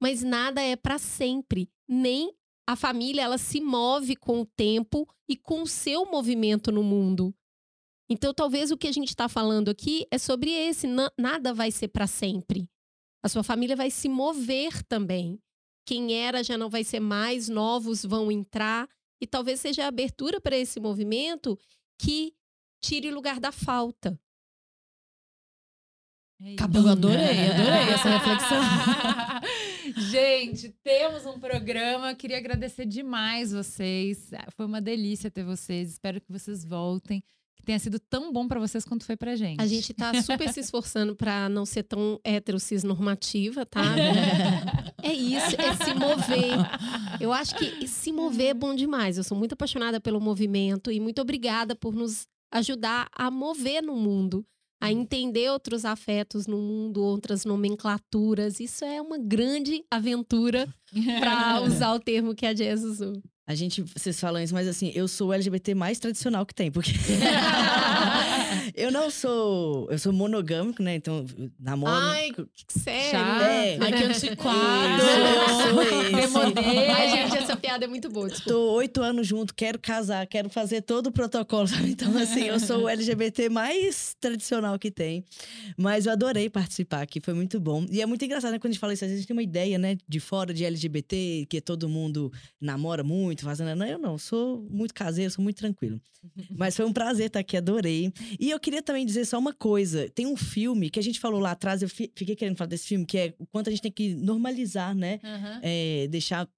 mas 0.00 0.22
nada 0.22 0.60
é 0.62 0.76
para 0.76 0.98
sempre. 0.98 1.70
Nem 1.88 2.32
a 2.66 2.74
família 2.76 3.22
ela 3.22 3.38
se 3.38 3.60
move 3.60 4.16
com 4.16 4.40
o 4.40 4.46
tempo 4.46 5.08
e 5.28 5.36
com 5.36 5.62
o 5.62 5.66
seu 5.66 6.04
movimento 6.06 6.72
no 6.72 6.82
mundo. 6.82 7.34
Então, 8.08 8.32
talvez 8.32 8.70
o 8.70 8.76
que 8.76 8.86
a 8.86 8.92
gente 8.92 9.08
está 9.08 9.28
falando 9.28 9.68
aqui 9.68 10.06
é 10.10 10.18
sobre 10.18 10.50
esse. 10.50 10.86
na- 10.86 11.10
nada 11.18 11.52
vai 11.52 11.70
ser 11.70 11.88
para 11.88 12.06
sempre. 12.06 12.68
A 13.24 13.28
sua 13.28 13.42
família 13.42 13.74
vai 13.74 13.90
se 13.90 14.08
mover 14.08 14.82
também. 14.84 15.40
Quem 15.84 16.14
era 16.14 16.42
já 16.42 16.56
não 16.56 16.68
vai 16.70 16.84
ser 16.84 17.00
mais, 17.00 17.48
novos 17.48 18.04
vão 18.04 18.30
entrar. 18.30 18.88
E 19.20 19.26
talvez 19.26 19.60
seja 19.60 19.84
a 19.84 19.88
abertura 19.88 20.40
para 20.40 20.56
esse 20.56 20.78
movimento 20.78 21.58
que 21.98 22.34
tire 22.80 23.10
o 23.10 23.14
lugar 23.14 23.40
da 23.40 23.52
falta. 23.52 24.18
É 26.40 26.52
Acabou. 26.52 26.82
Eu 26.82 26.88
adorei, 26.90 27.50
adorei 27.50 27.94
essa 27.94 28.10
reflexão. 28.10 28.60
Gente, 30.10 30.68
temos 30.82 31.24
um 31.24 31.40
programa. 31.40 32.14
Queria 32.14 32.36
agradecer 32.36 32.84
demais 32.84 33.52
vocês. 33.52 34.30
Foi 34.54 34.66
uma 34.66 34.80
delícia 34.80 35.30
ter 35.30 35.44
vocês. 35.44 35.92
Espero 35.92 36.20
que 36.20 36.30
vocês 36.30 36.64
voltem. 36.64 37.24
Que 37.56 37.62
tenha 37.64 37.78
sido 37.78 37.98
tão 37.98 38.32
bom 38.32 38.46
pra 38.46 38.60
vocês 38.60 38.84
quanto 38.84 39.04
foi 39.04 39.16
pra 39.16 39.34
gente. 39.34 39.60
A 39.60 39.66
gente 39.66 39.92
tá 39.94 40.12
super 40.22 40.52
se 40.52 40.60
esforçando 40.60 41.16
para 41.16 41.48
não 41.48 41.64
ser 41.64 41.82
tão 41.82 42.20
heterocis 42.22 42.84
normativa, 42.84 43.64
tá? 43.66 43.82
É 45.02 45.12
isso, 45.12 45.54
é 45.60 45.84
se 45.84 45.94
mover. 45.94 46.56
Eu 47.20 47.32
acho 47.32 47.54
que 47.54 47.86
se 47.86 48.10
mover 48.10 48.48
é 48.48 48.54
bom 48.54 48.74
demais. 48.74 49.16
Eu 49.16 49.22
sou 49.22 49.38
muito 49.38 49.52
apaixonada 49.52 50.00
pelo 50.00 50.20
movimento 50.20 50.90
e 50.90 50.98
muito 50.98 51.22
obrigada 51.22 51.76
por 51.76 51.94
nos 51.94 52.26
ajudar 52.50 53.08
a 53.14 53.30
mover 53.30 53.82
no 53.82 53.94
mundo, 53.94 54.44
a 54.80 54.90
entender 54.90 55.48
outros 55.50 55.84
afetos 55.84 56.48
no 56.48 56.58
mundo, 56.58 57.04
outras 57.04 57.44
nomenclaturas. 57.44 58.58
Isso 58.58 58.84
é 58.84 59.00
uma 59.00 59.16
grande 59.16 59.84
aventura 59.88 60.66
para 61.20 61.60
usar 61.62 61.94
o 61.94 62.00
termo 62.00 62.34
que 62.34 62.44
a 62.46 62.54
Jess 62.54 62.82
usou. 62.82 63.12
A 63.46 63.54
gente, 63.54 63.82
vocês 63.82 64.18
falam 64.18 64.42
isso, 64.42 64.52
mas 64.52 64.66
assim, 64.66 64.90
eu 64.94 65.06
sou 65.06 65.28
o 65.28 65.32
LGBT 65.32 65.74
mais 65.74 65.98
tradicional 66.00 66.44
que 66.44 66.54
tem, 66.54 66.70
porque. 66.70 66.92
Eu 68.76 68.92
não 68.92 69.08
sou. 69.08 69.90
Eu 69.90 69.98
sou 69.98 70.12
monogâmico, 70.12 70.82
né? 70.82 70.96
Então, 70.96 71.24
namoro. 71.58 71.90
Ai, 71.90 72.30
que 72.30 72.78
sério. 72.78 73.10
Chato. 73.10 73.42
É. 73.42 73.78
Ai, 73.80 73.92
que 73.92 74.04
antiquado. 74.04 75.02
Eu 76.20 76.28
sou. 76.28 76.42
Ai, 76.94 77.10
gente, 77.10 77.38
essa 77.38 77.56
piada 77.56 77.86
é 77.86 77.88
muito 77.88 78.10
boa. 78.10 78.28
Desculpa. 78.28 78.50
Tô 78.50 78.72
oito 78.72 79.02
anos 79.02 79.26
junto, 79.26 79.54
quero 79.54 79.78
casar, 79.78 80.26
quero 80.26 80.50
fazer 80.50 80.82
todo 80.82 81.06
o 81.06 81.12
protocolo, 81.12 81.66
sabe? 81.66 81.92
Então, 81.92 82.14
assim, 82.18 82.42
eu 82.42 82.60
sou 82.60 82.82
o 82.82 82.88
LGBT 82.88 83.48
mais 83.48 84.14
tradicional 84.20 84.78
que 84.78 84.90
tem. 84.90 85.24
Mas 85.78 86.04
eu 86.04 86.12
adorei 86.12 86.50
participar 86.50 87.00
aqui, 87.00 87.18
foi 87.18 87.32
muito 87.32 87.58
bom. 87.58 87.86
E 87.90 88.02
é 88.02 88.06
muito 88.06 88.22
engraçado, 88.26 88.52
né? 88.52 88.58
Quando 88.58 88.72
a 88.72 88.72
gente 88.72 88.80
fala 88.80 88.92
isso, 88.92 89.06
às 89.06 89.10
vezes 89.10 89.20
a 89.20 89.22
gente 89.22 89.28
tem 89.28 89.36
uma 89.36 89.42
ideia, 89.42 89.78
né? 89.78 89.96
De 90.06 90.20
fora 90.20 90.52
de 90.52 90.66
LGBT, 90.66 91.46
que 91.48 91.62
todo 91.62 91.88
mundo 91.88 92.30
namora 92.60 93.02
muito, 93.02 93.42
fazendo. 93.42 93.74
Não, 93.74 93.86
eu 93.86 93.98
não, 93.98 94.18
sou 94.18 94.66
muito 94.70 94.92
caseiro, 94.92 95.30
sou 95.30 95.42
muito 95.42 95.56
tranquilo. 95.56 95.98
Mas 96.50 96.76
foi 96.76 96.84
um 96.84 96.92
prazer 96.92 97.26
estar 97.26 97.40
aqui, 97.40 97.56
adorei. 97.56 98.12
E 98.38 98.50
eu 98.50 98.58
queria 98.66 98.82
também 98.82 99.06
dizer 99.06 99.24
só 99.24 99.38
uma 99.38 99.52
coisa: 99.54 100.08
tem 100.10 100.26
um 100.26 100.36
filme 100.36 100.90
que 100.90 100.98
a 100.98 101.02
gente 101.02 101.20
falou 101.20 101.40
lá 101.40 101.52
atrás, 101.52 101.82
eu 101.82 101.88
fi- 101.88 102.10
fiquei 102.14 102.34
querendo 102.34 102.56
falar 102.56 102.68
desse 102.68 102.86
filme, 102.86 103.06
que 103.06 103.16
é 103.16 103.34
o 103.38 103.46
quanto 103.46 103.68
a 103.68 103.70
gente 103.70 103.82
tem 103.82 103.92
que 103.92 104.14
normalizar, 104.14 104.94
né? 104.94 105.20
Aham. 105.22 105.60
é, 105.62 106.06
deixar 106.08 106.48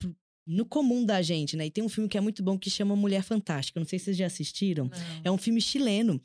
no 0.46 0.64
comum 0.64 1.04
da 1.04 1.20
gente, 1.20 1.56
né? 1.56 1.66
E 1.66 1.70
tem 1.70 1.84
um 1.84 1.88
filme 1.88 2.08
que 2.08 2.16
é 2.16 2.20
muito 2.20 2.42
bom 2.42 2.58
que 2.58 2.70
chama 2.70 2.96
Mulher 2.96 3.22
Fantástica. 3.22 3.78
Não 3.78 3.86
sei 3.86 3.98
se 3.98 4.06
vocês 4.06 4.16
já 4.16 4.26
assistiram. 4.26 4.84
Não. 4.86 5.20
É 5.24 5.30
um 5.30 5.36
filme 5.36 5.60
chileno 5.60 6.18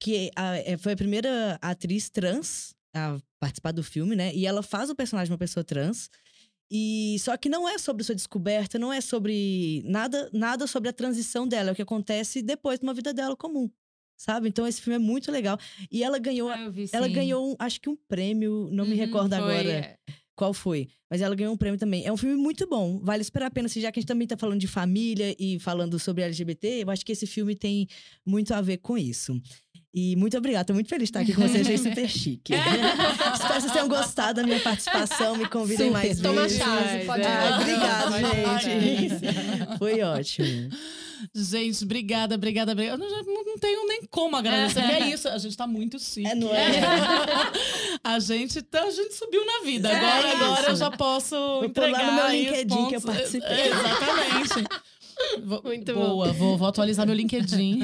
que 0.00 0.30
a- 0.36 0.56
é- 0.58 0.76
foi 0.76 0.92
a 0.92 0.96
primeira 0.96 1.58
atriz 1.62 2.10
trans 2.10 2.74
a 2.94 3.18
participar 3.40 3.72
do 3.72 3.82
filme, 3.82 4.14
né? 4.14 4.34
E 4.34 4.46
ela 4.46 4.62
faz 4.62 4.90
o 4.90 4.94
personagem 4.94 5.28
de 5.28 5.32
uma 5.32 5.38
pessoa 5.38 5.64
trans. 5.64 6.10
E 6.70 7.16
só 7.20 7.36
que 7.36 7.48
não 7.48 7.68
é 7.68 7.78
sobre 7.78 8.04
sua 8.04 8.14
descoberta, 8.14 8.78
não 8.78 8.92
é 8.92 9.00
sobre 9.00 9.82
nada, 9.86 10.28
nada 10.32 10.66
sobre 10.66 10.88
a 10.88 10.92
transição 10.92 11.46
dela, 11.48 11.70
é 11.70 11.72
o 11.72 11.74
que 11.76 11.82
acontece 11.82 12.42
depois 12.42 12.78
de 12.78 12.84
uma 12.86 12.94
vida 12.94 13.12
dela 13.14 13.36
comum. 13.36 13.70
Sabe? 14.16 14.48
Então 14.48 14.66
esse 14.66 14.80
filme 14.80 14.96
é 14.96 14.98
muito 14.98 15.30
legal. 15.32 15.58
E 15.90 16.02
ela 16.02 16.18
ganhou, 16.18 16.48
Ah, 16.48 16.68
vi, 16.68 16.86
ela 16.92 17.08
ganhou, 17.08 17.52
um- 17.52 17.56
acho 17.58 17.80
que 17.80 17.88
um 17.88 17.96
prêmio, 18.08 18.68
não 18.72 18.84
me 18.84 18.92
Uhum, 18.92 18.96
recordo 18.96 19.30
foi, 19.34 19.38
agora 19.38 19.68
é. 19.70 19.96
qual 20.36 20.52
foi. 20.54 20.88
Mas 21.10 21.20
ela 21.20 21.34
ganhou 21.34 21.52
um 21.52 21.56
prêmio 21.56 21.78
também. 21.78 22.04
É 22.06 22.12
um 22.12 22.16
filme 22.16 22.36
muito 22.36 22.66
bom. 22.68 22.98
Vale 23.00 23.22
super 23.22 23.42
a 23.42 23.50
pena. 23.50 23.66
assim, 23.66 23.80
já 23.80 23.92
que 23.92 23.98
a 23.98 24.00
gente 24.00 24.08
também 24.08 24.26
tá 24.26 24.36
falando 24.36 24.58
de 24.60 24.66
família 24.66 25.34
e 25.38 25.58
falando 25.60 25.98
sobre 25.98 26.22
LGBT, 26.24 26.82
eu 26.84 26.90
acho 26.90 27.04
que 27.04 27.12
esse 27.12 27.26
filme 27.26 27.54
tem 27.54 27.86
muito 28.26 28.52
a 28.54 28.60
ver 28.60 28.78
com 28.78 28.96
isso. 28.98 29.40
E 29.96 30.16
muito 30.16 30.36
obrigada. 30.36 30.64
Tô 30.64 30.74
muito 30.74 30.88
feliz 30.88 31.04
de 31.04 31.10
estar 31.10 31.20
aqui 31.20 31.32
com 31.32 31.42
vocês. 31.42 31.60
Achei 31.60 31.78
super 31.78 32.08
chique. 32.08 32.52
Espero 33.32 33.54
que 33.54 33.60
vocês 33.60 33.72
tenham 33.72 33.88
gostado 33.88 34.40
da 34.40 34.46
minha 34.46 34.58
participação. 34.58 35.36
Me 35.36 35.48
convidem 35.48 35.86
Super. 35.86 35.92
mais 35.92 36.20
Toma 36.20 36.42
vezes. 36.42 36.58
chave, 36.58 37.04
pode. 37.04 37.22
Ah, 37.22 38.60
ir. 38.60 39.08
gente. 39.08 39.78
Foi 39.78 40.02
ótimo. 40.02 40.70
Gente, 41.32 41.84
obrigada, 41.84 42.34
obrigada, 42.34 42.72
obrigada. 42.72 43.02
Eu 43.02 43.24
não, 43.24 43.44
não 43.44 43.58
tenho 43.58 43.86
nem 43.86 44.02
como 44.10 44.36
agradecer. 44.36 44.80
é 44.80 45.08
isso, 45.14 45.28
a 45.28 45.38
gente 45.38 45.56
tá 45.56 45.66
muito 45.66 45.98
chique. 45.98 46.26
É, 46.26 46.34
não 46.34 46.52
é? 46.52 46.70
a, 48.02 48.18
gente 48.18 48.60
tá, 48.62 48.82
a 48.82 48.90
gente 48.90 49.14
subiu 49.14 49.46
na 49.46 49.64
vida. 49.64 49.90
É 49.90 49.96
Agora, 49.96 50.28
isso. 50.28 50.44
agora 50.44 50.70
eu 50.70 50.76
já 50.76 50.90
posso 50.90 51.36
Vou 51.36 51.64
entregar 51.66 52.04
no 52.04 52.14
meu 52.14 52.28
LinkedIn 52.30 52.88
que 52.88 52.96
eu 52.96 53.00
participei. 53.00 53.48
É, 53.48 53.68
Exatamente. 53.68 54.68
Vou- 55.44 55.62
Muito 55.64 55.94
bom. 55.94 56.00
Boa, 56.00 56.32
vou, 56.32 56.56
vou 56.58 56.68
atualizar 56.68 57.06
meu 57.06 57.14
LinkedIn. 57.14 57.80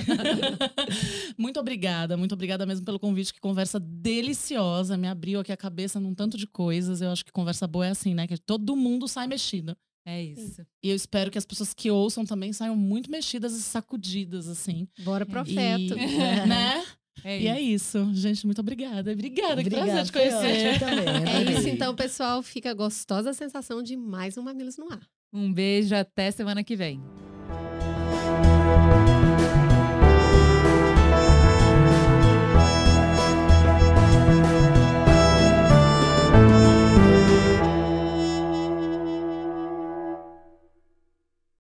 muito 1.36 1.58
obrigada, 1.60 2.16
muito 2.16 2.32
obrigada 2.32 2.64
mesmo 2.66 2.84
pelo 2.84 2.98
convite. 2.98 3.32
Que 3.34 3.40
conversa 3.40 3.78
deliciosa. 3.80 4.96
Me 4.96 5.08
abriu 5.08 5.40
aqui 5.40 5.52
a 5.52 5.56
cabeça 5.56 5.98
num 6.00 6.14
tanto 6.14 6.36
de 6.36 6.46
coisas. 6.46 7.00
Eu 7.00 7.10
acho 7.10 7.24
que 7.24 7.32
conversa 7.32 7.66
boa 7.66 7.86
é 7.86 7.90
assim, 7.90 8.14
né? 8.14 8.26
Que 8.26 8.36
todo 8.38 8.76
mundo 8.76 9.06
sai 9.08 9.26
mexido. 9.26 9.76
É 10.06 10.22
isso. 10.22 10.62
E 10.82 10.88
eu 10.88 10.96
espero 10.96 11.30
que 11.30 11.38
as 11.38 11.44
pessoas 11.44 11.74
que 11.74 11.90
ouçam 11.90 12.24
também 12.24 12.52
saiam 12.52 12.74
muito 12.76 13.10
mexidas 13.10 13.52
e 13.54 13.62
sacudidas, 13.62 14.48
assim. 14.48 14.88
Bora 15.00 15.26
pro 15.26 15.40
afeto. 15.40 15.94
E, 15.98 16.46
né? 16.46 16.84
É 17.22 17.38
E 17.38 17.48
é 17.48 17.60
isso. 17.60 18.08
Gente, 18.14 18.46
muito 18.46 18.60
obrigada. 18.60 19.12
Obrigada, 19.12 19.56
que 19.62 19.68
Obrigada, 19.68 19.84
prazer 19.92 20.04
te 20.06 20.12
conhecer. 20.12 20.74
ótimo 20.74 20.78
também. 20.78 21.34
É 21.34 21.52
isso, 21.58 21.68
então, 21.68 21.94
pessoal. 21.94 22.42
Fica 22.42 22.70
a 22.70 22.74
gostosa 22.74 23.34
sensação 23.34 23.82
de 23.82 23.94
mais 23.94 24.38
um 24.38 24.42
Mamilos 24.42 24.78
no 24.78 24.90
Ar. 24.90 25.06
Um 25.32 25.52
beijo, 25.52 25.94
até 25.94 26.30
semana 26.32 26.64
que 26.64 26.74
vem. 26.74 27.00